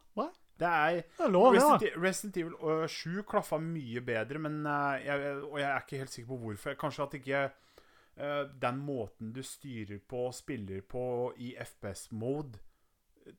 Det 0.62 0.70
er 0.70 1.02
Det 1.18 1.26
er 1.26 1.34
lov, 1.34 1.56
Resident, 1.56 1.82
ja. 1.82 1.88
Resident, 1.88 2.04
Resident 2.04 2.38
Evil 2.38 2.56
øh, 2.84 2.90
7 2.90 3.24
klaffa 3.30 3.58
mye 3.58 4.02
bedre, 4.06 4.40
men 4.40 4.60
øh, 4.66 5.06
jeg, 5.06 5.36
og 5.44 5.60
jeg 5.60 5.70
er 5.70 5.80
ikke 5.82 6.02
helt 6.04 6.14
sikker 6.14 6.30
på 6.30 6.38
hvorfor. 6.38 6.74
Kanskje 6.74 7.04
at 7.04 7.14
ikke 7.18 7.44
øh, 7.44 8.44
den 8.62 8.78
måten 8.78 9.34
du 9.34 9.42
styrer 9.44 9.98
på 10.08 10.28
og 10.30 10.36
spiller 10.38 10.82
på 10.82 11.34
i 11.38 11.56
FPS-mode 11.66 12.62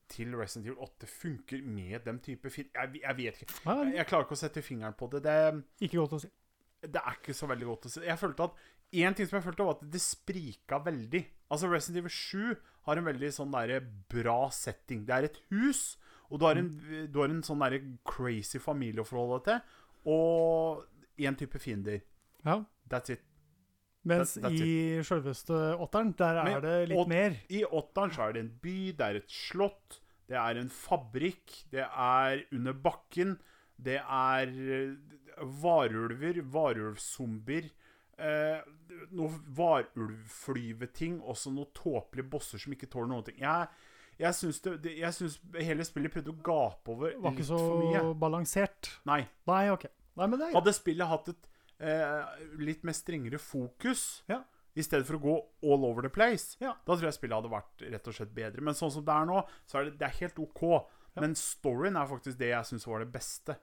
til 0.09 0.37
Resident 0.37 0.67
Evil 0.67 0.79
8 0.79 1.07
funker 1.07 1.63
med 1.63 2.01
den 2.05 2.19
type 2.21 2.51
film. 2.51 2.69
Jeg, 2.75 3.01
jeg 3.03 3.17
vet 3.17 3.43
ikke. 3.43 3.55
Jeg, 3.65 3.93
jeg 3.97 4.07
klarer 4.07 4.27
ikke 4.27 4.39
å 4.39 4.43
sette 4.43 4.63
fingeren 4.63 4.95
på 4.99 5.09
det. 5.13 5.25
det. 5.27 5.39
ikke 5.81 5.99
godt 6.03 6.19
å 6.19 6.23
si. 6.23 6.31
Det 6.83 6.99
er 6.99 7.19
ikke 7.19 7.35
så 7.37 7.49
veldig 7.51 7.67
godt 7.67 7.87
å 7.87 7.93
si. 7.95 8.05
Jeg 8.07 8.19
følte 8.19 8.51
at 8.51 8.63
En 8.93 9.15
ting 9.17 9.25
som 9.25 9.39
jeg 9.39 9.45
følte, 9.47 9.65
var 9.65 9.79
at 9.79 9.85
det 9.89 10.01
sprika 10.05 10.77
veldig. 10.85 11.23
Altså 11.49 11.69
Resident 11.71 12.03
Evil 12.03 12.13
7 12.13 12.57
har 12.85 12.99
en 13.01 13.07
veldig 13.07 13.31
sånn 13.33 13.55
der 13.55 13.87
bra 14.13 14.51
setting. 14.53 15.07
Det 15.09 15.15
er 15.17 15.29
et 15.31 15.39
hus, 15.49 15.95
og 16.33 16.39
du 16.41 16.47
har 16.49 16.57
en, 16.57 16.71
du 17.13 17.19
har 17.21 17.29
en 17.31 17.43
sånn 17.45 17.61
der 17.61 17.77
crazy 18.09 18.59
familie 18.59 19.03
å 19.05 19.07
forholde 19.07 19.43
deg 19.45 19.51
til. 19.53 19.61
Og 20.13 20.87
én 21.21 21.37
type 21.39 21.61
fiender. 21.61 22.01
Ja. 22.45 22.57
That's 22.89 23.13
it. 23.13 23.21
Mens 24.05 24.33
That- 24.35 24.49
that's 24.51 24.65
i 24.67 25.03
sjølveste 25.07 25.59
åtteren, 25.79 26.15
der 26.19 26.41
er 26.41 26.45
Men 26.49 26.63
det 26.65 26.89
litt 26.89 26.99
åt- 26.99 27.09
mer. 27.13 27.37
I 27.49 27.63
åtteren 27.65 28.11
så 28.11 28.25
er 28.29 28.33
det 28.33 28.41
en 28.43 28.59
by, 28.65 28.93
det 28.99 29.01
er 29.07 29.17
et 29.21 29.29
slott, 29.31 30.01
det 30.27 30.37
er 30.41 30.59
en 30.59 30.69
fabrikk, 30.71 31.65
det 31.71 31.85
er 31.87 32.43
under 32.53 32.73
bakken, 32.73 33.39
det 33.81 34.01
er 34.03 34.49
eh, 34.49 34.97
varulver, 35.63 36.41
varulvzombier, 36.43 37.71
eh, 38.19 38.61
noe 39.13 39.31
varulvflyveting, 39.55 41.21
også 41.23 41.53
noen 41.55 41.71
tåpelige 41.77 42.29
bosser 42.31 42.59
som 42.63 42.73
ikke 42.75 42.89
tåler 42.91 43.09
noen 43.13 43.25
ting. 43.27 43.39
Jeg, 43.43 43.69
jeg 44.21 44.35
syns, 44.39 44.61
det, 44.61 44.93
jeg 44.99 45.15
syns 45.17 45.39
hele 45.57 45.85
spillet 45.85 46.13
prøvde 46.13 46.31
å 46.35 46.43
gape 46.45 46.93
over 46.93 47.15
Var 47.25 47.33
ikke 47.35 47.47
så 47.49 48.13
balansert. 48.19 48.91
Nei. 49.09 49.23
Nei, 49.49 49.63
OK. 49.73 49.87
Nei, 50.21 50.27
men 50.29 50.39
det. 50.39 50.51
Hadde 50.55 50.75
spillet 50.77 51.09
hatt 51.09 51.29
et 51.33 51.49
eh, 51.81 52.43
litt 52.61 52.85
mer 52.85 52.93
strengere 52.97 53.41
fokus, 53.41 54.23
Ja. 54.29 54.43
i 54.77 54.83
stedet 54.85 55.07
for 55.09 55.17
å 55.19 55.23
gå 55.23 55.35
all 55.73 55.85
over 55.89 56.03
the 56.03 56.09
place, 56.13 56.57
Ja. 56.61 56.75
da 56.87 56.95
tror 56.95 57.09
jeg 57.09 57.15
spillet 57.19 57.35
hadde 57.41 57.51
vært 57.53 57.83
rett 57.91 58.09
og 58.09 58.15
slett 58.15 58.35
bedre. 58.35 58.61
Men 58.63 58.75
sånn 58.75 58.93
som 58.93 59.05
det 59.05 59.13
er 59.15 59.27
nå, 59.27 59.43
så 59.67 59.79
er 59.81 59.85
det, 59.91 59.99
det 59.99 60.09
er 60.09 60.19
helt 60.21 60.39
OK. 60.39 60.63
Men 61.17 61.35
storyen 61.37 61.97
er 62.01 62.07
faktisk 62.09 62.39
det 62.39 62.53
jeg 62.55 62.65
syns 62.71 62.87
var 62.89 63.01
det 63.05 63.11
beste. 63.13 63.57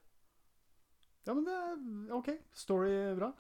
Ja, 1.26 1.34
men 1.34 1.46
det 1.46 1.54
er 1.54 2.14
OK. 2.18 2.30
Story 2.54 2.92
bra. 3.18 3.32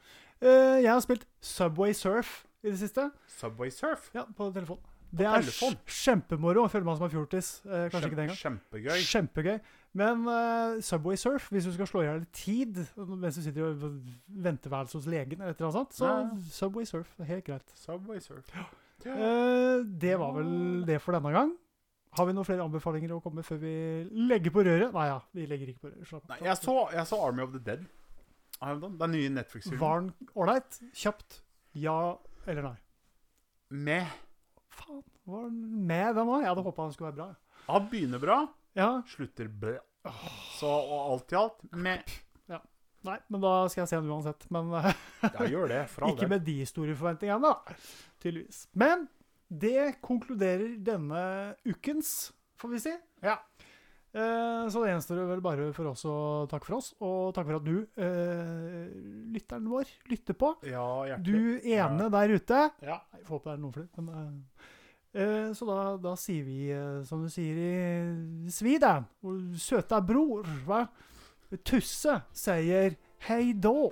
Uh, 0.41 0.77
jeg 0.79 0.89
har 0.89 1.01
spilt 1.03 1.25
Subway 1.41 1.93
Surf 1.93 2.45
i 2.63 2.69
det 2.71 2.79
siste. 2.79 3.11
Subway 3.39 3.69
Surf. 3.73 4.09
Ja, 4.15 4.25
på 4.25 4.49
telefon. 4.53 4.79
Det 5.11 5.25
er 5.25 5.45
kjempemoro. 5.89 6.67
Føler 6.69 6.85
meg 6.85 6.97
som 6.99 7.07
en 7.07 7.13
fjortis. 7.13 7.51
Eh, 7.65 7.85
kanskje 7.89 8.09
ikke 8.11 8.19
det 8.19 8.25
engang. 8.27 8.39
Kjempegøy. 8.39 8.97
Kjempegøy. 9.09 9.59
Men 9.97 10.27
uh, 10.29 10.81
Subway 10.85 11.17
Surf, 11.17 11.47
hvis 11.49 11.65
du 11.65 11.71
skal 11.73 11.87
slå 11.89 12.03
i 12.03 12.05
hjel 12.05 12.27
tid 12.35 12.75
mens 13.09 13.39
du 13.39 13.41
sitter 13.41 13.71
i 13.71 13.89
venteværelset 14.45 14.99
hos 14.99 15.07
legen, 15.09 15.41
eller 15.41 15.55
et 15.55 15.63
eller 15.63 15.71
annet 15.71 15.79
sånt, 15.79 15.97
så 15.97 16.11
Ja. 16.11 16.51
Subway 16.53 16.85
Surf 16.85 17.15
helt 17.25 17.47
greit. 17.47 17.73
Subway 17.73 18.21
Surf. 18.21 18.53
Eh, 19.05 19.81
det 20.01 20.13
var 20.19 20.35
vel 20.37 20.85
det 20.85 20.99
for 21.01 21.17
denne 21.17 21.33
gang. 21.33 21.55
Har 22.17 22.25
vi 22.25 22.33
noen 22.33 22.45
flere 22.45 22.65
anbefalinger 22.65 23.11
å 23.15 23.21
komme 23.21 23.41
med 23.41 23.45
før 23.47 23.59
vi 23.61 23.73
legger 24.29 24.53
på 24.53 24.63
røret? 24.65 24.93
Nei 24.93 25.07
ja, 25.09 25.19
vi 25.33 25.45
legger 25.49 25.73
ikke 25.73 25.87
på 25.87 25.91
røret. 25.91 26.07
Slapp. 26.09 26.29
Nei, 26.29 26.39
jeg 26.45 26.57
så, 26.61 26.77
jeg 26.93 27.09
så 27.09 27.19
Army 27.25 27.45
of 27.45 27.53
the 27.53 27.61
Dead. 27.65 27.85
Den 28.59 29.13
nye 29.13 29.29
Netflix-filmen. 29.31 29.79
Var 29.79 30.01
den 30.01 30.33
ålreit? 30.35 30.81
Kjapt? 30.93 31.41
Ja 31.77 32.17
eller 32.49 32.65
nei? 32.65 32.77
Med. 33.69 34.09
Faen, 34.79 35.03
var 35.29 35.45
han 35.45 35.59
med 35.91 36.15
den 36.17 36.31
òg? 36.31 36.41
Jeg 36.43 36.51
hadde 36.53 36.65
håpa 36.65 36.87
den 36.87 36.95
skulle 36.95 37.11
være 37.11 37.19
bra. 37.19 37.29
Han 37.69 37.91
begynner 37.91 38.23
bra, 38.23 38.39
Ja, 38.79 38.89
slutter 39.11 39.47
bra. 39.61 39.77
Så 40.57 40.69
og 40.69 40.97
alt 41.13 41.33
i 41.35 41.37
alt 41.39 41.63
med. 41.75 42.17
Nei, 43.07 43.15
men 43.31 43.39
da 43.39 43.51
skal 43.71 43.85
jeg 43.85 43.89
se 43.93 43.99
den 44.01 44.09
uansett. 44.11 44.41
Men 44.51 44.73
Ja, 45.23 45.45
gjør 45.47 45.69
det, 45.71 45.83
for 45.91 46.03
all 46.03 46.17
ikke 46.17 46.27
med 46.33 46.43
de 46.43 46.57
store 46.67 46.95
forventningene, 46.99 47.47
da. 47.47 47.77
Tydeligvis. 48.19 48.65
Men 48.75 49.05
det 49.47 50.01
konkluderer 50.03 50.73
denne 50.83 51.21
ukens, 51.63 52.33
får 52.59 52.73
vi 52.73 52.81
si. 52.83 52.95
Ja. 53.23 53.37
Eh, 54.09 54.69
så 54.73 54.81
det 54.81 54.89
gjenstår 54.89 55.19
vel 55.29 55.41
bare 55.45 55.67
for 55.75 55.91
oss 55.91 56.01
å 56.09 56.15
takke 56.49 56.65
for 56.65 56.79
oss, 56.79 56.89
og 56.97 57.29
takke 57.35 57.51
for 57.51 57.59
at 57.59 57.67
du, 57.67 57.75
eh, 58.01 58.87
lytteren 59.35 59.69
vår, 59.69 59.91
lytter 60.09 60.33
på. 60.33 60.55
Ja, 60.65 60.87
hjertelig. 61.11 61.43
Du 61.61 61.69
ene 61.75 62.09
ene 62.09 62.09
der 62.09 62.33
ute. 62.33 62.63
Ja. 62.81 62.97
Jeg 63.13 63.27
får 63.27 63.35
håpe 63.37 63.51
det 63.51 63.53
er 63.53 63.61
noen 63.61 63.75
flere. 63.77 64.05
Men, 64.07 64.43
eh, 65.13 65.21
eh, 65.21 65.53
så 65.53 65.69
da, 65.69 65.77
da 66.01 66.15
sier 66.17 66.43
vi, 66.47 66.59
eh, 66.73 67.03
som 67.05 67.21
du 67.21 67.29
sier 67.29 67.61
i 67.61 68.49
Sweden, 68.49 69.05
søte 69.21 69.53
søta 69.61 70.01
bror, 70.01 70.43
hva? 70.65 70.87
Tusse 71.65 72.21
sier 72.33 72.95
hei 73.29 73.53
då. 73.53 73.91